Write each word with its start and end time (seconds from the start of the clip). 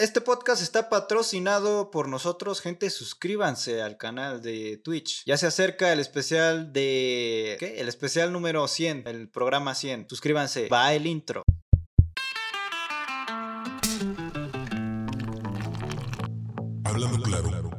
Este 0.00 0.20
podcast 0.20 0.62
está 0.62 0.88
patrocinado 0.88 1.90
por 1.90 2.06
nosotros, 2.06 2.60
gente. 2.60 2.88
Suscríbanse 2.88 3.82
al 3.82 3.96
canal 3.96 4.40
de 4.40 4.76
Twitch. 4.76 5.24
Ya 5.26 5.36
se 5.36 5.48
acerca 5.48 5.92
el 5.92 5.98
especial 5.98 6.72
de. 6.72 7.56
¿Qué? 7.58 7.80
El 7.80 7.88
especial 7.88 8.32
número 8.32 8.68
100, 8.68 9.08
el 9.08 9.28
programa 9.28 9.74
100. 9.74 10.06
Suscríbanse. 10.08 10.68
Va 10.68 10.94
el 10.94 11.04
intro. 11.08 11.42
Hablando 16.84 17.20
claro. 17.24 17.77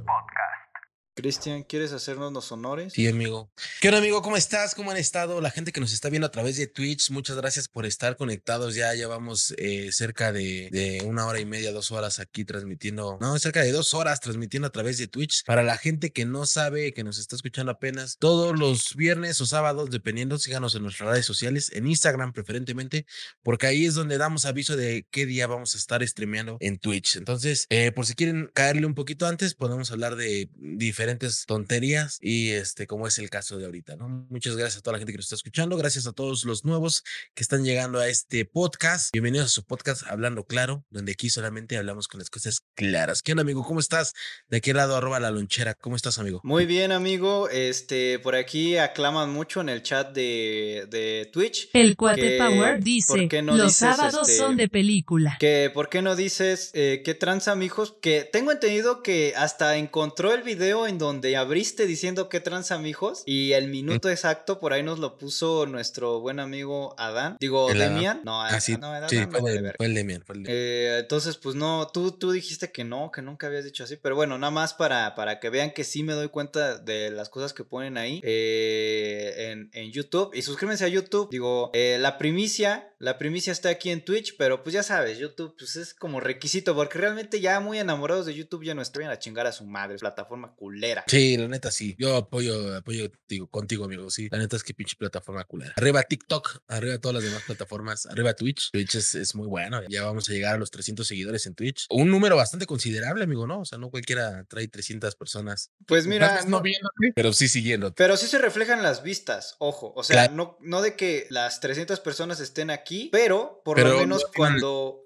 Cristian, 1.21 1.63
¿quieres 1.63 1.91
hacernos 1.91 2.31
los 2.31 2.49
honores? 2.54 2.93
Sí, 2.93 3.05
amigo. 3.05 3.51
¿Qué 3.81 3.89
onda, 3.89 3.99
amigo? 3.99 4.21
¿Cómo 4.21 4.38
estás? 4.38 4.73
¿Cómo 4.73 4.91
han 4.91 4.95
estado? 4.95 5.41
La 5.41 5.51
gente 5.51 5.73
que 5.73 5.81
nos 5.81 5.91
está 5.91 6.07
viendo 6.07 6.25
a 6.25 6.31
través 6.31 6.55
de 6.55 6.65
Twitch, 6.65 7.11
muchas 7.11 7.36
gracias 7.36 7.68
por 7.68 7.86
estar 7.86 8.15
conectados. 8.15 8.73
Ya 8.73 8.93
llevamos 8.93 9.54
eh, 9.57 9.91
cerca 9.91 10.32
de, 10.32 11.04
una 11.05 11.25
hora 11.25 11.41
y 11.41 11.45
media, 11.45 11.73
dos 11.73 11.91
horas 11.91 12.19
aquí 12.19 12.45
transmitiendo, 12.45 13.18
no, 13.19 13.37
cerca 13.37 13.61
de 13.61 13.73
dos 13.73 13.93
horas 13.93 14.21
transmitiendo 14.21 14.68
a 14.68 14.71
través 14.71 14.97
de 14.97 15.07
Twitch. 15.07 15.43
Para 15.43 15.61
la 15.61 15.78
gente 15.78 16.14
que 16.14 16.23
no 16.23 16.45
sabe, 16.45 16.93
que 16.93 17.04
nos 17.04 17.20
está 17.20 17.36
escuchando 17.36 17.73
apenas, 17.73 18.15
todos 18.17 18.57
los 18.57 18.95
viernes 18.95 19.42
o 19.42 19.45
sábados, 19.45 19.89
dependiendo, 19.89 20.37
síganos 20.37 20.73
en 20.75 20.83
nuestras 20.83 21.09
redes 21.09 21.25
sociales, 21.25 21.70
en 21.73 21.86
Instagram 21.86 22.31
preferentemente, 22.31 23.06
porque 23.43 23.67
ahí 23.67 23.86
es 23.86 23.93
donde 23.93 24.17
damos 24.17 24.45
aviso 24.45 24.78
de 24.78 25.06
qué 25.11 25.25
día 25.25 25.47
vamos 25.47 25.75
a 25.75 25.79
estar 25.79 26.07
streameando 26.07 26.56
en 26.61 26.79
Twitch. 26.79 27.17
Entonces, 27.17 27.65
eh, 27.70 27.92
por 27.92 28.06
si 28.06 28.14
quieren 28.14 28.50
caerle 28.54 28.86
un 28.86 28.95
poquito 28.95 29.28
antes, 29.28 29.54
podemos 29.54 29.92
hablar 29.92 30.15
de 30.15 30.50
diferentes 30.56 31.08
tonterías 31.18 32.17
y 32.22 32.52
este, 32.52 32.86
como 32.86 33.08
es 33.08 33.17
el 33.17 33.30
caso 33.30 33.58
de 33.58 33.66
ahorita, 33.66 33.95
¿no? 33.95 34.27
Muchas 34.30 34.55
gracias 34.55 34.80
a 34.80 34.81
toda 34.81 34.94
la 34.94 35.00
gente 35.00 35.13
que 35.13 35.17
nos 35.17 35.25
está 35.25 35.36
escuchando, 35.36 35.77
gracias 35.77 36.05
a 36.05 36.11
todos 36.11 36.44
los 36.44 36.66
nuevos 36.66 37.03
que 37.33 37.41
están 37.41 37.63
llegando 37.63 38.00
a 38.00 38.08
este 38.08 38.45
podcast. 38.45 39.11
Bienvenidos 39.11 39.47
a 39.47 39.50
su 39.50 39.64
podcast 39.64 40.03
Hablando 40.08 40.44
Claro, 40.44 40.86
donde 40.89 41.14
aquí 41.14 41.30
solamente 41.30 41.77
hablamos 41.77 42.08
con 42.08 42.19
las 42.19 42.30
cosas 42.30 42.61
claras. 42.75 43.23
¿Qué 43.23 43.31
onda, 43.31 43.41
amigo? 43.41 43.64
¿Cómo 43.64 43.80
estás? 43.80 44.14
De 44.47 44.58
aquel 44.58 44.77
lado, 44.77 44.95
arroba 44.95 45.19
la 45.19 45.31
lonchera. 45.31 45.73
¿Cómo 45.73 45.95
estás, 45.95 46.19
amigo? 46.19 46.42
Muy 46.44 46.66
bien, 46.66 46.92
amigo. 46.92 47.50
Este, 47.50 48.19
por 48.19 48.36
aquí 48.36 48.78
aclaman 48.78 49.31
mucho 49.31 49.62
en 49.62 49.69
el 49.69 49.81
chat 49.81 50.14
de, 50.14 50.86
de 50.89 51.30
Twitch. 51.34 51.69
El 51.73 51.95
Cuate 51.95 52.38
Power 52.38 52.84
dice, 52.84 53.28
no 53.41 53.58
los 53.58 53.75
sábados 53.75 54.28
son 54.28 54.52
este, 54.52 54.64
de 54.64 54.69
película. 54.69 55.38
Que, 55.39 55.72
¿por 55.73 55.89
qué 55.89 56.02
no 56.02 56.16
dices 56.16 56.72
eh, 56.73 57.02
qué 57.03 57.16
tranza, 57.16 57.56
mijos? 57.56 57.95
Que 58.02 58.30
tengo 58.31 58.52
entendido 58.52 59.02
que 59.02 59.34
hasta 59.36 59.78
encontró 59.78 60.34
el 60.34 60.44
video 60.44 60.86
en 60.86 60.98
donde 61.00 61.36
abriste 61.36 61.88
diciendo 61.88 62.30
qué 62.30 62.39
tranza, 62.39 62.78
mijos. 62.78 63.23
Y 63.25 63.53
el 63.53 63.69
minuto 63.69 64.09
exacto 64.09 64.59
por 64.59 64.73
ahí 64.73 64.83
nos 64.83 65.00
lo 65.00 65.17
puso 65.17 65.66
nuestro 65.66 66.19
buen 66.19 66.39
amigo 66.39 66.94
Adán. 66.97 67.38
Digo, 67.39 67.73
Demian. 67.73 68.22
No, 68.23 68.41
ah, 68.41 68.59
sí, 68.59 68.78
no, 68.78 69.09
sí 69.09 69.17
fue, 69.30 69.53
el, 69.53 69.73
fue, 69.75 69.86
el 69.88 69.94
Demian. 69.95 70.23
Fue 70.23 70.36
el 70.36 70.44
Demian. 70.44 70.45
Eh, 70.47 70.97
entonces, 71.00 71.38
pues 71.38 71.56
no, 71.56 71.88
tú, 71.88 72.11
tú 72.11 72.31
dijiste 72.31 72.72
que 72.72 72.83
no, 72.83 73.11
que 73.11 73.22
nunca 73.22 73.47
habías 73.47 73.66
dicho 73.66 73.83
así. 73.83 73.95
Pero 73.95 74.16
bueno, 74.16 74.38
nada 74.38 74.52
más 74.52 74.73
para, 74.73 75.16
para 75.16 75.39
que 75.39 75.50
vean 75.50 75.72
que 75.72 75.83
sí 75.83 76.03
me 76.03 76.14
doy 76.14 76.30
cuenta 76.30 76.78
de 76.78 77.09
las 77.09 77.30
cosas 77.30 77.53
que 77.53 77.63
ponen 77.63 77.97
ahí 77.97 78.22
eh, 78.23 79.52
en, 79.52 79.69
en, 79.73 79.91
YouTube. 79.91 80.31
Y 80.36 80.41
suscríbanse 80.41 80.86
a 80.86 80.89
YouTube. 80.89 81.30
Digo, 81.31 81.72
eh, 81.73 81.97
la 82.00 82.17
primicia, 82.17 82.94
la 83.00 83.17
primicia 83.17 83.52
está 83.52 83.69
aquí 83.69 83.89
en 83.89 84.03
Twitch, 84.03 84.36
pero 84.38 84.61
pues 84.61 84.73
ya 84.73 84.84
sabes, 84.84 85.17
YouTube 85.17 85.56
pues 85.58 85.75
es 85.75 85.94
como 85.94 86.19
requisito, 86.19 86.75
porque 86.75 87.00
realmente 87.00 87.39
ya 87.39 87.59
muy 87.59 87.80
enamorados 87.80 88.25
de 88.25 88.36
YouTube 88.36 88.66
ya 88.66 88.75
no 88.75 88.81
estoy 88.81 89.06
a 89.06 89.19
chingar 89.19 89.47
a 89.47 89.52
su 89.52 89.66
madre, 89.66 89.97
plataforma 89.97 90.56
culera. 90.90 91.04
Sí, 91.08 91.38
la 91.38 91.48
neta 91.48 91.72
sí. 91.72 91.95
Yo 91.98 92.16
apoyo, 92.16 92.76
apoyo 92.78 93.12
contigo, 93.50 93.86
amigo. 93.86 94.09
Sí, 94.09 94.28
la 94.32 94.38
neta 94.38 94.56
es 94.56 94.64
que 94.64 94.73
pinche 94.73 94.96
plataforma 94.96 95.44
culera. 95.44 95.73
Arriba 95.76 96.04
TikTok, 96.04 96.64
arriba 96.68 96.98
todas 96.98 97.16
las 97.16 97.23
demás 97.23 97.44
plataformas, 97.44 98.06
arriba 98.06 98.34
Twitch. 98.34 98.72
Twitch 98.72 98.96
es, 98.96 99.16
es, 99.16 99.36
muy 99.36 99.48
bueno. 99.48 99.81
Ya 99.88 100.04
vamos 100.04 100.30
a 100.30 100.34
llegar 100.34 100.56
a 100.56 100.58
los 100.58 100.72
300 100.72 101.08
seguidores 101.08 101.46
en 101.46 101.56
Twitch. 101.56 101.86
Un 101.90 102.09
número 102.09 102.36
bastante 102.36 102.66
considerable, 102.66 103.23
amigo, 103.23 103.48
¿no? 103.48 103.62
O 103.62 103.66
sea, 103.66 103.78
no 103.78 103.90
cualquiera 103.90 104.44
trae 104.46 104.68
300 104.68 105.16
personas. 105.16 105.72
Pues 105.86 106.08
mira. 106.08 106.44
No, 106.48 106.62
viendo, 106.62 106.90
pero 107.16 107.34
sí 107.34 107.48
siguiendo. 107.48 107.94
Pero 107.94 108.18
sí 108.18 108.28
se 108.28 108.40
reflejan 108.40 108.84
las 108.84 109.03
vistas, 109.03 109.56
ojo. 109.59 109.94
O 109.96 110.03
sea, 110.03 110.30
no, 110.30 110.58
no 110.62 110.81
de 110.81 110.96
que 110.96 111.28
las 111.30 111.59
300 111.59 112.00
personas 112.00 112.40
estén 112.40 112.69
aquí, 112.69 113.09
pero 113.12 113.62
por 113.63 113.75
pero 113.75 113.90
lo 113.90 114.00
menos 114.00 114.25
cuando. 114.36 115.03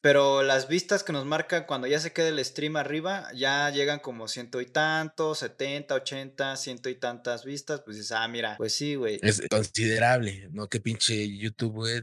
Pero 0.00 0.42
las 0.42 0.68
vistas 0.68 1.02
que 1.02 1.12
nos 1.12 1.24
marcan 1.24 1.64
cuando 1.64 1.86
ya 1.86 2.00
se 2.00 2.12
queda 2.12 2.28
el 2.28 2.44
stream 2.44 2.76
arriba, 2.76 3.28
ya 3.34 3.70
llegan 3.70 3.98
como 3.98 4.28
ciento 4.28 4.60
y 4.60 4.66
tantos, 4.66 5.09
70, 5.16 5.94
80, 5.94 6.56
ciento 6.56 6.88
y 6.88 6.94
tantas 6.94 7.44
vistas, 7.44 7.82
pues 7.84 7.96
dices, 7.96 8.12
ah, 8.12 8.26
mira, 8.28 8.56
pues 8.56 8.74
sí, 8.74 8.94
güey. 8.94 9.18
Es 9.22 9.42
considerable, 9.50 10.48
¿no? 10.52 10.68
Que 10.68 10.80
pinche 10.80 11.36
YouTube, 11.36 11.72
güey, 11.72 12.02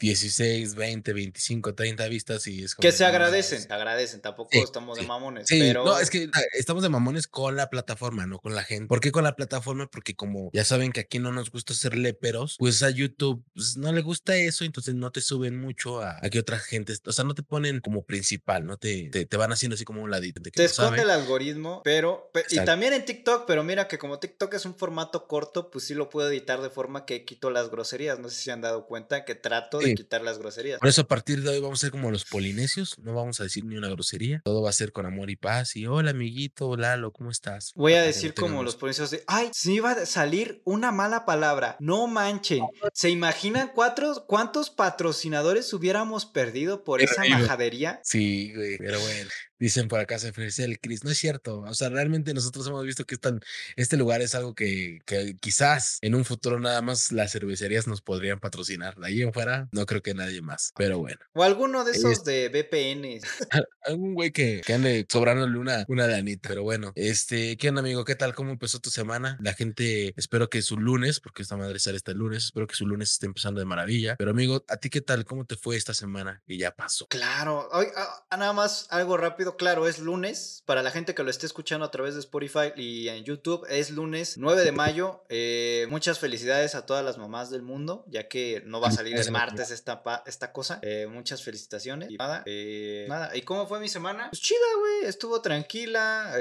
16, 0.00 0.74
20, 0.74 1.12
25, 1.12 1.74
30 1.74 2.08
vistas 2.08 2.46
y 2.46 2.64
es 2.64 2.74
como... 2.74 2.82
Que 2.82 2.92
se 2.92 3.04
agradecen, 3.04 3.62
se 3.62 3.72
agradecen, 3.72 4.20
tampoco 4.20 4.50
sí, 4.52 4.58
estamos 4.58 4.96
sí, 4.96 5.02
de 5.02 5.08
mamones, 5.08 5.46
sí, 5.46 5.58
pero... 5.58 5.84
No, 5.84 5.98
es 5.98 6.10
que 6.10 6.30
estamos 6.52 6.82
de 6.82 6.88
mamones 6.88 7.26
con 7.26 7.56
la 7.56 7.70
plataforma, 7.70 8.26
no 8.26 8.38
con 8.38 8.54
la 8.54 8.64
gente. 8.64 8.86
¿Por 8.86 9.00
qué 9.00 9.12
con 9.12 9.24
la 9.24 9.36
plataforma? 9.36 9.90
Porque 9.90 10.14
como 10.14 10.50
ya 10.52 10.64
saben 10.64 10.92
que 10.92 11.00
aquí 11.00 11.18
no 11.18 11.32
nos 11.32 11.50
gusta 11.50 11.74
ser 11.74 11.96
leperos, 11.96 12.56
pues 12.58 12.82
a 12.82 12.90
YouTube 12.90 13.44
pues, 13.54 13.76
no 13.76 13.92
le 13.92 14.02
gusta 14.02 14.36
eso, 14.36 14.64
entonces 14.64 14.94
no 14.94 15.10
te 15.10 15.20
suben 15.20 15.58
mucho 15.58 16.00
a, 16.00 16.18
a, 16.22 16.30
que 16.30 16.38
otra 16.38 16.58
gente, 16.58 16.94
o 17.04 17.12
sea, 17.12 17.24
no 17.24 17.34
te 17.34 17.42
ponen 17.42 17.80
como 17.80 18.04
principal, 18.04 18.66
no 18.66 18.76
te, 18.76 19.08
te, 19.10 19.26
te 19.26 19.36
van 19.36 19.52
haciendo 19.52 19.74
así 19.74 19.84
como 19.84 20.02
un 20.02 20.10
ladito. 20.10 20.42
te 20.42 20.64
esconde 20.64 21.02
el 21.02 21.10
algoritmo, 21.10 21.82
pero... 21.84 22.30
pero 22.32 22.47
y 22.50 22.64
también 22.64 22.92
en 22.92 23.04
TikTok, 23.04 23.44
pero 23.46 23.64
mira 23.64 23.88
que 23.88 23.98
como 23.98 24.18
TikTok 24.18 24.54
es 24.54 24.64
un 24.64 24.74
formato 24.74 25.26
corto, 25.26 25.70
pues 25.70 25.84
sí 25.86 25.94
lo 25.94 26.08
puedo 26.10 26.28
editar 26.30 26.60
de 26.60 26.70
forma 26.70 27.04
que 27.06 27.24
quito 27.24 27.50
las 27.50 27.70
groserías. 27.70 28.18
No 28.18 28.28
sé 28.28 28.36
si 28.36 28.42
se 28.44 28.52
han 28.52 28.60
dado 28.60 28.86
cuenta 28.86 29.24
que 29.24 29.34
trato 29.34 29.80
Sí. 29.80 29.90
de 29.90 29.94
quitar 29.94 30.22
las 30.22 30.38
groserías. 30.38 30.78
Por 30.80 30.88
eso 30.88 31.02
a 31.02 31.08
partir 31.08 31.42
de 31.42 31.50
hoy 31.50 31.60
vamos 31.60 31.80
a 31.80 31.86
ser 31.86 31.90
como 31.90 32.10
los 32.10 32.24
polinesios, 32.24 32.98
no 32.98 33.14
vamos 33.14 33.40
a 33.40 33.44
decir 33.44 33.64
ni 33.64 33.76
una 33.76 33.88
grosería, 33.88 34.40
todo 34.44 34.62
va 34.62 34.70
a 34.70 34.72
ser 34.72 34.92
con 34.92 35.06
amor 35.06 35.30
y 35.30 35.36
paz 35.36 35.76
y 35.76 35.86
hola 35.86 36.10
amiguito, 36.10 36.76
Lalo, 36.76 37.12
¿cómo 37.12 37.30
estás? 37.30 37.72
Voy 37.74 37.94
a 37.94 38.02
decir 38.02 38.34
no 38.36 38.42
como 38.42 38.62
los 38.62 38.76
policías 38.76 39.10
de, 39.10 39.22
ay, 39.26 39.50
se 39.52 39.68
me 39.70 39.74
iba 39.76 39.90
a 39.92 40.06
salir 40.06 40.60
una 40.64 40.92
mala 40.92 41.24
palabra, 41.24 41.76
no 41.80 42.06
manchen. 42.06 42.62
¿Se 42.92 43.10
imaginan 43.10 43.70
cuatro, 43.74 44.24
cuántos 44.26 44.70
patrocinadores 44.70 45.72
hubiéramos 45.72 46.26
perdido 46.26 46.84
por 46.84 47.02
esa 47.02 47.24
majadería? 47.28 48.00
Sí, 48.04 48.52
güey, 48.54 48.78
pero 48.78 49.00
bueno. 49.00 49.30
Dicen 49.58 49.88
por 49.88 50.00
acá 50.00 50.18
se 50.18 50.30
ofrece 50.30 50.64
el 50.64 50.80
Cris. 50.80 51.04
No 51.04 51.10
es 51.10 51.18
cierto. 51.18 51.60
O 51.60 51.74
sea, 51.74 51.88
realmente 51.88 52.32
nosotros 52.34 52.66
hemos 52.68 52.84
visto 52.84 53.04
que 53.04 53.14
están, 53.16 53.40
este 53.76 53.96
lugar 53.96 54.20
es 54.22 54.34
algo 54.34 54.54
que, 54.54 55.00
que 55.04 55.36
quizás 55.40 55.98
en 56.00 56.14
un 56.14 56.24
futuro 56.24 56.60
nada 56.60 56.80
más 56.82 57.12
las 57.12 57.32
cervecerías 57.32 57.86
nos 57.86 58.00
podrían 58.02 58.40
patrocinar. 58.40 58.96
De 58.96 59.06
ahí 59.06 59.22
en 59.22 59.32
fuera, 59.32 59.68
no 59.72 59.86
creo 59.86 60.02
que 60.02 60.14
nadie 60.14 60.42
más. 60.42 60.72
Pero 60.76 60.98
bueno. 60.98 61.18
O 61.34 61.42
alguno 61.42 61.84
de 61.84 61.92
esos 61.92 62.12
Es- 62.12 62.24
de 62.24 62.48
VPNs. 62.48 63.22
Algún 63.82 64.14
güey 64.14 64.32
que, 64.32 64.60
que 64.64 64.74
ande 64.74 65.06
sobrándole 65.08 65.58
una, 65.58 65.84
una 65.88 66.06
lanita. 66.06 66.48
Pero 66.48 66.62
bueno, 66.62 66.92
este, 66.94 67.56
¿qué 67.56 67.68
onda, 67.70 67.80
amigo? 67.80 68.04
¿Qué 68.04 68.14
tal? 68.14 68.34
¿Cómo 68.34 68.50
empezó 68.50 68.78
tu 68.80 68.90
semana? 68.90 69.38
La 69.40 69.54
gente, 69.54 70.12
espero 70.16 70.50
que 70.50 70.62
su 70.62 70.76
lunes, 70.78 71.20
porque 71.20 71.42
esta 71.42 71.56
madre 71.56 71.78
sale 71.78 71.96
este 71.96 72.14
lunes, 72.14 72.44
espero 72.46 72.66
que 72.66 72.74
su 72.74 72.86
lunes 72.86 73.12
esté 73.12 73.26
empezando 73.26 73.60
de 73.60 73.66
maravilla. 73.66 74.16
Pero 74.16 74.30
amigo, 74.32 74.64
¿a 74.68 74.76
ti 74.76 74.90
qué 74.90 75.00
tal? 75.00 75.24
¿Cómo 75.24 75.44
te 75.46 75.56
fue 75.56 75.76
esta 75.76 75.94
semana 75.94 76.42
que 76.46 76.58
ya 76.58 76.70
pasó? 76.74 77.06
Claro, 77.08 77.68
Ay, 77.72 77.86
ah, 77.96 78.36
nada 78.36 78.52
más 78.52 78.86
algo 78.90 79.16
rápido, 79.16 79.47
claro, 79.56 79.86
es 79.86 79.98
lunes, 79.98 80.62
para 80.66 80.82
la 80.82 80.90
gente 80.90 81.14
que 81.14 81.22
lo 81.22 81.30
esté 81.30 81.46
escuchando 81.46 81.84
a 81.84 81.90
través 81.90 82.14
de 82.14 82.20
Spotify 82.20 82.72
y 82.76 83.08
en 83.08 83.24
YouTube, 83.24 83.66
es 83.68 83.90
lunes 83.90 84.36
9 84.38 84.64
de 84.64 84.72
mayo, 84.72 85.24
eh, 85.28 85.86
muchas 85.90 86.18
felicidades 86.18 86.74
a 86.74 86.86
todas 86.86 87.04
las 87.04 87.18
mamás 87.18 87.50
del 87.50 87.62
mundo, 87.62 88.04
ya 88.08 88.28
que 88.28 88.62
no 88.66 88.80
va 88.80 88.88
a 88.88 88.92
salir 88.92 89.16
el 89.16 89.30
martes 89.30 89.70
esta, 89.70 90.02
esta 90.26 90.52
cosa, 90.52 90.78
Eh, 90.82 91.06
muchas 91.08 91.42
felicitaciones 91.42 92.10
y 92.10 92.16
nada, 92.16 92.42
eh, 92.46 93.06
nada, 93.08 93.36
¿y 93.36 93.42
cómo 93.42 93.66
fue 93.66 93.80
mi 93.80 93.88
semana? 93.88 94.28
Pues 94.30 94.40
chida, 94.40 94.58
güey, 94.78 95.08
estuvo 95.08 95.40
tranquila, 95.40 96.34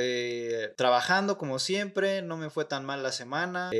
trabajando 0.76 1.38
como 1.38 1.60
siempre, 1.60 2.22
no 2.22 2.38
me 2.38 2.50
fue 2.50 2.66
tan 2.66 2.86
mal 2.86 3.04
la 3.04 3.12
semana, 3.12 3.72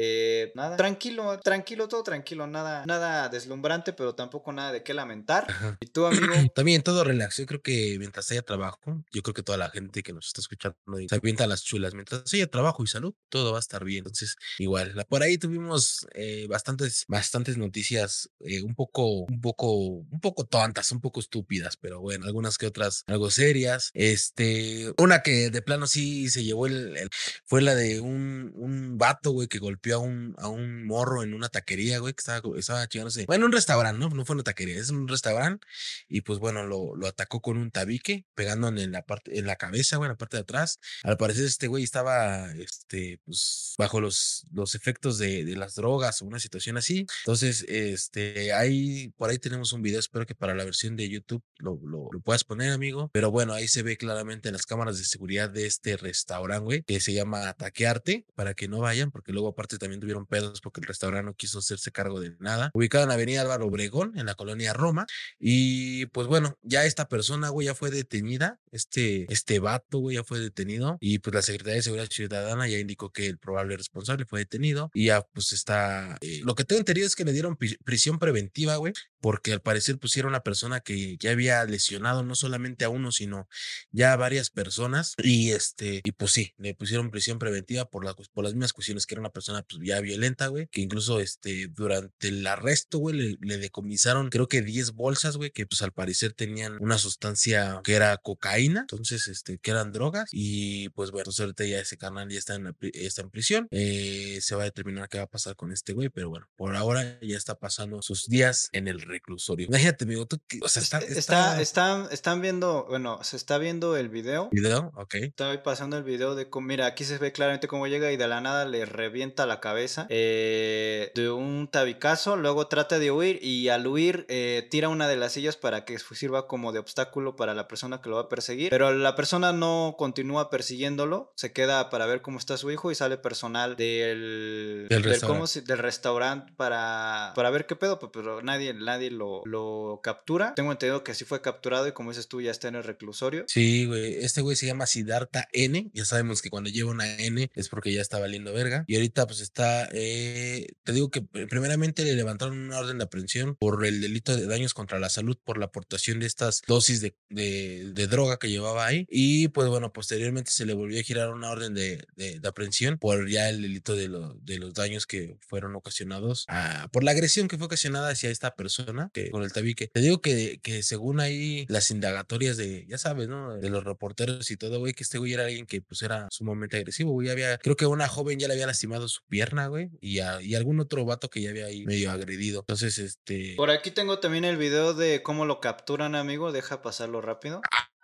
nada, 0.56 0.78
tranquilo, 0.78 1.40
tranquilo, 1.40 1.88
todo 1.88 2.04
tranquilo, 2.04 2.48
nada, 2.48 2.86
nada 2.86 3.30
deslumbrante, 3.30 3.94
pero 3.94 4.16
tampoco 4.16 4.52
nada 4.52 4.72
de 4.72 4.84
qué 4.84 4.94
lamentar. 4.94 5.46
Ajá. 5.50 5.78
¿Y 5.80 5.88
tú, 5.88 6.06
amigo? 6.06 6.26
También 6.56 6.82
todo 6.82 7.04
relax. 7.04 7.38
Yo 7.38 7.46
creo 7.46 7.62
que 7.62 7.98
mientras 8.00 8.30
haya 8.32 8.42
trabajo, 8.42 8.80
yo 9.18 9.24
creo 9.24 9.34
que 9.34 9.44
toda 9.44 9.58
la 9.58 9.70
gente 9.72 10.04
que 10.04 10.14
nos 10.14 10.28
está 10.28 10.42
escuchando 10.42 10.78
se 11.10 11.16
avienta 11.16 11.48
las 11.48 11.64
chulas. 11.64 11.94
Mientras 11.96 12.32
haya 12.34 12.48
trabajo 12.48 12.84
y 12.84 12.88
salud, 12.88 13.14
todo 13.30 13.52
va 13.54 13.58
a 13.58 13.60
estar 13.60 13.84
bien. 13.84 14.00
Entonces, 14.00 14.36
igual, 14.60 15.06
por 15.10 15.24
ahí 15.24 15.38
tuvimos 15.40 16.06
eh, 16.14 16.46
bastantes, 16.48 17.06
bastantes 17.08 17.58
noticias 17.58 18.30
eh, 18.42 18.62
un 18.62 18.76
poco, 18.76 19.24
un 19.26 19.42
poco, 19.42 19.74
un 19.76 20.20
poco 20.22 20.46
tontas, 20.46 20.92
un 20.92 21.02
poco 21.02 21.20
estúpidas, 21.20 21.78
pero 21.78 22.00
bueno, 22.00 22.26
algunas 22.26 22.58
que 22.58 22.68
otras 22.68 23.04
algo 23.08 23.32
serias. 23.32 23.90
Este, 23.94 24.94
una 25.00 25.24
que 25.24 25.50
de 25.50 25.62
plano 25.62 25.88
sí 25.88 26.30
se 26.30 26.44
llevó 26.44 26.68
el, 26.68 26.96
el- 26.98 27.10
fue 27.46 27.62
la 27.62 27.74
de 27.76 28.00
un, 28.02 28.52
un 28.56 28.98
vato, 28.98 29.32
güey, 29.32 29.48
que 29.48 29.60
golpeó 29.60 29.96
a 29.96 30.00
un, 30.00 30.36
a 30.38 30.48
un 30.48 30.86
morro 30.86 31.24
en 31.24 31.34
una 31.34 31.50
taquería, 31.50 32.00
güey, 32.00 32.14
que 32.14 32.22
estaba, 32.22 32.42
estaba 32.58 32.88
chingándose. 32.88 33.26
Bueno, 33.26 33.46
un 33.48 33.52
restaurante, 33.52 34.00
¿no? 34.00 34.10
No 34.10 34.26
fue 34.26 34.36
una 34.36 34.44
taquería, 34.44 34.78
es 34.80 34.90
un 34.92 35.08
restaurante 35.08 35.66
y 36.08 36.22
pues 36.22 36.40
bueno, 36.40 36.66
lo, 36.66 36.96
lo 36.96 37.08
atacó 37.08 37.42
con 37.42 37.58
un 37.58 37.72
tabique, 37.72 38.26
pegándole 38.36 38.84
en 38.84 38.92
la 38.92 39.04
parte, 39.08 39.40
en 39.40 39.48
la 39.48 39.56
cabeza, 39.56 39.98
güey, 39.98 40.08
en 40.08 40.12
la 40.12 40.18
parte 40.18 40.38
de 40.38 40.42
atrás. 40.42 40.80
Al 41.04 41.18
parecer 41.18 41.46
este 41.46 41.68
güey 41.68 41.84
estaba, 41.84 42.52
este, 42.54 43.20
pues, 43.26 43.74
bajo 43.80 44.00
los, 44.00 44.46
los 44.54 44.76
efectos 44.76 45.18
de, 45.18 45.44
de 45.44 45.56
las 45.56 45.74
drogas 45.74 46.22
o 46.22 46.26
una 46.26 46.40
situación 46.40 46.78
así. 46.78 47.08
Entonces, 47.24 47.66
este, 47.68 48.54
ahí, 48.54 49.10
por 49.18 49.32
ahí 49.32 49.40
tenemos 49.40 49.74
un 49.74 49.82
video, 49.82 50.00
espero 50.00 50.28
que 50.28 50.36
para 50.36 50.54
la 50.54 50.64
versión 50.64 50.96
de 50.96 51.10
YouTube 51.10 51.44
lo, 51.58 51.80
lo, 51.84 52.10
lo 52.12 52.20
puedas 52.20 52.44
poner, 52.44 52.72
amigo. 52.72 53.10
Pero 53.14 53.32
bueno, 53.32 53.54
ahí 53.54 53.68
se 53.68 53.82
ve 53.82 53.98
claramente 53.98 54.50
en 54.50 54.54
las 54.54 54.68
cámaras 54.68 55.00
de 55.00 55.06
seguridad 55.06 55.50
de 55.50 55.66
este 55.66 55.98
restaurante, 55.98 56.64
güey, 56.64 56.84
que 56.84 57.00
se 57.00 57.14
llama 57.14 57.50
Ataquearte, 57.50 58.26
para 58.36 58.54
que 58.54 58.68
no 58.68 58.80
vayan, 58.80 59.10
porque 59.10 59.32
luego 59.32 59.48
aparte 59.48 59.78
también 59.78 60.02
tuvieron 60.02 60.26
pedos 60.26 60.62
porque 60.62 60.82
el 60.82 60.88
restaurante 60.88 61.26
no 61.26 61.34
quiso 61.34 61.60
hacerse 61.60 61.92
cargo 61.92 62.20
de 62.20 62.36
nada. 62.40 62.72
Ubicado 62.74 63.04
en 63.04 63.10
la 63.10 63.16
avenida 63.16 63.42
Álvaro 63.42 63.68
Obregón, 63.68 64.18
en 64.18 64.26
la 64.26 64.36
colonia 64.36 64.74
Roma. 64.74 65.06
Y 65.40 66.08
pues 66.08 66.28
bueno, 66.28 66.58
ya 66.62 66.86
esta 66.86 67.08
persona, 67.08 67.50
güey, 67.50 67.68
ya 67.68 67.76
fue 67.76 67.90
detenida. 67.92 68.60
Este, 68.72 68.97
este 68.98 69.60
vato, 69.60 70.00
güey, 70.00 70.16
ya 70.18 70.24
fue 70.24 70.40
detenido. 70.40 70.98
Y 71.00 71.20
pues 71.20 71.34
la 71.34 71.42
Secretaría 71.42 71.76
de 71.76 71.84
Seguridad 71.84 72.10
Ciudadana 72.10 72.68
ya 72.68 72.80
indicó 72.80 73.12
que 73.12 73.28
el 73.28 73.38
probable 73.38 73.78
responsable 73.78 74.26
fue 74.26 74.40
detenido. 74.40 74.90
Y 74.94 75.06
ya 75.06 75.22
pues 75.34 75.54
está... 75.54 76.18
Eh, 76.22 76.42
lo 76.44 76.56
que 76.56 76.64
tengo 76.64 76.80
entendido 76.80 77.08
es 77.08 77.16
que 77.16 77.26
le 77.26 77.34
dieron 77.34 77.58
prisión 77.84 78.20
preventiva, 78.20 78.76
güey, 78.78 78.94
porque 79.22 79.54
al 79.54 79.62
parecer 79.62 79.98
pues 80.00 80.16
era 80.18 80.28
una 80.28 80.42
persona 80.42 80.80
que 80.80 81.18
ya 81.18 81.32
había 81.32 81.64
lesionado 81.66 82.24
no 82.24 82.36
solamente 82.36 82.86
a 82.86 82.90
uno, 82.90 83.12
sino 83.12 83.48
ya 83.92 84.14
a 84.14 84.18
varias 84.18 84.50
personas. 84.50 85.14
Y 85.18 85.52
este, 85.52 86.02
y 86.04 86.12
pues 86.12 86.32
sí, 86.32 86.54
le 86.58 86.74
pusieron 86.76 87.12
prisión 87.12 87.40
preventiva 87.40 87.90
por, 87.90 88.06
la, 88.06 88.14
por 88.14 88.44
las 88.44 88.54
mismas 88.54 88.74
cuestiones 88.74 89.06
que 89.06 89.16
era 89.16 89.22
una 89.22 89.32
persona 89.32 89.64
pues 89.64 89.82
ya 89.84 90.00
violenta, 90.02 90.48
güey, 90.48 90.68
que 90.68 90.82
incluso 90.82 91.20
este, 91.20 91.68
durante 91.68 92.28
el 92.28 92.46
arresto, 92.46 93.00
güey, 93.00 93.16
le, 93.16 93.38
le 93.42 93.58
decomisaron 93.58 94.30
creo 94.30 94.48
que 94.48 94.62
10 94.62 94.94
bolsas, 94.94 95.38
güey, 95.38 95.52
que 95.52 95.66
pues 95.66 95.82
al 95.82 95.92
parecer 95.92 96.34
tenían 96.34 96.78
una 96.80 96.98
sustancia 96.98 97.82
que 97.84 97.96
era 97.96 98.18
cocaína, 98.18 98.82
entonces, 98.82 99.28
este, 99.28 99.58
que 99.60 99.72
eran 99.72 99.92
drogas. 99.92 100.30
Y 100.32 100.90
pues 100.90 101.12
bueno, 101.12 101.22
entonces 101.22 101.42
ahorita 101.42 101.66
ya 101.66 101.80
ese 101.80 101.98
canal 101.98 102.30
ya 102.30 102.38
está 102.38 102.56
en, 102.56 102.76
está 102.94 103.22
en 103.22 103.30
prisión. 103.30 103.68
Eh, 103.72 104.40
se 104.42 104.56
va 104.56 104.64
a 104.64 104.66
determinar 104.66 105.10
qué 105.10 105.18
va 105.18 105.26
a 105.26 105.30
pasar 105.30 105.56
con 105.56 105.72
este 105.72 105.94
güey, 105.94 106.10
pero 106.10 106.30
bueno, 106.30 106.48
por 106.56 106.76
ahora 106.76 107.20
ya 107.22 107.38
está 107.38 107.56
pasando 107.56 108.02
sus 108.02 108.28
días 108.28 108.70
en 108.72 108.88
el 108.88 109.02
reclusorio. 109.08 109.68
Imagínate, 109.68 110.06
amigo, 110.06 110.26
tú, 110.26 110.40
o 110.62 110.70
sea, 110.70 110.82
está, 110.82 111.00
está, 111.00 111.62
está, 111.62 112.08
están 112.12 112.42
viendo, 112.42 112.86
bueno, 112.90 113.20
se 113.24 113.38
está 113.38 113.58
viendo 113.58 113.98
el 113.98 114.10
video. 114.10 114.50
¿Video? 114.52 114.92
Ok. 114.96 115.16
Estoy 115.16 115.60
pasando 115.60 115.98
el 115.98 116.04
video 116.04 116.36
de 116.36 116.50
cómo, 116.50 116.68
mira, 116.68 116.86
aquí 116.86 117.04
se 117.06 117.18
ve 117.18 117.32
claramente 117.32 117.68
cómo 117.68 117.88
llega 117.88 118.12
y 118.12 118.18
de 118.18 118.28
la 118.28 118.42
nada 118.42 118.66
le 118.66 118.86
revienta 118.86 119.46
la 119.46 119.60
cabeza 119.60 120.08
eh, 120.10 121.12
de 121.16 121.30
un 121.30 121.68
tabicazo, 121.72 122.36
luego 122.36 122.68
trata 122.68 123.00
de 123.00 123.12
huir 123.12 123.40
y 123.42 123.70
al 123.70 123.88
huir 123.88 124.26
eh, 124.30 124.68
tira 124.70 124.90
una 124.90 125.08
de 125.08 125.18
las 125.18 125.34
sillas 125.34 125.58
para 125.58 125.86
que 125.86 125.98
sirva 126.00 126.48
como 126.48 126.72
de 126.72 126.80
obstáculo 126.80 127.36
para 127.36 127.54
la 127.54 127.68
persona 127.68 128.02
que 128.02 128.10
lo 128.10 128.16
va 128.16 128.24
a 128.24 128.30
perseguir, 128.30 128.70
pero 128.70 128.94
la 128.94 129.16
persona 129.16 129.54
no 129.54 129.96
continúa 129.98 130.50
persiguiéndolo, 130.50 131.32
se 131.36 131.54
queda 131.54 131.90
para 131.90 132.06
ver 132.06 132.22
cómo 132.22 132.40
está 132.40 132.58
su 132.58 132.72
hijo 132.72 132.92
y 132.92 132.96
sale 132.96 133.18
personal 133.18 133.76
del, 133.76 134.88
del, 134.90 135.04
restaurante. 135.04 135.62
del 135.62 135.78
restaurante 135.78 136.54
para, 136.58 137.34
para 137.36 137.50
ver 137.50 137.66
qué 137.66 137.76
pedo, 137.76 138.00
pero 138.12 138.42
nadie, 138.42 138.74
nadie 138.74 138.97
lo, 139.12 139.42
lo 139.46 140.02
captura. 140.04 140.54
Tengo 140.56 140.72
entendido 140.72 141.04
que 141.04 141.14
sí 141.14 141.26
fue 141.26 141.42
capturado 141.42 141.88
y 141.88 141.92
como 141.92 142.12
dices 142.12 142.28
tú 142.28 142.42
ya 142.42 142.52
está 142.52 142.68
en 142.68 142.76
el 142.76 142.84
reclusorio. 142.84 143.46
Sí, 143.48 143.86
güey, 143.86 144.16
este 144.16 144.42
güey 144.42 144.56
se 144.56 144.66
llama 144.66 144.86
Siddhartha 144.86 145.48
N, 145.54 145.90
ya 145.94 146.06
sabemos 146.06 146.42
que 146.42 146.50
cuando 146.50 146.70
lleva 146.70 146.92
una 146.92 147.18
N 147.18 147.50
es 147.54 147.70
porque 147.70 147.94
ya 147.94 148.02
está 148.02 148.20
valiendo 148.20 148.54
verga 148.54 148.84
y 148.88 148.96
ahorita 148.96 149.28
pues 149.28 149.42
está, 149.42 149.88
eh, 149.92 150.68
te 150.84 150.94
digo 150.94 151.10
que 151.10 151.22
primeramente 151.22 152.04
le 152.04 152.16
levantaron 152.16 152.58
una 152.58 152.80
orden 152.80 152.98
de 152.98 153.04
aprehensión 153.06 153.56
por 153.56 153.86
el 153.86 154.02
delito 154.02 154.36
de 154.36 154.46
daños 154.46 154.74
contra 154.74 155.00
la 155.00 155.10
salud 155.10 155.38
por 155.44 155.58
la 155.58 155.66
aportación 155.66 156.20
de 156.20 156.26
estas 156.26 156.62
dosis 156.68 157.02
de, 157.02 157.16
de, 157.30 158.08
droga 158.08 158.40
que 158.40 158.50
llevaba 158.50 158.86
ahí 158.86 159.06
y 159.10 159.50
pues 159.50 159.68
bueno, 159.68 159.92
posteriormente 159.92 160.52
se 160.52 160.66
le 160.66 160.74
volvió 160.74 161.00
a 161.00 161.04
girar 161.04 161.30
una 161.30 161.50
orden 161.50 161.74
de, 161.74 162.06
de, 162.16 162.40
aprehensión 162.48 162.98
por 162.98 163.30
ya 163.30 163.50
el 163.50 163.62
delito 163.62 163.96
de, 163.96 164.08
lo, 164.08 164.34
de 164.36 164.60
los 164.60 164.74
daños 164.74 165.06
que 165.06 165.38
fueron 165.42 165.76
ocasionados 165.76 166.46
a, 166.48 166.88
por 166.92 167.04
la 167.04 167.12
agresión 167.12 167.48
que 167.48 167.58
fue 167.58 167.66
ocasionada 167.66 168.10
hacia 168.10 168.30
esta 168.30 168.56
persona 168.56 168.87
que, 169.14 169.30
con 169.32 169.44
el 169.44 169.52
tabique. 169.52 169.90
Te 169.94 170.02
digo 170.02 170.22
que, 170.22 170.60
que 170.62 170.84
según 170.84 171.20
ahí 171.20 171.66
las 171.70 171.92
indagatorias 171.92 172.58
de, 172.58 172.86
ya 172.88 172.98
sabes, 172.98 173.28
¿no? 173.28 173.58
De 173.58 173.70
los 173.70 173.84
reporteros 173.84 174.50
y 174.52 174.58
todo, 174.58 174.80
güey, 174.80 174.94
que 174.94 175.04
este 175.04 175.18
güey 175.18 175.34
era 175.34 175.46
alguien 175.46 175.66
que 175.66 175.82
pues 175.82 176.02
era 176.02 176.28
sumamente 176.32 176.78
agresivo, 176.78 177.12
güey, 177.12 177.30
había, 177.30 177.58
creo 177.58 177.76
que 177.76 177.86
una 177.86 178.08
joven 178.08 178.40
ya 178.40 178.48
le 178.48 178.54
había 178.54 178.68
lastimado 178.68 179.08
su 179.08 179.22
pierna, 179.28 179.68
güey, 179.68 179.90
y, 180.02 180.20
y 180.20 180.56
algún 180.56 180.80
otro 180.80 181.06
vato 181.06 181.30
que 181.30 181.42
ya 181.42 181.50
había 181.50 181.66
ahí 181.66 181.86
medio 181.86 182.12
agredido. 182.12 182.62
Entonces, 182.62 182.98
este... 182.98 183.54
Por 183.56 183.70
aquí 183.70 183.92
tengo 183.92 184.20
también 184.20 184.46
el 184.46 184.58
video 184.58 184.94
de 184.94 185.24
cómo 185.24 185.46
lo 185.46 185.60
capturan, 185.60 186.16
amigo, 186.16 186.52
deja 186.52 186.82
pasarlo 186.82 187.22
rápido. 187.22 187.62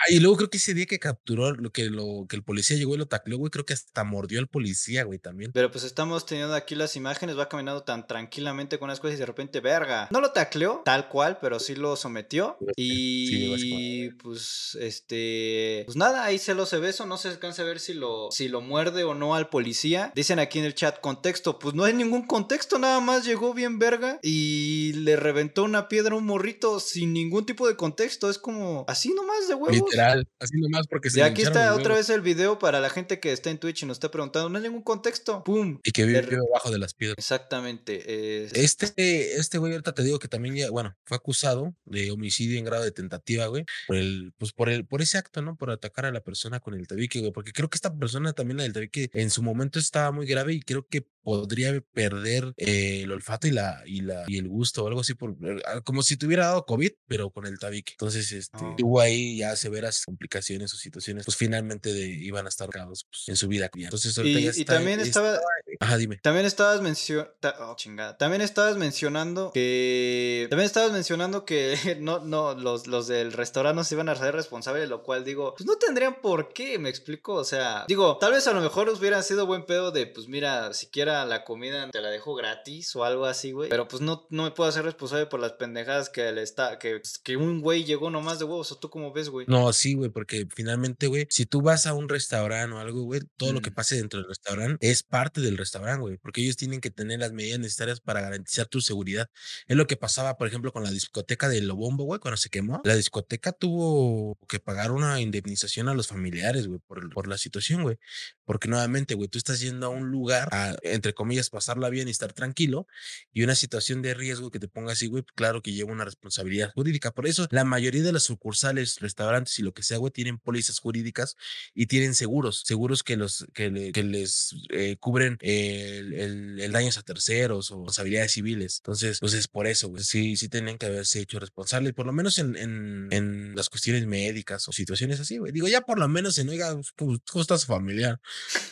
Y 0.10 0.20
luego 0.20 0.38
creo 0.38 0.50
que 0.50 0.58
ese 0.58 0.74
día 0.74 0.86
que 0.86 1.00
capturó, 1.00 1.52
lo 1.52 1.72
que, 1.72 1.86
lo, 1.90 2.26
que 2.28 2.36
el 2.36 2.44
policía 2.44 2.78
llegó 2.78 2.96
y 2.96 2.98
lo 2.98 3.08
tacleó, 3.08 3.38
güey, 3.38 3.50
creo 3.50 3.66
que 3.66 3.74
hasta 3.74 4.04
mordió 4.04 4.40
al 4.40 4.48
policía, 4.48 5.04
güey, 5.04 5.20
también. 5.20 5.52
Pero 5.54 5.72
pues 5.72 5.84
estamos 5.84 6.26
teniendo 6.26 6.54
aquí 6.54 6.76
las 6.76 6.96
imágenes, 6.96 7.38
va 7.38 7.50
caminando 7.50 7.84
tan 7.84 8.08
tranquilamente 8.08 8.80
con 8.80 8.90
las 8.90 9.00
cosas 9.00 9.16
y 9.16 9.20
de 9.20 9.26
repente, 9.26 9.60
verga. 9.60 10.08
No 10.12 10.22
lo 10.22 10.32
tacleó, 10.32 10.82
tal 10.86 11.10
cual, 11.10 11.38
pero 11.42 11.60
sí 11.60 11.76
lo 11.76 11.96
sometió. 11.96 12.58
Y 12.76 14.10
pues, 14.12 14.78
este, 14.80 15.84
pues 15.86 15.96
nada, 15.96 16.24
ahí 16.24 16.38
se 16.38 16.54
lo 16.54 16.66
se 16.66 16.80
beso, 16.80 17.06
no 17.06 17.18
se 17.18 17.30
alcanza 17.30 17.62
a 17.62 17.66
ver 17.66 17.80
si 17.80 17.94
lo, 17.94 18.30
si 18.32 18.48
lo 18.48 18.62
muerde 18.62 19.04
o 19.04 19.14
no 19.14 19.36
al 19.36 19.50
policía. 19.50 20.12
Dicen 20.16 20.40
aquí 20.40 20.60
en 20.60 20.66
el 20.66 20.76
chat 20.76 21.00
contexto, 21.00 21.60
pues 21.60 21.76
no 21.76 21.84
hay 21.84 21.94
ningún 21.94 22.26
contexto, 22.28 22.80
nada 22.80 23.00
más 23.00 23.26
llegó 23.26 23.54
bien 23.54 23.80
verga 23.80 24.20
y 24.22 24.94
le 24.94 25.16
reventó 25.16 25.64
una 25.64 25.88
piedra 25.88 26.16
a 26.16 26.18
un 26.18 26.26
morrito 26.26 26.80
sin 26.80 27.14
ningún 27.14 27.46
tipo 27.46 27.68
de 27.68 27.76
contexto. 27.76 28.30
Es 28.30 28.38
como 28.38 28.86
así 28.88 29.14
nomás 29.14 29.48
de 29.48 29.56
huevos 29.56 29.93
así 30.00 30.58
nomás 30.60 30.88
porque 30.88 31.10
se 31.10 31.20
Y 31.20 31.22
aquí 31.22 31.42
está 31.42 31.74
otra 31.76 31.96
vez 31.96 32.10
el 32.10 32.22
video 32.22 32.60
para 32.60 32.80
la 32.80 32.90
gente 32.90 33.20
que 33.20 33.32
está 33.32 33.50
en 33.50 33.58
Twitch 33.58 33.84
y 33.84 33.86
nos 33.86 33.96
está 33.96 34.12
preguntando, 34.12 34.50
no 34.50 34.58
hay 34.58 34.64
ningún 34.64 34.84
contexto. 34.84 35.44
¡Pum! 35.44 35.80
Y 35.84 35.92
que 35.92 36.06
vive 36.06 36.22
debajo 36.22 36.72
de 36.72 36.80
las 36.80 36.94
piedras. 36.94 37.18
Exactamente. 37.18 38.44
Este, 38.54 39.36
este 39.36 39.58
güey, 39.58 39.74
ahorita 39.74 39.94
te 39.94 40.04
digo 40.04 40.20
que 40.20 40.28
también 40.28 40.56
ya, 40.56 40.70
bueno, 40.70 40.96
fue 41.06 41.18
acusado 41.18 41.76
de 41.86 42.12
homicidio 42.12 42.58
en 42.58 42.66
grado 42.66 42.84
de 42.84 42.92
tentativa, 42.92 43.48
güey, 43.48 43.66
por 43.88 43.98
el, 43.98 44.34
pues 44.38 44.52
por 44.52 44.70
el, 44.70 44.86
por 44.86 45.02
ese 45.02 45.18
acto, 45.18 45.42
¿no? 45.42 45.56
Por 45.56 45.72
atacar 45.72 46.06
a 46.06 46.12
la 46.12 46.22
persona 46.22 46.60
con 46.60 46.74
el 46.74 46.88
tabique, 46.88 47.20
güey, 47.20 47.32
porque 47.32 47.52
creo 47.52 47.70
que 47.70 47.78
esta 47.78 47.94
persona 47.96 48.34
también, 48.34 48.58
la 48.58 48.64
del 48.64 48.74
tabique, 48.74 49.10
en 49.14 49.30
su 49.30 49.44
momento 49.44 49.80
estaba 49.80 50.12
muy 50.12 50.26
grave 50.26 50.54
y 50.54 50.62
creo 50.62 50.88
que 50.88 51.08
podría 51.24 51.82
perder 51.94 52.54
eh, 52.58 53.02
el 53.04 53.12
olfato 53.12 53.48
y 53.48 53.52
la 53.52 53.82
y 53.86 54.02
la 54.02 54.26
y 54.28 54.38
el 54.38 54.48
gusto 54.48 54.84
o 54.84 54.88
algo 54.88 55.02
así 55.02 55.14
por 55.14 55.32
eh, 55.32 55.62
ah, 55.66 55.82
como 55.82 56.04
si 56.04 56.18
tuviera 56.18 56.48
dado 56.48 56.66
covid 56.66 56.92
pero 57.08 57.30
con 57.32 57.46
el 57.46 57.58
tabique. 57.58 57.94
Entonces 57.94 58.32
este 58.32 58.58
oh. 58.64 58.76
hubo 58.82 59.00
ahí 59.00 59.38
ya 59.38 59.56
severas 59.56 60.04
complicaciones 60.06 60.74
o 60.74 60.78
situaciones 60.78 61.26
pues 61.26 61.38
finalmente 61.38 61.94
de, 61.94 62.08
iban 62.08 62.46
a 62.46 62.50
estar 62.50 62.70
cargados 62.70 63.06
pues, 63.10 63.30
en 63.30 63.38
su 63.38 63.48
vida. 63.48 63.70
Entonces 63.74 64.18
ahorita 64.18 64.40
y, 64.40 64.44
ya 64.44 64.52
y 64.56 64.66
también 64.66 65.00
estaba 65.00 65.40
ajá 65.80 65.98
dime. 65.98 66.18
también 66.18 66.46
estabas 66.46 66.82
mencionando 66.82 67.34
oh, 67.60 67.76
chingada 67.76 68.18
también 68.18 68.42
estabas 68.42 68.78
mencionando 68.78 69.52
que 69.54 70.48
también 70.50 70.66
estabas 70.66 70.92
mencionando 70.92 71.46
que 71.46 71.78
no 72.00 72.20
no 72.20 72.54
los 72.54 72.88
los 72.88 73.08
del 73.08 73.32
restaurante 73.32 73.76
no 73.78 73.84
se 73.84 73.96
iban 73.96 74.10
a 74.10 74.16
ser 74.16 74.36
responsables 74.36 74.90
lo 74.90 75.04
cual 75.04 75.24
digo 75.24 75.56
pues 75.58 75.66
no 75.66 75.78
tendrían 75.78 76.22
por 76.22 76.54
qué 76.54 76.78
me 76.80 76.90
explico 76.90 77.34
o 77.34 77.44
sea 77.44 77.86
digo 77.88 78.18
tal 78.20 78.34
vez 78.34 78.46
a 78.48 78.54
lo 78.54 78.62
mejor 78.62 78.90
hubiera 78.90 79.22
sido 79.24 79.46
buen 79.46 79.66
pedo 79.66 79.92
de 79.92 80.06
pues 80.06 80.28
mira 80.28 80.74
siquiera 80.74 81.13
la 81.26 81.44
comida 81.44 81.90
te 81.92 82.02
la 82.02 82.10
dejo 82.10 82.36
gratis 82.36 82.96
o 82.96 83.04
algo 83.04 83.26
así, 83.26 83.52
güey. 83.52 83.70
Pero 83.70 83.88
pues 83.88 84.02
no, 84.02 84.28
no 84.30 84.44
me 84.44 84.52
puedo 84.52 84.70
hacer 84.70 84.84
responsable 84.84 85.28
por 85.28 85.40
las 85.40 85.54
pendejadas 85.54 86.10
que 86.10 86.32
le 86.32 86.42
está, 86.42 86.80
que, 86.80 87.00
pues, 87.00 87.20
que 87.20 87.38
un 87.38 87.62
güey 87.62 87.84
llegó 87.84 88.10
nomás 88.10 88.40
de 88.40 88.46
huevos. 88.46 88.72
¿O 88.72 88.80
tú 88.80 88.90
cómo 88.90 89.14
ves, 89.14 89.30
güey? 89.30 89.46
No, 89.48 89.72
sí, 89.74 89.94
güey, 89.94 90.10
porque 90.10 90.48
finalmente, 90.54 91.08
güey, 91.08 91.28
si 91.30 91.46
tú 91.46 91.62
vas 91.62 91.86
a 91.88 91.94
un 91.94 92.10
restaurante 92.10 92.76
o 92.76 92.80
algo, 92.80 93.04
güey, 93.04 93.22
todo 93.38 93.54
lo 93.54 93.62
que 93.62 93.72
mm. 93.72 93.76
pase 93.76 93.96
dentro 93.96 94.20
del 94.20 94.28
restaurante 94.28 94.90
es 94.90 95.04
parte 95.04 95.42
del 95.42 95.58
restaurante, 95.58 96.02
güey, 96.02 96.18
porque 96.18 96.42
ellos 96.42 96.58
tienen 96.58 96.82
que 96.82 96.92
tener 96.92 97.20
las 97.20 97.32
medidas 97.32 97.60
necesarias 97.60 98.00
para 98.00 98.22
garantizar 98.22 98.68
tu 98.68 98.82
seguridad. 98.82 99.30
Es 99.68 99.78
lo 99.78 99.88
que 99.88 99.98
pasaba, 99.98 100.38
por 100.38 100.48
ejemplo, 100.48 100.72
con 100.72 100.84
la 100.84 100.92
discoteca 100.92 101.50
de 101.50 101.62
Lobombo, 101.62 102.04
güey, 102.06 102.20
cuando 102.20 102.38
se 102.38 102.50
quemó. 102.50 102.82
La 102.84 102.96
discoteca 102.96 103.52
tuvo 103.52 104.38
que 104.48 104.60
pagar 104.60 104.92
una 104.92 105.22
indemnización 105.22 105.90
a 105.90 105.94
los 105.94 106.08
familiares, 106.08 106.68
güey, 106.68 106.80
por, 106.80 107.14
por 107.14 107.28
la 107.28 107.38
situación, 107.38 107.84
güey. 107.84 107.98
Porque 108.46 108.68
nuevamente, 108.68 109.16
güey, 109.16 109.30
tú 109.30 109.38
estás 109.38 109.60
yendo 109.60 109.88
a 109.88 109.90
un 109.90 110.10
lugar, 110.10 110.50
a, 110.52 110.76
entre 111.04 111.14
comillas, 111.14 111.50
pasarla 111.50 111.90
bien 111.90 112.08
y 112.08 112.12
estar 112.12 112.32
tranquilo, 112.32 112.88
y 113.34 113.44
una 113.44 113.56
situación 113.56 114.02
de 114.02 114.14
riesgo 114.14 114.52
que 114.52 114.60
te 114.60 114.70
ponga 114.70 114.94
así, 114.94 115.08
güey, 115.08 115.24
claro 115.36 115.62
que 115.62 115.74
lleva 115.74 115.92
una 115.92 116.06
responsabilidad 116.06 116.72
jurídica. 116.74 117.12
Por 117.12 117.28
eso, 117.28 117.46
la 117.52 117.66
mayoría 117.66 118.02
de 118.04 118.14
las 118.14 118.24
sucursales, 118.24 119.02
restaurantes 119.02 119.60
y 119.60 119.64
lo 119.64 119.74
que 119.74 119.84
sea, 119.84 119.98
güey, 119.98 120.12
tienen 120.12 120.38
pólizas 120.38 120.80
jurídicas 120.80 121.36
y 121.76 121.88
tienen 121.88 122.16
seguros, 122.16 122.64
seguros 122.66 123.04
que, 123.04 123.18
los, 123.18 123.46
que, 123.54 123.70
les 123.70 124.56
eh, 124.70 124.96
cubren 124.98 125.38
el, 125.42 126.60
el, 126.60 126.72
daños 126.72 126.98
a 126.98 127.02
terceros 127.02 127.70
o 127.72 127.76
responsabilidades 127.76 128.32
civiles. 128.32 128.78
Entonces, 128.78 129.20
pues 129.20 129.34
es 129.34 129.50
por 129.50 129.68
eso, 129.68 129.90
güey. 129.90 130.04
Sí, 130.04 130.38
sí 130.38 130.48
tenían 130.48 130.78
que 130.78 130.86
haberse 130.86 131.20
hecho 131.20 131.38
responsables, 131.40 131.94
por 131.94 132.06
lo 132.06 132.14
menos 132.14 132.40
en, 132.40 132.56
en, 132.56 133.10
en 133.12 133.56
las 133.56 133.70
cuestiones 133.70 134.06
médicas 134.08 134.68
o 134.70 134.72
situaciones 134.72 135.20
así, 135.20 135.38
güey. 135.38 135.52
Digo, 135.52 135.68
ya 135.68 135.82
por 135.82 136.00
lo 136.00 136.08
menos 136.08 136.38
en, 136.38 136.48
oiga, 136.48 136.80
¿cómo, 136.96 137.20
está 137.36 137.58
su 137.58 137.68
familiar? 137.68 138.22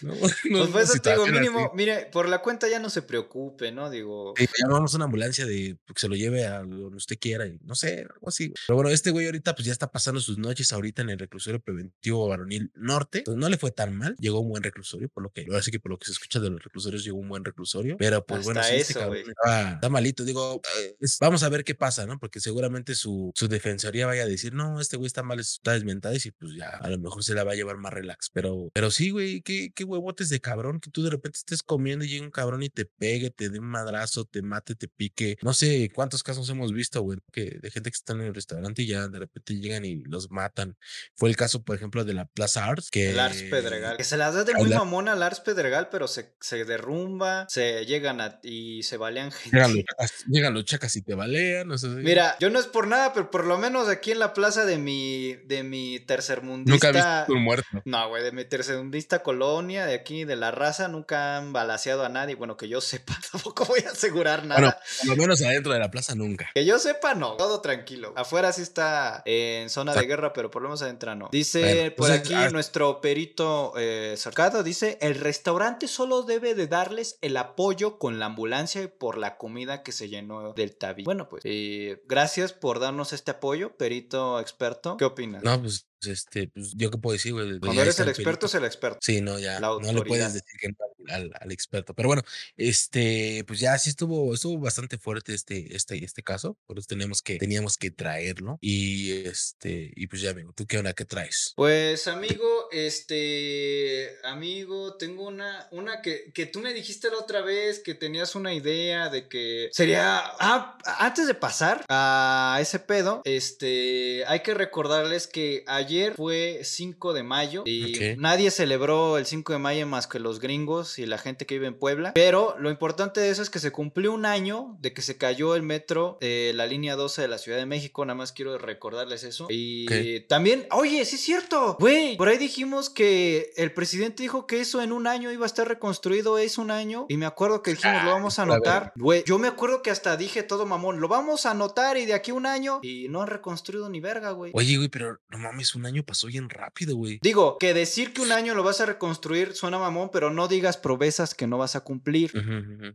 ¿No? 0.01 0.13
no, 0.49 0.71
pues 0.71 0.89
eso 0.95 1.01
digo, 1.03 1.27
mínimo, 1.27 1.71
mire, 1.75 2.07
por 2.11 2.20
la 2.27 2.41
cuenta 2.41 2.67
ya 2.67 2.79
no 2.79 2.89
se 2.89 3.01
preocupe, 3.01 3.71
¿no? 3.71 3.89
Digo. 3.89 4.33
Sí, 4.37 4.45
llamamos 4.61 4.93
una 4.93 5.05
ambulancia 5.05 5.45
de 5.45 5.77
que 5.85 5.93
se 5.99 6.07
lo 6.07 6.15
lleve 6.15 6.45
a 6.45 6.59
donde 6.59 6.97
usted 6.97 7.17
quiera 7.19 7.47
y 7.47 7.59
no 7.63 7.75
sé, 7.75 8.07
algo 8.13 8.29
así. 8.29 8.53
Pero 8.67 8.77
bueno, 8.77 8.89
este 8.89 9.11
güey 9.11 9.25
ahorita 9.25 9.55
pues 9.55 9.65
ya 9.65 9.71
está 9.71 9.91
pasando 9.91 10.19
sus 10.19 10.37
noches 10.37 10.71
ahorita 10.73 11.01
en 11.01 11.09
el 11.09 11.19
reclusorio 11.19 11.59
preventivo 11.59 12.27
varonil 12.27 12.71
norte. 12.75 13.19
Entonces 13.19 13.39
no 13.39 13.49
le 13.49 13.57
fue 13.57 13.71
tan 13.71 13.95
mal, 13.95 14.15
llegó 14.19 14.39
un 14.39 14.49
buen 14.49 14.63
reclusorio, 14.63 15.09
por 15.09 15.23
lo 15.23 15.29
que, 15.31 15.45
ahora 15.47 15.61
sí 15.61 15.71
que 15.71 15.79
por 15.79 15.91
lo 15.91 15.97
que 15.97 16.05
se 16.05 16.11
escucha 16.11 16.39
de 16.39 16.49
los 16.49 16.63
reclusorios 16.63 17.03
llegó 17.03 17.17
un 17.17 17.29
buen 17.29 17.45
reclusorio, 17.45 17.97
pero 17.97 18.25
pues 18.25 18.43
bueno, 18.43 18.61
sí, 18.63 18.75
este 18.75 18.99
está, 18.99 19.89
malito. 19.89 20.23
Digo, 20.23 20.61
eh, 20.79 20.95
vamos 21.19 21.43
a 21.43 21.49
ver 21.49 21.63
qué 21.63 21.75
pasa, 21.75 22.05
¿no? 22.05 22.19
Porque 22.19 22.39
seguramente 22.39 22.95
su, 22.95 23.31
su 23.35 23.47
defensoría 23.47 24.05
vaya 24.05 24.23
a 24.23 24.27
decir, 24.27 24.53
no, 24.53 24.79
este 24.79 24.97
güey 24.97 25.07
está 25.07 25.23
mal, 25.23 25.39
está 25.39 25.73
desmentado 25.73 26.15
y 26.15 26.31
pues 26.31 26.53
ya 26.55 26.69
a 26.69 26.89
lo 26.89 26.99
mejor 26.99 27.23
se 27.23 27.33
la 27.33 27.43
va 27.43 27.53
a 27.53 27.55
llevar 27.55 27.77
más 27.77 27.93
relax. 27.93 28.29
Pero, 28.29 28.69
pero 28.73 28.91
sí, 28.91 29.11
güey, 29.11 29.41
qué, 29.41 29.71
qué 29.73 29.83
huevotes 29.83 30.29
de 30.29 30.41
cabrón 30.41 30.79
que 30.79 30.91
tú 30.91 31.03
de 31.03 31.09
repente 31.09 31.37
estés 31.37 31.63
comiendo 31.63 32.05
y 32.05 32.09
llega 32.11 32.25
un 32.25 32.31
cabrón 32.31 32.63
y 32.63 32.69
te 32.69 32.85
pegue, 32.85 33.31
te 33.31 33.49
dé 33.49 33.59
un 33.59 33.67
madrazo, 33.67 34.25
te 34.25 34.41
mate, 34.41 34.75
te 34.75 34.87
pique. 34.87 35.37
No 35.41 35.53
sé 35.53 35.89
cuántos 35.93 36.23
casos 36.23 36.49
hemos 36.49 36.73
visto, 36.73 37.01
güey, 37.01 37.19
que 37.31 37.57
de 37.61 37.71
gente 37.71 37.89
que 37.89 37.95
está 37.95 38.13
en 38.13 38.21
el 38.21 38.35
restaurante 38.35 38.83
y 38.83 38.87
ya 38.87 39.07
de 39.07 39.19
repente 39.19 39.55
llegan 39.55 39.85
y 39.85 40.03
los 40.03 40.31
matan. 40.31 40.77
Fue 41.15 41.29
el 41.29 41.35
caso, 41.35 41.63
por 41.63 41.75
ejemplo, 41.75 42.03
de 42.05 42.13
la 42.13 42.25
Plaza 42.25 42.65
Arts, 42.65 42.89
que... 42.91 43.13
Lars 43.13 43.43
Pedregal. 43.43 43.97
Que 43.97 44.03
se 44.03 44.17
las 44.17 44.33
da 44.33 44.43
de 44.43 44.53
muy 44.53 44.69
mamón 44.69 45.07
a 45.07 45.15
Lars 45.15 45.39
Pedregal, 45.39 45.89
pero 45.89 46.07
se, 46.07 46.35
se 46.39 46.65
derrumba, 46.65 47.47
se 47.49 47.85
llegan 47.85 48.21
a, 48.21 48.39
y 48.43 48.83
se 48.83 48.97
balean 48.97 49.31
gente. 49.31 49.57
Llegan 49.57 49.75
los, 49.75 49.85
chacas, 49.85 50.25
llegan 50.27 50.53
los 50.53 50.65
chacas 50.65 50.95
y 50.95 51.01
te 51.01 51.15
balean. 51.15 51.67
No 51.67 51.77
sé. 51.77 51.87
Mira, 51.87 52.37
yo 52.39 52.49
no 52.49 52.59
es 52.59 52.67
por 52.67 52.87
nada, 52.87 53.13
pero 53.13 53.31
por 53.31 53.45
lo 53.45 53.57
menos 53.57 53.87
aquí 53.87 54.11
en 54.11 54.19
la 54.19 54.33
plaza 54.33 54.65
de 54.65 54.77
mi, 54.77 55.35
de 55.45 55.63
mi 55.63 55.99
tercermundista. 55.99 56.91
Nunca 56.91 57.19
visto 57.19 57.33
un 57.33 57.43
muerto. 57.43 57.81
No, 57.85 58.09
güey, 58.09 58.23
de 58.23 58.31
mi 58.31 58.45
tercermundista 58.45 59.23
colonia, 59.23 59.85
de 59.85 59.93
aquí, 59.93 60.25
de 60.25 60.35
la 60.35 60.51
raza, 60.51 60.87
nunca 60.87 61.37
han 61.37 61.53
balaseado 61.53 62.00
a 62.05 62.09
nadie. 62.09 62.35
Bueno, 62.35 62.57
que 62.57 62.67
yo 62.67 62.81
sepa, 62.81 63.17
tampoco 63.31 63.65
voy 63.65 63.81
a 63.87 63.91
asegurar 63.91 64.45
nada. 64.45 64.61
Bueno, 64.61 64.75
por 64.99 65.07
lo 65.09 65.15
menos 65.15 65.41
adentro 65.41 65.73
de 65.73 65.79
la 65.79 65.91
plaza 65.91 66.15
nunca. 66.15 66.49
Que 66.53 66.65
yo 66.65 66.79
sepa, 66.79 67.15
no. 67.15 67.37
Todo 67.37 67.61
tranquilo. 67.61 68.13
Afuera 68.15 68.53
sí 68.53 68.61
está 68.61 69.21
en 69.25 69.69
zona 69.69 69.93
de 69.93 70.05
guerra, 70.05 70.33
pero 70.33 70.49
por 70.49 70.61
lo 70.61 70.69
menos 70.69 70.81
adentro 70.81 71.15
no. 71.15 71.29
Dice 71.31 71.91
por 71.91 72.11
aquí 72.11 72.33
nuestro 72.51 73.01
perito 73.01 73.73
eh, 73.77 74.15
Sarcado, 74.17 74.63
dice, 74.63 74.97
el 75.01 75.15
restaurante 75.15 75.87
solo 75.87 76.23
debe 76.23 76.55
de 76.55 76.67
darles 76.67 77.17
el 77.21 77.37
apoyo 77.37 77.97
con 77.97 78.19
la 78.19 78.27
ambulancia 78.27 78.81
y 78.81 78.87
por 78.87 79.17
la 79.17 79.37
comida 79.37 79.83
que 79.83 79.91
se 79.91 80.09
llenó 80.09 80.53
del 80.53 80.75
tabi. 80.75 81.03
Bueno, 81.03 81.29
pues 81.29 81.43
eh, 81.45 82.01
gracias 82.07 82.53
por 82.53 82.79
darnos 82.79 83.13
este 83.13 83.31
apoyo, 83.31 83.77
perito 83.77 84.39
experto. 84.39 84.97
¿Qué 84.97 85.05
opinas? 85.05 85.43
No, 85.43 85.59
pues 85.61 85.90
este, 86.07 86.47
pues 86.47 86.73
yo 86.75 86.89
qué 86.91 86.97
puedo 86.97 87.13
decir, 87.13 87.33
güey. 87.33 87.59
Cuando 87.59 87.81
eres 87.81 87.99
el 87.99 88.09
experto, 88.09 88.45
es 88.45 88.55
el 88.55 88.65
experto. 88.65 88.99
Sí, 89.01 89.21
no, 89.21 89.39
ya. 89.39 89.59
No 89.59 89.79
le 89.79 90.01
puedes 90.03 90.33
decir 90.33 90.59
que 90.59 90.73
al, 91.09 91.31
al, 91.39 91.51
experto. 91.51 91.93
Pero 91.93 92.07
bueno, 92.07 92.23
este, 92.57 93.43
pues 93.47 93.59
ya 93.59 93.77
sí 93.77 93.89
estuvo, 93.89 94.33
estuvo 94.33 94.59
bastante 94.59 94.97
fuerte 94.97 95.33
este, 95.33 95.75
este, 95.75 96.03
este 96.03 96.23
caso. 96.23 96.57
Por 96.65 96.79
eso 96.79 96.87
tenemos 96.87 97.21
que, 97.21 97.37
teníamos 97.37 97.77
que 97.77 97.91
traerlo. 97.91 98.57
Y 98.61 99.11
este, 99.27 99.91
y 99.95 100.07
pues 100.07 100.21
ya, 100.21 100.31
amigo, 100.31 100.53
¿tú 100.53 100.65
qué 100.65 100.77
onda? 100.77 100.93
¿Qué 100.93 101.05
traes? 101.05 101.53
Pues, 101.55 102.07
amigo, 102.07 102.67
este, 102.71 104.17
amigo, 104.23 104.95
tengo 104.97 105.27
una, 105.27 105.67
una 105.71 106.01
que, 106.01 106.31
que 106.33 106.45
tú 106.45 106.59
me 106.59 106.73
dijiste 106.73 107.09
la 107.09 107.17
otra 107.17 107.41
vez 107.41 107.79
que 107.79 107.95
tenías 107.95 108.35
una 108.35 108.53
idea 108.53 109.09
de 109.09 109.27
que 109.27 109.69
sería. 109.71 110.21
Ah, 110.39 110.77
antes 110.99 111.27
de 111.27 111.33
pasar 111.33 111.85
a 111.89 112.57
ese 112.61 112.79
pedo, 112.79 113.21
este, 113.25 114.23
hay 114.27 114.41
que 114.41 114.53
recordarles 114.53 115.27
que 115.27 115.63
ayer 115.67 115.90
fue 116.15 116.61
5 116.63 117.13
de 117.13 117.23
mayo 117.23 117.63
y 117.65 118.15
nadie 118.17 118.51
celebró 118.51 119.17
el 119.17 119.25
5 119.25 119.53
de 119.53 119.59
mayo 119.59 119.87
más 119.87 120.07
que 120.07 120.19
los 120.19 120.39
gringos 120.39 120.99
y 120.99 121.05
la 121.05 121.17
gente 121.17 121.45
que 121.45 121.55
vive 121.55 121.67
en 121.67 121.77
Puebla. 121.77 122.13
Pero 122.13 122.55
lo 122.59 122.69
importante 122.69 123.19
de 123.19 123.29
eso 123.29 123.41
es 123.41 123.49
que 123.49 123.59
se 123.59 123.71
cumplió 123.71 124.11
un 124.13 124.25
año 124.25 124.77
de 124.79 124.93
que 124.93 125.01
se 125.01 125.17
cayó 125.17 125.55
el 125.55 125.63
metro 125.63 126.17
de 126.21 126.51
la 126.55 126.65
línea 126.65 126.95
12 126.95 127.21
de 127.21 127.27
la 127.27 127.37
Ciudad 127.37 127.57
de 127.57 127.65
México. 127.65 128.05
Nada 128.05 128.15
más 128.15 128.31
quiero 128.31 128.57
recordarles 128.57 129.23
eso. 129.23 129.47
Y 129.49 130.21
también, 130.21 130.67
oye, 130.71 131.03
sí 131.05 131.15
es 131.15 131.21
cierto, 131.21 131.77
güey, 131.79 132.17
por 132.17 132.27
ahí 132.27 132.37
dijimos 132.37 132.89
que 132.89 133.51
el 133.57 133.73
presidente 133.73 134.23
dijo 134.23 134.47
que 134.47 134.61
eso 134.61 134.81
en 134.81 134.91
un 134.91 135.07
año 135.07 135.31
iba 135.31 135.45
a 135.45 135.47
estar 135.47 135.67
reconstruido. 135.67 136.37
Es 136.37 136.57
un 136.57 136.71
año. 136.71 137.05
Y 137.09 137.17
me 137.17 137.25
acuerdo 137.25 137.61
que 137.61 137.71
dijimos, 137.71 138.03
lo 138.03 138.11
vamos 138.11 138.39
a 138.39 138.43
anotar. 138.43 138.93
Güey, 138.95 139.23
yo 139.25 139.37
me 139.37 139.47
acuerdo 139.47 139.81
que 139.81 139.91
hasta 139.91 140.17
dije 140.17 140.43
todo 140.43 140.65
mamón, 140.65 140.99
lo 140.99 141.07
vamos 141.07 141.45
a 141.45 141.51
anotar 141.51 141.97
y 141.97 142.05
de 142.05 142.13
aquí 142.13 142.31
a 142.31 142.35
un 142.35 142.45
año. 142.45 142.79
Y 142.81 143.07
no 143.09 143.21
han 143.21 143.27
reconstruido 143.27 143.89
ni 143.89 143.99
verga, 143.99 144.31
güey. 144.31 144.51
Oye, 144.55 144.77
güey, 144.77 144.89
pero 144.89 145.19
no 145.29 145.37
mames, 145.37 145.75
un 145.75 145.80
año 145.85 146.03
pasó 146.03 146.27
bien 146.27 146.49
rápido, 146.49 146.95
güey. 146.95 147.19
Digo, 147.21 147.57
que 147.57 147.73
decir 147.73 148.13
que 148.13 148.21
un 148.21 148.31
año 148.31 148.53
lo 148.53 148.63
vas 148.63 148.81
a 148.81 148.85
reconstruir 148.85 149.53
suena 149.53 149.79
mamón, 149.79 150.09
pero 150.11 150.29
no 150.31 150.47
digas 150.47 150.77
promesas 150.77 151.33
que 151.33 151.47
no 151.47 151.57
vas 151.57 151.75
a 151.75 151.81
cumplir. 151.81 152.31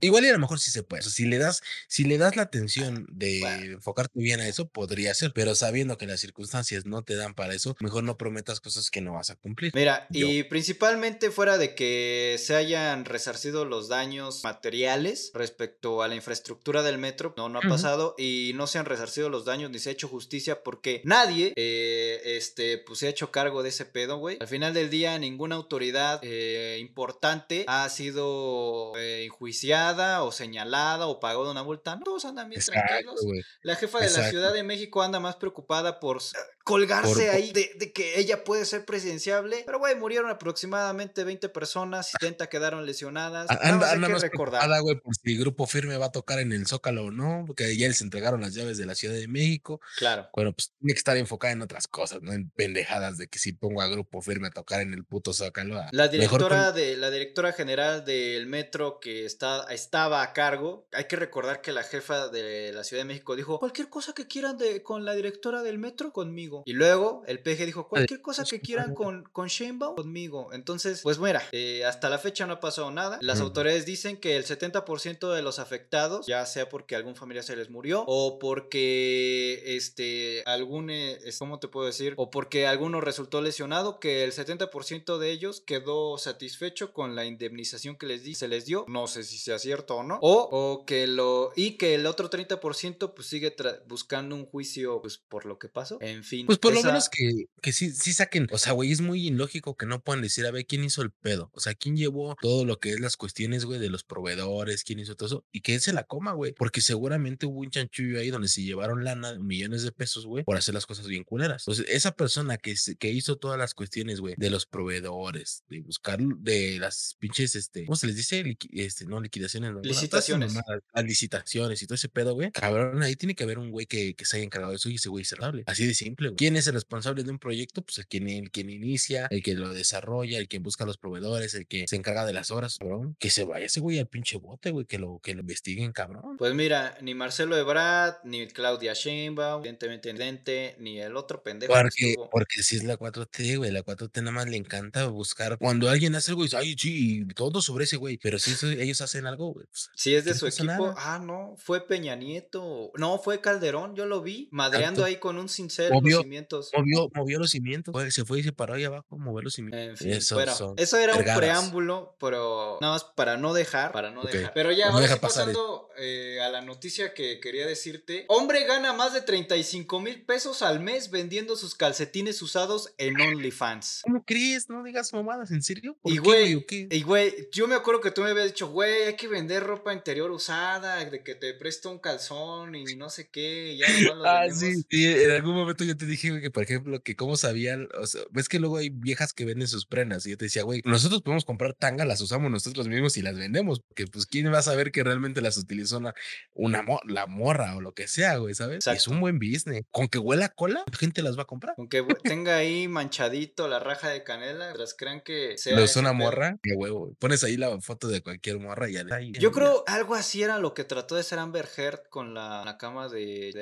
Igual 0.00 0.24
y 0.24 0.28
a 0.28 0.32
lo 0.32 0.38
mejor 0.38 0.58
sí 0.60 0.70
se 0.70 0.82
puede. 0.82 1.02
si 1.02 1.26
le 1.26 1.38
das, 1.38 1.62
si 1.88 2.04
le 2.04 2.18
das 2.18 2.36
la 2.36 2.42
atención 2.42 3.06
de 3.10 3.40
enfocarte 3.72 4.20
bien 4.20 4.40
a 4.40 4.48
eso, 4.48 4.68
podría 4.68 5.14
ser. 5.14 5.32
Pero 5.34 5.54
sabiendo 5.54 5.98
que 5.98 6.06
las 6.06 6.20
circunstancias 6.20 6.86
no 6.86 7.02
te 7.02 7.16
dan 7.16 7.34
para 7.34 7.54
eso, 7.54 7.76
mejor 7.80 8.04
no 8.04 8.16
prometas 8.16 8.60
cosas 8.60 8.90
que 8.90 9.00
no 9.00 9.14
vas 9.14 9.30
a 9.30 9.36
cumplir. 9.36 9.72
Mira, 9.74 10.06
y 10.10 10.44
principalmente 10.44 11.30
fuera 11.30 11.58
de 11.58 11.74
que 11.74 12.36
se 12.38 12.54
hayan 12.54 13.04
resarcido 13.04 13.64
los 13.64 13.88
daños 13.88 14.42
materiales 14.44 15.30
respecto 15.34 16.02
a 16.02 16.08
la 16.08 16.14
infraestructura 16.14 16.82
del 16.82 16.98
metro, 16.98 17.34
no, 17.36 17.48
no 17.48 17.58
ha 17.58 17.68
pasado, 17.68 18.14
y 18.18 18.52
no 18.54 18.66
se 18.66 18.78
han 18.78 18.86
resarcido 18.86 19.28
los 19.28 19.44
daños 19.44 19.70
ni 19.70 19.78
se 19.78 19.90
ha 19.90 19.92
hecho 19.92 20.08
justicia 20.08 20.62
porque 20.62 21.02
nadie, 21.04 21.52
eh, 21.56 22.20
este, 22.24 22.75
pues 22.78 22.98
se 22.98 23.06
ha 23.06 23.10
hecho 23.10 23.30
cargo 23.30 23.62
de 23.62 23.70
ese 23.70 23.84
pedo, 23.84 24.18
güey. 24.18 24.38
Al 24.40 24.48
final 24.48 24.74
del 24.74 24.90
día, 24.90 25.18
ninguna 25.18 25.56
autoridad 25.56 26.20
eh, 26.22 26.78
importante 26.80 27.64
ha 27.68 27.88
sido 27.88 28.92
eh, 28.96 29.24
enjuiciada 29.24 30.22
o 30.22 30.32
señalada 30.32 31.06
o 31.06 31.20
pagado 31.20 31.50
una 31.50 31.62
multa. 31.62 31.98
todos 32.04 32.24
andan 32.24 32.48
bien 32.48 32.62
tranquilos. 32.62 33.20
La 33.62 33.76
jefa 33.76 34.00
de 34.00 34.10
la 34.10 34.30
Ciudad 34.30 34.52
de 34.52 34.62
México 34.62 35.02
anda 35.02 35.20
más 35.20 35.36
preocupada 35.36 36.00
por 36.00 36.20
colgarse 36.66 37.30
ahí 37.30 37.52
de, 37.52 37.92
que 37.92 38.18
ella 38.18 38.42
puede 38.42 38.64
ser 38.64 38.84
presidenciable. 38.84 39.62
Pero, 39.64 39.78
güey, 39.78 39.94
murieron 39.94 40.28
aproximadamente 40.30 41.22
20 41.22 41.48
personas, 41.48 42.10
70 42.10 42.48
quedaron 42.48 42.84
lesionadas. 42.84 43.48
Anda, 43.50 43.92
anda 43.92 44.08
más 44.08 44.22
recordar. 44.22 44.68
güey, 44.82 44.96
por 44.96 45.14
si 45.14 45.34
el 45.34 45.38
grupo 45.38 45.66
firme 45.66 45.96
va 45.96 46.06
a 46.06 46.12
tocar 46.12 46.40
en 46.40 46.52
el 46.52 46.66
Zócalo 46.66 47.04
o 47.04 47.10
no, 47.12 47.44
porque 47.46 47.76
ya 47.76 47.86
les 47.86 48.00
entregaron 48.00 48.40
las 48.40 48.54
llaves 48.54 48.78
de 48.78 48.86
la 48.86 48.96
Ciudad 48.96 49.14
de 49.14 49.28
México. 49.28 49.80
Claro. 49.96 50.28
Bueno, 50.34 50.52
pues 50.52 50.72
tiene 50.80 50.94
que 50.94 50.98
estar 50.98 51.16
enfocada 51.16 51.52
en 51.52 51.62
otras 51.62 51.86
cosas, 51.86 52.20
no 52.22 52.32
en 52.32 52.50
pendejadas 52.56 53.18
de 53.18 53.28
que 53.28 53.38
si 53.38 53.52
pongo 53.52 53.82
a 53.82 53.88
grupo 53.88 54.22
firme 54.22 54.48
a 54.48 54.50
tocar 54.50 54.80
en 54.80 54.94
el 54.94 55.04
puto 55.04 55.32
Zócalo. 55.32 55.80
La 55.92 56.08
directora, 56.08 56.72
de, 56.72 56.96
la 56.96 57.10
directora 57.10 57.52
general 57.52 58.04
del 58.04 58.46
metro 58.46 58.98
que 58.98 59.24
está, 59.24 59.66
estaba 59.70 60.22
a 60.22 60.32
cargo, 60.32 60.88
hay 60.92 61.04
que 61.04 61.16
recordar 61.16 61.60
que 61.60 61.72
la 61.72 61.82
jefa 61.82 62.28
de 62.28 62.72
la 62.72 62.82
Ciudad 62.82 63.02
de 63.02 63.08
México 63.08 63.36
dijo, 63.36 63.58
cualquier 63.58 63.88
cosa 63.88 64.14
que 64.14 64.26
quieran 64.26 64.56
de, 64.56 64.82
con 64.82 65.04
la 65.04 65.14
directora 65.14 65.62
del 65.62 65.78
metro, 65.78 66.12
conmigo. 66.12 66.62
Y 66.64 66.72
luego 66.72 67.22
el 67.26 67.40
PG 67.40 67.66
dijo, 67.66 67.88
cualquier 67.88 68.22
cosa 68.22 68.44
que 68.44 68.60
quieran 68.60 68.94
con, 68.94 69.24
con 69.24 69.48
Sheinbaum, 69.48 69.96
conmigo. 69.96 70.52
Entonces, 70.52 71.02
pues 71.02 71.18
mira, 71.18 71.42
eh, 71.52 71.84
hasta 71.84 72.08
la 72.08 72.18
fecha 72.18 72.46
no 72.46 72.54
ha 72.54 72.60
pasado 72.60 72.90
nada. 72.90 73.18
Las 73.20 73.40
autoridades 73.40 73.84
dicen 73.84 74.16
que 74.16 74.36
el 74.36 74.44
70% 74.44 75.34
de 75.34 75.42
los 75.42 75.58
afectados, 75.58 76.26
ya 76.26 76.44
sea 76.46 76.68
porque 76.68 76.96
algún 76.96 77.16
familiar 77.16 77.44
se 77.44 77.56
les 77.56 77.70
murió 77.70 78.04
o 78.06 78.38
porque, 78.38 79.76
este, 79.76 80.42
algún, 80.46 80.90
eh, 80.90 81.18
¿cómo 81.38 81.58
te 81.58 81.68
puedo 81.68 81.86
decir? 81.86 82.14
O 82.16 82.30
porque 82.30 82.45
alguno 82.66 83.00
resultó 83.00 83.40
lesionado, 83.40 84.00
que 84.00 84.24
el 84.24 84.32
70% 84.32 85.18
de 85.18 85.30
ellos 85.30 85.60
quedó 85.60 86.18
satisfecho 86.18 86.92
con 86.92 87.14
la 87.14 87.24
indemnización 87.24 87.96
que 87.96 88.06
les 88.06 88.22
di, 88.22 88.34
se 88.34 88.48
les 88.48 88.66
dio. 88.66 88.84
No 88.88 89.06
sé 89.06 89.24
si 89.24 89.38
sea 89.38 89.58
cierto 89.58 89.96
o 89.96 90.02
no. 90.02 90.18
O, 90.22 90.48
o 90.50 90.84
que 90.84 91.06
lo, 91.06 91.52
y 91.56 91.72
que 91.72 91.94
el 91.94 92.06
otro 92.06 92.30
30% 92.30 93.14
pues 93.14 93.26
sigue 93.26 93.54
buscando 93.86 94.34
un 94.34 94.46
juicio, 94.46 95.00
pues 95.00 95.18
por 95.18 95.46
lo 95.46 95.58
que 95.58 95.68
pasó. 95.68 95.98
En 96.00 96.24
fin. 96.24 96.46
Pues 96.46 96.58
por 96.58 96.74
lo 96.74 96.82
menos 96.82 97.08
que, 97.08 97.46
que 97.60 97.72
sí, 97.72 97.90
sí 97.90 98.12
saquen. 98.12 98.48
O 98.50 98.58
sea, 98.58 98.72
güey, 98.72 98.92
es 98.92 99.00
muy 99.00 99.26
ilógico 99.26 99.76
que 99.76 99.86
no 99.86 100.00
puedan 100.02 100.22
decir, 100.22 100.46
a 100.46 100.50
ver, 100.50 100.66
¿quién 100.66 100.84
hizo 100.84 101.02
el 101.02 101.10
pedo? 101.10 101.50
O 101.54 101.60
sea, 101.60 101.74
¿quién 101.74 101.96
llevó 101.96 102.36
todo 102.40 102.64
lo 102.64 102.78
que 102.78 102.90
es 102.90 103.00
las 103.00 103.16
cuestiones, 103.16 103.64
güey, 103.64 103.78
de 103.78 103.90
los 103.90 104.04
proveedores? 104.04 104.84
¿Quién 104.84 104.98
hizo 104.98 105.16
todo 105.16 105.26
eso? 105.26 105.44
Y 105.52 105.60
que 105.60 105.74
él 105.74 105.80
se 105.80 105.92
la 105.92 106.04
coma, 106.04 106.32
güey. 106.32 106.52
Porque 106.52 106.80
seguramente 106.80 107.46
hubo 107.46 107.60
un 107.60 107.70
chanchullo 107.70 108.20
ahí 108.20 108.30
donde 108.30 108.48
se 108.48 108.62
llevaron 108.62 109.04
lana, 109.04 109.38
millones 109.38 109.82
de 109.82 109.92
pesos, 109.92 110.26
güey, 110.26 110.44
por 110.44 110.56
hacer 110.56 110.74
las 110.74 110.86
cosas 110.86 111.06
bien 111.06 111.24
culeras. 111.24 111.62
Entonces, 111.62 111.86
esa 111.88 112.12
persona 112.12 112.35
que, 112.62 112.74
que 112.98 113.10
hizo 113.10 113.36
todas 113.36 113.58
las 113.58 113.74
cuestiones, 113.74 114.20
güey, 114.20 114.34
de 114.36 114.50
los 114.50 114.66
proveedores, 114.66 115.64
de 115.68 115.80
buscar, 115.80 116.18
de 116.18 116.78
las 116.78 117.16
pinches 117.18 117.54
este, 117.56 117.86
¿cómo 117.86 117.96
se 117.96 118.06
les 118.06 118.16
dice? 118.16 118.56
este, 118.72 119.06
no, 119.06 119.20
liquidaciones, 119.20 119.72
no. 119.72 119.80
Licitaciones. 119.80 120.54
Las 120.92 121.04
licitaciones 121.04 121.82
y 121.82 121.86
todo 121.86 121.94
ese 121.94 122.08
pedo, 122.08 122.34
güey. 122.34 122.50
Cabrón, 122.52 123.02
ahí 123.02 123.16
tiene 123.16 123.34
que 123.34 123.44
haber 123.44 123.58
un 123.58 123.70
güey 123.70 123.86
que, 123.86 124.14
que 124.14 124.24
se 124.24 124.36
haya 124.36 124.44
encargado 124.44 124.72
de 124.72 124.76
eso 124.76 124.88
y 124.88 124.96
ese 124.96 125.08
güey 125.08 125.24
cerrable. 125.24 125.64
Así 125.66 125.86
de 125.86 125.94
simple, 125.94 126.28
güey. 126.28 126.36
¿Quién 126.36 126.56
es 126.56 126.66
el 126.66 126.74
responsable 126.74 127.24
de 127.24 127.30
un 127.30 127.38
proyecto? 127.38 127.82
Pues 127.82 127.98
el 127.98 128.06
quien, 128.06 128.28
el 128.28 128.50
quien 128.50 128.70
inicia, 128.70 129.26
el 129.30 129.42
que 129.42 129.54
lo 129.54 129.72
desarrolla, 129.72 130.38
el 130.38 130.48
quien 130.48 130.62
busca 130.62 130.84
los 130.84 130.98
proveedores, 130.98 131.54
el 131.54 131.66
que 131.66 131.86
se 131.88 131.96
encarga 131.96 132.24
de 132.24 132.32
las 132.32 132.50
horas, 132.50 132.78
cabrón. 132.78 133.16
Que 133.18 133.30
se 133.30 133.44
vaya 133.44 133.66
ese 133.66 133.80
güey 133.80 133.98
al 133.98 134.08
pinche 134.08 134.38
bote, 134.38 134.70
güey, 134.70 134.86
que 134.86 134.98
lo, 134.98 135.20
que 135.22 135.34
lo 135.34 135.40
investiguen, 135.40 135.92
cabrón. 135.92 136.36
Pues 136.36 136.54
mira, 136.54 136.96
ni 137.00 137.14
Marcelo 137.14 137.56
Ebrard, 137.56 138.16
ni 138.24 138.46
Claudia 138.48 138.92
Sheinbaum, 138.92 139.60
evidentemente 139.60 140.76
ni 140.78 141.00
el 141.00 141.16
otro 141.16 141.42
pendejo. 141.42 141.72
Porque, 141.72 142.14
porque 142.30 142.62
si 142.62 142.76
es 142.76 142.84
la 142.84 142.98
4T, 142.98 143.58
güey, 143.58 143.70
la 143.70 143.84
4T 143.84 144.20
nada 144.20 144.32
más 144.32 144.46
le 144.48 144.56
encanta 144.56 145.06
buscar. 145.06 145.58
Cuando 145.58 145.88
alguien 145.88 146.14
hace 146.14 146.32
algo, 146.32 146.42
dice, 146.42 146.56
ay, 146.56 146.76
sí, 146.78 147.26
todo 147.34 147.60
sobre 147.62 147.84
ese 147.84 147.96
güey. 147.96 148.18
Pero 148.18 148.38
si 148.38 148.54
ellos 148.80 149.00
hacen 149.00 149.26
algo, 149.26 149.52
güey. 149.52 149.66
Pues, 149.66 149.90
si 149.94 150.14
es 150.14 150.24
de 150.24 150.34
su 150.34 150.46
equipo, 150.46 150.94
ah, 150.96 151.20
no, 151.22 151.54
fue 151.56 151.86
Peña 151.86 152.16
Nieto. 152.16 152.90
No, 152.96 153.18
fue 153.18 153.40
Calderón, 153.40 153.94
yo 153.94 154.06
lo 154.06 154.22
vi, 154.22 154.48
madreando 154.52 155.04
ahí 155.04 155.16
con 155.16 155.38
un 155.38 155.48
cincel 155.48 155.92
movió, 155.92 156.16
los 156.16 156.22
cimientos. 156.24 156.70
Movió, 156.76 157.10
movió 157.14 157.38
los 157.38 157.50
cimientos, 157.50 157.94
se 158.14 158.24
fue 158.24 158.40
y 158.40 158.42
se 158.42 158.52
paró 158.52 158.74
ahí 158.74 158.84
abajo, 158.84 159.18
movió 159.18 159.42
los 159.42 159.54
cimientos. 159.54 160.00
eso, 160.02 160.74
eso 160.76 160.98
era 160.98 161.16
un 161.16 161.24
preámbulo, 161.36 162.16
pero 162.18 162.78
nada 162.80 162.94
más 162.94 163.04
para 163.04 163.36
no 163.36 163.52
dejar, 163.52 163.92
para 163.92 164.10
no 164.10 164.22
dejar. 164.22 164.52
Pero 164.54 164.72
ya, 164.72 164.90
ahora 164.90 165.16
pasando 165.20 165.88
eh, 165.98 166.40
a 166.40 166.48
la 166.48 166.60
noticia 166.60 167.14
que 167.14 167.40
quería 167.40 167.66
decirte. 167.66 168.24
Hombre 168.28 168.64
gana 168.64 168.92
más 168.92 169.14
de 169.14 169.22
35 169.22 170.00
mil 170.00 170.24
pesos 170.24 170.62
al 170.62 170.80
mes 170.80 171.10
vendiendo 171.10 171.56
sus 171.56 171.74
calcetines 171.74 172.15
usados 172.42 172.94
en 172.98 173.20
OnlyFans. 173.20 174.00
¿Cómo 174.02 174.24
crees? 174.24 174.68
No 174.68 174.82
digas 174.82 175.12
mamadas, 175.12 175.50
¿en 175.50 175.62
serio? 175.62 175.98
y 176.04 176.18
güey, 176.18 176.64
y 176.90 177.02
güey, 177.02 177.48
yo 177.52 177.68
me 177.68 177.74
acuerdo 177.74 178.00
que 178.00 178.10
tú 178.10 178.22
me 178.22 178.30
habías 178.30 178.46
dicho, 178.46 178.68
güey, 178.68 179.04
hay 179.04 179.16
que 179.16 179.28
vender 179.28 179.62
ropa 179.62 179.92
interior 179.92 180.30
usada, 180.30 181.04
de 181.04 181.22
que 181.22 181.34
te 181.34 181.54
presto 181.54 181.90
un 181.90 181.98
calzón 181.98 182.74
y 182.74 182.96
no 182.96 183.10
sé 183.10 183.28
qué, 183.30 183.76
ya 183.76 183.86
Ah, 184.24 184.46
sí, 184.50 184.82
sí, 184.90 185.06
en 185.06 185.30
algún 185.30 185.54
momento 185.54 185.84
yo 185.84 185.96
te 185.96 186.06
dije, 186.06 186.40
que 186.40 186.50
por 186.50 186.62
ejemplo, 186.62 187.02
que 187.02 187.16
cómo 187.16 187.36
sabían, 187.36 187.88
o 188.00 188.06
sea, 188.06 188.22
ves 188.30 188.48
que 188.48 188.58
luego 188.58 188.78
hay 188.78 188.90
viejas 188.90 189.32
que 189.32 189.44
venden 189.44 189.68
sus 189.68 189.86
prendas 189.86 190.26
y 190.26 190.30
yo 190.30 190.38
te 190.38 190.46
decía, 190.46 190.62
güey, 190.62 190.80
nosotros 190.84 191.22
podemos 191.22 191.44
comprar 191.44 191.74
tanga, 191.74 192.04
las 192.04 192.20
usamos 192.20 192.50
nosotros 192.50 192.88
mismos 192.88 193.16
y 193.16 193.22
las 193.22 193.36
vendemos, 193.36 193.80
porque 193.80 194.06
pues 194.06 194.26
quién 194.26 194.52
va 194.52 194.58
a 194.58 194.62
saber 194.62 194.90
que 194.90 195.04
realmente 195.04 195.40
las 195.40 195.58
utilizó 195.58 195.98
una, 195.98 196.14
una 196.54 196.84
la 197.06 197.26
morra 197.26 197.76
o 197.76 197.80
lo 197.80 197.92
que 197.92 198.08
sea, 198.08 198.36
güey, 198.36 198.54
¿sabes? 198.54 198.86
Es 198.86 199.08
un 199.08 199.20
buen 199.20 199.38
business. 199.38 199.84
Con 199.90 200.08
que 200.08 200.18
huela 200.18 200.48
cola, 200.48 200.84
la 200.90 200.98
gente 200.98 201.22
las 201.22 201.36
va 201.36 201.42
a 201.42 201.46
comprar. 201.46 201.74
Con 201.76 201.88
que 201.88 202.00
tenga 202.14 202.56
ahí 202.56 202.88
manchadito 202.88 203.68
la 203.68 203.78
raja 203.78 204.08
de 204.08 204.22
canela, 204.22 204.72
tras 204.72 204.94
crean 204.94 205.20
que 205.20 205.58
sea. 205.58 205.78
es 205.80 205.96
una 205.96 206.12
morra, 206.12 206.58
qué 206.62 206.74
huevo. 206.74 207.14
Pones 207.18 207.44
ahí 207.44 207.56
la 207.56 207.80
foto 207.80 208.08
de 208.08 208.22
cualquier 208.22 208.58
morra 208.58 208.88
y 208.88 208.94
ya. 208.94 209.04
Yo 209.38 209.52
creo 209.52 209.84
algo 209.86 210.14
así 210.14 210.42
era 210.42 210.58
lo 210.58 210.74
que 210.74 210.84
trató 210.84 211.14
de 211.14 211.22
hacer 211.22 211.38
Amber 211.38 211.68
Heard 211.76 212.08
con 212.08 212.34
la, 212.34 212.76
cama 212.78 213.08
de. 213.08 213.52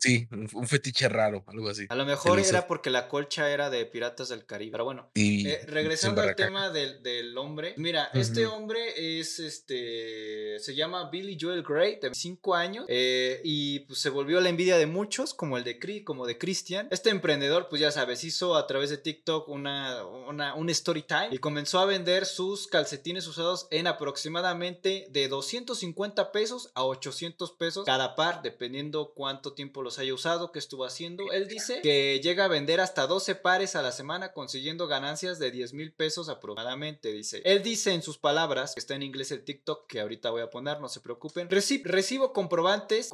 sí, 0.00 0.28
un, 0.30 0.66
fetiche 0.66 1.08
raro, 1.08 1.44
algo 1.46 1.68
así. 1.68 1.86
A 1.88 1.94
lo 1.94 2.04
mejor 2.04 2.40
era 2.40 2.66
porque 2.66 2.90
la 2.90 3.08
colcha 3.08 3.50
era 3.50 3.70
de 3.70 3.84
Piratas 3.86 4.28
del 4.28 4.46
Caribe. 4.46 4.72
Pero 4.72 4.84
bueno, 4.84 5.10
eh, 5.14 5.64
regresando 5.66 6.22
al 6.22 6.34
tema 6.34 6.70
del, 6.70 7.02
del, 7.02 7.36
hombre. 7.36 7.74
Mira, 7.76 8.10
este 8.14 8.46
hombre 8.46 9.20
es 9.20 9.38
este. 9.38 10.58
Se 10.58 10.74
llama 10.74 11.10
Billy 11.10 11.36
Joel 11.40 11.62
Gray, 11.62 11.98
de 12.00 12.14
5 12.14 12.54
años. 12.54 12.84
Eh, 12.88 13.40
y 13.44 13.80
pues 13.80 13.98
se 13.98 14.10
volvió 14.10 14.40
la 14.40 14.48
envidia 14.48 14.76
de 14.76 14.86
muchos, 14.86 15.34
como 15.34 15.56
el 15.56 15.64
de 15.64 15.78
Cree, 15.78 16.04
como 16.04 16.26
de 16.26 16.38
Christian. 16.38 16.88
Este 16.90 17.10
emprendedor, 17.10 17.68
pues 17.68 17.80
ya 17.80 17.90
sabes, 17.92 18.24
hizo 18.24 18.56
a 18.56 18.66
través 18.66 18.90
de 18.90 18.98
TikTok 18.98 19.48
una, 19.48 20.04
una, 20.04 20.54
un 20.54 20.68
story 20.70 21.02
time 21.02 21.28
y 21.30 21.38
comenzó 21.38 21.78
a 21.78 21.86
vender 21.86 22.26
sus 22.26 22.66
calcetines 22.66 23.26
usados 23.26 23.66
en 23.70 23.86
aproximadamente 23.86 25.06
de 25.10 25.28
250 25.28 26.32
pesos 26.32 26.70
a 26.74 26.84
800 26.84 27.52
pesos 27.52 27.84
cada 27.84 28.14
par, 28.16 28.42
dependiendo 28.42 29.12
cuánto 29.14 29.52
tiempo 29.52 29.82
los 29.82 29.98
haya 29.98 30.14
usado, 30.14 30.52
que 30.52 30.58
estuvo 30.58 30.84
haciendo. 30.84 31.30
Él 31.32 31.48
dice 31.48 31.80
que 31.82 32.20
llega 32.20 32.44
a 32.44 32.48
vender 32.48 32.80
hasta 32.80 33.06
12 33.06 33.34
pares 33.36 33.76
a 33.76 33.82
la 33.82 33.92
semana, 33.92 34.32
consiguiendo 34.32 34.86
ganancias 34.86 35.38
de 35.38 35.50
10 35.50 35.74
mil 35.74 35.92
pesos 35.92 36.28
aproximadamente, 36.28 37.12
dice. 37.12 37.42
Él 37.44 37.62
dice 37.62 37.92
en 37.92 38.02
sus 38.02 38.18
palabras, 38.18 38.74
que 38.74 38.80
está 38.80 38.94
en 38.94 39.02
inglés 39.02 39.32
el 39.32 39.44
TikTok, 39.44 39.86
que 39.86 40.00
ahorita 40.00 40.30
voy 40.30 40.42
a 40.42 40.50
poner, 40.50 40.80
no 40.80 40.88
se 40.88 41.00
preocupen. 41.00 41.48
recibo 41.50 42.32
comprobantes, 42.32 43.10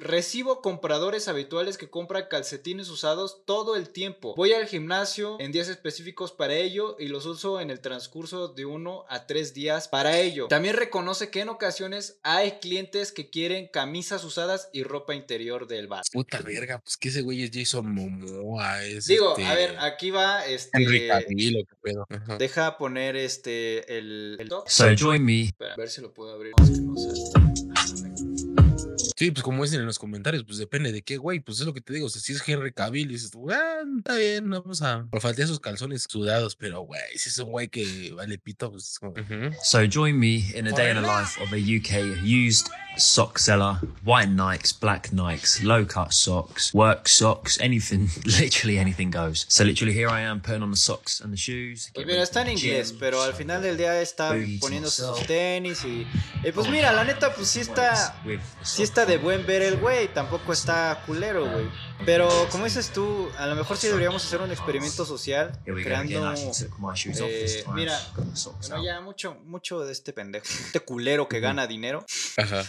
recibo 0.00 0.60
compradores 0.60 1.28
habituales 1.28 1.78
que 1.78 1.90
compran 1.90 2.26
calcetines 2.28 2.88
usados 2.88 3.42
todo 3.44 3.76
el 3.76 3.90
tiempo. 3.90 4.17
Voy 4.20 4.52
al 4.52 4.66
gimnasio 4.66 5.36
en 5.40 5.52
días 5.52 5.68
específicos 5.68 6.32
para 6.32 6.54
ello 6.54 6.96
y 6.98 7.08
los 7.08 7.26
uso 7.26 7.60
en 7.60 7.70
el 7.70 7.80
transcurso 7.80 8.48
de 8.48 8.64
uno 8.64 9.04
a 9.08 9.26
tres 9.26 9.54
días 9.54 9.88
para 9.88 10.18
ello. 10.18 10.48
También 10.48 10.76
reconoce 10.76 11.30
que 11.30 11.40
en 11.40 11.48
ocasiones 11.48 12.18
hay 12.22 12.52
clientes 12.52 13.12
que 13.12 13.30
quieren 13.30 13.68
camisas 13.68 14.24
usadas 14.24 14.68
y 14.72 14.82
ropa 14.82 15.14
interior 15.14 15.66
del 15.66 15.86
bar. 15.86 16.02
Puta 16.12 16.40
verga, 16.40 16.78
pues 16.78 16.96
que 16.96 17.08
ese 17.08 17.22
güey 17.22 17.42
es 17.42 17.50
Jason 17.52 17.92
Momoa. 17.92 18.84
Es 18.84 19.06
Digo, 19.06 19.36
a 19.36 19.40
este 19.40 19.54
ver, 19.54 19.78
aquí 19.78 20.10
va 20.10 20.44
este. 20.46 20.82
Enrique 20.82 21.66
pedo. 21.82 22.06
Deja 22.38 22.78
poner 22.78 23.16
este 23.16 23.98
el. 23.98 24.38
So 24.66 24.86
join 24.96 25.24
me. 25.24 25.50
a 25.60 25.76
ver 25.76 25.88
si 25.88 26.00
lo 26.00 26.12
puedo 26.12 26.32
abrir. 26.32 26.52
Sí, 29.18 29.32
pues 29.32 29.42
como 29.42 29.64
dicen 29.64 29.80
en 29.80 29.86
los 29.86 29.98
comentarios, 29.98 30.44
pues 30.44 30.58
depende 30.58 30.92
de 30.92 31.02
qué, 31.02 31.16
güey. 31.16 31.40
Pues 31.40 31.58
es 31.58 31.66
lo 31.66 31.74
que 31.74 31.80
te 31.80 31.92
digo. 31.92 32.06
O 32.06 32.08
sea, 32.08 32.22
si 32.22 32.34
es 32.34 32.48
Henry 32.48 32.72
Cavill, 32.72 33.08
dices, 33.08 33.32
ah, 33.50 33.80
está 33.98 34.14
bien, 34.14 34.48
vamos 34.48 34.80
a. 34.80 35.08
Por 35.10 35.20
falta 35.20 35.44
sus 35.44 35.58
calzones 35.58 36.06
sudados, 36.08 36.54
pero 36.54 36.82
güey, 36.82 37.00
si 37.16 37.28
es 37.28 37.38
un 37.38 37.50
güey 37.50 37.66
que 37.66 38.12
vale 38.14 38.38
pito, 38.38 38.70
pues 38.70 38.92
es 38.92 38.98
como. 39.00 39.14
So 39.64 39.80
join 39.90 40.16
me 40.20 40.44
in 40.54 40.68
a 40.68 40.70
day 40.70 40.90
in 40.90 40.94
the 40.94 41.02
life 41.02 41.36
of 41.42 41.52
a 41.52 41.56
UK 41.56 42.22
used 42.22 42.68
sock 42.98 43.38
seller, 43.38 43.78
white 44.04 44.28
Nikes, 44.28 44.72
black 44.72 45.10
Nikes, 45.10 45.62
low 45.62 45.84
cut 45.84 46.12
socks, 46.12 46.72
work 46.74 47.08
socks, 47.08 47.58
anything, 47.60 48.08
literally 48.24 48.78
anything 48.78 49.10
goes. 49.10 49.46
So 49.48 49.64
literally 49.64 49.94
here 49.94 50.08
I 50.08 50.20
am 50.20 50.40
putting 50.40 50.62
on 50.62 50.70
the 50.70 50.76
socks 50.76 51.20
and 51.20 51.32
the 51.32 51.36
shoes. 51.36 51.90
Pues 51.94 52.06
mira, 52.06 52.22
está 52.22 52.42
en 52.42 52.50
inglés, 52.50 52.94
pero 52.98 53.22
al 53.22 53.34
final 53.34 53.62
del 53.62 53.76
día 53.76 54.00
está 54.00 54.34
poniéndose 54.60 55.02
sus 55.02 55.26
tenis 55.26 55.84
y, 55.84 56.06
y 56.44 56.52
pues 56.52 56.68
mira, 56.68 56.92
la 56.92 57.04
neta, 57.04 57.34
pues 57.34 57.48
sí 57.48 57.60
está, 57.60 58.14
sí 58.62 58.82
está 58.82 59.06
de 59.08 59.16
buen 59.16 59.46
ver 59.46 59.62
el 59.62 59.78
güey, 59.78 60.08
tampoco 60.08 60.52
está 60.52 61.02
culero, 61.06 61.50
güey. 61.50 61.66
Pero 62.04 62.28
como 62.50 62.64
dices 62.64 62.92
tú, 62.92 63.28
a 63.38 63.46
lo 63.46 63.56
mejor 63.56 63.76
sí 63.76 63.86
deberíamos 63.88 64.24
hacer 64.24 64.40
un 64.40 64.50
experimento 64.50 65.04
social 65.04 65.58
creando. 65.64 66.34
Eh, 67.26 67.64
mira, 67.74 67.98
bueno, 68.68 68.84
ya 68.84 69.00
mucho, 69.00 69.34
mucho 69.44 69.80
de 69.80 69.92
este 69.92 70.12
pendejo, 70.12 70.46
este 70.46 70.80
culero 70.80 71.28
que 71.28 71.40
gana 71.40 71.66
dinero. 71.66 72.04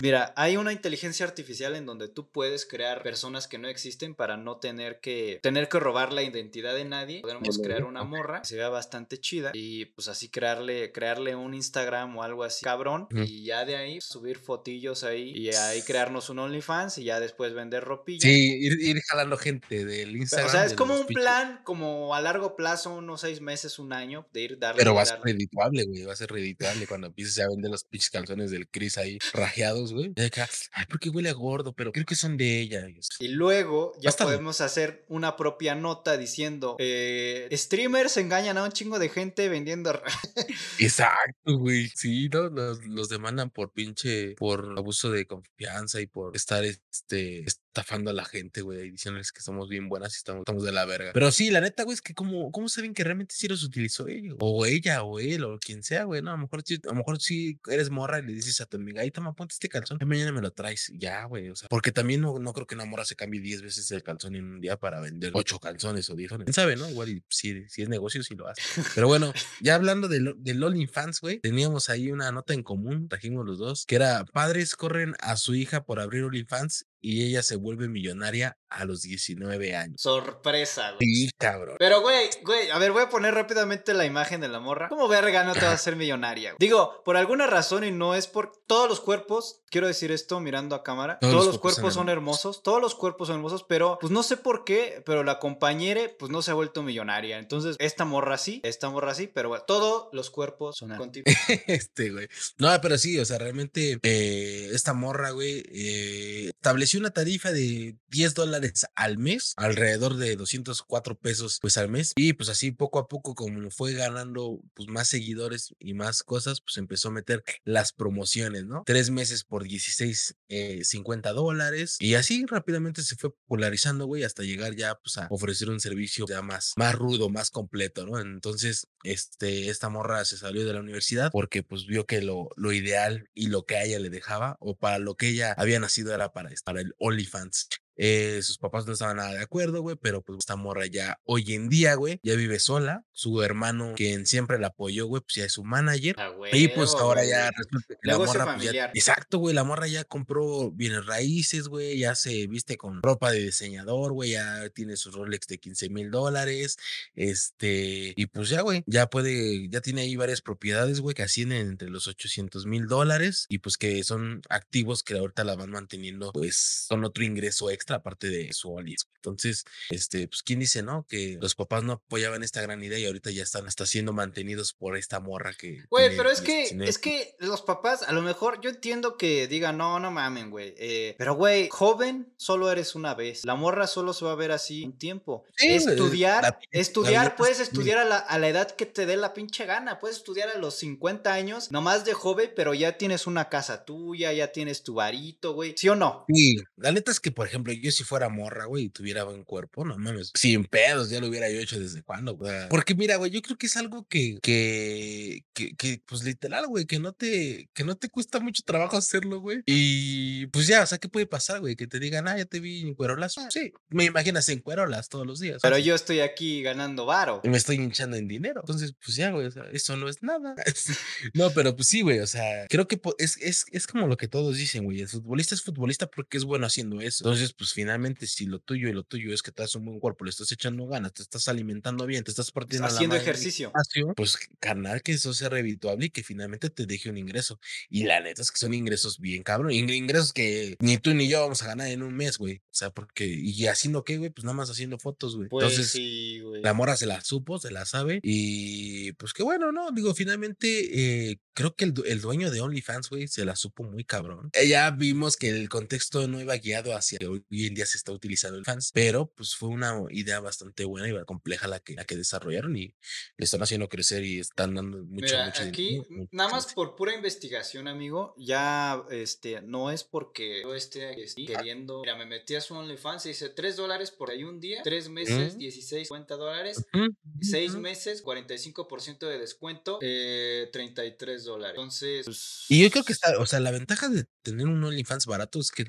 Mira, 0.01 0.33
hay 0.35 0.57
una 0.57 0.71
inteligencia 0.71 1.25
artificial 1.25 1.75
en 1.75 1.85
donde 1.85 2.07
tú 2.07 2.29
puedes 2.29 2.65
crear 2.65 3.03
personas 3.03 3.47
que 3.47 3.57
no 3.57 3.67
existen 3.67 4.15
para 4.15 4.37
no 4.37 4.57
tener 4.57 4.99
que 4.99 5.39
tener 5.43 5.69
que 5.69 5.79
robar 5.79 6.13
la 6.13 6.23
identidad 6.23 6.73
de 6.73 6.85
nadie. 6.85 7.21
Podemos 7.21 7.59
crear 7.59 7.83
una 7.83 8.03
morra 8.03 8.41
que 8.41 8.47
se 8.47 8.55
vea 8.55 8.69
bastante 8.69 9.19
chida 9.19 9.51
y 9.53 9.85
pues 9.85 10.07
así 10.07 10.29
crearle, 10.29 10.91
crearle 10.91 11.35
un 11.35 11.53
Instagram 11.53 12.17
o 12.17 12.23
algo 12.23 12.43
así 12.43 12.63
cabrón 12.63 13.07
y 13.11 13.43
ya 13.43 13.65
de 13.65 13.75
ahí 13.75 14.01
subir 14.01 14.39
fotillos 14.39 15.03
ahí 15.03 15.31
y 15.35 15.53
ahí 15.53 15.81
crearnos 15.83 16.28
un 16.29 16.39
OnlyFans 16.39 16.97
y 16.99 17.03
ya 17.05 17.19
después 17.19 17.53
vender 17.53 17.83
ropilla. 17.83 18.21
Sí, 18.21 18.57
ir, 18.59 18.79
ir 18.79 19.01
gente 19.39 19.85
del 19.85 20.15
Instagram. 20.15 20.47
O 20.47 20.51
sea, 20.51 20.65
es 20.65 20.73
como 20.73 20.95
un 20.95 21.05
plan, 21.05 21.61
como 21.63 22.15
a 22.15 22.21
largo 22.21 22.55
plazo, 22.55 22.95
unos 22.95 23.21
seis 23.21 23.41
meses, 23.41 23.79
un 23.79 23.93
año, 23.93 24.27
de 24.33 24.41
ir 24.41 24.59
darle. 24.59 24.79
Pero 24.79 24.93
va 24.93 25.03
a 25.03 25.05
ser 25.05 25.19
redituable, 25.21 25.83
güey. 25.85 26.03
Va 26.03 26.13
a 26.13 26.15
ser 26.15 26.31
redituable 26.31 26.87
cuando 26.87 27.07
empieces 27.07 27.39
a 27.39 27.47
vender 27.47 27.71
los 27.71 27.83
pinches 27.83 28.09
calzones 28.09 28.51
del 28.51 28.69
Chris 28.69 28.97
ahí 28.97 29.17
rajeados, 29.33 29.93
güey. 29.93 30.13
Acá, 30.23 30.47
ay, 30.73 30.85
porque 30.89 31.09
huele 31.09 31.29
a 31.29 31.33
gordo, 31.33 31.73
pero 31.73 31.91
creo 31.91 32.05
que 32.05 32.15
son 32.15 32.37
de 32.37 32.59
ella. 32.59 32.85
Y 33.19 33.27
luego 33.29 33.93
ya 33.99 34.11
podemos 34.11 34.61
hacer 34.61 35.05
una 35.07 35.35
propia 35.35 35.75
nota 35.75 36.17
diciendo: 36.17 36.75
eh, 36.79 37.47
streamers 37.51 38.17
engañan 38.17 38.57
a 38.57 38.63
un 38.63 38.71
chingo 38.71 38.99
de 38.99 39.09
gente 39.09 39.49
vendiendo. 39.49 40.01
Exacto, 40.79 41.57
güey. 41.57 41.89
Sí, 41.95 42.29
¿no? 42.29 42.49
Los, 42.49 42.85
los 42.85 43.09
demandan 43.09 43.49
por 43.49 43.71
pinche, 43.71 44.35
por 44.35 44.73
abuso 44.77 45.11
de 45.11 45.25
confianza 45.25 46.01
y 46.01 46.07
por 46.07 46.18
estar 46.33 46.63
este 46.65 47.45
estafando 47.69 48.09
a 48.09 48.13
la 48.13 48.25
gente, 48.25 48.61
güey, 48.61 48.91
diciéndoles 48.91 49.31
que 49.31 49.41
somos 49.41 49.69
bien 49.69 49.89
buenas 49.89 50.13
y 50.13 50.17
estamos, 50.17 50.41
estamos 50.41 50.63
de 50.63 50.71
la 50.71 50.85
verga. 50.85 51.11
Pero 51.13 51.31
sí, 51.31 51.51
la 51.51 51.61
neta, 51.61 51.83
güey, 51.83 51.93
es 51.93 52.01
que 52.01 52.13
cómo, 52.13 52.51
cómo 52.51 52.67
saben 52.67 52.93
que 52.93 53.03
realmente 53.03 53.35
sí 53.37 53.47
los 53.47 53.63
utilizó 53.63 54.07
ellos, 54.07 54.37
o 54.39 54.65
ella, 54.65 55.03
o 55.03 55.19
él, 55.19 55.43
o 55.43 55.59
quien 55.59 55.83
sea, 55.83 56.03
güey, 56.03 56.21
no, 56.21 56.31
a 56.31 56.33
lo 56.33 56.39
mejor 56.39 56.63
sí, 56.63 56.79
a 56.83 56.87
lo 56.87 56.95
mejor 56.95 57.21
sí 57.21 57.59
eres 57.69 57.89
morra 57.89 58.19
y 58.19 58.23
le 58.23 58.33
dices 58.33 58.59
a 58.61 58.65
tu 58.65 58.77
amiga, 58.77 59.01
ahí 59.01 59.11
toma, 59.11 59.33
ponte 59.33 59.53
este 59.53 59.69
calzón, 59.69 59.99
y 60.01 60.05
mañana 60.05 60.31
me 60.31 60.41
lo 60.41 60.51
traes, 60.51 60.91
ya, 60.95 61.25
güey, 61.25 61.49
o 61.49 61.55
sea, 61.55 61.69
porque 61.69 61.91
también 61.91 62.21
no, 62.21 62.39
no 62.39 62.53
creo 62.53 62.65
que 62.65 62.75
una 62.75 62.85
morra 62.85 63.05
se 63.05 63.15
cambie 63.15 63.39
10 63.39 63.61
veces 63.61 63.91
el 63.91 64.03
calzón 64.03 64.35
en 64.35 64.45
un 64.45 64.61
día 64.61 64.77
para 64.77 64.99
vender 64.99 65.31
8 65.33 65.59
calzones 65.59 66.09
o 66.09 66.15
10. 66.15 66.29
¿Quién 66.29 66.53
sabe, 66.53 66.75
no? 66.75 66.89
Igual 66.89 67.23
si, 67.29 67.67
si 67.67 67.81
es 67.83 67.89
negocio, 67.89 68.23
sí 68.23 68.35
lo 68.35 68.47
hace. 68.47 68.61
Pero 68.95 69.07
bueno, 69.07 69.31
ya 69.61 69.75
hablando 69.75 70.07
del, 70.07 70.33
del 70.37 70.59
Fans, 70.87 71.21
güey, 71.21 71.39
teníamos 71.39 71.89
ahí 71.89 72.11
una 72.11 72.31
nota 72.31 72.53
en 72.53 72.63
común, 72.63 73.09
trajimos 73.09 73.45
los 73.45 73.57
dos, 73.57 73.85
que 73.85 73.95
era 73.95 74.25
padres 74.25 74.75
corren 74.75 75.13
a 75.19 75.35
su 75.37 75.55
hija 75.55 75.83
por 75.83 75.99
abrir 75.99 76.23
OnlyFans 76.23 76.85
y 77.01 77.23
ella 77.25 77.43
se 77.43 77.55
vuelve 77.55 77.89
millonaria 77.89 78.58
a 78.69 78.85
los 78.85 79.01
19 79.01 79.75
años. 79.75 80.01
Sorpresa, 80.01 80.91
güey. 80.91 80.99
Sí, 81.01 81.31
cabrón. 81.37 81.75
Pero, 81.79 82.01
güey, 82.01 82.29
güey, 82.43 82.69
a 82.69 82.77
ver, 82.77 82.91
voy 82.91 83.03
a 83.03 83.09
poner 83.09 83.33
rápidamente 83.33 83.93
la 83.93 84.05
imagen 84.05 84.41
de 84.41 84.47
la 84.47 84.59
morra. 84.59 84.89
¿Cómo 84.89 85.07
verga 85.07 85.43
no 85.43 85.53
te 85.53 85.61
vas 85.61 85.69
a 85.69 85.73
hacer 85.73 85.95
millonaria? 85.95 86.51
güey? 86.51 86.57
Digo, 86.59 87.01
por 87.03 87.17
alguna 87.17 87.47
razón 87.47 87.83
y 87.83 87.91
no 87.91 88.15
es 88.15 88.27
por 88.27 88.51
todos 88.67 88.87
los 88.87 88.99
cuerpos, 88.99 89.61
quiero 89.69 89.87
decir 89.87 90.11
esto 90.11 90.39
mirando 90.39 90.75
a 90.75 90.83
cámara, 90.83 91.17
todos, 91.19 91.45
los 91.45 91.59
cuerpos 91.59 91.93
son 91.93 92.09
hermosos, 92.09 92.63
todos 92.63 92.81
los 92.81 92.95
cuerpos 92.95 93.27
son 93.27 93.37
hermosos, 93.37 93.65
pero 93.67 93.97
pues 93.99 94.11
no 94.11 94.23
sé 94.23 94.37
por 94.37 94.63
qué, 94.63 95.01
pero 95.05 95.23
la 95.23 95.39
compañera 95.39 96.01
pues 96.17 96.31
no 96.31 96.41
se 96.41 96.51
ha 96.51 96.53
vuelto 96.53 96.83
millonaria. 96.83 97.39
Entonces, 97.39 97.75
esta 97.79 98.05
morra 98.05 98.37
sí, 98.37 98.61
esta 98.63 98.89
morra 98.89 99.15
sí, 99.15 99.27
pero 99.27 99.49
bueno, 99.49 99.63
todos 99.65 100.07
los 100.11 100.29
cuerpos 100.29 100.77
son 100.77 100.95
contigo. 100.95 101.25
este, 101.67 102.11
güey. 102.11 102.27
No, 102.57 102.69
pero 102.81 102.97
sí, 102.97 103.17
o 103.19 103.25
sea, 103.25 103.37
realmente 103.37 103.99
eh, 104.03 104.69
esta 104.73 104.93
morra, 104.93 105.31
güey, 105.31 105.63
eh, 105.71 106.49
estableció 106.49 106.99
una 106.99 107.11
tarifa 107.11 107.51
de 107.51 107.95
10 108.09 108.33
dólares 108.35 108.58
al 108.95 109.17
mes, 109.17 109.53
alrededor 109.57 110.17
de 110.17 110.35
204 110.35 111.17
pesos, 111.17 111.59
pues 111.61 111.77
al 111.77 111.89
mes. 111.89 112.13
Y 112.15 112.33
pues 112.33 112.49
así 112.49 112.71
poco 112.71 112.99
a 112.99 113.07
poco, 113.07 113.35
como 113.35 113.69
fue 113.71 113.93
ganando 113.93 114.61
pues 114.73 114.89
más 114.89 115.07
seguidores 115.07 115.73
y 115.79 115.93
más 115.93 116.23
cosas, 116.23 116.61
pues 116.61 116.77
empezó 116.77 117.09
a 117.09 117.11
meter 117.11 117.43
las 117.63 117.93
promociones, 117.93 118.65
¿no? 118.65 118.83
Tres 118.85 119.09
meses 119.09 119.43
por 119.43 119.63
16, 119.63 120.35
eh, 120.47 120.83
50 120.83 121.33
dólares. 121.33 121.97
Y 121.99 122.15
así 122.15 122.45
rápidamente 122.45 123.03
se 123.03 123.15
fue 123.15 123.31
popularizando, 123.33 124.05
güey, 124.05 124.23
hasta 124.23 124.43
llegar 124.43 124.75
ya 124.75 124.95
pues 124.95 125.17
a 125.17 125.27
ofrecer 125.29 125.69
un 125.69 125.79
servicio 125.79 126.25
ya 126.27 126.41
más, 126.41 126.73
más 126.77 126.95
rudo, 126.95 127.29
más 127.29 127.51
completo, 127.51 128.05
¿no? 128.05 128.19
Entonces, 128.19 128.87
este, 129.03 129.69
esta 129.69 129.89
morra 129.89 130.25
se 130.25 130.37
salió 130.37 130.65
de 130.65 130.73
la 130.73 130.79
universidad 130.79 131.31
porque 131.31 131.63
pues 131.63 131.85
vio 131.85 132.05
que 132.05 132.21
lo, 132.21 132.49
lo 132.55 132.71
ideal 132.73 133.29
y 133.33 133.47
lo 133.47 133.65
que 133.65 133.77
a 133.77 133.83
ella 133.83 133.99
le 133.99 134.09
dejaba 134.09 134.57
o 134.59 134.75
para 134.75 134.99
lo 134.99 135.15
que 135.15 135.29
ella 135.29 135.53
había 135.57 135.79
nacido 135.79 136.13
era 136.13 136.31
para, 136.31 136.49
para 136.65 136.81
el 136.81 136.93
OnlyFans. 136.97 137.69
Eh, 138.01 138.39
sus 138.43 138.57
papás 138.57 138.85
no 138.87 138.93
estaban 138.93 139.17
nada 139.17 139.33
de 139.33 139.41
acuerdo, 139.41 139.81
güey, 139.81 139.97
pero 140.01 140.21
pues 140.21 140.39
esta 140.39 140.55
morra 140.55 140.85
ya 140.85 141.19
hoy 141.25 141.53
en 141.53 141.67
día, 141.67 141.95
güey, 141.95 142.21
ya 142.23 142.33
vive 142.35 142.57
sola. 142.59 143.03
Su 143.11 143.41
hermano, 143.43 143.93
quien 143.97 144.25
siempre 144.25 144.57
la 144.57 144.67
apoyó, 144.67 145.05
güey, 145.07 145.21
pues 145.21 145.35
ya 145.35 145.43
es 145.43 145.51
su 145.51 145.65
manager. 145.65 146.15
Ah, 146.17 146.31
y 146.53 146.69
pues 146.69 146.93
ahora 146.95 147.21
güey. 147.21 147.29
ya 147.31 147.51
resulta 147.51 147.95
que 148.01 148.07
la 148.09 148.17
morra, 148.17 148.55
pues, 148.55 148.71
ya- 148.71 148.91
exacto, 148.93 149.39
güey, 149.39 149.53
la 149.53 149.65
morra 149.65 149.87
ya 149.87 150.05
compró 150.05 150.71
bienes 150.71 151.05
raíces, 151.05 151.67
güey, 151.67 151.99
ya 151.99 152.15
se 152.15 152.47
viste 152.47 152.77
con 152.77 153.01
ropa 153.03 153.31
de 153.31 153.39
diseñador, 153.43 154.13
güey, 154.13 154.31
ya 154.31 154.69
tiene 154.69 154.95
su 154.95 155.11
Rolex 155.11 155.47
de 155.47 155.57
15 155.57 155.89
mil 155.89 156.09
dólares, 156.09 156.77
este, 157.15 158.13
y 158.15 158.25
pues 158.27 158.47
ya, 158.47 158.61
güey, 158.61 158.83
ya 158.87 159.07
puede, 159.07 159.67
ya 159.69 159.81
tiene 159.81 160.01
ahí 160.01 160.15
varias 160.15 160.41
propiedades, 160.41 161.01
güey, 161.01 161.13
que 161.15 161.23
ascienden 161.23 161.67
entre 161.67 161.89
los 161.89 162.07
800 162.07 162.65
mil 162.65 162.87
dólares 162.87 163.45
y 163.49 163.57
pues 163.59 163.75
que 163.77 164.03
son 164.05 164.41
activos 164.49 165.03
que 165.03 165.17
ahorita 165.17 165.43
la 165.43 165.55
van 165.55 165.71
manteniendo, 165.71 166.31
pues 166.31 166.85
son 166.87 167.03
otro 167.03 167.25
ingreso 167.25 167.69
extra 167.69 167.88
aparte 167.91 168.29
de 168.29 168.51
su 168.53 168.71
OnlyFans. 168.73 169.07
Entonces, 169.15 169.65
este, 169.89 170.27
pues 170.27 170.43
quién 170.43 170.59
dice, 170.59 170.81
¿no? 170.81 171.05
Que 171.09 171.37
los 171.41 171.53
papás 171.55 171.83
no 171.83 171.93
apoyaban 171.93 172.41
esta 172.43 172.61
gran 172.61 172.81
idea 172.83 172.97
y 172.99 173.05
ahorita 173.05 173.31
ya 173.31 173.43
están 173.43 173.67
hasta 173.67 173.85
siendo 173.85 174.13
mantenidos 174.13 174.73
por 174.73 174.95
esta 174.97 175.19
morra 175.19 175.53
que... 175.53 175.83
Güey, 175.89 176.15
pero 176.15 176.29
es 176.31 176.39
que, 176.41 176.59
19. 176.59 176.89
es 176.89 176.97
que 176.99 177.35
los 177.39 177.61
papás, 177.61 178.03
a 178.03 178.13
lo 178.13 178.21
mejor 178.21 178.61
yo 178.61 178.69
entiendo 178.69 179.17
que 179.17 179.47
digan, 179.47 179.77
no, 179.77 179.99
no 179.99 180.09
mamen, 180.11 180.49
güey. 180.49 180.73
eh, 180.77 181.15
pero, 181.17 181.35
güey, 181.35 181.67
joven 181.69 182.33
solo 182.37 182.71
eres 182.71 182.95
una 182.95 183.13
vez. 183.13 183.43
La 183.43 183.55
morra 183.55 183.87
solo 183.87 184.13
se 184.13 184.23
va 184.25 184.31
a 184.31 184.35
ver 184.35 184.51
así 184.51 184.83
un 184.85 184.97
tiempo. 184.97 185.43
Sí, 185.57 185.67
estudiar, 185.69 186.43
la- 186.43 186.49
la 186.71 186.79
estudiar, 186.79 187.35
puedes 187.35 187.59
es- 187.59 187.67
estudiar 187.67 187.97
a 187.97 188.05
la, 188.05 188.17
a 188.17 188.39
la 188.39 188.47
edad 188.47 188.71
que 188.71 188.85
te 188.85 189.05
dé 189.05 189.17
la 189.17 189.33
pinche 189.33 189.65
gana. 189.65 189.99
Puedes 189.99 190.17
estudiar 190.17 190.49
a 190.49 190.57
los 190.57 190.75
50 190.75 191.33
años, 191.33 191.71
nomás 191.71 192.05
de 192.05 192.13
joven, 192.13 192.51
pero 192.55 192.73
ya 192.73 192.97
tienes 192.97 193.27
una 193.27 193.49
casa 193.49 193.83
tuya, 193.85 194.31
ya 194.31 194.51
tienes 194.53 194.83
tu 194.83 194.93
varito, 194.95 195.53
güey. 195.53 195.75
¿Sí 195.77 195.89
o 195.89 195.95
no? 195.95 196.25
Sí, 196.33 196.55
la 196.77 196.91
neta 196.93 197.11
es 197.11 197.19
que, 197.19 197.31
por 197.31 197.45
ejemplo, 197.47 197.73
yo 197.81 197.91
si 197.91 198.03
fuera 198.03 198.29
morra, 198.29 198.65
güey, 198.65 198.85
y 198.85 198.89
tuviera 198.89 199.23
buen 199.23 199.43
cuerpo, 199.43 199.85
no 199.85 199.97
mames, 199.97 200.31
sin 200.35 200.65
pedos, 200.65 201.09
ya 201.09 201.19
lo 201.19 201.27
hubiera 201.27 201.49
yo 201.49 201.59
hecho 201.59 201.79
desde 201.79 202.03
cuándo, 202.03 202.35
güey. 202.35 202.67
Porque 202.69 202.95
mira, 202.95 203.17
güey, 203.17 203.31
yo 203.31 203.41
creo 203.41 203.57
que 203.57 203.67
es 203.67 203.77
algo 203.77 204.07
que, 204.07 204.39
que, 204.41 205.45
que, 205.53 205.75
que, 205.75 206.01
pues 206.05 206.23
literal, 206.23 206.67
güey, 206.67 206.85
que 206.85 206.99
no 206.99 207.13
te, 207.13 207.69
que 207.73 207.83
no 207.83 207.95
te 207.95 208.09
cuesta 208.09 208.39
mucho 208.39 208.63
trabajo 208.65 208.97
hacerlo, 208.97 209.39
güey. 209.39 209.61
Y 209.65 210.47
pues 210.47 210.67
ya, 210.67 210.83
o 210.83 210.85
sea, 210.85 210.97
¿qué 210.97 211.09
puede 211.09 211.25
pasar, 211.25 211.59
güey? 211.59 211.75
Que 211.75 211.87
te 211.87 211.99
digan, 211.99 212.27
ah, 212.27 212.37
ya 212.37 212.45
te 212.45 212.59
vi 212.59 212.81
en 212.81 212.95
cuerolas. 212.95 213.35
Sí, 213.49 213.73
me 213.89 214.05
imaginas 214.05 214.49
en 214.49 214.59
cuerolas 214.59 215.09
todos 215.09 215.25
los 215.25 215.39
días. 215.39 215.59
Pero 215.61 215.77
yo 215.77 215.95
estoy 215.95 216.19
aquí 216.19 216.61
ganando 216.61 217.05
varo. 217.05 217.41
Y 217.43 217.49
me 217.49 217.57
estoy 217.57 217.77
hinchando 217.77 218.17
en 218.17 218.27
dinero. 218.27 218.61
Entonces, 218.61 218.93
pues 219.03 219.15
ya, 219.15 219.31
güey, 219.31 219.47
o 219.47 219.51
sea, 219.51 219.63
eso 219.71 219.95
no 219.97 220.09
es 220.09 220.23
nada. 220.23 220.55
no, 221.33 221.51
pero 221.51 221.75
pues 221.75 221.87
sí, 221.87 222.01
güey, 222.01 222.19
o 222.19 222.27
sea, 222.27 222.67
creo 222.67 222.87
que 222.87 222.99
es, 223.17 223.37
es, 223.37 223.65
es 223.71 223.87
como 223.87 224.07
lo 224.07 224.17
que 224.17 224.27
todos 224.27 224.57
dicen, 224.57 224.83
güey. 224.83 225.01
El 225.01 225.07
futbolista 225.07 225.55
es 225.55 225.61
futbolista 225.61 226.07
porque 226.07 226.37
es 226.37 226.43
bueno 226.43 226.65
haciendo 226.65 227.01
eso. 227.01 227.23
Entonces, 227.23 227.53
pues 227.53 227.68
finalmente, 227.73 228.27
si 228.27 228.45
lo 228.45 228.59
tuyo 228.59 228.89
y 228.89 228.93
lo 228.93 229.03
tuyo 229.03 229.33
es 229.33 229.41
que 229.41 229.51
te 229.51 229.61
das 229.63 229.75
un 229.75 229.85
buen 229.85 229.99
cuerpo, 229.99 230.25
le 230.25 230.31
estás 230.31 230.51
echando 230.51 230.87
ganas, 230.87 231.13
te 231.13 231.21
estás 231.23 231.47
alimentando 231.47 232.05
bien, 232.05 232.23
te 232.23 232.31
estás 232.31 232.51
partiendo 232.51 232.87
la 232.87 232.93
Haciendo 232.93 233.15
ejercicio. 233.15 233.71
Pues, 234.15 234.37
carnal, 234.59 235.01
que 235.01 235.13
eso 235.13 235.33
sea 235.33 235.49
redituable 235.49 236.07
y 236.07 236.09
que 236.09 236.23
finalmente 236.23 236.69
te 236.69 236.85
deje 236.85 237.09
un 237.09 237.17
ingreso. 237.17 237.59
Y 237.89 238.03
la 238.03 238.19
neta 238.19 238.41
es 238.41 238.51
que 238.51 238.57
son 238.57 238.73
ingresos 238.73 239.19
bien 239.19 239.43
cabrón. 239.43 239.71
ing- 239.71 239.93
Ingresos 239.93 240.33
que 240.33 240.75
ni 240.79 240.97
tú 240.97 241.13
ni 241.13 241.27
yo 241.29 241.41
vamos 241.41 241.61
a 241.63 241.67
ganar 241.67 241.87
en 241.87 242.03
un 242.03 242.15
mes, 242.15 242.37
güey. 242.37 242.57
O 242.57 242.61
sea, 242.79 242.89
porque, 242.91 243.25
y 243.27 243.67
haciendo 243.67 244.03
qué, 244.03 244.17
güey, 244.17 244.29
pues 244.29 244.45
nada 244.45 244.55
más 244.55 244.69
haciendo 244.69 244.97
fotos, 244.97 245.35
güey. 245.35 245.49
Pues 245.49 245.63
Entonces, 245.65 245.91
sí, 245.91 246.39
güey. 246.39 246.61
la 246.61 246.73
mora 246.73 246.95
se 246.97 247.05
la 247.05 247.21
supo, 247.21 247.59
se 247.59 247.71
la 247.71 247.85
sabe. 247.85 248.19
Y 248.23 249.11
pues 249.13 249.33
qué 249.33 249.43
bueno, 249.43 249.71
¿no? 249.71 249.91
Digo, 249.91 250.13
finalmente, 250.15 251.29
eh, 251.31 251.39
creo 251.53 251.75
que 251.75 251.85
el, 251.85 251.93
el 252.05 252.21
dueño 252.21 252.49
de 252.51 252.61
OnlyFans, 252.61 253.09
güey, 253.09 253.27
se 253.27 253.43
la 253.45 253.55
supo 253.55 253.83
muy 253.83 254.03
cabrón. 254.05 254.49
Eh, 254.53 254.67
Ya 254.69 254.89
vimos 254.91 255.35
que 255.35 255.49
el 255.49 255.67
contexto 255.69 256.27
no 256.27 256.39
iba 256.39 256.55
guiado 256.57 256.95
hacia 256.95 257.17
que 257.19 257.41
hoy 257.51 257.65
en 257.67 257.75
día 257.75 257.85
se 257.85 257.97
está 257.97 258.11
utilizando 258.11 258.57
el 258.57 258.65
fans, 258.65 258.91
pero 258.93 259.31
pues 259.35 259.55
fue 259.55 259.69
una 259.69 259.93
idea 260.11 260.39
bastante 260.39 260.85
buena 260.85 261.07
y 261.09 261.25
compleja 261.25 261.67
la 261.67 261.79
que, 261.79 261.95
la 261.95 262.05
que 262.05 262.15
desarrollaron 262.15 262.75
y 262.77 262.95
le 263.37 263.45
están 263.45 263.61
haciendo 263.63 263.89
crecer 263.89 264.23
y 264.23 264.39
están 264.39 264.75
dando 264.75 264.99
mucho, 264.99 265.25
Mira, 265.25 265.45
mucho 265.45 265.63
aquí, 265.63 265.87
dinero, 265.89 266.05
mucho 266.09 266.29
nada 266.31 266.49
más 266.51 266.73
por 266.73 266.95
pura 266.95 267.13
investigación, 267.15 267.87
amigo, 267.87 268.35
ya, 268.37 269.03
este, 269.11 269.61
no 269.61 269.91
es 269.91 270.03
porque 270.03 270.61
yo 270.63 270.75
esté 270.75 271.15
queriendo, 271.45 272.01
mira, 272.01 272.15
me 272.15 272.25
metí 272.25 272.55
a 272.55 272.61
su 272.61 272.75
OnlyFans 272.75 273.25
y 273.25 273.29
dice 273.29 273.49
3 273.49 273.75
dólares 273.75 274.11
por 274.11 274.29
ahí 274.31 274.43
un 274.43 274.59
día, 274.59 274.81
3 274.83 275.09
meses, 275.09 275.55
Mm. 275.55 275.59
16, 275.59 276.07
50 276.07 276.35
dólares, 276.35 276.77
Ujú, 276.93 277.15
6 277.41 277.71
ujú. 277.71 277.81
meses, 277.81 278.21
45% 278.21 279.27
de 279.27 279.39
descuento, 279.39 279.99
eh, 280.01 280.69
33 280.71 281.43
dólares. 281.45 281.75
Entonces, 281.77 282.25
pues, 282.25 282.65
Y 282.69 282.83
yo 282.83 282.91
creo 282.91 283.03
que 283.03 283.13
está, 283.13 283.37
o 283.39 283.45
sea, 283.45 283.59
la 283.59 283.71
ventaja 283.71 284.09
de 284.09 284.25
tener 284.43 284.67
un 284.67 284.83
OnlyFans 284.83 285.25
barato 285.25 285.59
es 285.59 285.71
que 285.71 285.85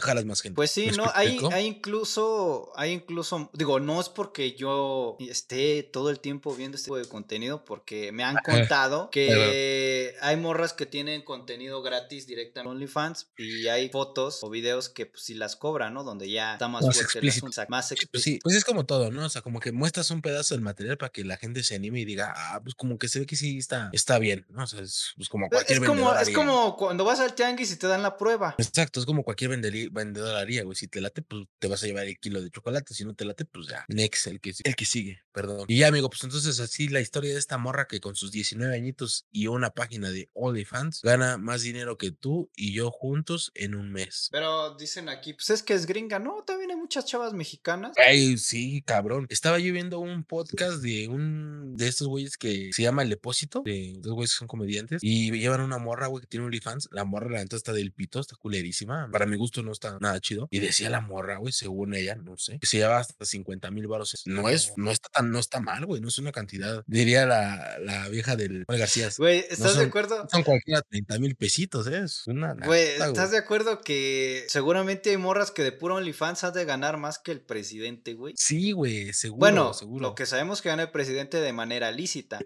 jalas 0.00 0.24
más 0.24 0.40
gente. 0.42 0.56
Pues 0.56 0.70
sí, 0.70 0.86
¿Me 0.86 0.92
no, 1.04 1.12
hay, 1.14 1.38
hay 1.52 1.66
incluso, 1.66 2.72
hay 2.76 2.92
incluso, 2.92 3.50
digo, 3.54 3.80
no 3.80 4.00
es 4.00 4.08
porque 4.08 4.54
yo 4.54 5.16
esté 5.20 5.82
todo 5.82 6.10
el 6.10 6.20
tiempo 6.20 6.54
viendo 6.54 6.76
este 6.76 6.86
tipo 6.86 6.98
de 6.98 7.06
contenido, 7.06 7.64
porque 7.64 8.12
me 8.12 8.24
han 8.24 8.36
contado 8.44 9.10
que 9.10 10.14
hay 10.20 10.36
morras 10.36 10.72
que 10.72 10.86
tienen 10.86 11.22
contenido 11.22 11.82
gratis 11.82 12.26
directamente 12.26 12.60
en 12.60 12.66
OnlyFans 12.76 13.28
y 13.36 13.68
hay 13.68 13.88
fotos 13.88 14.42
o 14.42 14.50
videos 14.50 14.88
que 14.88 15.06
pues 15.06 15.22
sí 15.22 15.34
las 15.34 15.56
cobran, 15.56 15.94
¿no? 15.94 16.04
Donde 16.04 16.30
ya 16.30 16.52
está 16.54 16.68
más, 16.68 16.84
Más 16.84 16.94
fuerte 16.96 17.12
explícito. 17.18 17.46
asunto, 17.46 17.70
más 17.70 17.88
pues 17.88 17.92
explícito. 18.02 18.34
sí, 18.36 18.40
pues 18.42 18.56
es 18.56 18.64
como 18.64 18.84
todo, 18.86 19.10
¿no? 19.10 19.24
O 19.24 19.28
sea, 19.28 19.42
como 19.42 19.60
que 19.60 19.72
muestras 19.72 20.10
un 20.10 20.22
pedazo 20.22 20.54
del 20.54 20.62
material 20.62 20.96
para 20.98 21.10
que 21.10 21.24
la 21.24 21.36
gente 21.36 21.62
se 21.62 21.74
anime 21.74 22.00
y 22.00 22.04
diga, 22.04 22.32
ah, 22.36 22.60
pues 22.62 22.74
como 22.74 22.98
que 22.98 23.08
se 23.08 23.20
ve 23.20 23.26
que 23.26 23.36
sí 23.36 23.58
está, 23.58 23.90
está 23.92 24.18
bien, 24.18 24.46
¿no? 24.50 24.64
O 24.64 24.66
sea, 24.66 24.80
es 24.80 25.12
pues 25.16 25.28
como 25.28 25.48
Pues, 25.48 25.64
cualquier 25.64 25.78
Es 25.82 25.84
como, 25.88 26.12
es 26.12 26.18
haría. 26.18 26.34
como 26.34 26.76
cuando 26.76 27.04
vas 27.04 27.20
al 27.20 27.34
tianguis 27.34 27.72
y 27.72 27.76
te 27.76 27.86
dan 27.86 28.02
la 28.02 28.16
prueba. 28.16 28.54
Exacto, 28.58 29.00
es 29.00 29.06
como 29.06 29.22
cualquier 29.24 29.50
vendedor 29.90 30.36
haría, 30.36 30.62
güey. 30.64 30.76
Si 30.76 30.88
te 30.94 31.00
late, 31.00 31.22
pues 31.22 31.46
te 31.58 31.66
vas 31.66 31.82
a 31.82 31.86
llevar 31.86 32.06
el 32.06 32.16
kilo 32.20 32.40
de 32.40 32.50
chocolate. 32.50 32.94
Si 32.94 33.04
no 33.04 33.14
te 33.14 33.24
late, 33.24 33.44
pues 33.44 33.66
ya. 33.66 33.84
Next, 33.88 34.28
el 34.28 34.40
que, 34.40 34.54
el 34.62 34.76
que 34.76 34.84
sigue, 34.84 35.20
perdón. 35.32 35.64
Y 35.66 35.78
ya, 35.78 35.88
amigo, 35.88 36.08
pues 36.08 36.22
entonces 36.22 36.60
así 36.60 36.86
la 36.86 37.00
historia 37.00 37.32
de 37.32 37.38
esta 37.40 37.58
morra 37.58 37.88
que 37.88 37.98
con 37.98 38.14
sus 38.14 38.30
19 38.30 38.72
añitos 38.72 39.26
y 39.32 39.48
una 39.48 39.70
página 39.70 40.10
de 40.10 40.30
OnlyFans 40.34 41.00
gana 41.02 41.36
más 41.36 41.62
dinero 41.62 41.98
que 41.98 42.12
tú 42.12 42.48
y 42.54 42.72
yo 42.72 42.92
juntos 42.92 43.50
en 43.56 43.74
un 43.74 43.90
mes. 43.90 44.28
Pero 44.30 44.76
dicen 44.76 45.08
aquí, 45.08 45.34
pues 45.34 45.50
es 45.50 45.64
que 45.64 45.74
es 45.74 45.86
gringa, 45.86 46.20
¿no? 46.20 46.44
También 46.46 46.70
hay 46.70 46.76
muchas 46.76 47.06
chavas 47.06 47.32
mexicanas. 47.32 47.96
Ay, 47.96 48.38
sí, 48.38 48.80
cabrón. 48.82 49.26
Estaba 49.30 49.58
yo 49.58 49.72
viendo 49.72 49.98
un 49.98 50.22
podcast 50.22 50.80
de 50.80 51.08
un 51.08 51.76
de 51.76 51.88
estos 51.88 52.06
güeyes 52.06 52.36
que 52.36 52.70
se 52.72 52.82
llama 52.82 53.02
El 53.02 53.08
Depósito, 53.08 53.62
de 53.64 53.94
dos 53.98 54.12
güeyes 54.12 54.30
que 54.30 54.38
son 54.38 54.48
comediantes, 54.48 55.02
y 55.02 55.32
llevan 55.32 55.62
una 55.62 55.78
morra, 55.78 56.06
güey, 56.06 56.20
que 56.20 56.28
tiene 56.28 56.46
OnlyFans. 56.46 56.88
La 56.92 57.04
morra, 57.04 57.30
la 57.30 57.38
neta, 57.40 57.56
está 57.56 57.72
del 57.72 57.90
pito, 57.90 58.20
está 58.20 58.36
culerísima. 58.36 59.08
Para 59.10 59.26
mi 59.26 59.36
gusto 59.36 59.64
no 59.64 59.72
está 59.72 59.98
nada 59.98 60.20
chido. 60.20 60.46
Y 60.52 60.60
decía 60.60 60.83
la 60.90 61.00
morra, 61.00 61.36
güey, 61.38 61.52
según 61.52 61.94
ella, 61.94 62.14
no 62.14 62.36
sé, 62.36 62.58
que 62.58 62.66
se 62.66 62.78
lleva 62.78 62.98
hasta 62.98 63.24
50 63.24 63.70
mil 63.70 63.86
baros. 63.86 64.22
No 64.26 64.48
es, 64.48 64.72
no 64.76 64.90
está 64.90 65.08
tan, 65.08 65.30
no 65.30 65.38
está 65.38 65.60
mal, 65.60 65.84
güey, 65.86 66.00
no 66.00 66.08
es 66.08 66.18
una 66.18 66.32
cantidad. 66.32 66.82
Diría 66.86 67.26
la, 67.26 67.78
la 67.80 68.08
vieja 68.08 68.36
del 68.36 68.64
García. 68.68 69.08
Güey, 69.18 69.40
¿estás 69.40 69.58
de 69.74 69.80
son- 69.80 69.86
acuerdo? 69.88 70.26
Son 70.30 70.42
cualquiera 70.42 70.82
30 70.82 71.18
mil 71.18 71.36
pesitos, 71.36 71.86
¿eh? 71.86 72.02
Es 72.04 72.26
una 72.26 72.54
Güey, 72.54 72.82
¿estás 73.00 73.30
de 73.30 73.38
acuerdo 73.38 73.80
que 73.80 74.44
seguramente 74.48 75.10
hay 75.10 75.16
morras 75.16 75.50
que 75.50 75.62
de 75.62 75.72
puro 75.72 75.96
OnlyFans 75.96 76.44
has 76.44 76.54
de 76.54 76.64
ganar 76.64 76.96
más 76.96 77.18
que 77.18 77.32
el 77.32 77.40
presidente, 77.40 78.14
güey? 78.14 78.34
Sí, 78.36 78.72
güey, 78.72 79.12
seguro, 79.12 79.38
Bueno, 79.40 79.74
seguro. 79.74 80.02
lo 80.02 80.14
que 80.14 80.26
sabemos 80.26 80.62
que 80.62 80.68
gana 80.68 80.82
el 80.84 80.90
presidente 80.90 81.40
de 81.40 81.52
manera 81.52 81.90
lícita, 81.90 82.40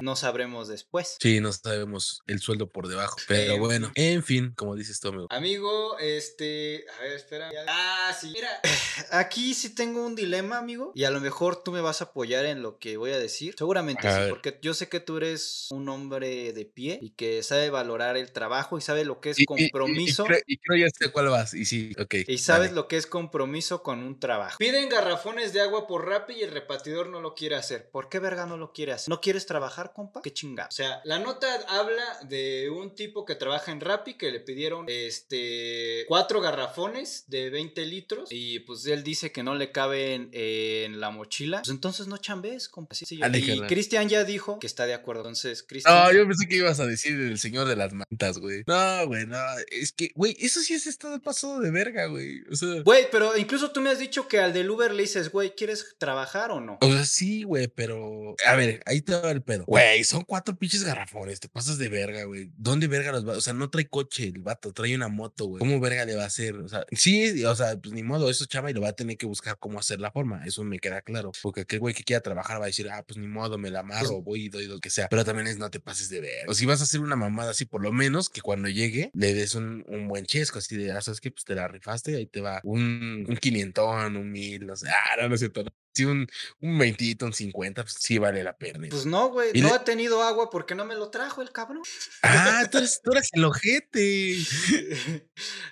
no 0.00 0.16
sabremos 0.16 0.68
después. 0.68 1.16
Sí, 1.20 1.40
no 1.40 1.52
sabemos 1.52 2.22
el 2.26 2.40
sueldo 2.40 2.70
por 2.70 2.88
debajo. 2.88 3.16
Pero 3.28 3.54
En 3.54 3.60
bueno, 3.60 3.92
en 3.94 4.22
fin, 4.22 4.52
como 4.56 4.74
dices 4.76 5.00
tú, 5.00 5.08
amigo. 5.08 5.26
Amigo, 5.30 5.98
este, 5.98 6.84
a 6.98 7.02
ver, 7.02 7.12
espérate. 7.12 7.35
Ah, 7.68 8.14
sí. 8.18 8.30
Mira, 8.34 8.48
aquí 9.10 9.54
sí 9.54 9.74
tengo 9.74 10.04
un 10.04 10.14
dilema, 10.14 10.58
amigo. 10.58 10.92
Y 10.94 11.04
a 11.04 11.10
lo 11.10 11.20
mejor 11.20 11.62
tú 11.62 11.72
me 11.72 11.80
vas 11.80 12.00
a 12.00 12.06
apoyar 12.06 12.44
en 12.46 12.62
lo 12.62 12.78
que 12.78 12.96
voy 12.96 13.12
a 13.12 13.18
decir. 13.18 13.54
Seguramente 13.58 14.06
A 14.08 14.24
sí, 14.24 14.30
porque 14.30 14.58
yo 14.62 14.74
sé 14.74 14.88
que 14.88 15.00
tú 15.00 15.16
eres 15.18 15.68
un 15.70 15.88
hombre 15.88 16.52
de 16.52 16.64
pie 16.64 16.98
y 17.02 17.10
que 17.10 17.42
sabe 17.42 17.70
valorar 17.70 18.16
el 18.16 18.32
trabajo 18.32 18.78
y 18.78 18.80
sabe 18.80 19.04
lo 19.04 19.20
que 19.20 19.30
es 19.30 19.38
Y- 19.38 19.42
y- 19.42 19.44
y- 19.44 19.64
y 19.64 19.70
compromiso. 19.70 20.24
creo- 20.24 20.40
Y, 20.46 20.58
creo 20.58 20.86
ya 20.86 20.90
sé 20.96 21.10
cuál 21.10 21.28
vas. 21.28 21.54
Y 21.54 21.64
sí, 21.64 21.92
ok. 21.98 22.14
Y 22.28 22.38
sabes 22.38 22.72
lo 22.72 22.88
que 22.88 22.96
es 22.96 23.06
compromiso 23.06 23.82
con 23.82 24.02
un 24.02 24.18
trabajo. 24.20 24.58
Piden 24.58 24.88
garrafones 24.88 25.52
de 25.52 25.60
agua 25.60 25.86
por 25.86 26.06
Rappi 26.06 26.34
y 26.34 26.42
el 26.42 26.50
repartidor 26.52 27.08
no 27.08 27.20
lo 27.20 27.34
quiere 27.34 27.56
hacer. 27.56 27.90
¿Por 27.90 28.08
qué 28.08 28.18
verga 28.18 28.46
no 28.46 28.56
lo 28.56 28.72
quiere 28.72 28.92
hacer? 28.92 29.08
¿No 29.10 29.20
quieres 29.20 29.46
trabajar, 29.46 29.92
compa? 29.92 30.22
Qué 30.22 30.32
chingada. 30.32 30.68
O 30.68 30.72
sea, 30.72 31.00
la 31.04 31.18
nota 31.18 31.46
habla 31.68 32.04
de 32.24 32.70
un 32.70 32.94
tipo 32.94 33.24
que 33.24 33.34
trabaja 33.34 33.72
en 33.72 33.80
Rappi 33.80 34.14
que 34.14 34.30
le 34.30 34.40
pidieron 34.40 34.86
este 34.88 36.04
cuatro 36.08 36.40
garrafones 36.40 37.24
de 37.26 37.50
20 37.50 37.84
litros 37.86 38.28
y 38.30 38.60
pues 38.60 38.86
él 38.86 39.02
dice 39.02 39.32
que 39.32 39.42
no 39.42 39.54
le 39.54 39.72
caben 39.72 40.30
en 40.32 41.00
la 41.00 41.10
mochila. 41.10 41.58
Pues 41.62 41.70
entonces 41.70 42.06
no 42.06 42.18
chambes, 42.18 42.68
compa. 42.68 42.94
Sí, 42.94 43.04
sí, 43.06 43.16
yo- 43.18 43.24
Ale, 43.24 43.38
y. 43.38 43.60
Cristian 43.66 44.08
ya 44.08 44.24
dijo 44.24 44.58
que 44.58 44.66
está 44.66 44.86
de 44.86 44.94
acuerdo. 44.94 45.22
Entonces, 45.22 45.62
Cristian. 45.62 45.94
No, 45.94 46.12
yo 46.12 46.26
pensé 46.26 46.46
que 46.48 46.56
ibas 46.56 46.80
a 46.80 46.86
decir 46.86 47.12
el 47.18 47.38
señor 47.38 47.66
de 47.68 47.76
las 47.76 47.92
mantas, 47.92 48.38
güey. 48.38 48.62
No, 48.66 49.06
güey, 49.06 49.26
no. 49.26 49.38
Es 49.70 49.92
que, 49.92 50.10
güey, 50.14 50.36
eso 50.40 50.60
sí 50.60 50.74
es 50.74 50.86
estado 50.86 51.20
pasado 51.20 51.60
de 51.60 51.70
verga, 51.70 52.06
güey. 52.06 52.42
O 52.50 52.54
sea, 52.56 52.82
Güey, 52.82 53.06
pero 53.10 53.36
incluso 53.36 53.70
tú 53.72 53.80
me 53.80 53.90
has 53.90 53.98
dicho 53.98 54.28
que 54.28 54.38
al 54.38 54.52
del 54.52 54.70
Uber 54.70 54.92
le 54.94 55.02
dices, 55.02 55.30
güey, 55.30 55.54
¿quieres 55.54 55.96
trabajar 55.98 56.50
o 56.50 56.60
no? 56.60 56.78
O 56.80 56.92
sea, 56.92 57.04
sí, 57.04 57.42
güey, 57.42 57.68
pero. 57.68 58.34
A 58.46 58.54
ver, 58.54 58.82
ahí 58.86 59.00
te 59.02 59.14
va 59.14 59.30
el 59.30 59.42
pedo. 59.42 59.64
Güey, 59.66 60.04
son 60.04 60.22
cuatro 60.22 60.56
pinches 60.56 60.84
garrafones, 60.84 61.40
te 61.40 61.48
pasas 61.48 61.78
de 61.78 61.88
verga, 61.88 62.24
güey. 62.24 62.50
¿Dónde 62.56 62.86
verga 62.86 63.12
los 63.12 63.26
va? 63.26 63.32
O 63.36 63.40
sea, 63.40 63.52
no 63.52 63.70
trae 63.70 63.88
coche 63.88 64.24
el 64.28 64.38
vato, 64.40 64.72
trae 64.72 64.94
una 64.94 65.08
moto, 65.08 65.46
güey. 65.46 65.58
¿Cómo 65.58 65.80
verga 65.80 66.04
le 66.04 66.14
va 66.14 66.24
a 66.24 66.26
hacer? 66.26 66.56
O 66.56 66.68
sea, 66.68 66.84
sí, 66.92 67.15
o 67.44 67.54
sea, 67.54 67.76
pues 67.76 67.92
ni 67.94 68.02
modo, 68.02 68.30
eso 68.30 68.46
chama 68.46 68.70
y 68.70 68.74
lo 68.74 68.80
va 68.80 68.88
a 68.88 68.92
tener 68.92 69.16
que 69.16 69.26
buscar 69.26 69.58
cómo 69.58 69.78
hacer 69.78 70.00
la 70.00 70.10
forma. 70.10 70.44
Eso 70.44 70.64
me 70.64 70.78
queda 70.78 71.02
claro. 71.02 71.32
Porque 71.42 71.62
aquel 71.62 71.80
güey 71.80 71.94
que 71.94 72.04
quiera 72.04 72.20
trabajar 72.20 72.60
va 72.60 72.64
a 72.64 72.66
decir, 72.66 72.88
ah, 72.90 73.04
pues 73.06 73.18
ni 73.18 73.26
modo, 73.26 73.58
me 73.58 73.70
la 73.70 73.80
amarro, 73.80 74.22
voy 74.22 74.44
y 74.44 74.48
doy 74.48 74.66
lo 74.66 74.78
que 74.80 74.90
sea. 74.90 75.08
Pero 75.08 75.24
también 75.24 75.46
es 75.46 75.58
no 75.58 75.70
te 75.70 75.80
pases 75.80 76.08
de 76.08 76.20
ver. 76.20 76.48
O 76.48 76.54
si 76.54 76.66
vas 76.66 76.80
a 76.80 76.84
hacer 76.84 77.00
una 77.00 77.16
mamada 77.16 77.50
así, 77.50 77.64
por 77.64 77.82
lo 77.82 77.92
menos 77.92 78.28
que 78.30 78.40
cuando 78.40 78.68
llegue 78.68 79.10
le 79.14 79.34
des 79.34 79.54
un, 79.54 79.84
un 79.88 80.08
buen 80.08 80.26
chesco, 80.26 80.58
así 80.58 80.76
de, 80.76 80.92
ah, 80.92 81.00
sabes 81.00 81.20
que 81.20 81.30
pues 81.30 81.44
te 81.44 81.54
la 81.54 81.68
rifaste, 81.68 82.16
ahí 82.16 82.26
te 82.26 82.40
va 82.40 82.60
un, 82.64 83.24
un 83.28 83.36
quinientón, 83.36 84.16
un 84.16 84.30
mil, 84.30 84.66
no 84.66 84.76
sé, 84.76 84.88
ah, 84.88 85.20
no, 85.20 85.28
no 85.28 85.34
es 85.34 85.40
cierto, 85.40 85.64
no. 85.64 85.70
Un, 86.04 86.26
un 86.60 86.78
20, 86.78 87.16
un 87.24 87.32
50, 87.32 87.82
pues 87.82 87.94
sí 87.98 88.18
vale 88.18 88.42
la 88.44 88.56
pena. 88.56 88.78
Pues 88.90 89.06
no, 89.06 89.28
güey, 89.30 89.52
no 89.60 89.68
le- 89.68 89.74
ha 89.74 89.84
tenido 89.84 90.22
agua 90.22 90.50
porque 90.50 90.74
no 90.74 90.84
me 90.84 90.94
lo 90.94 91.10
trajo 91.10 91.42
el 91.42 91.52
cabrón. 91.52 91.82
Ah, 92.22 92.66
tú 92.70 92.78
eres, 92.78 93.00
tú 93.02 93.12
eres 93.12 93.28
el 93.32 93.44
ojete. 93.44 94.36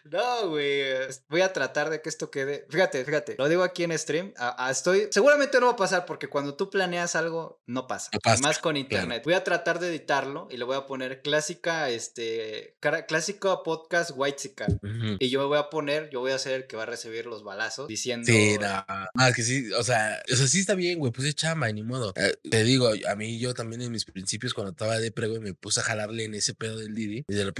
no, 0.04 0.48
güey, 0.50 0.82
voy 1.28 1.40
a 1.40 1.52
tratar 1.52 1.90
de 1.90 2.00
que 2.00 2.08
esto 2.08 2.30
quede. 2.30 2.66
Fíjate, 2.70 3.04
fíjate, 3.04 3.34
lo 3.38 3.48
digo 3.48 3.62
aquí 3.62 3.84
en 3.84 3.98
stream. 3.98 4.32
a- 4.36 4.66
a- 4.66 4.70
estoy, 4.70 5.08
seguramente 5.10 5.58
no 5.60 5.66
va 5.66 5.72
a 5.72 5.76
pasar 5.76 6.06
porque 6.06 6.28
cuando 6.28 6.54
tú 6.56 6.70
planeas 6.70 7.14
algo 7.16 7.60
no 7.66 7.86
pasa. 7.86 8.10
No 8.12 8.20
pasa, 8.20 8.38
y 8.38 8.42
más 8.42 8.58
con 8.58 8.76
internet. 8.76 9.22
Voy 9.24 9.34
a 9.34 9.44
tratar 9.44 9.78
de 9.78 9.88
editarlo 9.88 10.48
y 10.50 10.56
le 10.56 10.64
voy 10.64 10.76
a 10.76 10.86
poner 10.86 11.22
clásica, 11.22 11.88
este, 11.90 12.76
cara- 12.80 13.06
clásico 13.06 13.62
podcast 13.62 14.10
White 14.14 14.34
Ujú. 14.82 15.16
Y 15.20 15.30
yo 15.30 15.40
me 15.40 15.46
voy 15.46 15.58
a 15.58 15.70
poner, 15.70 16.10
yo 16.10 16.20
voy 16.20 16.32
a 16.32 16.38
ser 16.38 16.52
el 16.54 16.66
que 16.66 16.76
va 16.76 16.82
a 16.82 16.86
recibir 16.86 17.24
los 17.26 17.42
balazos 17.44 17.88
diciendo. 17.88 18.26
Sí, 18.26 18.56
no. 18.60 18.66
Ah, 18.86 19.32
que 19.34 19.42
sí, 19.42 19.72
o 19.72 19.82
sea, 19.82 20.13
o 20.32 20.36
sea, 20.36 20.46
sí 20.46 20.60
está 20.60 20.74
bien, 20.74 20.98
güey, 20.98 21.12
pues 21.12 21.26
es 21.28 21.34
chamba, 21.34 21.70
y 21.70 21.72
ni 21.72 21.82
modo. 21.82 22.12
Eh, 22.16 22.34
te 22.48 22.64
digo, 22.64 22.90
a 23.08 23.16
mí 23.16 23.38
yo 23.38 23.54
también 23.54 23.82
en 23.82 23.92
mis 23.92 24.04
principios 24.04 24.54
cuando 24.54 24.70
estaba 24.72 24.98
de 24.98 25.10
pre, 25.12 25.28
güey, 25.28 25.40
me 25.40 25.54
puse 25.54 25.80
a 25.80 25.82
jalarle 25.82 26.24
en 26.24 26.34
ese 26.34 26.54
pedo 26.54 26.78
del 26.78 26.94
Didi 26.94 27.24
y, 27.28 27.34
de 27.34 27.52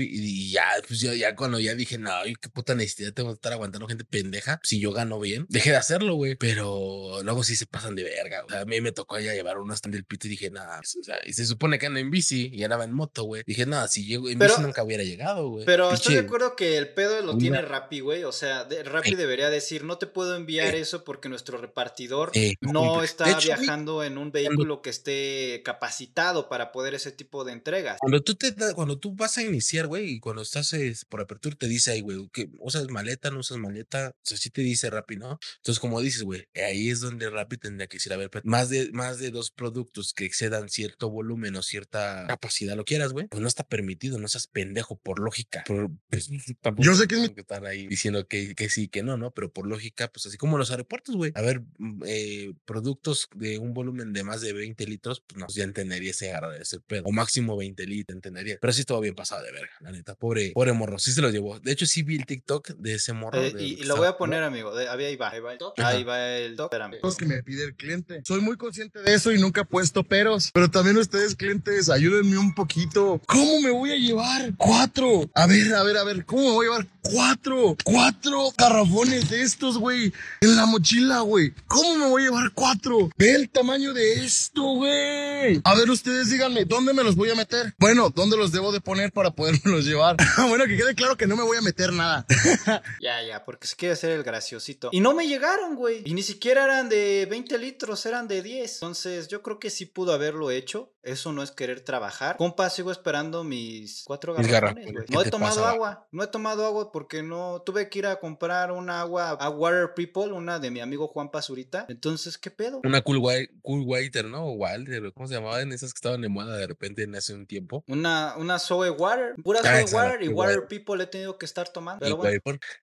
ya, 0.50 0.64
pues 0.86 1.00
yo 1.00 1.12
ya 1.14 1.34
cuando 1.36 1.58
ya 1.60 1.74
dije, 1.74 1.98
no, 1.98 2.12
ay, 2.12 2.34
qué 2.40 2.48
puta 2.48 2.74
necesidad 2.74 3.12
tengo 3.12 3.30
de 3.30 3.34
estar 3.34 3.52
aguantando 3.52 3.86
gente 3.88 4.04
pendeja, 4.04 4.60
si 4.62 4.80
yo 4.80 4.92
gano 4.92 5.18
bien, 5.20 5.46
dejé 5.48 5.70
de 5.70 5.76
hacerlo, 5.76 6.14
güey, 6.14 6.36
pero 6.36 7.20
luego 7.22 7.42
sí 7.44 7.56
se 7.56 7.66
pasan 7.66 7.94
de 7.94 8.04
verga, 8.04 8.40
güey. 8.42 8.46
O 8.46 8.50
sea, 8.50 8.60
a 8.60 8.64
mí 8.64 8.80
me 8.80 8.92
tocó 8.92 9.18
ya 9.18 9.34
llevar 9.34 9.58
uno 9.58 9.72
hasta 9.72 9.88
del 9.88 10.04
pito 10.04 10.26
y 10.26 10.30
dije, 10.30 10.50
nada, 10.50 10.78
pues, 10.78 10.96
o 11.00 11.04
sea, 11.04 11.18
y 11.24 11.32
se 11.32 11.46
supone 11.46 11.78
que 11.78 11.86
ando 11.86 12.00
en 12.00 12.10
bici 12.10 12.50
y 12.52 12.62
andaba 12.64 12.84
en 12.84 12.92
moto, 12.92 13.24
güey. 13.24 13.42
Dije, 13.46 13.66
nada, 13.66 13.88
si 13.88 14.04
llego 14.06 14.28
en 14.28 14.38
Pero- 14.38 14.54
bici 14.54 14.62
nunca 14.62 14.82
hubiera 14.82 15.02
llegado, 15.04 15.48
güey. 15.48 15.64
Pero 15.66 15.92
estoy 15.92 16.14
de 16.14 16.20
acuerdo 16.20 16.56
que 16.56 16.76
el 16.78 16.88
pedo 16.88 17.20
lo 17.22 17.32
una- 17.32 17.38
tiene 17.40 17.62
Rappi, 17.62 18.00
güey. 18.00 18.24
O 18.24 18.32
sea, 18.32 18.64
de- 18.64 18.82
Rappi 18.82 19.14
debería 19.14 19.50
decir, 19.50 19.84
no 19.84 19.98
te 19.98 20.06
puedo 20.06 20.36
enviar 20.36 20.74
eso 20.74 21.04
porque 21.04 21.28
nuestro 21.28 21.58
repartidor 21.58 22.30
Eh, 22.34 22.43
no 22.61 23.02
está 23.02 23.24
De 23.24 23.30
hecho, 23.33 23.48
güey, 23.48 23.59
viajando 23.61 24.04
en 24.04 24.18
un 24.18 24.33
vehículo 24.33 24.83
que 24.83 24.90
esté 24.90 25.62
capacitado 25.64 26.48
para 26.48 26.72
poder 26.72 26.94
ese 26.94 27.12
tipo 27.12 27.44
de 27.44 27.52
entregas. 27.52 27.98
Cuando 28.00 28.22
tú 28.22 28.35
te 28.35 28.52
da- 28.52 28.74
cuando 28.74 28.98
tú 28.98 29.14
vas 29.14 29.37
a 29.38 29.42
iniciar, 29.42 29.87
güey, 29.87 30.11
y 30.11 30.20
cuando 30.20 30.42
estás 30.42 30.72
es, 30.72 31.04
por 31.04 31.20
apertura 31.20 31.57
te 31.57 31.66
dice 31.68 31.92
ahí, 31.92 32.00
güey, 32.00 32.28
que 32.33 32.48
usas 32.59 32.88
maleta, 32.88 33.30
no 33.30 33.40
usas 33.40 33.59
maleta, 33.59 34.11
o 34.14 34.20
sea, 34.22 34.37
sí 34.37 34.50
te 34.50 34.62
dice 34.62 34.90
Rappi, 34.90 35.16
¿no? 35.16 35.38
Entonces, 35.57 35.80
como 35.80 36.00
dices, 36.00 36.22
güey, 36.22 36.44
ahí 36.54 36.90
es 36.90 37.00
donde 37.00 37.30
Rappi 37.30 37.57
tendría 37.57 37.87
que 37.87 37.96
decir, 37.96 38.12
a 38.12 38.16
ver, 38.16 38.30
pero 38.30 38.42
más 38.46 38.68
de 38.68 38.90
más 38.92 39.18
de 39.18 39.30
dos 39.30 39.50
productos 39.50 40.12
que 40.14 40.24
excedan 40.24 40.68
cierto 40.68 41.11
volumen 41.11 41.57
o 41.57 41.62
cierta 41.62 42.26
capacidad, 42.28 42.76
lo 42.76 42.85
quieras, 42.85 43.12
güey, 43.12 43.26
pues 43.28 43.40
no 43.40 43.48
está 43.48 43.64
permitido, 43.64 44.18
no 44.18 44.28
seas 44.28 44.46
pendejo 44.46 44.96
por 44.96 45.18
lógica. 45.18 45.64
Por, 45.66 45.90
pues, 46.09 46.28
Yo 46.78 46.94
sé 46.94 47.07
que 47.07 47.16
es 47.24 47.33
estar 47.37 47.64
ahí 47.66 47.87
diciendo 47.87 48.26
que, 48.26 48.54
que 48.54 48.68
sí, 48.68 48.88
que 48.88 49.02
no, 49.02 49.16
¿no? 49.16 49.30
Pero 49.33 49.52
por 49.52 49.66
lógica, 49.66 50.09
pues 50.09 50.26
así 50.26 50.37
como 50.37 50.59
los 50.59 50.70
aeropuertos, 50.70 51.16
güey. 51.16 51.33
A 51.35 51.42
ver, 51.42 51.62
mm, 51.78 52.02
eh, 52.34 52.54
productos 52.64 53.28
de 53.34 53.58
un 53.58 53.74
volumen 53.74 54.12
de 54.12 54.24
más 54.24 54.40
de 54.40 54.52
20 54.52 54.86
litros, 54.86 55.22
pues 55.26 55.38
no, 55.38 55.46
ya 55.48 55.64
entendería 55.64 56.10
ese 56.10 56.32
ese 56.60 56.80
pedo. 56.80 57.04
O 57.06 57.12
máximo 57.12 57.56
20 57.56 57.86
litros, 57.86 58.14
entendería. 58.14 58.58
Pero 58.60 58.72
sí 58.72 58.80
estaba 58.80 59.00
bien 59.00 59.14
pasado 59.14 59.42
de 59.44 59.52
verga, 59.52 59.72
la 59.80 59.92
neta. 59.92 60.14
Pobre, 60.14 60.52
pobre 60.54 60.72
morro, 60.72 60.98
sí 60.98 61.12
se 61.12 61.20
lo 61.20 61.30
llevó. 61.30 61.60
De 61.60 61.72
hecho, 61.72 61.86
sí 61.86 62.02
vi 62.02 62.16
el 62.16 62.26
TikTok 62.26 62.70
de 62.76 62.94
ese 62.94 63.12
morro. 63.12 63.40
Eh, 63.42 63.52
de 63.52 63.62
y, 63.62 63.76
lo 63.84 63.96
voy 63.96 64.06
a 64.06 64.16
poner, 64.16 64.42
amigo. 64.42 64.74
de- 64.74 64.88
ahí 64.88 65.16
va, 65.16 65.30
ahí 65.30 65.40
va 65.40 65.52
el 65.52 65.58
doc. 65.58 65.78
Ajá. 65.78 65.88
Ahí 65.88 66.04
va 66.04 66.36
el 66.36 66.56
doc. 66.56 66.72
Espérame. 66.72 66.98
Los 67.02 67.16
que 67.16 67.26
me 67.26 67.42
pide 67.42 67.64
el 67.64 67.74
cliente. 67.76 68.22
Soy 68.24 68.40
muy 68.40 68.56
consciente 68.56 69.00
de 69.00 69.14
eso 69.14 69.32
y 69.32 69.38
nunca 69.40 69.62
he 69.62 69.64
puesto 69.64 70.02
peros. 70.04 70.50
Pero 70.52 70.70
también 70.70 70.96
ustedes, 70.96 71.34
clientes, 71.36 71.88
ayúdenme 71.90 72.38
un 72.38 72.54
poquito. 72.54 73.20
¿Cómo 73.26 73.60
me 73.60 73.70
voy 73.70 73.90
a 73.92 73.96
llevar 73.96 74.52
cuatro? 74.56 75.30
A 75.34 75.46
ver, 75.46 75.74
a 75.74 75.82
ver, 75.82 75.96
a 75.96 76.04
ver, 76.04 76.24
¿cómo 76.24 76.42
me 76.42 76.50
voy 76.52 76.66
a 76.66 76.70
llevar 76.70 76.86
cuatro? 77.02 77.76
Cuatro 77.84 78.50
garrafones 78.56 79.28
de 79.30 79.42
estos, 79.42 79.78
güey, 79.78 80.12
en 80.40 80.56
la 80.56 80.66
mochila, 80.66 81.20
güey. 81.20 81.52
¿Cómo 81.66 81.96
me 81.96 82.06
voy 82.06 82.13
a 82.22 82.27
llevar 82.27 82.53
cuatro? 82.55 83.11
Ve 83.16 83.35
el 83.35 83.50
tamaño 83.50 83.92
de 83.92 84.24
esto, 84.24 84.62
güey. 84.62 85.61
A 85.64 85.74
ver, 85.74 85.90
ustedes 85.90 86.31
díganme, 86.31 86.64
¿dónde 86.64 86.92
me 86.94 87.03
los 87.03 87.16
voy 87.16 87.31
a 87.31 87.35
meter? 87.35 87.74
Bueno, 87.79 88.11
¿dónde 88.11 88.37
los 88.37 88.53
debo 88.53 88.72
de 88.72 88.81
poner 88.81 89.12
para 89.12 89.31
podérmelos 89.33 89.85
llevar? 89.85 90.16
bueno, 90.48 90.64
que 90.66 90.77
quede 90.77 90.94
claro 90.94 91.16
que 91.16 91.27
no 91.27 91.37
me 91.37 91.42
voy 91.42 91.57
a 91.57 91.62
meter 91.62 91.92
nada. 91.92 92.27
Ya, 93.00 93.22
ya, 93.22 93.44
porque 93.44 93.66
se 93.66 93.77
quiere 93.77 93.92
hacer 93.92 94.11
el 94.12 94.22
graciosito. 94.22 94.88
Y 94.92 95.00
no 95.00 95.14
me 95.14 95.27
llegaron, 95.27 95.74
güey. 95.77 96.03
Y 96.05 96.14
ni 96.14 96.22
siquiera 96.22 96.64
eran 96.64 96.88
de 96.88 97.27
20 97.31 97.59
litros, 97.59 98.05
eran 98.07 98.29
de 98.29 98.42
10. 98.42 98.74
Entonces, 98.74 99.29
yo 99.29 99.42
creo 99.42 99.59
que 99.59 99.70
sí 99.70 99.87
pudo 99.87 100.12
haberlo 100.12 100.50
hecho. 100.50 100.90
Eso 101.03 101.33
no 101.33 101.42
es 101.42 101.50
querer 101.50 101.81
trabajar. 101.81 102.38
Compa, 102.38 102.70
sigo 102.70 102.90
esperando 102.90 103.44
mis 103.44 104.05
cuatro 104.07 104.33
garrafones, 104.35 104.90
güey. 104.90 105.05
¿qué 105.05 105.12
No 105.12 105.20
he 105.20 105.31
tomado 105.31 105.57
pasa? 105.57 105.70
agua. 105.70 106.09
No 106.12 106.22
he 106.22 106.27
tomado 106.29 106.64
agua 106.64 106.92
porque 106.92 107.22
no 107.22 107.62
tuve 107.66 107.90
que 107.90 107.98
ir 107.98 108.07
a 108.07 108.16
comprar 108.20 108.72
una 108.72 109.00
agua 109.00 109.31
a 109.33 109.48
Water 109.50 109.92
People, 109.94 110.33
una 110.33 110.59
de 110.59 110.70
mi 110.70 110.81
amigo 110.81 111.09
Juan 111.09 111.31
Pazurita. 111.31 111.85
Entonces, 111.90 112.03
¿qué 112.40 112.50
pedo? 112.50 112.80
Una 112.84 113.00
cool, 113.02 113.18
white, 113.20 113.52
cool 113.62 113.82
waiter, 113.86 114.26
¿no? 114.26 114.44
O 114.46 114.52
Wilder, 114.52 115.12
¿cómo 115.14 115.26
se 115.26 115.34
llamaban? 115.34 115.72
Esas 115.72 115.92
que 115.92 115.98
estaban 115.98 116.20
de 116.20 116.28
moda 116.28 116.56
de 116.56 116.66
repente 116.66 117.02
en 117.02 117.14
hace 117.14 117.34
un 117.34 117.46
tiempo. 117.46 117.84
Una, 117.86 118.34
una 118.36 118.58
Zoe 118.58 118.90
Water, 118.90 119.34
pura 119.42 119.60
Ah, 119.64 119.82
Zoe 119.86 119.94
Water 119.94 120.22
y 120.22 120.28
Water 120.28 120.58
Water. 120.60 120.68
People 120.68 121.02
he 121.02 121.06
tenido 121.06 121.38
que 121.38 121.46
estar 121.46 121.68
tomando. 121.68 122.04
Pero 122.04 122.16
bueno. 122.16 122.40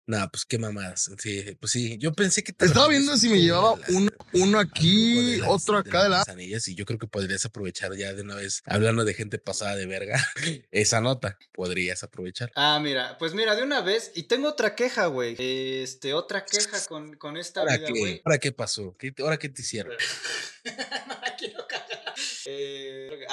Nah, 0.07 0.27
pues 0.27 0.45
qué 0.45 0.57
mamadas. 0.57 1.09
Sí, 1.19 1.55
pues 1.59 1.71
sí. 1.71 1.97
Yo 1.99 2.13
pensé 2.13 2.43
que 2.43 2.51
te 2.53 2.65
Estaba 2.65 2.87
viendo 2.87 3.15
si 3.17 3.29
me 3.29 3.39
llevaba 3.41 3.77
las- 3.77 3.89
uno, 4.33 4.59
aquí, 4.59 5.31
de 5.33 5.37
las- 5.39 5.49
otro 5.49 5.77
acá 5.77 6.03
de 6.03 6.09
la... 6.09 6.15
manzanillas 6.17 6.67
y 6.67 6.75
yo 6.75 6.85
creo 6.85 6.97
que 6.99 7.07
podrías 7.07 7.45
aprovechar 7.45 7.95
ya 7.95 8.13
de 8.13 8.21
una 8.21 8.35
vez, 8.35 8.61
hablando 8.65 9.05
de 9.05 9.13
gente 9.13 9.37
pasada 9.37 9.75
de 9.75 9.85
verga, 9.85 10.19
esa 10.71 11.01
nota 11.01 11.37
podrías 11.53 12.03
aprovechar. 12.03 12.51
Ah, 12.55 12.79
mira, 12.81 13.17
pues 13.19 13.33
mira, 13.33 13.55
de 13.55 13.63
una 13.63 13.81
vez, 13.81 14.11
y 14.15 14.23
tengo 14.23 14.47
otra 14.49 14.75
queja, 14.75 15.05
güey. 15.07 15.35
Este, 15.39 16.13
otra 16.13 16.45
queja 16.45 16.77
con, 16.87 17.15
con 17.17 17.37
esta 17.37 17.61
¿Ahora 17.61 17.77
vida, 17.77 17.87
qué? 17.87 17.99
güey. 17.99 18.21
¿Ahora 18.25 18.37
qué 18.39 18.51
pasó? 18.51 18.95
¿Qué, 18.97 19.10
¿Ahora 19.19 19.37
qué 19.37 19.49
te 19.49 19.61
hicieron? 19.61 19.93
no 21.07 21.15
la 21.21 21.35
quiero 21.37 21.67
cagar. 21.67 22.13
Eh, 22.45 23.27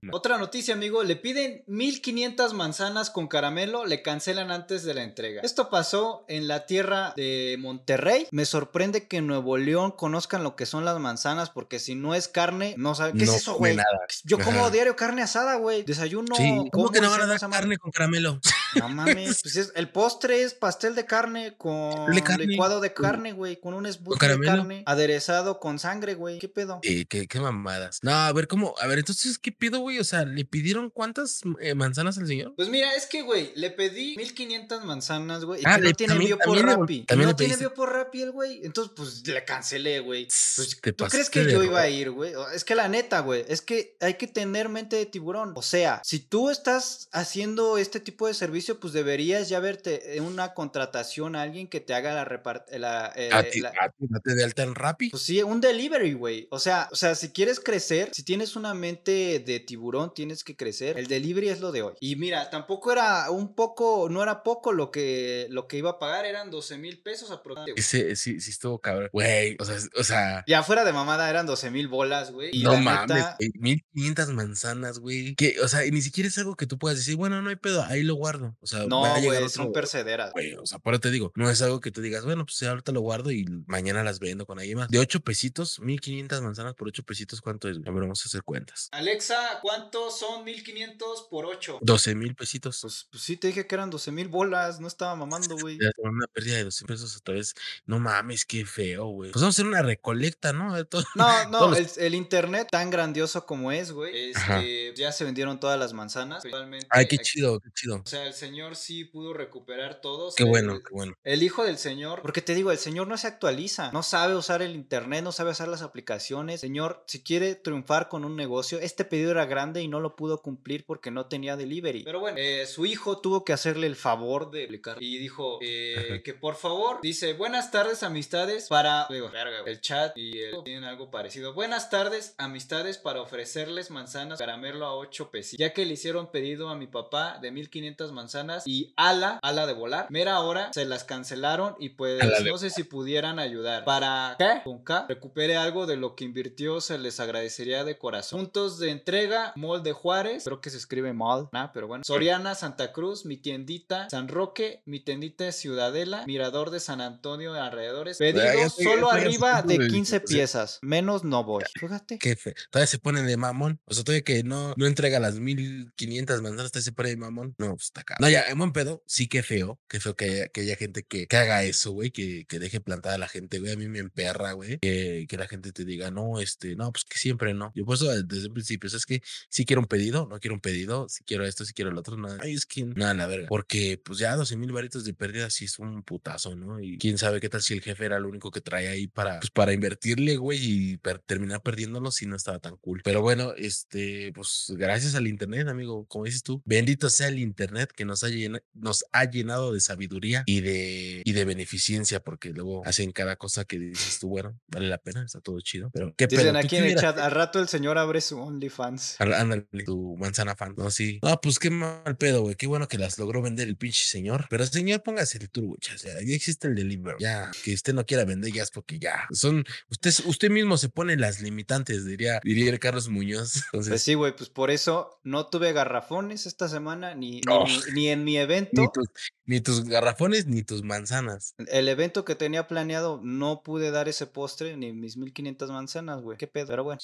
no. 0.00 0.16
Otra 0.16 0.38
noticia, 0.38 0.74
amigo. 0.74 1.02
Le 1.02 1.16
piden 1.16 1.64
1500 1.66 2.54
manzanas 2.54 3.10
con 3.10 3.28
caramelo, 3.28 3.86
le 3.86 4.02
cancelan 4.02 4.50
antes 4.50 4.84
de 4.84 4.94
la 4.94 5.02
entrega. 5.02 5.42
Esto 5.42 5.70
pasó 5.70 6.24
en 6.28 6.48
la 6.48 6.66
tierra 6.66 7.12
de 7.16 7.56
Monterrey. 7.58 8.26
Me 8.30 8.44
sorprende 8.44 9.06
que 9.06 9.18
en 9.18 9.26
Nuevo 9.26 9.56
León 9.56 9.92
conozcan 9.92 10.42
lo 10.42 10.56
que 10.56 10.66
son 10.66 10.84
las 10.84 10.98
manzanas, 10.98 11.50
porque 11.50 11.78
si 11.78 11.94
no 11.94 12.14
es 12.14 12.28
carne, 12.28 12.74
no 12.78 12.94
saben. 12.94 13.16
¿Qué 13.16 13.24
No 13.24 13.32
es 13.32 13.38
eso, 13.38 13.54
güey? 13.54 13.76
Yo 14.24 14.38
como 14.38 14.60
Ajá. 14.60 14.70
diario 14.70 14.96
carne 14.96 15.22
asada, 15.22 15.56
güey. 15.56 15.82
Desayuno. 15.82 16.34
Sí, 16.34 16.68
¿cómo 16.72 16.90
que 16.90 17.00
no 17.00 17.10
van 17.10 17.22
a 17.22 17.26
dar 17.26 17.38
carne 17.50 17.78
con 17.78 17.90
caramelo? 17.90 18.40
No 18.76 18.88
mames, 18.88 19.40
pues 19.42 19.56
es- 19.56 19.72
el 19.74 19.88
postre 19.90 20.42
es 20.42 20.54
pastel 20.54 20.94
de 20.94 21.04
carne 21.06 21.56
con 21.56 22.10
de 22.14 22.22
carne, 22.22 22.46
licuado 22.46 22.80
de 22.80 22.92
carne, 22.92 23.32
güey, 23.32 23.58
con 23.60 23.74
un 23.74 23.90
smoothie 23.90 24.28
de 24.28 24.40
carne 24.46 24.82
aderezado 24.86 25.58
con 25.60 25.78
sangre, 25.78 26.14
güey. 26.14 26.38
¿Qué 26.38 26.48
pedo? 26.48 26.80
Eh, 26.82 27.06
qué, 27.06 27.26
qué 27.26 27.40
mamadas. 27.40 27.98
No, 28.02 28.12
a 28.12 28.32
ver, 28.32 28.46
¿cómo? 28.48 28.74
A 28.80 28.86
ver, 28.86 28.98
entonces, 28.98 29.38
¿qué 29.38 29.52
pido, 29.52 29.80
güey? 29.80 29.98
O 29.98 30.04
sea, 30.04 30.24
¿le 30.24 30.44
pidieron 30.44 30.90
cuántas 30.90 31.40
eh, 31.60 31.74
manzanas 31.74 32.18
al 32.18 32.26
señor? 32.26 32.54
Pues 32.56 32.68
mira, 32.68 32.94
es 32.94 33.06
que, 33.06 33.22
güey, 33.22 33.52
le 33.54 33.70
pedí 33.70 34.16
1500 34.16 34.84
manzanas, 34.84 35.44
güey, 35.44 35.62
y 35.62 35.64
Ah, 35.66 35.76
que 35.76 35.82
no 35.82 35.92
tiene 35.92 36.12
también- 36.14 36.32
envío 36.32 36.44
por 36.44 36.58
Rappi. 36.64 37.06
No 37.16 37.26
le 37.26 37.34
tiene 37.34 37.54
envío 37.54 37.74
por 37.74 37.92
Rappi 37.92 38.22
el 38.22 38.32
güey. 38.32 38.60
Entonces, 38.64 38.92
pues 38.96 39.26
le 39.26 39.44
cancelé, 39.44 40.00
güey. 40.00 40.24
Pues, 40.26 40.78
¿Tú 40.96 41.04
crees 41.06 41.30
que 41.30 41.50
yo 41.50 41.62
iba 41.62 41.80
a 41.80 41.88
ir, 41.88 42.10
güey? 42.10 42.32
Es 42.54 42.64
que 42.64 42.74
la 42.74 42.88
neta, 42.88 43.20
güey, 43.20 43.44
es 43.48 43.62
que 43.62 43.96
hay 44.00 44.14
que 44.14 44.26
tener 44.26 44.68
mente 44.68 44.96
de 44.96 45.06
tiburón. 45.06 45.52
O 45.56 45.62
sea, 45.62 46.00
si 46.04 46.18
tú 46.20 46.50
estás 46.50 47.08
haciendo 47.12 47.78
este 47.78 48.00
tipo 48.00 48.26
de 48.26 48.34
servicio, 48.34 48.57
pues 48.80 48.92
deberías 48.92 49.48
ya 49.48 49.60
verte 49.60 50.20
una 50.20 50.54
contratación 50.54 51.36
a 51.36 51.42
alguien 51.42 51.68
que 51.68 51.80
te 51.80 51.94
haga 51.94 52.14
la 52.14 52.24
repartición. 52.24 52.84
A 52.84 53.12
ti, 53.50 53.62
a 53.64 53.88
ti, 53.90 54.06
de 54.34 54.44
alta 54.44 54.62
en 54.62 54.74
Rappi. 54.74 55.10
Pues 55.10 55.22
sí, 55.22 55.42
un 55.42 55.60
delivery, 55.60 56.14
güey. 56.14 56.48
O 56.50 56.58
sea, 56.58 56.88
o 56.92 56.96
sea, 56.96 57.14
si 57.14 57.30
quieres 57.30 57.60
crecer, 57.60 58.10
si 58.12 58.22
tienes 58.22 58.56
una 58.56 58.74
mente 58.74 59.42
de 59.44 59.60
tiburón, 59.60 60.12
tienes 60.14 60.44
que 60.44 60.56
crecer. 60.56 60.98
El 60.98 61.06
delivery 61.06 61.48
es 61.48 61.60
lo 61.60 61.72
de 61.72 61.82
hoy. 61.82 61.94
Y 62.00 62.16
mira, 62.16 62.50
tampoco 62.50 62.92
era 62.92 63.30
un 63.30 63.54
poco, 63.54 64.08
no 64.10 64.22
era 64.22 64.42
poco 64.42 64.72
lo 64.72 64.90
que, 64.90 65.46
lo 65.50 65.66
que 65.66 65.78
iba 65.78 65.90
a 65.90 65.98
pagar, 65.98 66.24
eran 66.24 66.50
12 66.50 66.78
mil 66.78 67.00
pesos 67.00 67.30
aproximadamente. 67.30 67.80
Ese, 67.80 68.16
sí, 68.16 68.40
sí 68.40 68.50
estuvo 68.50 68.80
cabrón. 68.80 69.10
Güey, 69.12 69.56
o 69.58 69.64
sea, 69.64 69.76
o 69.96 70.04
sea, 70.04 70.44
Ya 70.46 70.62
fuera 70.62 70.84
de 70.84 70.92
mamada 70.92 71.28
eran 71.28 71.46
12 71.46 71.70
mil 71.70 71.88
bolas, 71.88 72.32
güey. 72.32 72.62
No 72.62 72.72
la 72.72 72.80
mames, 72.80 73.16
neta, 73.16 73.36
güey, 73.38 73.50
1500 73.54 74.28
manzanas, 74.30 74.98
güey. 74.98 75.34
Que, 75.34 75.60
o 75.60 75.68
sea, 75.68 75.80
ni 75.90 76.02
siquiera 76.02 76.28
es 76.28 76.38
algo 76.38 76.56
que 76.56 76.66
tú 76.66 76.78
puedas 76.78 76.98
decir, 76.98 77.16
bueno, 77.16 77.42
no 77.42 77.50
hay 77.50 77.56
pedo, 77.56 77.82
ahí 77.84 78.02
lo 78.02 78.14
guardo. 78.14 78.47
O 78.60 78.66
sea, 78.66 78.86
no, 78.86 79.02
va 79.02 79.14
a 79.14 79.20
llegar 79.20 79.48
son 79.50 79.62
otro- 79.68 79.72
percederas. 79.72 80.32
O 80.60 80.66
sea, 80.66 80.78
por 80.78 80.94
eso 80.94 81.00
te 81.00 81.10
digo, 81.10 81.32
no 81.34 81.50
es 81.50 81.60
algo 81.62 81.80
que 81.80 81.90
tú 81.90 82.00
digas, 82.00 82.24
bueno, 82.24 82.44
pues 82.44 82.62
ahorita 82.62 82.92
lo 82.92 83.00
guardo 83.00 83.30
y 83.30 83.44
mañana 83.66 84.02
las 84.04 84.18
vendo 84.18 84.46
con 84.46 84.58
alguien 84.58 84.78
más. 84.78 84.88
De 84.88 84.98
8 84.98 85.20
pesitos, 85.20 85.80
1500 85.80 86.40
manzanas 86.42 86.74
por 86.74 86.88
8 86.88 87.02
pesitos, 87.02 87.40
¿cuánto 87.40 87.68
es? 87.68 87.76
A 87.78 87.90
ver, 87.90 88.02
vamos 88.02 88.22
a 88.24 88.28
hacer 88.28 88.42
cuentas. 88.42 88.88
Alexa, 88.92 89.58
¿cuántos 89.62 90.18
son 90.18 90.44
1500 90.44 91.26
por 91.30 91.46
8? 91.46 91.78
12 91.82 92.14
mil 92.14 92.34
pesitos. 92.34 92.80
Pues, 92.82 93.08
pues 93.10 93.22
sí, 93.22 93.36
te 93.36 93.48
dije 93.48 93.66
que 93.66 93.74
eran 93.74 93.90
12 93.90 94.10
mil 94.12 94.28
bolas, 94.28 94.80
no 94.80 94.88
estaba 94.88 95.14
mamando, 95.16 95.56
güey. 95.60 95.78
Una 95.98 96.26
pérdida 96.26 96.56
de 96.56 96.64
200 96.64 96.94
pesos 96.94 97.16
otra 97.16 97.34
vez. 97.34 97.54
No 97.86 97.98
mames, 97.98 98.44
qué 98.44 98.64
feo, 98.64 99.06
güey. 99.06 99.30
Pues 99.32 99.42
vamos 99.42 99.54
a 99.54 99.62
hacer 99.62 99.66
una 99.66 99.82
recolecta, 99.82 100.52
¿no? 100.52 100.74
De 100.74 100.84
todo- 100.84 101.04
No, 101.14 101.26
no, 101.50 101.74
el, 101.76 101.82
los- 101.82 101.98
el 101.98 102.14
internet 102.14 102.68
tan 102.70 102.90
grandioso 102.90 103.44
como 103.46 103.72
es, 103.72 103.92
güey. 103.92 104.30
Este, 104.30 104.94
ya 104.96 105.12
se 105.12 105.24
vendieron 105.24 105.60
todas 105.60 105.78
las 105.78 105.92
manzanas. 105.92 106.42
Ay, 106.90 107.06
qué 107.06 107.16
aquí- 107.16 107.18
chido, 107.18 107.60
qué 107.60 107.70
chido. 107.74 107.96
O 108.04 108.06
sea, 108.06 108.24
el 108.26 108.34
señor 108.38 108.76
sí 108.76 109.04
pudo 109.04 109.34
recuperar 109.34 110.00
todos. 110.00 110.34
Qué 110.34 110.44
El- 110.44 110.48
bueno, 110.48 110.80
qué 110.80 110.94
bueno. 110.94 111.14
El 111.24 111.42
hijo 111.42 111.64
del 111.64 111.76
señor, 111.76 112.22
porque 112.22 112.40
te 112.40 112.54
digo, 112.54 112.72
el 112.72 112.78
señor 112.78 113.06
no 113.06 113.18
se 113.18 113.26
actualiza, 113.26 113.92
no 113.92 114.02
sabe 114.02 114.34
usar 114.34 114.62
el 114.62 114.74
internet, 114.74 115.22
no 115.22 115.32
sabe 115.32 115.50
usar 115.50 115.68
las 115.68 115.82
aplicaciones. 115.82 116.60
Señor, 116.60 117.04
si 117.06 117.22
quiere 117.22 117.54
triunfar 117.54 118.08
con 118.08 118.24
un 118.24 118.36
negocio, 118.36 118.78
este 118.80 119.04
pedido 119.04 119.32
era 119.32 119.44
grande 119.44 119.82
y 119.82 119.88
no 119.88 120.00
lo 120.00 120.16
pudo 120.16 120.40
cumplir 120.40 120.84
porque 120.86 121.10
no 121.10 121.26
tenía 121.26 121.56
delivery. 121.56 122.04
Pero 122.04 122.20
bueno, 122.20 122.38
eh, 122.40 122.64
su 122.66 122.86
hijo 122.86 123.20
tuvo 123.20 123.44
que 123.44 123.52
hacerle 123.52 123.86
el 123.86 123.96
favor 123.96 124.50
de 124.50 124.60
explicar 124.62 125.02
y 125.02 125.18
dijo 125.18 125.58
eh, 125.60 126.22
que 126.24 126.32
por 126.34 126.54
favor, 126.56 127.00
dice, 127.02 127.32
buenas 127.34 127.70
tardes 127.70 128.02
amistades 128.02 128.68
para, 128.68 129.06
digo, 129.10 129.28
verga, 129.30 129.58
el 129.66 129.80
chat 129.80 130.16
y 130.16 130.38
el 130.38 130.62
tienen 130.64 130.84
algo 130.84 131.10
parecido. 131.10 131.52
Buenas 131.52 131.90
tardes 131.90 132.34
amistades 132.38 132.98
para 132.98 133.20
ofrecerles 133.20 133.90
manzanas 133.90 134.38
caramelo 134.38 134.86
a 134.86 134.94
8 134.94 135.30
pesos, 135.30 135.58
ya 135.58 135.72
que 135.72 135.84
le 135.84 135.94
hicieron 135.94 136.30
pedido 136.30 136.68
a 136.68 136.76
mi 136.76 136.86
papá 136.86 137.38
de 137.40 137.50
1500 137.50 138.12
manzanas 138.12 138.27
y 138.64 138.92
ala, 138.96 139.38
ala 139.42 139.66
de 139.66 139.72
volar, 139.72 140.06
mera 140.10 140.40
hora 140.40 140.70
se 140.72 140.84
las 140.84 141.04
cancelaron 141.04 141.76
y 141.78 141.90
pues 141.90 142.18
de 142.20 142.50
no 142.50 142.58
sé 142.58 142.70
si 142.70 142.84
pudieran 142.84 143.38
ayudar. 143.38 143.84
Para 143.84 144.36
que 144.38 144.62
con 144.64 144.82
K 144.82 145.06
recupere 145.08 145.56
algo 145.56 145.86
de 145.86 145.96
lo 145.96 146.14
que 146.14 146.24
invirtió, 146.24 146.80
se 146.80 146.98
les 146.98 147.20
agradecería 147.20 147.84
de 147.84 147.98
corazón. 147.98 148.40
Puntos 148.40 148.78
de 148.78 148.90
entrega, 148.90 149.52
Mall 149.56 149.82
de 149.82 149.92
Juárez, 149.92 150.44
creo 150.44 150.60
que 150.60 150.70
se 150.70 150.76
escribe 150.76 151.12
Mall, 151.12 151.48
nah, 151.52 151.68
pero 151.72 151.86
bueno. 151.86 152.04
Soriana, 152.04 152.54
Santa 152.54 152.92
Cruz, 152.92 153.24
mi 153.24 153.36
tiendita, 153.36 154.08
San 154.10 154.28
Roque, 154.28 154.82
mi 154.84 155.00
tiendita 155.00 155.44
de 155.44 155.52
Ciudadela, 155.52 156.24
Mirador 156.26 156.70
de 156.70 156.80
San 156.80 157.00
Antonio 157.00 157.52
de 157.52 157.60
alrededores. 157.60 158.18
Pedidos 158.18 158.74
solo 158.74 159.10
arriba 159.10 159.62
de 159.62 159.78
de 159.78 159.86
15 159.88 159.96
discusión. 160.16 160.22
piezas, 160.24 160.78
menos 160.82 161.24
no 161.24 161.44
voy. 161.44 161.64
Fíjate. 161.78 162.18
Qué 162.18 162.36
fe. 162.36 162.54
Todavía 162.70 162.86
se 162.86 162.98
ponen 162.98 163.26
de 163.26 163.36
mamón. 163.36 163.80
O 163.84 163.94
sea, 163.94 164.04
todavía 164.04 164.22
que 164.22 164.42
no, 164.42 164.74
no 164.76 164.86
entrega 164.86 165.20
las 165.20 165.38
1500 165.40 166.42
manzanas, 166.42 166.72
todavía 166.72 166.84
se 166.84 166.92
pone 166.92 167.08
de 167.10 167.16
mamón. 167.16 167.54
No, 167.58 167.70
pues 167.70 167.84
está 167.84 168.00
acá. 168.02 168.16
No, 168.20 168.28
ya, 168.28 168.42
en 168.48 168.58
buen 168.58 168.72
pedo, 168.72 169.02
sí 169.06 169.28
que 169.28 169.42
feo. 169.44 169.80
Qué 169.88 170.00
feo 170.00 170.16
que 170.16 170.24
haya, 170.24 170.48
que 170.48 170.62
haya 170.62 170.74
gente 170.76 171.04
que, 171.04 171.28
que 171.28 171.36
haga 171.36 171.62
eso, 171.62 171.92
güey. 171.92 172.10
Que, 172.10 172.46
que 172.46 172.58
deje 172.58 172.80
plantada 172.80 173.14
a 173.14 173.18
la 173.18 173.28
gente, 173.28 173.60
güey. 173.60 173.72
A 173.72 173.76
mí 173.76 173.86
me 173.88 174.00
emperra, 174.00 174.52
güey. 174.52 174.78
Que, 174.80 175.26
que 175.28 175.36
la 175.36 175.46
gente 175.46 175.70
te 175.70 175.84
diga, 175.84 176.10
no, 176.10 176.40
este, 176.40 176.74
no, 176.74 176.90
pues 176.90 177.04
que 177.04 177.16
siempre 177.16 177.54
no. 177.54 177.70
Yo 177.76 177.84
por 177.84 177.94
eso 177.94 178.06
desde 178.24 178.46
el 178.46 178.52
principio, 178.52 178.88
es 178.88 179.06
que 179.06 179.22
si 179.48 179.64
quiero 179.64 179.80
un 179.82 179.86
pedido, 179.86 180.26
no 180.28 180.40
quiero 180.40 180.54
un 180.54 180.60
pedido, 180.60 181.08
si 181.08 181.22
quiero 181.22 181.46
esto, 181.46 181.64
si 181.64 181.72
quiero 181.74 181.92
el 181.92 181.98
otro, 181.98 182.16
nada. 182.16 182.38
Ay, 182.42 182.54
es 182.54 182.66
que 182.66 182.82
nada, 182.84 183.14
la 183.14 183.26
verga. 183.28 183.46
Porque 183.48 184.00
pues 184.04 184.18
ya 184.18 184.34
12 184.34 184.56
mil 184.56 184.72
varitos 184.72 185.04
de 185.04 185.14
pérdida 185.14 185.48
sí 185.48 185.66
es 185.66 185.78
un 185.78 186.02
putazo, 186.02 186.56
¿no? 186.56 186.80
Y 186.80 186.98
quién 186.98 187.18
sabe 187.18 187.40
qué 187.40 187.48
tal 187.48 187.62
si 187.62 187.74
el 187.74 187.82
jefe 187.82 188.04
era 188.04 188.18
lo 188.18 188.28
único 188.28 188.50
que 188.50 188.60
traía 188.60 188.90
ahí 188.90 189.06
para, 189.06 189.38
pues, 189.38 189.50
para 189.52 189.72
invertirle, 189.72 190.36
güey, 190.38 190.58
y 190.60 190.96
per- 190.96 191.20
terminar 191.20 191.62
perdiéndolo 191.62 192.10
si 192.10 192.26
no 192.26 192.34
estaba 192.34 192.58
tan 192.58 192.76
cool. 192.78 193.00
Pero 193.04 193.22
bueno, 193.22 193.52
este, 193.56 194.32
pues 194.34 194.72
gracias 194.76 195.14
al 195.14 195.28
internet, 195.28 195.68
amigo, 195.68 196.04
como 196.06 196.24
dices 196.24 196.42
tú, 196.42 196.62
bendito 196.64 197.10
sea 197.10 197.28
el 197.28 197.38
internet 197.38 197.92
que 197.94 198.07
nos 198.08 198.24
ha, 198.24 198.28
llena- 198.28 198.62
nos 198.74 199.04
ha 199.12 199.24
llenado 199.30 199.72
de 199.72 199.80
sabiduría 199.80 200.42
y 200.46 200.60
de, 200.60 201.22
y 201.24 201.32
de 201.32 201.44
beneficencia, 201.44 202.20
porque 202.20 202.50
luego 202.50 202.82
hacen 202.86 203.12
cada 203.12 203.36
cosa 203.36 203.64
que 203.64 203.78
dices 203.78 204.18
tú, 204.18 204.28
bueno, 204.28 204.58
vale 204.68 204.88
la 204.88 204.98
pena, 204.98 205.22
está 205.24 205.40
todo 205.40 205.60
chido. 205.60 205.90
Pero 205.92 206.12
qué 206.16 206.26
Dicen 206.26 206.46
pedo, 206.46 206.52
¿tú 206.60 206.66
aquí 206.66 206.76
en 206.76 206.84
el 206.84 206.96
chat, 206.96 207.18
al 207.18 207.30
rato 207.30 207.60
el 207.60 207.68
señor 207.68 207.98
abre 207.98 208.20
su 208.20 208.38
OnlyFans. 208.40 209.20
Ándale, 209.20 209.66
tu 209.84 210.16
manzana 210.16 210.56
fan. 210.56 210.74
No, 210.76 210.90
sí. 210.90 211.18
No, 211.22 211.40
pues 211.40 211.58
qué 211.58 211.70
mal 211.70 212.16
pedo, 212.16 212.42
güey. 212.42 212.56
Qué 212.56 212.66
bueno 212.66 212.88
que 212.88 212.98
las 212.98 213.18
logró 213.18 213.42
vender 213.42 213.68
el 213.68 213.76
pinche 213.76 214.04
señor. 214.06 214.46
Pero 214.50 214.66
señor, 214.66 215.02
póngase 215.02 215.38
el 215.38 215.48
güey. 215.54 215.78
O 215.94 215.98
sea, 215.98 216.14
ya 216.24 216.34
existe 216.34 216.68
el 216.68 216.74
delivery. 216.74 217.16
Ya, 217.20 217.50
que 217.64 217.74
usted 217.74 217.94
no 217.94 218.04
quiera 218.06 218.24
vender, 218.24 218.52
ya 218.52 218.62
es 218.62 218.70
porque 218.70 218.98
ya. 218.98 219.26
Son, 219.30 219.64
usted, 219.90 220.12
usted 220.26 220.50
mismo 220.50 220.76
se 220.76 220.88
pone 220.88 221.16
las 221.16 221.40
limitantes, 221.40 222.04
diría, 222.06 222.40
diría 222.42 222.70
el 222.70 222.78
Carlos 222.78 223.08
Muñoz. 223.08 223.56
Entonces, 223.72 223.90
Pues 223.90 224.02
sí, 224.02 224.14
güey, 224.14 224.34
pues 224.34 224.48
por 224.50 224.70
eso 224.70 225.20
no 225.24 225.46
tuve 225.46 225.72
garrafones 225.72 226.46
esta 226.46 226.68
semana, 226.68 227.14
ni, 227.14 227.40
Oh. 227.48 227.66
Ni 227.94 228.08
en 228.08 228.24
mi 228.24 228.36
evento. 228.38 228.80
ni 228.82 228.88
tus, 228.92 229.08
ni 229.46 229.60
tus 229.60 229.84
garrafones 229.84 230.46
ni 230.46 230.62
tus 230.62 230.82
manzanas. 230.82 231.54
El 231.68 231.88
evento 231.88 232.24
que 232.24 232.34
tenía 232.34 232.66
planeado 232.68 233.20
no 233.22 233.62
pude 233.62 233.90
dar 233.90 234.08
ese 234.08 234.26
postre 234.26 234.76
ni 234.76 234.92
mis 234.92 235.16
1500 235.16 235.70
manzanas, 235.70 236.20
güey. 236.22 236.36
Qué 236.38 236.46
pedo, 236.46 236.66
pero 236.68 236.84
bueno. 236.84 237.00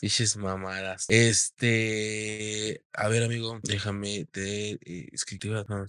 Pinches 0.00 0.36
mamadas. 0.36 1.06
Este, 1.08 2.84
a 2.92 3.08
ver, 3.08 3.22
amigo, 3.22 3.58
déjame 3.62 4.26
te 4.30 4.70
eh, 4.84 5.08
no, 5.68 5.86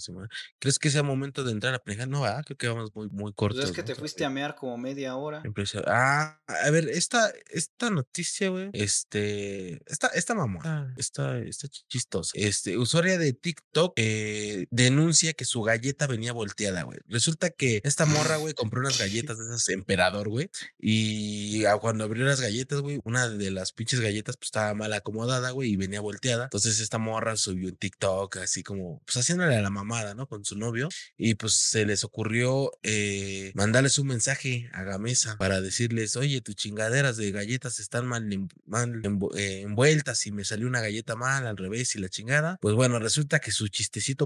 ¿Crees 0.60 0.80
que 0.80 0.90
sea 0.90 1.04
momento 1.04 1.44
de 1.44 1.52
entrar 1.52 1.74
a 1.74 1.80
planear? 1.80 2.08
No, 2.08 2.22
¿verdad? 2.22 2.44
Creo 2.46 2.58
que 2.58 2.68
vamos 2.68 2.94
muy, 2.96 3.08
muy 3.10 3.32
Pues 3.32 3.36
cortos. 3.36 3.66
es 3.66 3.72
que 3.72 3.84
te 3.84 3.96
fuiste 3.96 4.26
a 4.26 4.30
mear 4.30 4.56
como 4.56 4.78
media 4.78 5.16
hora. 5.16 5.42
Empresa- 5.46 5.84
Ah, 5.88 6.40
a 6.48 6.70
ver, 6.72 6.90
esta, 6.90 7.32
esta 7.50 7.90
noticia, 7.90 8.50
güey, 8.50 8.70
este, 8.74 9.82
esta, 9.92 10.08
esta 10.08 10.36
mamá, 10.36 10.94
está, 10.98 11.40
está 11.40 11.68
chistosa. 11.88 12.32
Este, 12.36 12.78
usuaria 12.78 13.18
de 13.18 13.34
TikTok 13.34 13.94
eh, 13.96 14.09
denuncia 14.72 15.34
que 15.34 15.46
su 15.46 15.62
galleta 15.62 16.08
venía 16.08 16.34
volteada, 16.34 16.84
güey. 16.84 17.00
Resulta 17.08 17.50
que 17.50 17.82
esta 17.84 18.06
morra, 18.06 18.38
güey, 18.38 18.54
compró 18.54 18.80
unas 18.80 18.98
galletas 18.98 19.38
de 19.38 19.46
esas 19.46 19.70
emperador, 19.70 20.30
güey, 20.30 20.50
y 20.80 21.64
cuando 21.82 22.04
abrió 22.04 22.26
las 22.26 22.42
galletas, 22.42 22.80
güey, 22.82 23.00
una 23.04 23.28
de 23.30 23.52
las 23.52 23.72
pinches 23.72 24.00
galletas, 24.00 24.38
pues 24.38 24.48
estaba 24.48 24.74
mal 24.74 24.94
acomodada, 24.94 25.52
güey, 25.52 25.72
y 25.72 25.76
venía 25.76 26.02
volteada. 26.02 26.46
Entonces 26.46 26.80
esta 26.80 26.98
morra 26.98 27.36
subió 27.36 27.70
en 27.70 27.76
TikTok, 27.76 28.38
así 28.38 28.64
como, 28.64 29.02
pues 29.06 29.18
haciéndole 29.18 29.56
a 29.56 29.62
la 29.62 29.70
mamada, 29.70 30.14
¿no? 30.14 30.28
Con 30.28 30.46
su 30.46 30.58
novio, 30.58 30.90
y 31.18 31.36
pues 31.36 31.54
se 31.54 31.86
les 31.86 32.04
ocurrió 32.04 32.72
eh, 32.84 33.52
mandarles 33.56 34.00
un 34.00 34.08
mensaje 34.08 34.70
a 34.74 34.84
Gamesa 34.84 35.38
para 35.38 35.62
decirles, 35.62 36.16
oye, 36.16 36.42
tus 36.42 36.56
chingaderas 36.56 37.18
de 37.18 37.32
galletas 37.32 37.80
están 37.80 38.08
mal, 38.08 38.28
mal 38.66 39.02
eh, 39.36 39.62
envueltas 39.62 40.26
y 40.26 40.32
me 40.32 40.44
salió 40.44 40.68
una 40.68 40.82
galleta 40.82 41.16
mal 41.16 41.48
al 41.48 41.58
revés 41.58 41.96
y 41.96 42.00
la 42.00 42.10
chingada. 42.10 42.58
Pues 42.62 42.76
bueno, 42.76 43.00
resulta 43.00 43.40
que 43.40 43.52
su 43.52 43.68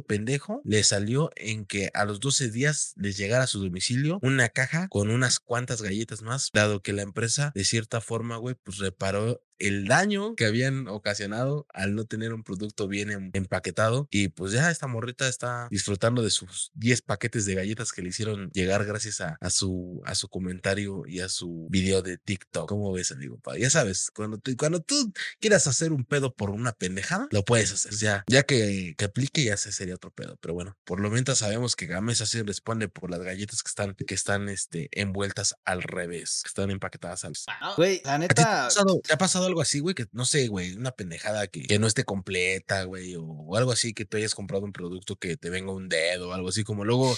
pendejo 0.05 0.62
le 0.63 0.83
salió 0.83 1.31
en 1.36 1.65
que 1.65 1.89
a 1.93 2.05
los 2.05 2.19
12 2.19 2.51
días 2.51 2.93
les 2.95 3.17
llegara 3.17 3.43
a 3.45 3.47
su 3.47 3.62
domicilio 3.62 4.19
una 4.21 4.49
caja 4.49 4.88
con 4.89 5.09
unas 5.09 5.39
cuantas 5.39 5.81
galletas 5.81 6.21
más, 6.21 6.49
dado 6.53 6.81
que 6.81 6.93
la 6.93 7.01
empresa 7.01 7.51
de 7.55 7.63
cierta 7.63 8.01
forma, 8.01 8.38
güey, 8.38 8.55
pues 8.63 8.77
reparó 8.77 9.41
el 9.59 9.85
daño 9.87 10.35
que 10.35 10.45
habían 10.45 10.87
ocasionado 10.87 11.65
al 11.73 11.95
no 11.95 12.05
tener 12.05 12.33
un 12.33 12.43
producto 12.43 12.87
bien 12.87 13.11
em- 13.11 13.29
empaquetado. 13.33 14.07
Y 14.11 14.29
pues 14.29 14.51
ya 14.51 14.69
esta 14.71 14.87
morrita 14.87 15.27
está 15.27 15.67
disfrutando 15.71 16.21
de 16.21 16.29
sus 16.29 16.71
10 16.73 17.01
paquetes 17.01 17.45
de 17.45 17.55
galletas 17.55 17.91
que 17.91 18.01
le 18.01 18.09
hicieron 18.09 18.49
llegar 18.51 18.85
gracias 18.85 19.21
a, 19.21 19.37
a 19.39 19.49
su, 19.49 20.01
a 20.05 20.15
su 20.15 20.27
comentario 20.29 21.03
y 21.07 21.19
a 21.19 21.29
su 21.29 21.67
video 21.69 22.01
de 22.01 22.17
TikTok. 22.17 22.67
¿Cómo 22.69 22.91
ves, 22.91 23.11
amigo? 23.11 23.37
Pa? 23.39 23.57
Ya 23.57 23.69
sabes, 23.69 24.11
cuando, 24.13 24.37
te- 24.39 24.55
cuando 24.57 24.81
tú 24.81 25.11
quieras 25.39 25.67
hacer 25.67 25.91
un 25.91 26.05
pedo 26.05 26.33
por 26.33 26.49
una 26.49 26.71
pendejada, 26.73 27.27
lo 27.31 27.43
puedes 27.43 27.71
hacer. 27.73 27.93
Ya, 27.93 28.23
ya 28.27 28.43
que, 28.43 28.95
que 28.97 29.05
aplique, 29.05 29.43
ya 29.43 29.57
se 29.57 29.71
sería 29.71 29.95
otro 29.95 30.11
pedo. 30.11 30.37
Pero 30.41 30.53
bueno, 30.53 30.77
por 30.83 30.99
lo 30.99 31.09
menos 31.09 31.37
sabemos 31.39 31.75
que 31.75 31.85
Gamesa 31.85 32.25
sí 32.25 32.41
responde 32.41 32.87
por 32.89 33.09
las 33.09 33.21
galletas 33.21 33.63
que 33.63 33.69
están, 33.69 33.95
que 33.95 34.13
están 34.15 34.49
este, 34.49 34.89
envueltas 34.91 35.55
al 35.65 35.81
revés, 35.83 36.41
que 36.43 36.49
están 36.49 36.71
empaquetadas 36.71 37.23
al 37.25 37.33
revés. 37.35 37.75
Güey, 37.77 38.01
la 38.03 38.15
¿A 38.15 38.19
ti 38.19 38.27
te 38.35 38.41
ha 38.41 38.45
neta. 38.45 38.63
pasado, 38.65 39.01
te 39.03 39.13
ha 39.13 39.17
pasado 39.17 39.42
algo 39.45 39.62
así, 39.62 39.79
güey? 39.79 39.95
Que 39.95 40.06
no 40.12 40.25
sé, 40.25 40.47
güey, 40.47 40.73
una 40.75 40.91
pendejada 40.91 41.47
que, 41.47 41.63
que 41.63 41.79
no 41.79 41.88
esté 41.88 42.03
completa, 42.03 42.84
güey, 42.84 43.15
o, 43.15 43.23
o 43.23 43.56
algo 43.58 43.71
así, 43.71 43.93
que 43.93 44.06
tú 44.06 44.17
hayas 44.17 44.36
comprado 44.36 44.63
un 44.65 44.73
producto 44.73 45.15
que 45.15 45.38
te 45.38 45.49
venga 45.49 45.71
un 45.71 45.89
dedo, 45.89 46.29
o 46.29 46.34
algo 46.34 46.49
así, 46.49 46.63
como 46.63 46.86
luego 46.86 47.15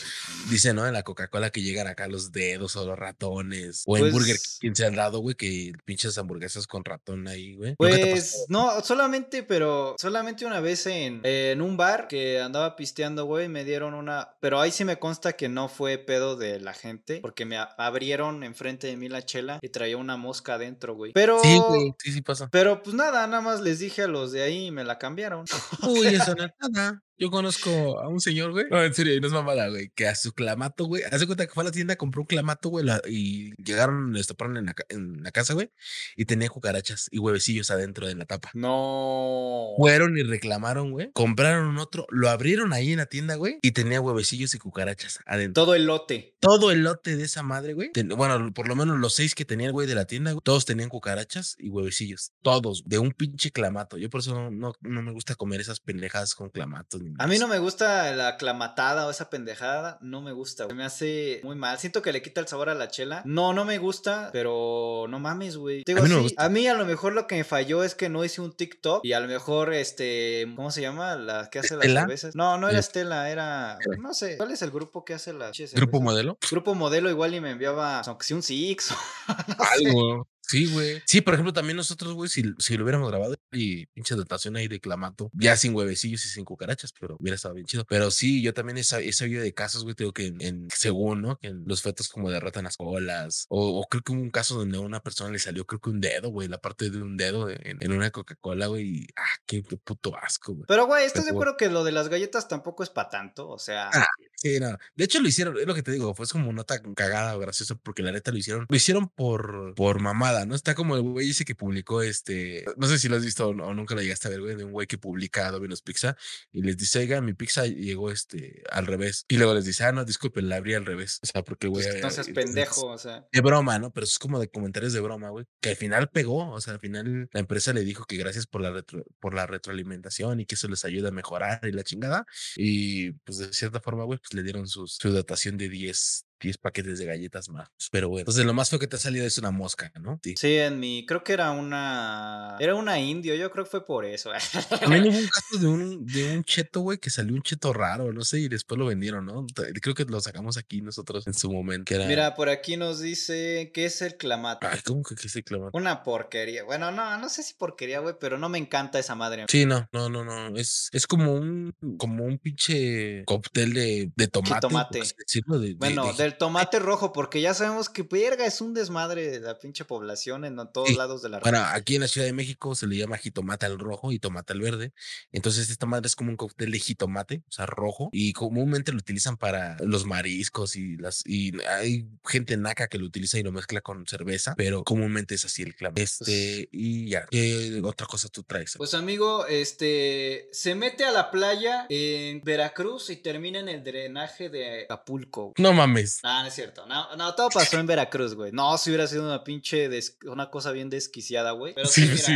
dicen, 0.50 0.76
¿no? 0.76 0.86
En 0.88 0.94
la 0.94 1.04
Coca-Cola 1.04 1.50
que 1.50 1.62
llegan 1.62 1.88
acá 1.88 2.08
los 2.08 2.32
dedos 2.32 2.76
o 2.76 2.86
los 2.86 2.98
ratones, 2.98 3.84
o 3.86 3.98
en 3.98 4.12
Burger 4.12 4.36
Pues- 4.36 4.58
King 4.60 4.74
se 4.76 4.86
han 4.86 4.96
dado, 4.96 5.20
güey, 5.20 5.36
que 5.36 5.74
pinches 5.86 6.18
hamburguesas 6.18 6.68
con 6.68 6.84
ratón 6.86 7.28
ahí, 7.28 7.56
güey. 7.56 7.76
¿Nunca 7.80 7.96
te 7.96 8.10
ha 8.10 8.12
Pues 8.14 8.46
no, 8.50 8.82
solamente, 8.82 9.44
pero 9.44 9.96
solamente 10.00 10.46
una 10.46 10.60
vez 10.60 10.86
en, 10.88 11.22
en 11.24 11.62
un 11.62 11.78
bar 11.78 12.08
que 12.08 12.40
andaba 12.42 12.76
pisteando, 12.76 13.26
güey, 13.26 13.48
me 13.50 13.64
dieron 13.64 13.94
una, 13.94 14.30
pero 14.40 14.60
ahí 14.60 14.72
sí 14.72 14.86
me 14.86 14.98
consta 15.00 15.34
que 15.34 15.50
no 15.50 15.68
fue 15.70 15.98
pedo 15.98 16.36
de 16.36 16.60
la 16.60 16.74
gente, 16.74 17.20
porque 17.22 17.46
me 17.46 17.58
abrieron 17.78 18.44
enfrente 18.44 18.88
de 18.88 18.98
mí 18.98 19.10
la 19.10 19.24
chela 19.24 19.60
y 19.62 19.70
traía 19.70 19.98
una 19.98 20.18
mosca 20.18 20.56
adentro, 20.56 20.96
güey. 20.96 21.12
Pero, 21.14 21.40
Sí, 21.42 21.58
güey, 21.58 21.94
sí, 22.00 22.15
sí 22.16 22.22
pasa. 22.22 22.50
pero 22.50 22.82
pues 22.82 22.96
nada, 22.96 23.28
nada 23.28 23.42
más 23.42 23.62
les 23.62 23.80
dije 23.80 24.04
a 24.04 24.08
los 24.08 24.32
de 24.32 24.42
ahí 24.42 24.68
y 24.68 24.72
me 24.72 24.84
la 24.84 24.98
cambiaron. 24.98 25.46
Uy, 25.84 26.08
eso 26.08 26.34
no 26.36 26.46
es 26.46 26.52
nada. 26.60 27.04
Yo 27.18 27.32
conozco 27.32 28.00
a 28.00 28.08
un 28.10 28.20
señor, 28.20 28.52
güey. 28.52 28.66
No, 28.70 28.84
en 28.84 28.94
serio, 28.94 29.14
y 29.16 29.22
no 29.22 29.28
es 29.28 29.34
mamada, 29.34 29.70
güey. 29.70 29.90
Que 29.96 30.08
a 30.08 30.16
su 30.16 30.34
clamato, 30.34 30.86
güey. 30.86 31.04
Hace 31.04 31.26
cuenta 31.26 31.46
que 31.48 31.54
fue 31.54 31.64
a 31.64 31.66
la 31.66 31.72
tienda, 31.72 31.96
compró 31.96 32.22
un 32.22 32.28
clamato, 32.28 32.70
güey. 32.70 32.86
la- 32.86 33.02
y 33.08 33.54
llegaron, 33.62 34.12
le 34.12 34.20
destaparon 34.20 34.58
en 34.58 34.66
la, 34.66 34.74
ca- 34.74 34.86
en 34.90 35.24
la 35.24 35.32
casa, 35.32 35.54
güey. 35.54 35.72
Y 36.18 36.26
tenía 36.26 36.50
cucarachas 36.50 37.08
y 37.12 37.20
huevecillos 37.20 37.72
adentro 37.72 38.06
de 38.08 38.16
la 38.16 38.26
tapa. 38.26 38.52
No. 38.54 39.74
Fueron 39.78 40.18
y 40.18 40.24
reclamaron, 40.24 40.92
güey. 40.92 41.12
Compraron 41.14 41.78
otro, 41.78 42.06
lo 42.10 42.30
abrieron 42.30 42.74
ahí 42.74 42.92
en 42.92 42.98
la 42.98 43.06
tienda, 43.06 43.36
güey. 43.36 43.60
Y 43.62 43.72
tenía 43.72 44.02
huevecillos 44.02 44.54
y 44.56 44.60
cucarachas 44.60 45.20
adentro. 45.26 45.64
Todo 45.64 45.76
el 45.76 45.86
lote. 45.86 46.36
Todo 46.40 46.72
el 46.72 46.84
lote 46.84 47.16
de 47.18 47.24
esa 47.24 47.44
madre, 47.44 47.74
güey. 47.74 47.92
ten- 47.92 48.10
Bueno, 48.10 48.52
por 48.54 48.68
lo 48.68 48.76
menos 48.76 49.00
los 49.00 49.14
seis 49.14 49.36
que 49.36 49.46
tenía 49.46 49.68
el 49.68 49.74
güey 49.74 49.88
de 49.88 49.96
la 49.96 50.06
tienda, 50.06 50.32
güey, 50.32 50.42
todos 50.44 50.66
tenían 50.66 50.90
cucarachas 50.90 51.56
y 51.60 51.70
huevecillos. 51.70 52.32
Todos, 52.42 52.84
de 52.86 53.00
un 53.00 53.12
pinche 53.12 53.52
clamato. 53.52 53.98
Yo 53.98 54.10
por 54.10 54.20
eso 54.22 54.34
no, 54.36 54.52
no, 54.52 54.74
no 54.82 55.02
me 55.02 55.12
gusta 55.12 55.36
comer 55.36 55.62
esas 55.62 55.80
pendejadas 55.80 56.36
con 56.36 56.50
clamatos. 56.50 57.02
A 57.20 57.28
mí 57.28 57.38
no 57.40 57.48
me 57.48 57.60
gusta 57.60 58.12
la 58.16 58.38
clamatada 58.38 59.06
o 59.08 59.12
esa 59.12 59.30
pendejada, 59.30 59.98
no 60.02 60.22
me 60.22 60.32
gusta, 60.32 60.66
güey. 60.66 60.76
me 60.78 60.84
hace 60.84 61.40
muy 61.44 61.56
mal. 61.56 61.78
Siento 61.80 62.02
que 62.02 62.12
le 62.14 62.22
quita 62.22 62.42
el 62.42 62.48
sabor 62.48 62.70
a 62.70 62.76
la 62.76 62.88
chela. 62.88 63.22
No, 63.26 63.54
no 63.54 63.66
me 63.66 63.78
gusta, 63.78 64.30
pero 64.34 65.06
no 65.10 65.20
mames, 65.20 65.58
güey. 65.58 65.84
Digo, 65.86 66.00
A 66.00 66.04
mí 66.04 66.10
no 66.10 66.16
me 66.16 66.22
sí, 66.22 66.24
gusta. 66.30 66.46
a 66.46 66.50
mí 66.50 66.68
a 66.68 66.74
lo 66.74 66.86
mejor 66.86 67.14
lo 67.14 67.28
que 67.28 67.36
me 67.36 67.44
falló 67.44 67.84
es 67.84 67.96
que 67.96 68.10
no 68.10 68.24
hice 68.26 68.42
un 68.42 68.56
TikTok 68.56 69.04
y 69.06 69.14
a 69.14 69.20
lo 69.20 69.28
mejor 69.28 69.74
este, 69.74 70.48
¿cómo 70.56 70.72
se 70.72 70.82
llama? 70.82 71.16
La 71.16 71.50
que 71.50 71.60
hace 71.60 71.76
las 71.76 71.86
cervezas. 71.86 72.36
No, 72.36 72.58
no 72.58 72.68
era 72.70 72.78
Eh. 72.78 72.82
Estela, 72.82 73.30
era 73.30 73.78
no 74.00 74.14
sé, 74.14 74.38
¿cuál 74.38 74.52
es 74.52 74.62
el 74.62 74.72
grupo 74.72 75.04
que 75.06 75.14
hace 75.14 75.34
las 75.34 75.52
pinches 75.52 75.74
Grupo 75.74 75.98
cervezas? 75.98 76.04
modelo. 76.04 76.38
Grupo 76.52 76.76
modelo 76.76 77.10
igual 77.10 77.34
y 77.34 77.42
me 77.42 77.52
enviaba 77.52 78.00
aunque 78.02 78.26
sea 78.26 78.38
un 78.38 78.44
Six. 78.44 78.94
no. 79.48 79.56
Algo. 79.88 80.28
Sí, 80.48 80.72
güey. 80.72 81.02
Sí, 81.06 81.22
por 81.22 81.34
ejemplo, 81.34 81.54
también 81.54 81.78
nosotros, 81.78 82.14
güey, 82.14 82.30
si, 82.30 82.44
si 82.60 82.78
lo 82.78 82.84
hubiéramos 82.84 83.10
grabado 83.10 83.36
y 83.52 83.86
pinche 83.88 84.16
dotación 84.16 84.56
ahí 84.56 84.68
de 84.68 84.80
clamato, 84.80 85.30
ya 85.34 85.56
sin 85.58 85.74
huevecillos 85.76 86.26
y 86.26 86.30
sin 86.30 86.46
cucarachas, 86.46 86.94
pero 87.00 87.18
hubiera 87.20 87.36
estado 87.36 87.56
bien 87.56 87.66
chido. 87.66 87.86
Pero 87.88 88.12
sí, 88.12 88.42
yo 88.42 88.54
también 88.54 88.78
he, 88.78 88.82
he 88.82 89.14
sabido 89.14 89.42
de 89.42 89.54
casos, 89.54 89.84
güey, 89.84 89.96
digo 89.98 90.14
que 90.14 90.28
en, 90.28 90.42
en- 90.42 90.68
según, 90.74 91.22
¿no? 91.22 91.38
Que 91.40 91.48
en 91.48 91.64
los 91.66 91.82
fetos 91.82 92.10
como 92.10 92.30
derrotan 92.30 92.66
las 92.66 92.78
colas. 92.78 93.46
O, 93.50 93.80
o 93.80 93.88
creo 93.88 94.02
que 94.04 94.12
hubo 94.12 94.22
un 94.22 94.32
caso 94.32 94.56
donde 94.56 94.78
a 94.78 94.82
una 94.82 95.02
persona 95.02 95.32
le 95.32 95.40
salió, 95.40 95.66
creo 95.66 95.80
que 95.82 95.90
un 95.90 96.02
dedo, 96.02 96.30
güey, 96.30 96.48
la 96.48 96.60
parte 96.60 96.90
de 96.90 97.02
un 97.02 97.18
dedo 97.18 97.50
en, 97.50 97.78
en 97.82 97.92
una 97.92 98.12
Coca-Cola, 98.12 98.68
güey. 98.68 99.08
Ah, 99.16 99.24
qué, 99.46 99.64
qué 99.64 99.78
puto 99.78 100.16
asco, 100.18 100.54
güey. 100.54 100.66
Pero 100.68 100.86
güey, 100.86 101.06
¿estás 101.06 101.26
de 101.26 101.32
acuerdo 101.32 101.58
que 101.58 101.70
lo 101.70 101.84
de 101.84 101.92
las 101.92 102.08
galletas 102.10 102.48
tampoco 102.48 102.84
es 102.84 102.90
para 102.90 103.10
tanto? 103.10 103.50
O 103.50 103.60
sea, 103.60 103.90
Ah, 103.94 104.06
Sí, 104.38 104.60
no. 104.60 104.78
De 104.96 105.06
hecho, 105.06 105.20
lo 105.22 105.28
hicieron, 105.28 105.58
es 105.58 105.66
lo 105.66 105.74
que 105.74 105.82
te 105.82 105.92
digo, 105.92 106.14
fue 106.14 106.28
como 106.28 106.52
nota 106.54 106.80
cagada 106.94 107.36
o 107.36 107.40
graciosa, 107.40 107.74
porque 107.76 108.04
la 108.04 108.12
neta 108.12 108.32
lo 108.32 108.38
hicieron, 108.38 108.66
lo 108.70 108.76
hicieron 108.76 109.08
por, 109.10 109.74
por 109.76 110.02
mamada, 110.02 110.35
¿no? 110.44 110.56
Está 110.56 110.74
como 110.76 110.96
el 110.96 111.04
güey 111.04 111.30
ese 111.30 111.46
que 111.46 111.54
publicó 111.56 112.02
este, 112.02 112.66
no 112.78 112.88
sé 112.88 112.98
si 112.98 113.08
lo 113.08 113.16
has 113.16 113.24
visto 113.24 113.50
o, 113.50 113.54
no- 113.54 113.74
nunca 113.76 113.94
lo 113.96 114.02
llegaste 114.02 114.28
a 114.28 114.32
ver, 114.32 114.42
güey, 114.42 114.56
de 114.56 114.64
un 114.64 114.72
güey 114.72 114.88
que 114.88 114.98
publica 114.98 115.50
Domino's 115.52 115.82
Pizza 115.84 116.18
y 116.52 116.64
les 116.64 116.76
dice, 116.78 117.00
oiga, 117.00 117.22
mi 117.22 117.34
pizza 117.34 117.66
llegó 117.68 118.12
este 118.12 118.64
al 118.72 118.88
revés. 118.88 119.24
Y 119.28 119.38
luego 119.38 119.54
les 119.54 119.66
dice, 119.66 119.84
ah, 119.84 119.92
no, 119.92 120.04
disculpen, 120.04 120.50
la 120.50 120.56
abrí 120.58 120.74
al 120.74 120.86
revés. 120.86 121.20
O 121.22 121.28
sea, 121.28 121.44
porque 121.44 121.68
güey. 121.68 121.86
pues, 122.02 122.14
seas 122.16 122.28
había- 122.28 122.34
pendejo, 122.44 122.88
o 122.88 122.98
sea. 122.98 123.26
de 123.32 123.42
broma, 123.42 123.78
¿no? 123.80 123.94
Pero 123.94 124.06
es 124.06 124.18
como 124.18 124.40
de 124.40 124.50
comentarios 124.50 124.94
de 124.94 125.00
broma, 125.02 125.30
güey. 125.30 125.46
Que 125.62 125.70
al 125.70 125.76
final 125.76 126.10
pegó, 126.10 126.50
o 126.52 126.60
sea, 126.60 126.74
al 126.74 126.80
final 126.80 127.30
la 127.32 127.40
empresa 127.40 127.72
le 127.74 127.82
dijo 127.84 128.06
que 128.06 128.18
gracias 128.18 128.48
por 128.48 128.62
la, 128.62 128.72
retro- 128.72 129.06
por 129.20 129.36
la 129.36 129.46
retroalimentación 129.46 130.40
y 130.40 130.46
que 130.46 130.56
eso 130.56 130.68
les 130.68 130.84
ayuda 130.86 131.10
a 131.10 131.12
mejorar 131.12 131.60
y 131.64 131.72
la 131.72 131.84
chingada. 131.84 132.26
Y 132.56 133.12
pues 133.12 133.38
de 133.38 133.54
cierta 133.54 133.80
forma, 133.80 134.04
güey, 134.06 134.20
pues 134.20 134.34
le 134.34 134.42
dieron 134.44 134.68
sus, 134.68 134.96
su 134.96 135.10
dotación 135.12 135.58
de 135.58 135.70
10, 135.70 136.26
10 136.46 136.58
paquetes 136.60 137.00
de 137.00 137.06
galletas 137.06 137.50
más. 137.50 137.68
Pero 137.92 138.08
bueno, 138.10 138.22
entonces 138.22 138.46
lo 138.46 138.54
más 138.54 138.70
feo 138.70 138.80
que 138.80 138.88
te 138.88 138.96
ha 138.96 139.00
salido 139.00 139.26
es 139.26 139.38
una 139.38 139.52
mosca, 139.52 139.92
¿no? 140.00 140.20
Sí. 140.24 140.36
Sí, 140.38 140.56
en 140.58 140.80
mi, 140.80 141.06
creo 141.06 141.24
que 141.24 141.34
era 141.34 141.52
una, 141.52 142.56
era 142.60 142.76
una 142.76 143.00
indio, 143.00 143.36
yo 143.36 143.52
creo 143.52 143.66
que 143.66 143.72
fue 143.72 143.86
por 143.86 144.06
eso. 144.06 144.32
También 144.80 145.04
hubo 145.08 145.18
un 145.18 145.28
caso 145.28 145.58
de 145.60 145.68
un, 145.68 146.06
de 146.06 146.38
un 146.38 146.44
cheto, 146.44 146.82
güey, 146.82 146.98
que 146.98 147.10
salió 147.10 147.34
un 147.34 147.42
cheto 147.42 147.74
raro, 147.74 148.12
no 148.14 148.24
sé, 148.24 148.40
y 148.40 148.48
después 148.48 148.78
lo 148.78 148.86
vendieron, 148.86 149.26
¿no? 149.26 149.46
Creo 149.82 149.96
que 149.96 150.06
lo 150.06 150.20
sacamos 150.22 150.58
aquí 150.58 150.82
nosotros 150.82 151.26
en 151.28 151.34
su 151.34 151.52
momento, 151.52 151.86
que 151.86 151.96
era... 151.96 152.06
Mira, 152.08 152.36
por 152.36 152.50
aquí 152.50 152.78
nos 152.78 153.00
dice 153.00 153.72
que 153.74 153.86
es 153.86 154.02
el 154.02 154.18
clamato. 154.18 154.68
Ay, 154.70 154.80
¿cómo 154.86 155.04
que 155.04 155.16
qué 155.16 155.30
se 155.30 155.44
clama? 155.44 155.70
Una 155.74 156.04
porquería. 156.04 156.64
Bueno, 156.64 156.92
no, 156.92 157.18
no 157.18 157.30
sé 157.30 157.44
si 157.44 157.54
porquería, 157.56 158.00
güey, 158.00 158.16
pero 158.20 158.38
no 158.38 158.50
me 158.50 158.58
encanta 158.58 159.00
esa 159.00 159.16
madre. 159.16 159.46
Sí, 159.50 159.66
no, 159.66 159.88
no, 159.92 160.10
no, 160.10 160.24
no. 160.24 160.56
Es, 160.58 160.90
es 160.92 161.08
como 161.08 161.34
un, 161.34 161.74
como 161.98 162.24
un 162.26 162.38
pinche 162.38 163.24
cóctel 163.26 163.74
de, 163.74 164.12
de 164.16 164.28
tomate. 164.28 165.00
decirlo, 165.00 165.60
de- 165.60 165.74
Bueno, 165.76 166.14
de- 166.14 166.24
del 166.24 166.35
tomate 166.38 166.80
rojo, 166.80 167.12
porque 167.14 167.42
ya 167.42 167.54
sabemos 167.54 167.90
que 167.90 168.04
verga 168.04 168.46
es 168.46 168.62
un 168.62 168.74
desmadre 168.74 169.30
de 169.30 169.40
la 169.40 169.58
pinche 169.60 169.86
población 169.86 170.46
en 170.46 170.56
todos 170.74 170.90
Sí. 170.90 170.96
lados 170.96 171.22
de 171.22 171.30
la 171.30 171.40
Bueno, 171.40 171.60
aquí 171.64 171.96
en 171.96 172.02
la 172.02 172.08
Ciudad 172.08 172.28
de 172.28 172.34
México 172.34 172.76
se 172.76 172.88
le 172.88 172.98
llama 172.98 173.18
jitomate 173.18 173.66
al 173.66 173.80
rojo 173.80 174.12
y 174.12 174.20
tomate 174.20 174.54
al 174.54 174.62
verde. 174.62 174.94
Entonces, 175.32 175.70
esta 175.70 175.86
madre 175.86 176.08
es 176.08 176.16
como 176.16 176.30
un 176.30 176.38
cóctel 176.38 176.72
de 176.72 176.80
jitomate, 176.80 177.44
o 177.48 177.52
sea, 177.52 177.66
rojo. 177.66 178.10
Y 178.12 178.34
comúnmente 178.34 178.92
lo 178.92 178.98
utilizan 178.98 179.38
para 179.38 179.78
los 179.82 180.06
mariscos 180.06 180.76
y 180.76 180.98
las. 180.98 181.24
Y 181.26 181.52
hay 181.68 182.08
gente 182.26 182.58
naca 182.58 182.88
que 182.88 182.98
lo 182.98 183.06
utiliza 183.06 183.38
y 183.40 183.44
lo 183.44 183.52
mezcla 183.52 183.82
con 183.82 184.06
cerveza, 184.08 184.54
pero 184.56 184.84
comúnmente 184.84 185.36
es 185.36 185.46
así 185.46 185.62
el 185.64 185.76
clam. 185.76 185.94
Este, 185.98 186.70
y 186.72 187.10
ya. 187.10 187.26
¿Qué 187.32 187.82
otra 187.84 188.08
cosa 188.08 188.30
tú 188.30 188.44
traes? 188.44 188.74
Pues 188.78 188.94
amigo, 188.94 189.46
este 189.48 190.48
se 190.52 190.76
mete 190.76 191.06
a 191.06 191.12
la 191.12 191.32
playa 191.32 191.86
en 191.90 192.42
Veracruz 192.42 193.10
y 193.10 193.18
termina 193.18 193.60
en 193.60 193.70
el 193.70 193.84
drenaje 193.84 194.50
de 194.50 194.84
Acapulco. 194.84 195.54
no 195.58 195.74
mames. 195.74 196.15
No, 196.24 196.42
no 196.42 196.48
es 196.48 196.54
cierto. 196.54 196.86
No, 196.86 197.16
no, 197.16 197.36
todo 197.36 197.50
pasó 197.50 197.80
en 197.80 197.88
Veracruz, 197.88 198.36
güey. 198.36 198.52
No, 198.52 198.78
si 198.78 198.90
hubiera 198.90 199.08
sido 199.08 199.24
una 199.24 199.44
pinche 199.44 199.90
des- 199.90 200.18
una 200.26 200.50
cosa 200.50 200.72
bien 200.72 200.90
desquiciada, 200.90 201.52
güey. 201.52 201.74
Pero 201.74 201.88
sí, 201.88 202.02
mira, 202.02 202.18
sí. 202.18 202.34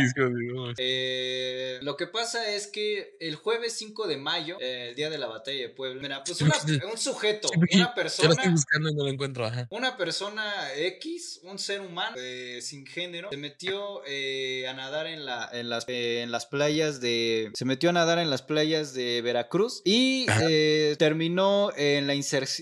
eh, 0.78 1.78
lo 1.82 1.96
que 1.96 2.06
pasa 2.06 2.48
es 2.54 2.66
que 2.66 3.16
el 3.20 3.36
jueves 3.36 3.74
5 3.74 4.06
de 4.06 4.16
mayo, 4.16 4.58
eh, 4.60 4.88
el 4.90 4.94
día 4.96 5.10
de 5.10 5.18
la 5.18 5.26
batalla 5.26 5.58
de 5.60 5.68
Puebla, 5.70 6.02
mira, 6.02 6.24
pues 6.24 6.40
una- 6.42 6.54
un 6.90 6.98
sujeto, 6.98 7.48
Sí, 7.48 7.54
una 7.58 7.68
Yo 7.70 7.78
lo 7.88 7.94
persona, 7.94 8.30
estoy 8.34 8.50
buscando 8.52 8.88
y 8.90 8.94
no 8.94 9.04
lo 9.04 9.10
encuentro. 9.10 9.46
Ajá. 9.46 9.66
una 9.70 9.96
persona 9.96 10.44
X, 10.76 11.40
un 11.44 11.58
ser 11.58 11.80
humano 11.80 12.16
eh, 12.18 12.60
sin 12.62 12.86
género, 12.86 13.28
se 13.30 13.36
metió 13.36 14.02
eh, 14.06 14.66
a 14.68 14.74
nadar 14.74 15.06
en, 15.06 15.24
la, 15.24 15.48
en, 15.52 15.68
las, 15.70 15.84
en 15.88 16.30
las 16.30 16.46
playas 16.46 17.00
de. 17.00 17.50
Se 17.54 17.64
metió 17.64 17.90
a 17.90 17.92
nadar 17.92 18.18
en 18.18 18.30
las 18.30 18.42
playas 18.42 18.94
de 18.94 19.22
Veracruz 19.22 19.82
y 19.84 20.26
terminó 20.98 21.70
en 21.76 22.06
la 22.06 22.14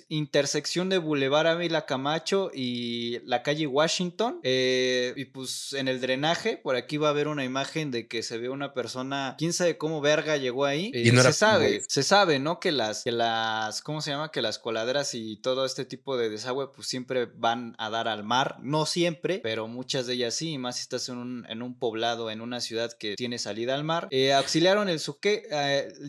intersección 0.08 0.88
de 0.88 0.98
Boulevard 1.08 1.46
Ávila 1.48 1.86
Camacho 1.86 2.50
y 2.54 3.18
la 3.24 3.42
calle 3.42 3.66
Washington. 3.66 4.40
eh, 4.42 5.12
y 5.16 5.24
pues 5.24 5.72
en 5.72 5.88
el 5.88 6.00
drenaje, 6.00 6.56
por 6.56 6.76
aquí 6.76 6.96
va 6.96 7.08
a 7.08 7.10
haber 7.10 7.28
una 7.28 7.44
imagen 7.44 7.90
de 7.90 8.06
que 8.06 8.22
se 8.22 8.38
ve 8.38 8.48
una 8.48 8.74
persona, 8.74 9.34
quién 9.38 9.52
sabe 9.52 9.76
cómo 9.78 10.00
verga 10.00 10.36
llegó 10.36 10.64
ahí. 10.64 10.90
Y 10.94 11.08
Eh, 11.08 11.12
no 11.12 11.22
se 11.22 11.32
sabe, 11.32 11.82
se 11.88 12.02
sabe, 12.02 12.38
¿no? 12.38 12.60
Que 12.60 12.72
las, 12.72 13.04
que 13.04 13.12
las, 13.12 13.82
¿cómo 13.82 14.00
se 14.00 14.10
llama? 14.10 14.30
Que 14.30 14.42
las 14.42 14.58
coladeras 14.58 15.14
y 15.14 15.36
todo 15.36 15.64
este 15.64 15.84
tipo 15.84 16.16
de 16.16 16.28
desagüe, 16.28 16.70
pues 16.72 16.86
siempre 16.86 17.26
van 17.26 17.74
a 17.78 17.90
dar 17.90 18.06
al 18.08 18.22
mar. 18.24 18.56
No 18.60 18.86
siempre, 18.86 19.40
pero 19.42 19.66
muchas 19.68 20.06
de 20.06 20.14
ellas 20.14 20.34
sí, 20.34 20.52
y 20.52 20.58
más 20.58 20.76
si 20.76 20.82
estás 20.82 21.08
en 21.08 21.18
un, 21.18 21.46
en 21.48 21.62
un 21.62 21.78
poblado, 21.78 22.30
en 22.30 22.40
una 22.40 22.60
ciudad 22.60 22.92
que 22.92 23.14
tiene 23.16 23.38
salida 23.38 23.74
al 23.74 23.84
mar. 23.84 24.08
Eh, 24.10 24.32
auxiliaron 24.34 24.88
el 24.88 25.00
suque, 25.00 25.44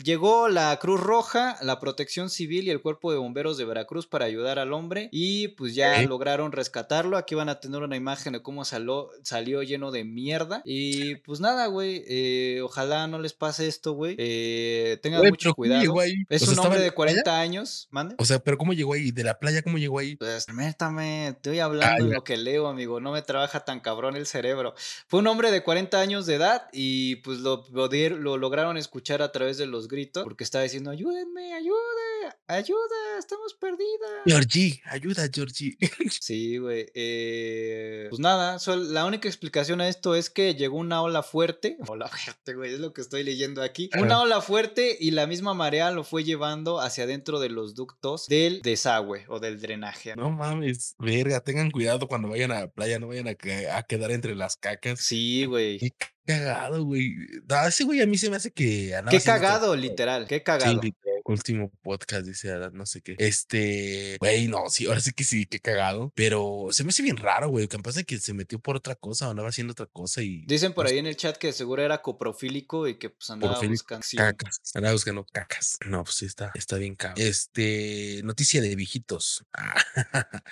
llegó 0.04 0.48
la 0.48 0.76
Cruz 0.80 1.00
Roja, 1.00 1.56
la 1.62 1.80
Protección 1.80 2.30
Civil 2.30 2.66
y 2.66 2.70
el 2.70 2.80
Cuerpo 2.82 3.12
de 3.12 3.18
Bomberos 3.18 3.56
de 3.56 3.64
Veracruz 3.64 4.06
para 4.06 4.24
ayudar 4.26 4.58
al 4.58 4.72
hombre 4.72 4.89
hombre 4.90 5.08
y 5.12 5.48
pues 5.48 5.74
ya 5.74 6.02
lograron 6.02 6.52
rescatarlo. 6.52 7.16
Aquí 7.16 7.34
van 7.34 7.48
a 7.48 7.60
tener 7.60 7.82
una 7.82 7.96
imagen 7.96 8.32
de 8.32 8.42
cómo 8.42 8.64
salió, 8.64 9.10
salió 9.22 9.62
lleno 9.62 9.90
de 9.92 10.04
mierda. 10.04 10.62
Y 10.64 11.16
pues 11.16 11.40
nada, 11.40 11.66
güey, 11.66 12.02
eh, 12.08 12.60
ojalá 12.62 13.06
no 13.06 13.18
les 13.18 13.32
pase 13.32 13.68
esto, 13.68 13.92
güey. 13.92 14.16
Eh, 14.18 14.98
tengan 15.02 15.20
Güey, 15.20 15.30
mucho 15.30 15.54
pero 15.54 15.54
¿cómo 15.54 15.92
cuidado. 15.94 16.24
Es 16.28 16.42
O 16.42 16.46
sea, 16.46 16.48
un 16.48 16.52
¿estaba 16.54 16.68
hombre 16.68 16.80
de 16.80 16.86
la 16.86 16.94
playa? 16.94 17.22
40 17.22 17.40
años, 17.40 17.88
¿mande? 17.90 18.14
O 18.18 18.24
sea, 18.24 18.38
pero 18.40 18.58
¿cómo 18.58 18.72
llegó 18.72 18.94
ahí? 18.94 19.10
¿De 19.12 19.22
la 19.24 19.38
playa 19.38 19.62
cómo 19.62 19.78
llegó 19.78 19.98
ahí? 19.98 20.16
Pues 20.16 20.46
permítame, 20.46 21.28
estoy 21.28 21.60
hablando 21.60 22.04
en 22.04 22.10
ya. 22.10 22.14
lo 22.16 22.24
que 22.24 22.36
leo, 22.36 22.66
amigo. 22.66 23.00
No 23.00 23.12
me 23.12 23.22
trabaja 23.22 23.64
tan 23.64 23.80
cabrón 23.80 24.16
el 24.16 24.26
cerebro. 24.26 24.74
Fue 25.06 25.20
un 25.20 25.26
hombre 25.26 25.50
de 25.50 25.62
40 25.62 26.00
años 26.00 26.26
de 26.26 26.34
edad 26.34 26.68
y 26.72 27.16
pues 27.16 27.38
lo, 27.38 27.64
lo, 27.70 28.36
lograron 28.38 28.76
escuchar 28.76 29.22
a 29.22 29.30
través 29.32 29.58
de 29.58 29.66
los 29.66 29.88
gritos 29.88 30.24
porque 30.24 30.44
estaba 30.44 30.64
diciendo: 30.64 30.90
Ayúdenme, 30.90 31.54
ayude, 31.54 32.34
ayuda, 32.48 33.18
estamos 33.18 33.54
perdidas. 33.54 34.22
Georgie, 34.26 34.79
ayuda, 34.84 35.28
Georgie. 35.32 35.76
Sí, 36.20 36.58
güey. 36.58 36.86
eh, 36.94 38.06
pues 38.10 38.20
nada, 38.20 38.58
la 38.76 39.04
única 39.04 39.28
explicación 39.28 39.80
a 39.80 39.88
esto 39.88 40.14
es 40.14 40.30
que 40.30 40.54
llegó 40.54 40.76
una 40.78 41.02
ola 41.02 41.22
fuerte. 41.22 41.76
Ola 41.88 42.08
fuerte, 42.08 42.54
güey, 42.54 42.74
es 42.74 42.80
lo 42.80 42.92
que 42.92 43.00
estoy 43.00 43.22
leyendo 43.24 43.62
aquí. 43.62 43.90
Una 43.98 44.20
ola 44.20 44.40
fuerte 44.40 44.96
y 44.98 45.10
la 45.12 45.26
misma 45.26 45.54
marea 45.54 45.90
lo 45.90 46.04
fue 46.04 46.24
llevando 46.24 46.80
hacia 46.80 47.04
adentro 47.04 47.40
de 47.40 47.48
los 47.48 47.74
ductos 47.74 48.26
del 48.26 48.62
desagüe 48.62 49.24
o 49.28 49.40
del 49.40 49.60
drenaje. 49.60 50.14
No 50.16 50.30
mames, 50.30 50.94
verga, 50.98 51.40
tengan 51.40 51.70
cuidado 51.70 52.06
cuando 52.08 52.28
vayan 52.28 52.52
a 52.52 52.60
la 52.60 52.68
playa, 52.68 52.98
no 52.98 53.08
vayan 53.08 53.28
a, 53.28 53.34
que- 53.34 53.68
a 53.70 53.82
quedar 53.82 54.10
entre 54.10 54.34
las 54.34 54.56
cacas. 54.56 55.00
Sí, 55.00 55.44
güey. 55.46 55.78
Qué 55.78 55.92
cagado, 56.24 56.84
güey. 56.84 57.14
No, 57.48 57.66
ese 57.66 57.84
güey 57.84 58.00
a 58.00 58.06
mí 58.06 58.16
se 58.18 58.30
me 58.30 58.36
hace 58.36 58.52
que 58.52 58.94
Qué 59.10 59.20
cagado, 59.20 59.74
literal, 59.74 60.26
qué 60.26 60.36
Sí, 60.36 60.42
cagado. 60.44 60.80
literal, 60.80 61.19
último 61.30 61.70
podcast, 61.82 62.26
dice 62.26 62.50
Adán, 62.50 62.72
no 62.74 62.86
sé 62.86 63.02
qué. 63.02 63.16
Este, 63.18 64.16
güey, 64.20 64.48
no, 64.48 64.68
sí, 64.68 64.86
ahora 64.86 65.00
sí 65.00 65.12
que 65.12 65.24
sí, 65.24 65.46
qué 65.46 65.60
cagado. 65.60 66.12
Pero 66.14 66.68
se 66.70 66.84
me 66.84 66.90
hace 66.90 67.02
bien 67.02 67.16
raro, 67.16 67.48
güey. 67.48 67.68
Capaz 67.68 67.94
de 67.94 68.04
que 68.04 68.18
se 68.18 68.34
metió 68.34 68.58
por 68.58 68.76
otra 68.76 68.94
cosa 68.94 69.28
o 69.28 69.30
andaba 69.30 69.48
haciendo 69.48 69.72
otra 69.72 69.86
cosa 69.86 70.22
y. 70.22 70.44
Dicen 70.46 70.72
por 70.72 70.84
pues, 70.84 70.92
ahí 70.92 70.98
en 70.98 71.06
el 71.06 71.16
chat 71.16 71.36
que 71.36 71.52
seguro 71.52 71.82
era 71.82 72.02
coprofílico 72.02 72.88
y 72.88 72.98
que 72.98 73.10
pues 73.10 73.30
andaba 73.30 73.60
buscando. 73.60 74.06
Cacas. 74.16 74.60
Andaba 74.74 74.92
buscando 74.92 75.24
cacas. 75.24 75.78
No, 75.86 76.04
pues 76.04 76.16
sí 76.16 76.26
está, 76.26 76.52
está 76.54 76.76
bien 76.76 76.94
cabrón. 76.96 77.24
Este, 77.24 78.20
noticia 78.24 78.60
de 78.60 78.74
viejitos. 78.76 79.44
Ah, 79.52 79.82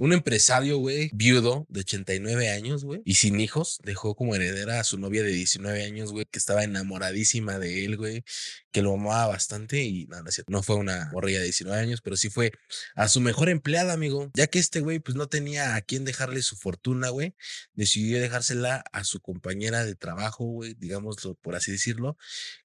Un 0.00 0.14
empresario, 0.14 0.78
güey, 0.78 1.10
viudo 1.12 1.66
de 1.68 1.80
89 1.80 2.48
años, 2.48 2.84
güey, 2.84 3.02
y 3.04 3.16
sin 3.16 3.38
hijos, 3.38 3.80
dejó 3.84 4.14
como 4.14 4.34
heredera 4.34 4.80
a 4.80 4.84
su 4.84 4.96
novia 4.96 5.22
de 5.22 5.30
19 5.30 5.84
años, 5.84 6.10
güey, 6.10 6.24
que 6.24 6.38
estaba 6.38 6.64
enamoradísima 6.64 7.58
de 7.58 7.84
él, 7.84 7.98
güey, 7.98 8.24
que 8.72 8.80
lo 8.80 8.94
amaba 8.94 9.26
bastante 9.26 9.82
y 9.82 10.06
no, 10.48 10.62
fue 10.62 10.76
una 10.76 11.10
morrilla 11.12 11.38
de 11.38 11.44
19 11.44 11.78
años, 11.80 12.00
pero 12.02 12.16
sí 12.16 12.30
fue 12.30 12.52
a 12.94 13.08
su 13.08 13.20
mejor 13.20 13.48
empleada, 13.48 13.92
amigo, 13.92 14.30
ya 14.34 14.46
que 14.46 14.58
este 14.58 14.80
güey, 14.80 14.98
pues 14.98 15.16
no 15.16 15.28
tenía 15.28 15.74
a 15.74 15.80
quién 15.82 16.04
dejarle 16.04 16.42
su 16.42 16.56
fortuna, 16.56 17.08
güey, 17.10 17.34
decidió 17.74 18.20
dejársela 18.20 18.84
a 18.92 19.04
su 19.04 19.20
compañera 19.20 19.84
de 19.84 19.94
trabajo, 19.94 20.44
güey, 20.44 20.74
digámoslo 20.74 21.34
por 21.34 21.56
así 21.56 21.72
decirlo, 21.72 22.16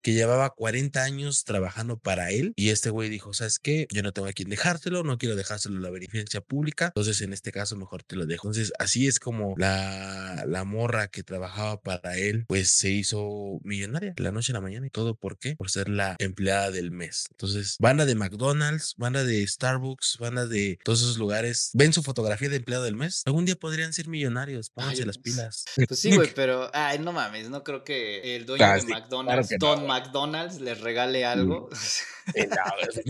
que 0.01 0.14
llevaba 0.14 0.49
40 0.49 1.03
años 1.03 1.43
trabajando 1.43 1.97
para 1.97 2.32
él 2.32 2.53
y 2.56 2.70
este 2.70 2.89
güey 2.89 3.10
dijo, 3.10 3.34
¿sabes 3.34 3.60
qué? 3.60 3.88
Yo 3.91 4.03
no 4.03 4.14
tengo 4.14 4.28
a 4.28 4.34
quién 4.34 4.49
dejárselo, 4.49 5.03
no 5.03 5.18
quiero 5.18 5.36
dejárselo 5.36 5.78
a 5.78 5.82
la 5.82 5.89
beneficencia 5.89 6.41
pública, 6.41 6.88
entonces 6.88 7.22
en 7.22 7.34
este 7.34 7.51
caso 7.51 7.76
mejor 7.76 8.03
te 8.03 8.16
lo 8.16 8.26
dejo. 8.26 8.47
Entonces 8.47 8.74
así 8.80 9.08
es 9.08 9.20
como 9.20 9.56
la, 9.58 10.43
la 10.47 10.64
morra 10.64 11.08
que 11.08 11.24
trabajaba 11.24 11.82
para 11.82 12.18
él, 12.18 12.45
pues 12.47 12.70
se 12.72 12.89
hizo 12.89 13.60
millonaria 13.64 14.14
la 14.18 14.32
noche 14.32 14.51
a 14.51 14.56
la 14.56 14.62
mañana 14.62 14.88
y 14.88 14.89
todo, 14.89 15.16
¿por 15.16 15.38
qué? 15.38 15.56
Por 15.56 15.70
ser 15.70 15.89
la 15.89 16.16
empleada 16.20 16.72
del 16.72 16.91
mes. 16.91 17.26
Entonces, 17.36 17.76
banda 17.80 18.06
de 18.06 18.16
McDonald's, 18.16 18.96
banda 18.98 19.26
de 19.26 19.46
Starbucks, 19.46 20.18
banda 20.20 20.46
de 20.46 20.80
todos 20.86 21.02
esos 21.02 21.18
lugares, 21.18 21.72
ven 21.74 21.92
su 21.92 22.02
fotografía 22.02 22.48
de 22.48 22.56
empleado 22.56 22.86
del 22.86 22.96
mes, 22.96 23.24
algún 23.26 23.44
día 23.46 23.56
podrían 23.58 23.92
ser 23.92 24.08
millonarios, 24.08 24.70
pónganse 24.70 25.02
Ay, 25.02 25.08
las 25.08 25.18
pues, 25.18 25.36
pilas. 25.36 25.66
Pues 25.88 26.00
sí, 26.00 26.16
güey, 26.16 26.34
pero, 26.34 26.70
ay, 26.74 27.00
no 27.00 27.12
mames, 27.12 27.50
no 27.50 27.64
creo 27.64 27.84
que 27.84 28.38
el 28.38 28.46
dueño 28.46 28.64
Ah, 28.66 28.76
de 28.76 28.86
claro 28.86 29.02
McDonald's, 29.02 29.52
no, 29.52 29.58
Don. 29.60 29.86
McDonald's, 29.86 30.62
les 30.62 30.80
regale 30.80 31.26
algo. 31.26 31.70
No, 31.80 31.80
güey, 31.80 32.14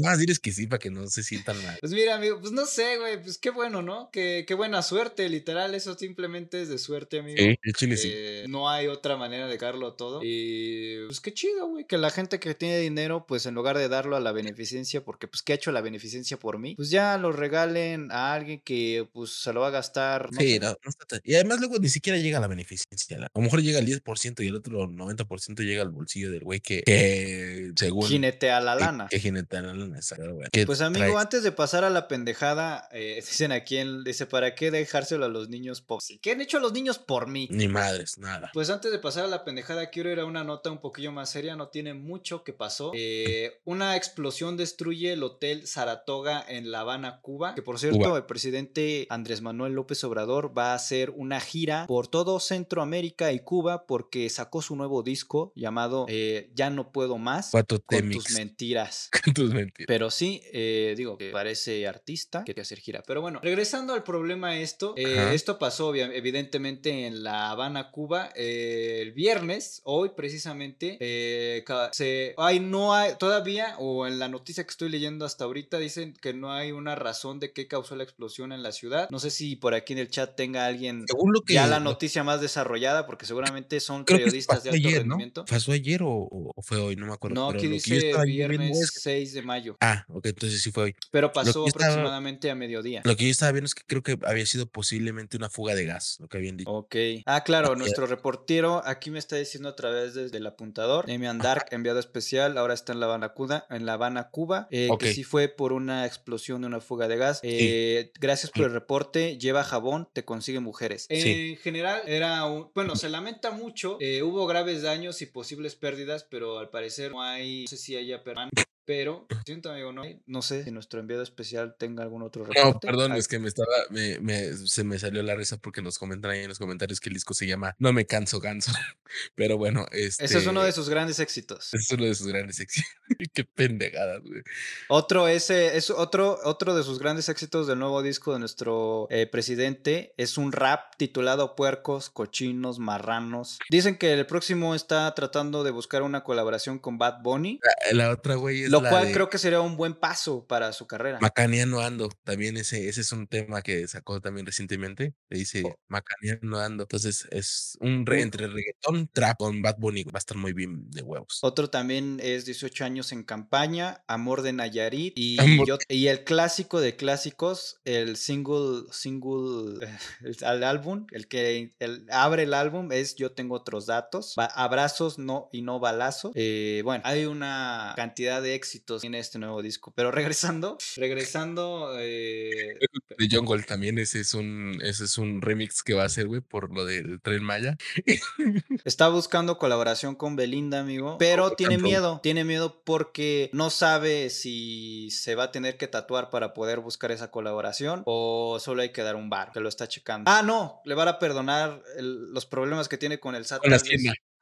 Más 0.01 0.19
diles 0.19 0.39
que 0.39 0.51
sí 0.51 0.67
para 0.67 0.79
que 0.79 0.89
no 0.91 1.07
se 1.07 1.23
sientan 1.23 1.61
mal. 1.63 1.77
Pues 1.79 1.91
mira, 1.93 2.15
amigo, 2.15 2.39
pues 2.39 2.51
no 2.51 2.65
sé, 2.65 2.97
güey, 2.97 3.21
pues 3.21 3.37
qué 3.37 3.49
bueno, 3.49 3.81
¿no? 3.81 4.09
Qué, 4.11 4.43
qué 4.47 4.53
buena 4.53 4.81
suerte, 4.81 5.27
literal, 5.29 5.73
eso 5.75 5.97
simplemente 5.97 6.61
es 6.61 6.69
de 6.69 6.77
suerte, 6.77 7.19
amigo. 7.19 7.37
Sí, 7.37 7.57
de 7.63 7.73
chile 7.73 7.97
sí. 7.97 8.09
Eh, 8.13 8.45
no 8.47 8.69
hay 8.69 8.87
otra 8.87 9.17
manera 9.17 9.47
de 9.47 9.57
darlo 9.57 9.93
todo. 9.93 10.21
Y 10.23 11.05
pues 11.05 11.19
qué 11.21 11.33
chido, 11.33 11.67
güey, 11.67 11.85
que 11.85 11.97
la 11.97 12.09
gente 12.09 12.39
que 12.39 12.53
tiene 12.55 12.79
dinero, 12.79 13.25
pues 13.27 13.45
en 13.45 13.55
lugar 13.55 13.77
de 13.77 13.87
darlo 13.89 14.15
a 14.15 14.19
la 14.19 14.31
beneficencia, 14.31 15.03
porque 15.03 15.27
pues 15.27 15.41
¿qué 15.41 15.53
ha 15.53 15.55
hecho 15.55 15.71
la 15.71 15.81
beneficencia 15.81 16.37
por 16.37 16.59
mí? 16.59 16.75
Pues 16.75 16.89
ya 16.89 17.17
lo 17.17 17.31
regalen 17.31 18.11
a 18.11 18.33
alguien 18.33 18.61
que 18.61 19.07
pues 19.13 19.31
se 19.31 19.53
lo 19.53 19.61
va 19.61 19.67
a 19.67 19.71
gastar. 19.71 20.31
No 20.31 20.39
Sí, 20.39 20.53
sé. 20.53 20.59
no, 20.59 20.69
no 20.69 20.89
está 20.89 21.05
tan- 21.05 21.21
Y 21.23 21.35
además 21.35 21.59
luego 21.59 21.77
ni 21.79 21.89
siquiera 21.89 22.17
llega 22.19 22.37
a 22.37 22.41
la 22.41 22.47
beneficencia. 22.47 23.17
A 23.17 23.31
lo 23.33 23.41
mejor 23.41 23.61
llega 23.61 23.79
al 23.79 23.85
10% 23.85 24.43
y 24.43 24.47
el 24.47 24.55
otro 24.55 24.87
90% 24.87 25.63
llega 25.63 25.81
al 25.81 25.89
bolsillo 25.89 26.31
del 26.31 26.41
güey 26.41 26.59
que, 26.59 26.83
que 26.83 27.71
según... 27.75 28.07
Jinetea 28.07 28.59
la 28.61 28.75
que- 28.77 28.83
lana. 29.05 29.09
Que 29.09 29.19
jinetea 29.19 29.61
la 29.61 29.73
lana, 29.73 29.95
exacto, 29.97 30.33
güey. 30.33 30.47
Pues 30.65 30.81
amigo, 30.81 31.05
trae- 31.05 31.21
antes 31.21 31.43
de 31.43 31.51
pasar 31.51 31.83
a 31.83 31.89
la 31.89 32.07
pendejada, 32.07 32.87
eh, 32.91 33.15
dicen 33.27 33.51
aquí, 33.51 33.77
en- 33.77 34.03
dice, 34.03 34.25
¿para 34.25 34.55
qué 34.55 34.71
dejárselo 34.71 35.25
a 35.25 35.29
los 35.29 35.49
niños 35.49 35.81
por? 35.81 36.01
¿Qué 36.21 36.31
han 36.31 36.41
hecho 36.41 36.59
los 36.59 36.73
niños 36.73 36.99
por 36.99 37.27
mí? 37.27 37.47
Ni 37.51 37.67
madres, 37.67 38.17
nada. 38.17 38.49
Pues 38.53 38.69
antes 38.69 38.91
de 38.91 38.99
pasar 38.99 39.23
a 39.25 39.27
la 39.27 39.43
pendejada, 39.45 39.89
quiero 39.89 40.11
ir 40.11 40.19
a 40.19 40.25
una 40.25 40.43
nota 40.43 40.69
un 40.71 40.79
poquillo 40.81 41.11
más 41.11 41.29
seria, 41.29 41.55
no 41.55 41.69
tiene 41.69 41.93
mucho 41.93 42.43
que 42.43 42.51
pasó. 42.53 42.91
Eh, 42.93 43.61
una 43.63 43.95
explosión 43.95 44.57
destruye 44.57 45.13
el 45.13 45.23
hotel 45.23 45.67
Saratoga 45.67 46.43
en 46.47 46.71
La 46.71 46.81
Habana, 46.81 47.21
Cuba, 47.21 47.55
que 47.55 47.61
por 47.61 47.79
cierto, 47.79 47.97
Cuba. 47.99 48.17
el 48.17 48.25
presidente 48.25 49.07
Andrés 49.09 49.41
Manuel 49.41 49.73
López 49.73 50.03
Obrador 50.03 50.55
va 50.57 50.71
a 50.71 50.75
hacer 50.75 51.11
una 51.11 51.39
gira 51.39 51.85
por 51.87 52.07
todo 52.07 52.39
Centroamérica 52.39 53.31
y 53.31 53.39
Cuba 53.39 53.85
porque 53.87 54.29
sacó 54.29 54.61
su 54.61 54.75
nuevo 54.75 55.01
disco 55.03 55.51
llamado 55.55 56.05
eh, 56.09 56.51
Ya 56.55 56.69
no 56.69 56.91
puedo 56.91 57.17
más 57.17 57.49
Cuatro 57.51 57.79
con 57.81 57.97
Temix. 57.99 58.23
tus 58.25 58.33
mentiras. 58.35 58.94
Con 59.23 59.33
tus 59.33 59.53
mentiras. 59.53 59.87
Pero 59.87 60.09
sí, 60.09 60.41
eh, 60.51 60.93
digo 60.97 61.17
que 61.17 61.29
parece 61.31 61.87
artista 61.87 62.43
que 62.43 62.61
hacer 62.61 62.79
gira. 62.79 63.03
Pero 63.05 63.21
bueno, 63.21 63.39
regresando 63.41 63.93
al 63.93 64.03
problema 64.03 64.57
esto, 64.57 64.93
eh, 64.97 65.31
esto 65.33 65.57
pasó 65.59 65.93
evidentemente 65.93 67.05
en 67.05 67.23
La 67.23 67.51
Habana, 67.51 67.91
Cuba, 67.91 68.31
eh, 68.35 68.99
el 69.01 69.11
viernes, 69.11 69.81
hoy 69.83 70.11
precisamente, 70.15 70.97
eh, 70.99 71.63
se, 71.91 72.33
hay, 72.37 72.59
no 72.59 72.93
hay, 72.93 73.15
todavía, 73.17 73.75
o 73.79 74.07
en 74.07 74.19
la 74.19 74.29
noticia 74.29 74.63
que 74.63 74.71
estoy 74.71 74.89
leyendo 74.89 75.25
hasta 75.25 75.45
ahorita, 75.45 75.77
dicen 75.77 76.13
que 76.13 76.33
no 76.33 76.51
hay 76.51 76.71
una 76.71 76.95
razón 76.95 77.39
de 77.39 77.51
qué 77.53 77.67
causó 77.67 77.95
la 77.95 78.03
explosión 78.03 78.51
en 78.51 78.63
la 78.63 78.71
ciudad. 78.71 79.09
No 79.09 79.19
sé 79.19 79.29
si 79.29 79.55
por 79.55 79.73
aquí 79.73 79.93
en 79.93 79.99
el 79.99 80.09
chat 80.09 80.35
tenga 80.35 80.65
alguien 80.65 81.03
Según 81.07 81.33
lo 81.33 81.41
que... 81.41 81.55
ya 81.55 81.67
la 81.67 81.79
noticia 81.79 82.23
más 82.23 82.41
desarrollada, 82.41 83.05
porque 83.05 83.25
seguramente 83.25 83.79
son 83.79 84.03
Creo 84.05 84.19
que 84.19 84.23
periodistas 84.25 84.63
de 84.63 84.69
alto 84.71 84.87
ayer, 84.87 85.05
¿no? 85.05 85.15
rendimiento. 85.15 85.45
¿Pasó 85.45 85.71
ayer 85.71 86.01
o, 86.03 86.51
fue 86.63 86.77
hoy? 86.77 86.95
No 86.95 87.05
me 87.05 87.13
acuerdo. 87.13 87.35
No, 87.35 87.47
pero 87.47 87.59
aquí 87.59 87.67
dice 87.67 88.13
viernes 88.25 88.84
es 88.85 88.91
que- 88.91 88.99
6 88.99 89.33
de 89.33 89.41
mayo. 89.41 89.77
Ah, 89.81 90.05
ok, 90.09 90.25
entonces 90.27 90.61
sí 90.61 90.71
fue 90.71 90.83
hoy. 90.85 90.95
Pero 91.11 91.31
pasó 91.33 91.65
estaba- 91.67 91.85
aproximadamente 91.87 92.49
a 92.49 92.55
mediodía. 92.55 93.01
Lo 93.03 93.15
que 93.15 93.25
yo 93.25 93.31
estaba 93.31 93.51
viendo 93.51 93.65
es 93.65 93.75
que 93.75 93.83
creo 93.85 94.01
que 94.03 94.17
había 94.25 94.45
sido 94.45 94.65
posiblemente 94.67 95.37
una 95.37 95.49
fuga 95.49 95.75
de 95.75 95.85
gas, 95.85 96.17
lo 96.19 96.27
que 96.27 96.37
habían 96.37 96.57
dicho. 96.57 96.71
Ok. 96.71 96.95
Ah, 97.25 97.43
claro, 97.43 97.75
nuestro 97.75 98.07
reportero 98.07 98.81
aquí 98.85 99.11
me 99.11 99.19
está 99.19 99.35
diciendo 99.35 99.69
a 99.69 99.75
través 99.75 100.13
de- 100.13 100.29
del 100.29 100.45
apuntador. 100.47 101.05
Demian 101.05 101.37
Dark, 101.39 101.65
enviado 101.71 101.99
especial, 101.99 102.57
ahora 102.57 102.73
está 102.73 102.93
en 102.93 102.99
La 102.99 103.05
Habana, 103.07 103.29
Cuba, 103.29 103.65
en 103.69 103.85
La 103.85 103.93
Habana, 103.93 104.29
Cuba, 104.29 104.67
eh, 104.71 104.89
que 104.99 105.13
sí 105.13 105.23
fue 105.23 105.47
por 105.49 105.73
una 105.73 106.05
explosión 106.05 106.61
de 106.61 106.67
una 106.67 106.79
fuga 106.81 107.07
de 107.07 107.17
gas. 107.17 107.39
Eh, 107.43 108.11
Gracias 108.19 108.51
por 108.51 108.65
el 108.65 108.71
reporte. 108.73 109.37
Lleva 109.37 109.63
jabón, 109.63 110.07
te 110.13 110.25
consigue 110.25 110.59
mujeres. 110.59 111.07
Sí. 111.09 111.51
En 111.51 111.57
general, 111.57 112.01
era 112.05 112.45
un. 112.45 112.69
Bueno, 112.73 112.95
se 112.95 113.09
lamenta 113.09 113.51
mucho. 113.51 113.97
eh, 113.99 114.23
hubo 114.23 114.45
graves 114.47 114.81
daños 114.81 115.21
y 115.21 115.25
posibles 115.25 115.75
pérdidas, 115.75 116.23
pero 116.29 116.59
al 116.59 116.69
parecer 116.69 117.11
no 117.11 117.21
hay. 117.21 117.61
No 117.63 117.67
sé 117.67 117.77
si 117.77 117.95
haya 117.95 118.23
perman- 118.23 118.49
Pero, 118.85 119.25
siento 119.45 119.71
amigo, 119.71 119.91
no, 119.91 120.03
no 120.27 120.41
sé 120.43 120.63
si 120.63 120.69
nuestro 120.69 120.99
enviado 120.99 121.23
especial 121.23 121.75
tenga 121.77 122.03
algún 122.03 122.21
otro 122.21 122.45
reporte. 122.45 122.61
No, 122.61 122.79
perdón, 122.79 123.13
Ay, 123.13 123.19
es 123.19 123.27
que 123.27 123.39
me 123.39 123.47
estaba, 123.47 123.67
me, 123.89 124.19
me, 124.19 124.53
se 124.53 124.83
me 124.83 124.99
salió 124.99 125.23
la 125.23 125.33
risa 125.33 125.57
porque 125.57 125.81
nos 125.81 125.97
comentan 125.97 126.29
ahí 126.29 126.41
en 126.41 126.49
los 126.49 126.59
comentarios 126.59 126.99
que 126.99 127.09
el 127.09 127.15
disco 127.15 127.33
se 127.33 127.47
llama 127.47 127.75
No 127.79 127.93
me 127.93 128.05
canso 128.05 128.39
ganso. 128.39 128.71
Pero 129.35 129.57
bueno, 129.57 129.87
este. 129.91 130.25
Ese 130.25 130.37
es 130.37 130.45
uno 130.45 130.63
de 130.63 130.71
sus 130.71 130.89
grandes 130.89 131.19
éxitos. 131.19 131.69
Es 131.85 131.91
uno 131.91 132.05
de 132.05 132.15
sus 132.15 132.27
grandes 132.27 132.59
éxitos. 132.59 132.89
Qué 133.33 133.43
pendejadas, 133.43 134.21
güey. 134.21 134.41
Otro, 134.87 135.27
ese, 135.27 135.77
es 135.77 135.89
otro, 135.89 136.39
otro 136.43 136.75
de 136.75 136.83
sus 136.83 136.99
grandes 136.99 137.29
éxitos 137.29 137.67
del 137.67 137.79
nuevo 137.79 138.01
disco 138.01 138.33
de 138.33 138.39
nuestro 138.39 139.07
eh, 139.09 139.27
presidente. 139.27 140.13
Es 140.17 140.37
un 140.37 140.51
rap 140.51 140.95
titulado 140.97 141.55
Puercos, 141.55 142.09
Cochinos, 142.09 142.79
Marranos. 142.79 143.59
Dicen 143.69 143.97
que 143.97 144.13
el 144.13 144.25
próximo 144.25 144.73
está 144.75 145.13
tratando 145.15 145.63
de 145.63 145.71
buscar 145.71 146.01
una 146.01 146.23
colaboración 146.23 146.79
con 146.79 146.97
Bad 146.97 147.21
Bunny. 147.21 147.59
La, 147.91 148.05
la 148.05 148.11
otra, 148.11 148.35
güey, 148.35 148.63
es 148.63 148.71
Lo 148.81 148.89
cual 148.89 149.07
de 149.07 149.11
creo 149.13 149.29
que 149.29 149.37
sería 149.37 149.61
un 149.61 149.77
buen 149.77 149.93
paso 149.95 150.45
para 150.47 150.71
su 150.73 150.87
carrera. 150.87 151.19
Macaneando 151.21 151.81
ando. 151.81 152.09
También 152.23 152.57
ese, 152.57 152.87
ese 152.89 153.01
es 153.01 153.11
un 153.11 153.27
tema 153.27 153.61
que 153.61 153.87
sacó 153.87 154.21
también 154.21 154.45
recientemente. 154.45 155.13
Le 155.29 155.37
dice 155.39 155.63
Oh. 155.65 155.75
Macaneando 155.87 156.59
ando. 156.59 156.83
Entonces 156.83 157.27
es 157.31 157.77
un 157.79 158.05
re- 158.05 158.21
entre 158.21 158.47
reggaetón, 158.47 159.07
trap 159.13 159.37
con 159.37 159.61
Bad 159.61 159.77
Bunny. 159.79 160.03
Va 160.03 160.11
a 160.15 160.17
estar 160.19 160.37
muy 160.37 160.53
bien 160.53 160.89
de 160.91 161.01
huevos. 161.01 161.39
Otro 161.41 161.69
también 161.69 162.19
es 162.21 162.45
18 162.45 162.85
años 162.85 163.11
en 163.11 163.23
campaña, 163.23 164.03
Amor 164.07 164.41
de 164.41 164.53
Nayarit 164.53 165.13
y, 165.17 165.37
yo- 165.65 165.77
y 165.89 166.07
el 166.07 166.23
clásico 166.23 166.79
de 166.79 166.95
clásicos, 166.95 167.79
el 167.85 168.17
single, 168.17 168.83
single, 168.91 169.79
el, 170.23 170.37
al 170.45 170.63
álbum, 170.63 171.07
el 171.11 171.27
que 171.27 171.73
el- 171.79 172.05
abre 172.11 172.43
el 172.43 172.53
álbum 172.53 172.91
es 172.91 173.15
Yo 173.15 173.31
tengo 173.31 173.55
otros 173.55 173.85
datos, 173.85 174.35
abrazos 174.37 175.17
no 175.19 175.49
y 175.51 175.61
no 175.61 175.79
balazos. 175.79 176.31
Eh, 176.35 176.81
bueno, 176.83 177.03
hay 177.05 177.25
una 177.25 177.93
cantidad 177.95 178.41
de 178.41 178.55
éxitos 178.65 179.03
en 179.03 179.13
este 179.15 179.37
nuevo 179.37 179.61
disco, 179.61 179.93
pero 179.95 180.11
regresando, 180.11 180.77
regresando, 180.97 181.95
eh, 181.99 182.77
De 183.17 183.27
Jungle 183.29 183.63
también. 183.63 183.97
Ese 183.99 184.19
es 184.21 184.33
un, 184.33 184.79
ese 184.81 185.05
es 185.05 185.17
un 185.17 185.41
remix 185.41 185.83
que 185.83 185.93
va 185.93 186.03
a 186.03 186.07
hacer, 186.07 186.27
güey, 186.27 186.41
por 186.41 186.73
lo 186.73 186.85
del 186.85 187.21
Tren 187.21 187.43
Maya. 187.43 187.77
Está 188.85 189.09
buscando 189.09 189.57
colaboración 189.57 190.15
con 190.15 190.35
Belinda, 190.35 190.79
amigo, 190.79 191.17
pero 191.17 191.51
tiene 191.51 191.77
miedo, 191.77 192.19
tiene 192.23 192.43
miedo 192.43 192.81
porque 192.83 193.49
no 193.53 193.69
sabe 193.69 194.29
si 194.29 195.09
se 195.11 195.35
va 195.35 195.45
a 195.45 195.51
tener 195.51 195.77
que 195.77 195.87
tatuar 195.87 196.29
para 196.29 196.53
poder 196.53 196.79
buscar 196.79 197.11
esa 197.11 197.29
colaboración 197.31 198.01
o 198.05 198.57
solo 198.59 198.81
hay 198.81 198.91
que 198.91 199.03
dar 199.03 199.15
un 199.15 199.29
bar, 199.29 199.51
que 199.53 199.59
lo 199.59 199.69
está 199.69 199.87
checando. 199.87 200.29
Ah, 200.29 200.41
no, 200.41 200.81
le 200.85 200.95
van 200.95 201.07
a 201.07 201.19
perdonar 201.19 201.81
el- 201.97 202.31
los 202.33 202.45
problemas 202.45 202.87
que 202.89 202.97
tiene 202.97 203.19
con 203.19 203.35
el 203.35 203.45
SAT. 203.45 203.61
Con 203.61 203.71
vez. 203.71 203.83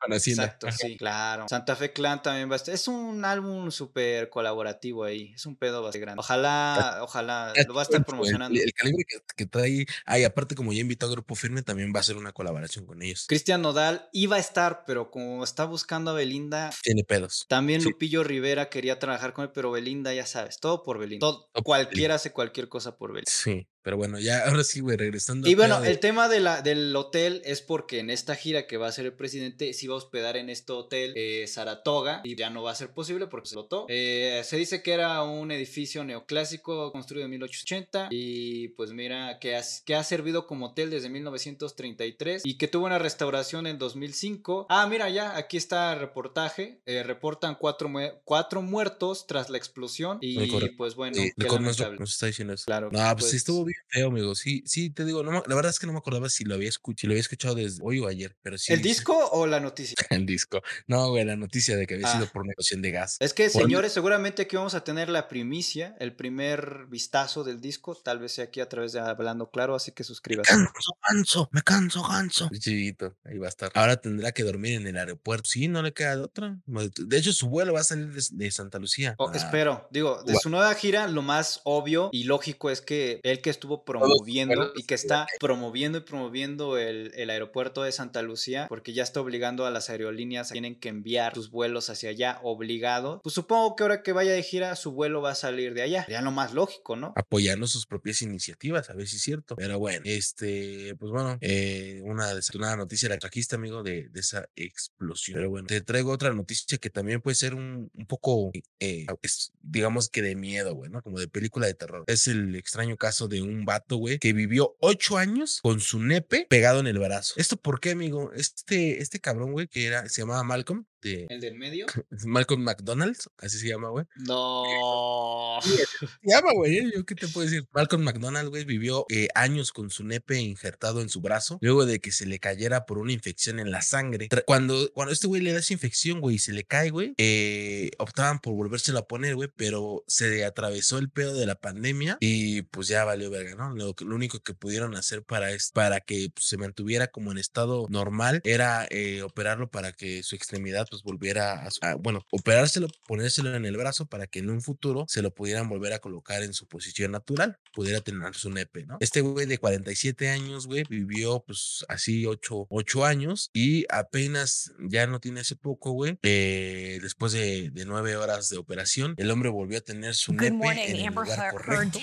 Con 0.04 0.14
Hacienda. 0.14 0.44
Exacto, 0.44 0.68
sí, 0.72 0.98
claro. 0.98 1.46
Santa 1.48 1.76
Fe 1.78 1.94
Clan 1.94 2.22
también 2.22 2.50
va 2.50 2.54
a 2.54 2.58
estar. 2.58 2.74
Es 2.76 2.88
un 2.88 3.24
álbum 3.24 3.72
súper 3.72 4.30
colaborativo 4.30 5.06
ahí. 5.06 5.32
Es 5.34 5.46
un 5.46 5.56
pedo 5.56 5.82
bastante 5.82 6.00
grande. 6.06 6.20
Ojalá, 6.20 7.00
ojalá 7.02 7.54
lo 7.68 7.74
va 7.74 7.82
a 7.82 7.84
estar 7.84 8.04
promocionando. 8.06 8.60
El, 8.60 8.74
calibre 8.74 9.06
que, 9.08 9.18
que 9.36 9.46
trae. 9.46 9.86
Ay, 10.06 10.24
aparte, 10.26 10.56
como 10.56 10.74
ya 10.74 10.82
invitó 10.82 11.06
a 11.06 11.10
Grupo 11.10 11.36
Firme, 11.36 11.62
también 11.62 11.94
va 11.94 12.00
a 12.00 12.02
hacer 12.02 12.18
una 12.18 12.34
colaboración 12.34 12.86
con 12.86 13.02
ellos. 13.02 13.26
Cristian 13.28 13.62
Nodal 13.62 14.10
iba 14.12 14.36
a 14.36 14.40
estar, 14.40 14.84
pero 14.86 15.10
como 15.10 15.44
está 15.44 15.66
buscando 15.66 16.12
a 16.12 16.14
Belinda, 16.14 16.72
Tiene 16.84 17.04
pedos. 17.04 17.46
También 17.48 17.82
Sí. 17.82 17.90
Lupillo 17.90 18.24
Rivera 18.24 18.70
quería 18.70 19.00
trabajar 19.00 19.34
con 19.34 19.46
él, 19.46 19.52
pero 19.54 19.72
Belinda, 19.72 20.14
ya 20.14 20.26
sabes, 20.26 20.60
todo 20.60 20.84
por 20.84 20.98
Belinda. 21.00 21.20
Todo- 21.28 21.50
cualquiera 21.64 22.16
hace 22.16 22.32
cualquier 22.32 22.68
cosa 22.68 22.98
por 22.98 23.12
Belinda. 23.14 23.32
Sí, 23.32 23.68
pero 23.84 23.98
bueno, 23.98 24.20
ya 24.20 24.48
ahora 24.48 24.64
sí, 24.64 24.80
güey, 24.80 24.98
regresando. 24.98 25.48
Y 25.48 25.56
bueno, 25.56 25.80
de- 25.82 25.90
el 25.92 26.00
tema 26.00 26.28
de 26.30 26.40
la, 26.40 26.62
del 26.62 26.96
hotel 26.96 27.42
es 27.46 27.62
porque 27.62 28.00
en 28.00 28.10
esta 28.10 28.36
gira 28.36 28.66
que 28.66 28.78
va 28.78 28.88
a 28.88 28.90
hacer 28.90 29.06
el 29.06 29.14
presidente 29.14 29.72
se 29.74 29.86
iba 29.86 29.94
a 29.94 29.98
hospedar 29.98 30.38
en 30.38 30.50
este 30.50 30.72
hotel 30.74 31.14
eh, 31.16 31.46
Saratoga 31.48 32.22
y 32.24 32.36
ya 32.36 32.50
no 32.50 32.64
va 32.64 32.72
a 32.72 32.76
ser 32.76 32.92
posible 32.94 33.28
porque 33.28 33.50
se 33.50 33.56
lotó. 33.56 33.86
Eh, 33.90 34.42
se 34.46 34.58
dice 34.58 34.82
que 34.82 34.94
era 34.94 35.22
un 35.24 35.52
edificio 35.52 36.04
neoclásico 36.04 36.92
construido 36.92 37.26
en 37.26 37.32
1880 37.32 38.08
y 38.10 38.70
pues 38.70 38.92
mira 38.94 39.38
que, 39.40 39.56
has- 39.56 39.82
que 39.86 39.96
ha 39.96 40.04
servido 40.04 40.48
como 40.48 40.68
hotel 40.68 40.90
desde 40.90 41.10
1933 41.10 42.44
y 42.46 42.58
que 42.58 42.68
tuvo 42.68 42.86
una 42.86 43.00
restauración 43.00 43.68
en 43.68 43.78
2005. 43.78 44.68
Ah, 44.70 44.88
mira 44.88 45.10
ya, 45.10 45.36
aquí 45.38 45.58
está 45.58 45.94
el 45.94 46.00
reportaje. 46.00 46.82
Eh, 46.86 47.04
reportan 47.04 47.56
cuatro, 47.60 47.90
mue- 47.90 48.20
cuatro 48.24 48.62
muertos 48.62 49.28
tras 49.28 49.50
la 49.50 49.58
explosión 49.58 50.18
y 50.22 50.70
pues 50.78 50.96
bueno, 50.96 51.16
Sí, 51.16 51.32
qué 51.38 51.48
nos 51.60 52.12
está 52.12 52.28
diciendo 52.28 52.54
eso. 52.54 52.66
Claro, 52.66 52.90
No, 52.92 53.00
pues, 53.00 53.14
pues- 53.20 53.32
sí 53.32 53.38
estuvo 53.38 53.64
bien 53.66 53.73
feo, 53.90 54.08
amigo. 54.08 54.36
Sí, 54.36 54.64
sí, 54.66 54.90
te 54.90 55.06
digo, 55.06 55.24
no, 55.24 55.32
me- 55.32 55.42
la 55.46 55.56
verdad 55.56 55.70
es 55.72 55.80
que 55.80 55.88
no 55.88 55.94
me 55.94 56.00
acordaba 56.00 56.30
si 56.30 56.44
lo 56.46 56.56
había 56.56 56.70
escuchado, 56.70 57.00
si 57.02 57.08
lo 57.08 57.12
había 57.14 57.22
escuchado 57.22 57.56
desde 57.56 57.80
hoy 57.84 58.00
o 58.00 58.08
ayer, 58.08 58.36
pero 58.42 58.58
sí. 58.58 58.74
¿El 58.74 58.82
disco 58.82 59.14
o 59.32 59.46
la 59.48 59.60
noticia? 59.60 59.96
El 60.10 60.26
disco. 60.26 60.62
No, 60.88 61.10
güey, 61.10 61.26
la 61.26 61.36
noticia 61.36 61.76
de 61.76 61.88
que 61.88 61.96
había 61.96 62.08
sido 62.12 62.26
Ah. 62.26 62.30
por 62.34 62.46
negociación 62.46 62.82
de 62.82 62.92
gas. 62.92 63.18
Es 63.20 63.34
que, 63.34 63.50
Por- 63.50 63.62
señores, 63.64 63.92
seguramente 63.94 64.44
aquí 64.44 64.56
vamos 64.56 64.76
a 64.76 64.84
tener 64.84 65.10
la 65.10 65.28
primicia, 65.28 65.96
el 66.00 66.16
primer 66.16 66.86
vistazo 66.90 67.44
del 67.44 67.60
disco, 67.62 67.96
tal 67.96 68.20
vez 68.20 68.34
sea 68.34 68.46
aquí 68.46 68.60
a 68.62 68.70
través 68.70 68.94
de 68.94 69.00
Hablando 69.00 69.50
Claro, 69.52 69.76
así 69.76 69.92
que 69.92 70.04
suscríbase. 70.04 70.50
Canso, 70.50 70.92
ganso, 71.10 71.50
me 71.52 71.62
canso, 71.62 72.04
ganso. 72.04 72.50
Chivito, 72.58 73.18
ahí 73.24 73.38
va 73.38 73.48
a 73.48 73.50
estar. 73.50 73.72
Ahora 73.76 73.98
tendrá 73.98 74.32
que 74.32 74.44
dormir 74.44 74.74
en 74.76 74.88
el 74.88 74.98
aeropuerto. 74.98 75.50
Sí, 75.50 75.68
no 75.68 75.82
le 75.82 75.94
queda 75.94 76.16
de 76.16 76.22
otra. 76.24 76.58
De 76.66 77.18
hecho, 77.18 77.34
su 77.34 77.48
vuelo 77.50 77.74
va 77.74 77.82
a 77.82 77.84
salir 77.84 78.12
de, 78.14 78.22
de 78.32 78.52
Santa 78.52 78.80
Lucía. 78.80 79.16
Oh, 79.18 79.30
Ah, 79.30 79.38
espero, 79.38 79.88
digo, 79.92 80.22
de 80.24 80.36
su 80.36 80.50
nueva 80.50 80.74
gira, 80.76 81.08
lo 81.08 81.22
más 81.24 81.62
obvio 81.64 82.10
y 82.12 82.26
lógico 82.26 82.70
es 82.70 82.82
que 82.82 83.20
él 83.24 83.42
que 83.42 83.50
estuvo 83.50 83.63
promoviendo 83.86 84.56
vuelos 84.56 84.74
y 84.76 84.84
que 84.84 84.94
está 84.96 85.28
promoviendo 85.40 85.98
y 86.00 86.02
promoviendo 86.02 86.78
el, 86.78 87.12
el 87.16 87.30
aeropuerto 87.30 87.84
de 87.84 87.92
Santa 87.92 88.22
Lucía, 88.22 88.68
porque 88.70 88.94
ya 88.94 89.04
está 89.04 89.22
obligando 89.22 89.66
a 89.66 89.72
las 89.72 89.90
aerolíneas, 89.90 90.50
tienen 90.50 90.80
que 90.80 90.90
enviar 90.90 91.34
sus 91.34 91.50
vuelos 91.50 91.90
hacia 91.90 92.10
allá, 92.10 92.40
obligado. 92.44 93.22
Pues 93.24 93.36
supongo 93.36 93.76
que 93.76 93.84
ahora 93.84 94.04
que 94.04 94.12
vaya 94.12 94.34
de 94.34 94.44
gira, 94.44 94.76
su 94.76 94.92
vuelo 94.92 95.22
va 95.22 95.32
a 95.32 95.36
salir 95.36 95.74
de 95.74 95.82
allá. 95.82 96.06
Ya 96.08 96.22
lo 96.22 96.32
más 96.32 96.54
lógico, 96.54 96.96
¿no? 96.96 97.14
apoyando 97.16 97.68
sus 97.68 97.86
propias 97.86 98.22
iniciativas, 98.22 98.90
a 98.90 98.94
ver 98.94 99.08
si 99.08 99.16
es 99.16 99.22
cierto. 99.22 99.56
Pero 99.56 99.80
bueno, 99.80 100.02
este, 100.06 100.96
pues 101.00 101.12
bueno, 101.12 101.38
eh, 101.42 102.02
una 102.04 102.34
desafortunada 102.34 102.78
noticia 102.78 103.10
la 103.10 103.18
trajiste, 103.18 103.56
amigo, 103.56 103.84
de, 103.84 104.10
de 104.10 104.20
esa 104.20 104.48
explosión. 104.56 105.38
Pero 105.38 105.50
bueno, 105.50 105.68
te 105.68 105.82
traigo 105.82 106.12
otra 106.12 106.34
noticia 106.34 106.78
que 106.78 106.90
también 106.90 107.22
puede 107.22 107.36
ser 107.36 107.56
un, 107.56 107.90
un 107.94 108.06
poco, 108.06 108.52
eh, 108.80 109.06
es, 109.22 109.52
digamos 109.62 110.10
que 110.10 110.22
de 110.22 110.36
miedo, 110.36 110.76
güey, 110.76 110.92
¿no? 110.92 111.02
Como 111.02 111.20
de 111.20 111.28
película 111.28 111.68
de 111.68 111.74
terror. 111.74 112.04
Es 112.08 112.28
el 112.28 112.56
extraño 112.56 112.98
caso 112.98 113.28
de 113.28 113.42
un 113.42 113.53
vato, 113.66 113.98
güey, 113.98 114.20
que 114.20 114.34
vivió 114.34 114.76
ocho 114.80 115.18
años 115.18 115.60
con 115.62 115.80
su 115.80 116.00
nepe 116.00 116.48
pegado 116.50 116.80
en 116.80 116.88
el 116.88 117.00
brazo. 117.00 117.34
¿Esto 117.38 117.58
por 117.58 117.80
qué, 117.80 117.92
amigo? 117.92 118.32
Este, 118.34 119.02
este 119.02 119.20
cabrón, 119.20 119.52
güey, 119.52 119.68
que 119.68 119.86
era, 119.86 120.08
se 120.10 120.22
llamaba 120.22 120.44
Malcolm, 120.44 120.86
¿El 121.04 121.40
del 121.40 121.56
medio? 121.56 121.86
Malcolm 122.26 122.64
McDonald's, 122.64 123.30
así 123.38 123.60
se 123.60 123.68
llama, 123.68 123.90
güey. 123.90 124.06
No. 124.16 125.60
Se 125.62 126.08
llama, 126.24 126.52
güey. 126.54 126.78
¿eh? 126.78 126.92
¿Yo 126.96 127.06
qué 127.06 127.16
te 127.16 127.28
puedo 127.28 127.48
decir? 127.48 127.68
Malcolm 127.74 128.04
McDonald, 128.04 128.50
güey, 128.50 128.66
vivió 128.66 129.06
eh, 129.10 129.28
años 129.36 129.72
con 129.72 129.90
su 129.90 130.04
nepe 130.04 130.40
injertado 130.40 131.02
en 131.02 131.10
su 131.10 131.22
brazo, 131.22 131.58
luego 131.62 131.86
de 131.86 132.00
que 132.00 132.12
se 132.12 132.26
le 132.26 132.40
cayera 132.40 132.86
por 132.86 132.98
una 132.98 133.14
infección 133.14 133.60
en 133.60 133.72
la 133.72 133.82
sangre. 133.82 134.30
Cuando, 134.46 134.92
cuando 134.94 135.14
este 135.14 135.28
güey 135.28 135.42
le 135.42 135.54
da 135.54 135.60
esa 135.60 135.74
infección, 135.74 136.22
güey, 136.22 136.36
y 136.36 136.40
se 136.40 136.54
le 136.54 136.64
cae, 136.64 136.90
güey, 136.90 137.14
eh, 137.18 137.92
optaban 137.98 138.40
por 138.40 138.54
volvérselo 138.54 139.00
a 139.00 139.08
poner, 139.08 139.36
güey, 139.36 139.50
pero 139.56 140.04
se 140.08 140.46
atravesó 140.46 140.98
el 140.98 141.10
pedo 141.10 141.36
de 141.36 141.46
la 141.46 141.56
pandemia 141.56 142.18
y 142.20 142.64
pues 142.64 142.88
ya 142.88 143.04
valió 143.04 143.30
verga, 143.30 143.56
¿no? 143.56 143.76
Lo, 143.76 143.94
único 144.14 144.40
que 144.40 144.54
pudieron 144.54 144.96
hacer 144.96 145.24
para, 145.24 145.52
es, 145.52 145.72
para 145.72 146.00
que 146.00 146.30
pues, 146.34 146.46
se 146.46 146.58
mantuviera 146.58 147.08
como 147.08 147.32
en 147.32 147.38
estado 147.38 147.88
normal 147.90 148.42
era 148.44 148.88
eh, 148.90 149.22
operarlo 149.24 149.70
para 149.70 149.92
que 149.92 150.24
su 150.24 150.36
extremidad 150.36 150.88
pues 150.94 151.04
volviera 151.04 151.64
a, 151.66 151.70
a- 151.82 151.96
bueno, 151.96 152.24
operárselo, 152.32 152.88
ponérselo 153.08 153.56
en 153.56 153.66
el 153.66 153.76
brazo 153.78 154.06
para 154.06 154.28
que 154.28 154.40
en 154.40 154.50
un 154.52 154.62
futuro 154.62 155.06
se 155.08 155.22
lo 155.24 155.34
pudieran 155.34 155.68
volver 155.68 155.94
a 155.94 156.00
colocar 156.00 156.44
en 156.44 156.54
su 156.54 156.68
posición 156.68 157.12
natural, 157.12 157.58
pudiera 157.74 158.02
tener 158.02 158.36
su 158.36 158.52
nepe, 158.52 158.86
¿no? 158.86 158.98
Este 159.00 159.22
güey 159.22 159.48
de 159.48 159.58
47 159.58 160.30
años, 160.30 160.68
güey, 160.68 160.84
vivió 160.88 161.44
pues 161.46 161.84
así 161.90 162.26
8, 162.28 162.68
ocho 162.70 163.06
años 163.06 163.50
y 163.54 163.86
apenas 163.90 164.72
ya 164.80 165.08
no 165.08 165.20
tiene 165.20 165.40
hace 165.40 165.56
poco, 165.56 165.92
güey, 165.94 166.18
eh, 166.22 167.00
después 167.02 167.32
de, 167.34 167.72
de 167.72 167.86
nueve 167.86 168.16
horas 168.16 168.50
de 168.50 168.58
operación, 168.58 169.16
el 169.18 169.32
hombre 169.32 169.50
volvió 169.50 169.80
a 169.80 169.82
tener 169.82 170.14
su 170.14 170.34
nepe 170.34 170.52
morning. 170.52 170.82
en 170.84 170.96
el 170.98 171.08
Amber 171.08 171.26
lugar 171.26 171.52
correcto. 171.52 172.00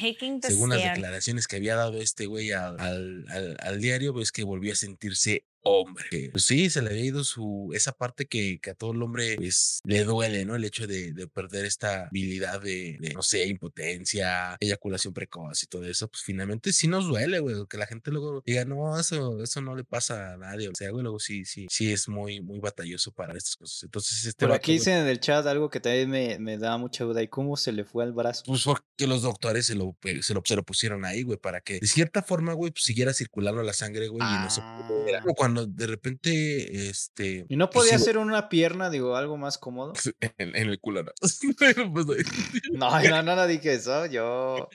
Según 0.49 0.71
las 0.71 0.79
declaraciones 0.95 1.47
que 1.47 1.57
había 1.57 1.77
dado 1.77 2.01
este 2.01 2.27
güey 2.27 2.51
al, 2.51 2.81
al, 2.81 3.25
al- 3.31 3.57
al 3.61 3.81
diario, 3.81 4.13
ves 4.13 4.33
que 4.33 4.43
volvió 4.43 4.73
a 4.73 4.77
sentirse 4.77 5.45
hombre. 5.63 6.31
Pues 6.33 6.45
sí, 6.45 6.71
se 6.71 6.83
le 6.83 6.91
había 6.91 7.05
ido 7.05 7.25
su, 7.25 7.71
esa 7.75 7.93
parte 7.93 8.27
que, 8.27 8.59
que 8.61 8.71
a 8.71 8.75
todo 8.75 8.93
el 8.93 9.03
hombre 9.03 9.37
pues, 9.37 9.81
le 9.85 10.05
duele, 10.05 10.45
¿no? 10.45 10.55
El 10.57 10.65
hecho 10.65 10.87
de, 10.87 11.13
de 11.13 11.27
perder 11.27 11.65
esta 11.65 12.07
habilidad 12.07 12.61
de, 12.61 12.97
de, 13.01 13.13
no 13.15 13.23
sé, 13.23 13.47
impotencia, 13.47 14.57
eyaculación 14.61 15.13
precoz 15.15 15.63
y 15.63 15.67
todo 15.67 15.85
eso, 15.85 16.09
pues 16.09 16.23
finalmente 16.23 16.73
sí 16.73 16.89
nos 16.89 17.07
duele, 17.07 17.41
güey, 17.41 17.57
que 17.69 17.77
la 17.79 17.87
gente 17.87 18.11
luego 18.11 18.43
diga, 18.45 18.65
no, 18.65 18.99
eso, 18.99 19.43
eso 19.43 19.61
no 19.61 19.75
le 19.75 19.85
pasa 19.85 20.35
a 20.35 20.37
nadie, 20.37 20.69
o 20.69 20.73
sea, 20.75 20.91
güey, 20.91 21.03
luego 21.03 21.19
sí, 21.19 21.45
sí, 21.45 21.67
sí 21.71 21.93
es 21.93 22.09
muy, 22.09 22.41
muy 22.41 22.59
batalloso 22.61 23.13
para 23.13 23.37
estas 23.37 23.57
cosas. 23.57 23.83
Entonces, 23.83 24.25
este 24.25 24.45
Por 24.47 24.51
vato, 24.51 24.59
aquí 24.59 24.73
güey, 24.73 24.79
dicen 24.79 24.99
en 24.99 25.07
el 25.09 25.21
chat 25.21 25.47
algo 25.47 25.71
que 25.71 25.81
también 25.81 26.11
me, 26.11 26.39
me 26.39 26.59
da 26.59 26.77
mucha 26.79 27.05
duda. 27.05 27.23
¿Y 27.23 27.29
cómo 27.29 27.57
se 27.57 27.73
le 27.73 27.85
fue 27.85 28.05
al 28.05 28.13
brazo? 28.13 28.43
Pues 28.47 28.65
porque 28.65 29.07
los 29.07 29.23
doctores 29.23 29.67
se 29.67 29.75
lo, 29.75 29.93
pe- 29.95 30.23
se 30.23 30.35
lo, 30.35 30.43
se 30.45 30.57
lo 30.57 30.63
pusieron 30.63 31.05
ahí, 31.05 31.23
güey, 31.23 31.39
para 31.39 31.61
que 31.61 31.81
de 31.81 31.87
cierta 31.87 32.23
forma, 32.23 32.53
güey, 32.55 32.71
pues 32.73 32.85
siguiera 32.85 33.13
circulando 33.13 33.63
la 33.63 33.73
sangre, 33.73 34.09
güey, 34.09 34.23
y 34.23 34.39
no 34.43 34.51
se 34.51 34.61
pudiera. 34.89 35.21
Ah. 35.21 35.23
Cuando 35.53 35.67
de 35.67 35.87
repente, 35.87 36.89
este. 36.89 37.45
¿Y 37.49 37.57
no 37.57 37.71
podía 37.71 37.99
ser 37.99 38.19
una 38.19 38.49
pierna, 38.49 38.89
digo, 38.89 39.17
algo 39.17 39.37
más 39.37 39.59
cómodo? 39.59 39.95
En, 40.21 40.55
en 40.55 40.69
el 40.69 40.79
culo, 40.79 41.03
¿no? 41.03 41.13
Pues, 41.93 42.17
No, 42.73 43.01
no, 43.11 43.23
no, 43.23 43.37
no 43.37 43.47
dije 43.47 43.75
eso. 43.75 44.07
Yo. 44.07 44.69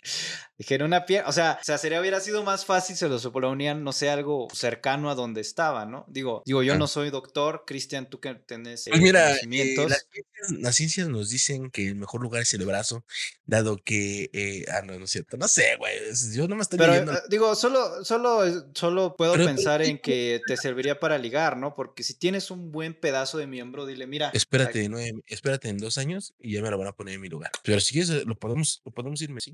Dije, 0.57 0.75
en 0.75 0.83
una 0.83 1.05
pierna, 1.05 1.27
o 1.29 1.33
sea, 1.33 1.57
o 1.61 1.63
sea, 1.63 1.77
sería 1.77 1.99
hubiera 1.99 2.19
sido 2.21 2.43
más 2.43 2.65
fácil 2.65 2.95
se 2.95 3.09
los 3.09 3.27
ponían, 3.27 3.83
no 3.83 3.91
sé, 3.91 4.09
algo 4.09 4.47
cercano 4.53 5.09
a 5.09 5.15
donde 5.15 5.41
estaba, 5.41 5.85
¿no? 5.85 6.05
Digo, 6.07 6.43
digo, 6.45 6.63
yo 6.63 6.73
Ah. 6.73 6.77
no 6.77 6.87
soy 6.87 7.09
doctor, 7.09 7.63
Cristian, 7.67 8.09
tú 8.09 8.19
que 8.21 8.33
tenés 8.35 8.87
eh, 8.87 8.91
Pues 8.91 9.01
mira, 9.01 9.25
eh, 9.31 9.39
conocimientos. 9.41 9.89
las, 9.89 10.07
ciencias, 10.11 10.51
las 10.61 10.75
ciencias 10.75 11.07
nos 11.09 11.29
dicen 11.29 11.69
que 11.71 11.87
el 11.89 11.95
mejor 11.95 12.21
lugar 12.21 12.41
es 12.41 12.53
el 12.53 12.65
brazo, 12.65 13.03
dado 13.45 13.77
que, 13.83 14.29
eh, 14.31 14.65
ah, 14.71 14.81
no, 14.81 14.97
no 14.97 15.05
es 15.05 15.11
cierto, 15.11 15.35
no 15.35 15.47
sé, 15.49 15.75
güey, 15.77 15.93
yo 16.33 16.47
no 16.47 16.55
me 16.55 16.61
estoy 16.61 16.79
Pero 16.79 16.91
leyendo. 16.93 17.13
eh, 17.13 17.21
digo, 17.29 17.53
solo, 17.55 18.05
solo, 18.05 18.41
solo 18.73 19.15
puedo 19.17 19.33
Pero- 19.33 19.45
pensar 19.45 19.81
en 19.81 19.97
que 19.99 20.41
te 20.47 20.55
serviría 20.55 20.99
para 21.01 21.17
ligar, 21.17 21.57
¿no? 21.57 21.75
Porque 21.75 22.03
si 22.03 22.13
tienes 22.13 22.49
un 22.49 22.71
buen 22.71 22.93
pedazo 22.93 23.37
de 23.37 23.47
miembro, 23.47 23.85
dile, 23.85 24.07
mira. 24.07 24.29
Espérate, 24.33 24.87
nueve, 24.87 25.11
espérate 25.27 25.67
en 25.67 25.77
dos 25.79 25.97
años 25.97 26.33
y 26.39 26.53
ya 26.53 26.61
me 26.61 26.69
lo 26.71 26.77
van 26.77 26.87
a 26.87 26.93
poner 26.95 27.15
en 27.15 27.21
mi 27.21 27.27
lugar. 27.27 27.51
Pero 27.63 27.81
si 27.81 27.91
quieres, 27.93 28.25
lo 28.25 28.35
podemos, 28.39 28.81
lo 28.85 28.91
podemos 28.93 29.21
irme, 29.21 29.41
sí. 29.41 29.53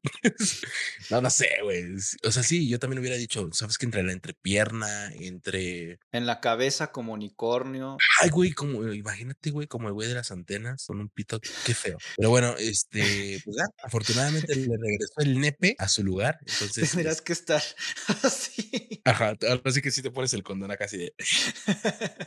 No, 1.10 1.22
no 1.22 1.30
sé, 1.30 1.50
güey. 1.64 1.86
O 2.24 2.32
sea, 2.32 2.44
sí, 2.44 2.68
yo 2.70 2.80
también 2.80 3.00
hubiera 3.00 3.16
dicho, 3.18 3.50
¿sabes 3.54 3.78
que 3.78 3.86
entre 3.86 4.04
la 4.04 4.12
entrepierna, 4.14 5.12
entre. 5.14 6.00
En 6.12 6.26
la 6.26 6.40
cabeza 6.40 6.92
como 6.92 7.14
unicornio. 7.14 7.98
Ay, 8.22 8.30
güey, 8.30 8.52
como, 8.52 8.92
imagínate, 8.94 9.52
güey, 9.52 9.68
como 9.68 9.88
el 9.88 9.94
güey 9.94 10.08
de 10.08 10.16
las 10.16 10.32
antenas 10.32 10.86
con 10.86 11.00
un 11.00 11.10
pito, 11.10 11.40
qué 11.66 11.74
feo. 11.74 11.98
Pero 12.18 12.30
bueno, 12.30 12.56
este, 12.58 13.42
pues 13.44 13.58
ya, 13.58 13.66
afortunadamente 13.84 14.56
le 14.56 14.78
regresó 14.78 15.14
el 15.20 15.40
nepe 15.40 15.76
a 15.78 15.88
su 15.88 16.04
lugar. 16.04 16.40
Entonces, 16.48 16.92
Tendrías 16.92 17.16
es- 17.18 17.22
que 17.22 17.34
estar 17.34 17.62
así. 18.24 19.02
ajá, 19.06 19.36
ahora 19.50 19.72
sí 19.72 19.82
que 19.82 19.92
sí 19.92 20.02
te 20.02 20.12
pones 20.12 20.34
el 20.34 20.44
condón 20.44 20.72
acá 20.72 20.86
así 20.86 20.98
de. 20.98 21.14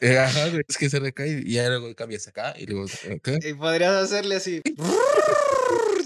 eh, 0.01 0.19
Ajá, 0.19 0.49
güey, 0.49 0.63
es 0.69 0.77
que 0.77 0.89
se 0.91 0.99
recae 1.01 1.43
y 1.45 1.53
ya 1.55 1.69
luego 1.69 1.95
cambias 1.95 2.27
acá 2.29 2.55
y 2.59 2.67
luego. 2.67 2.87
acá. 3.15 3.33
Y 3.45 3.55
podrías 3.55 3.93
hacerle 3.95 4.37
así. 4.37 4.63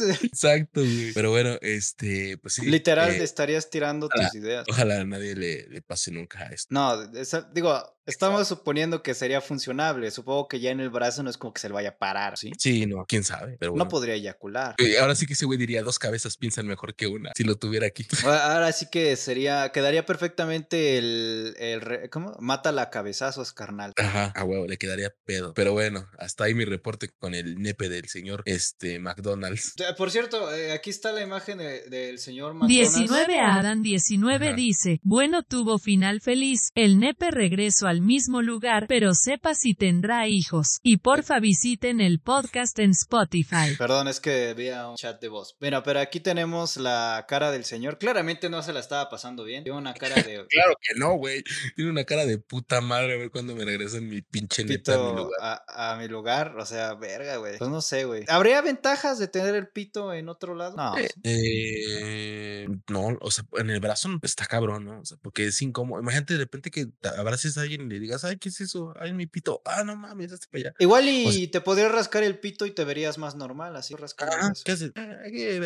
Exacto, 0.23 0.81
güey. 0.81 1.13
Pero 1.13 1.31
bueno, 1.31 1.57
este, 1.61 2.39
pues 2.39 2.55
sí. 2.55 2.67
Literal, 2.67 3.11
eh, 3.11 3.23
estarías 3.23 3.71
tirando 3.71 4.07
ojalá. 4.07 4.29
tus 4.31 4.41
ideas. 4.41 4.67
Ojalá 4.69 5.01
a 5.01 5.05
nadie 5.05 5.35
le, 5.35 5.69
le 5.69 5.83
pase 5.83 6.11
nunca 6.11 6.47
esto. 6.47 6.69
No, 6.75 7.03
esa- 7.19 7.49
digo, 7.53 7.98
estamos 8.09 8.49
suponiendo 8.49 9.03
que 9.03 9.15
sería 9.15 9.41
funcionable. 9.41 10.11
Supongo 10.11 10.49
que 10.49 10.61
ya 10.61 10.71
en 10.71 10.81
el 10.81 10.91
brazo 10.91 11.23
no 11.23 11.31
es 11.31 11.39
como 11.39 11.53
que 11.53 11.61
se 11.61 11.69
le 11.69 11.75
vaya 11.75 11.91
a 11.91 11.97
parar, 11.99 12.37
¿sí? 12.37 12.51
Sí, 12.59 12.87
no, 12.87 13.05
quién 13.07 13.23
sabe. 13.25 13.57
Pero 13.61 13.73
bueno. 13.73 13.85
No 13.85 13.89
podría 13.89 14.15
eyacular. 14.15 14.75
Eh, 14.79 14.99
Ahora 14.99 15.15
sí 15.15 15.27
que 15.27 15.35
ese 15.35 15.47
güey 15.47 15.59
diría 15.59 15.83
dos 15.83 15.99
cabezas 15.99 16.37
piensan 16.37 16.67
mejor 16.67 16.95
que 16.95 17.07
una. 17.07 17.33
Si 17.37 17.45
lo 17.45 17.57
tuviera 17.57 17.87
aquí. 17.87 18.07
Ahora 18.25 18.55
ahora 18.55 18.73
sí 18.73 18.87
que 18.91 19.15
sería, 19.17 19.71
quedaría 19.73 20.05
perfectamente 20.07 20.99
el, 20.99 21.55
el 21.59 22.11
¿cómo? 22.11 22.37
Mata 22.41 22.73
la 22.73 22.91
cabezazos, 22.91 23.53
carnal. 23.53 23.93
Ajá, 23.97 24.33
a 24.35 24.45
huevo, 24.45 24.67
le 24.67 24.77
quedaría 24.79 25.13
pedo. 25.25 25.53
Pero 25.55 25.73
bueno, 25.73 26.07
hasta 26.19 26.45
ahí 26.45 26.55
mi 26.55 26.65
reporte 26.65 27.11
con 27.19 27.35
el 27.35 27.61
nepe 27.61 27.89
del 27.89 28.09
señor 28.09 28.43
este 28.47 28.99
McDonald's. 28.99 29.75
Eh, 29.79 29.95
Por 29.97 30.11
cierto, 30.11 30.53
eh, 30.55 30.73
aquí 30.73 30.91
está 30.91 31.13
la 31.13 31.23
imagen 31.23 31.59
de- 31.59 31.83
del 31.89 32.19
señor 32.19 32.55
McDonald's. 32.55 32.95
19 32.95 33.41
Adam 33.41 33.83
19 33.83 34.47
Ajá. 34.49 34.57
dice, 34.57 35.01
bueno 35.03 35.43
tuvo 35.43 35.79
final 35.79 36.21
feliz, 36.21 36.71
el 36.75 36.99
nepe 36.99 37.31
regreso 37.31 37.87
al 37.87 37.98
mismo 38.01 38.43
lugar, 38.43 38.87
pero 38.89 39.15
sepa 39.15 39.55
si 39.55 39.75
tendrá 39.75 40.29
hijos. 40.29 40.79
Y 40.83 40.99
porfa 40.99 41.41
visiten 41.41 42.01
el 42.01 42.21
podcast 42.21 42.79
en 42.79 42.91
Spotify. 42.91 43.75
Perdón, 43.77 44.09
es 44.09 44.21
que 44.21 44.51
había 44.51 44.89
un 44.89 44.97
chat 44.97 45.21
de 45.21 45.29
voz. 45.29 45.57
Mira, 45.61 45.83
pero 45.83 46.01
aquí 46.01 46.21
tenemos 46.21 46.77
la 46.77 47.27
cara 47.29 47.51
del 47.51 47.65
señor. 47.65 47.99
Claramente 47.99 48.49
no 48.49 48.63
se 48.63 48.73
la 48.73 48.81
estaba 48.81 49.09
pasando 49.09 49.45
bien. 49.45 49.65
Tiene 49.65 49.79
una 49.79 49.95
cara 49.95 50.17
de 50.17 50.23
Claro 50.49 50.75
que 50.81 50.99
no, 50.99 51.15
güey. 51.17 51.43
Tiene 51.77 51.91
una 51.91 52.05
cara 52.05 52.27
de 52.27 52.39
puta 52.39 52.81
madre, 52.81 53.15
a 53.15 53.19
ver 53.19 53.31
cuándo 53.31 53.55
me 53.55 53.65
regresan 53.65 54.09
mi 54.09 54.23
pinche 54.23 54.65
nepe 54.65 54.93
a 54.93 54.99
mi 54.99 55.05
pito 55.05 55.17
lugar. 55.17 55.63
a, 55.69 55.93
a 55.93 55.97
mi 55.97 56.09
lugar. 56.09 56.57
O 56.59 56.67
sea, 56.67 56.95
verga, 56.95 57.37
güey. 57.37 57.59
Pues 57.59 57.71
no 57.71 57.81
sé, 57.81 58.05
güey. 58.05 58.25
¿Habría 58.29 58.61
ventajas 58.63 59.19
de 59.19 59.29
tener 59.29 59.55
el 59.55 59.69
pito 59.69 60.13
en 60.13 60.29
otro 60.29 60.55
lado? 60.55 60.77
No. 60.77 60.95
Eh, 61.25 62.67
no, 62.89 63.17
o 63.21 63.31
sea, 63.31 63.45
en 63.57 63.71
el 63.71 63.81
brazo 63.81 64.09
está 64.23 64.47
cabrón, 64.47 64.85
¿no? 64.85 65.01
O 65.01 65.05
sea, 65.05 65.19
porque 65.23 65.47
es 65.47 65.61
incómodo. 65.63 66.01
Imagínate 66.01 66.35
de 66.35 66.41
repente 66.41 66.71
que 66.71 66.89
abraces 67.17 67.59
a 67.59 67.63
alguien 67.63 67.88
y 67.89 67.95
le 67.95 68.01
digas, 68.01 68.25
ay, 68.25 68.37
¿qué 68.39 68.49
es 68.49 68.61
eso? 68.61 68.95
Ay, 68.99 69.13
mi 69.13 69.27
pito. 69.27 69.63
Ah, 69.65 69.85
no 69.85 69.97
mames, 69.97 70.33
hazte 70.33 70.47
para 70.51 70.61
allá. 70.69 70.75
Igual 70.79 71.09
y 71.09 71.27
O 71.27 71.33
sea- 71.33 71.51
te 71.51 71.61
podrías 71.61 71.91
rascar 71.93 72.23
el 72.23 72.39
pito 72.39 72.67
y 72.67 72.71
te 72.71 72.85
verías 72.85 73.19
más 73.19 73.35
normal, 73.35 73.75
así 73.77 73.95
rascar 73.95 74.29
Ah. 74.33 74.53
¿qué 74.65 74.73
haces? 74.73 74.93
Ah. 74.95 75.17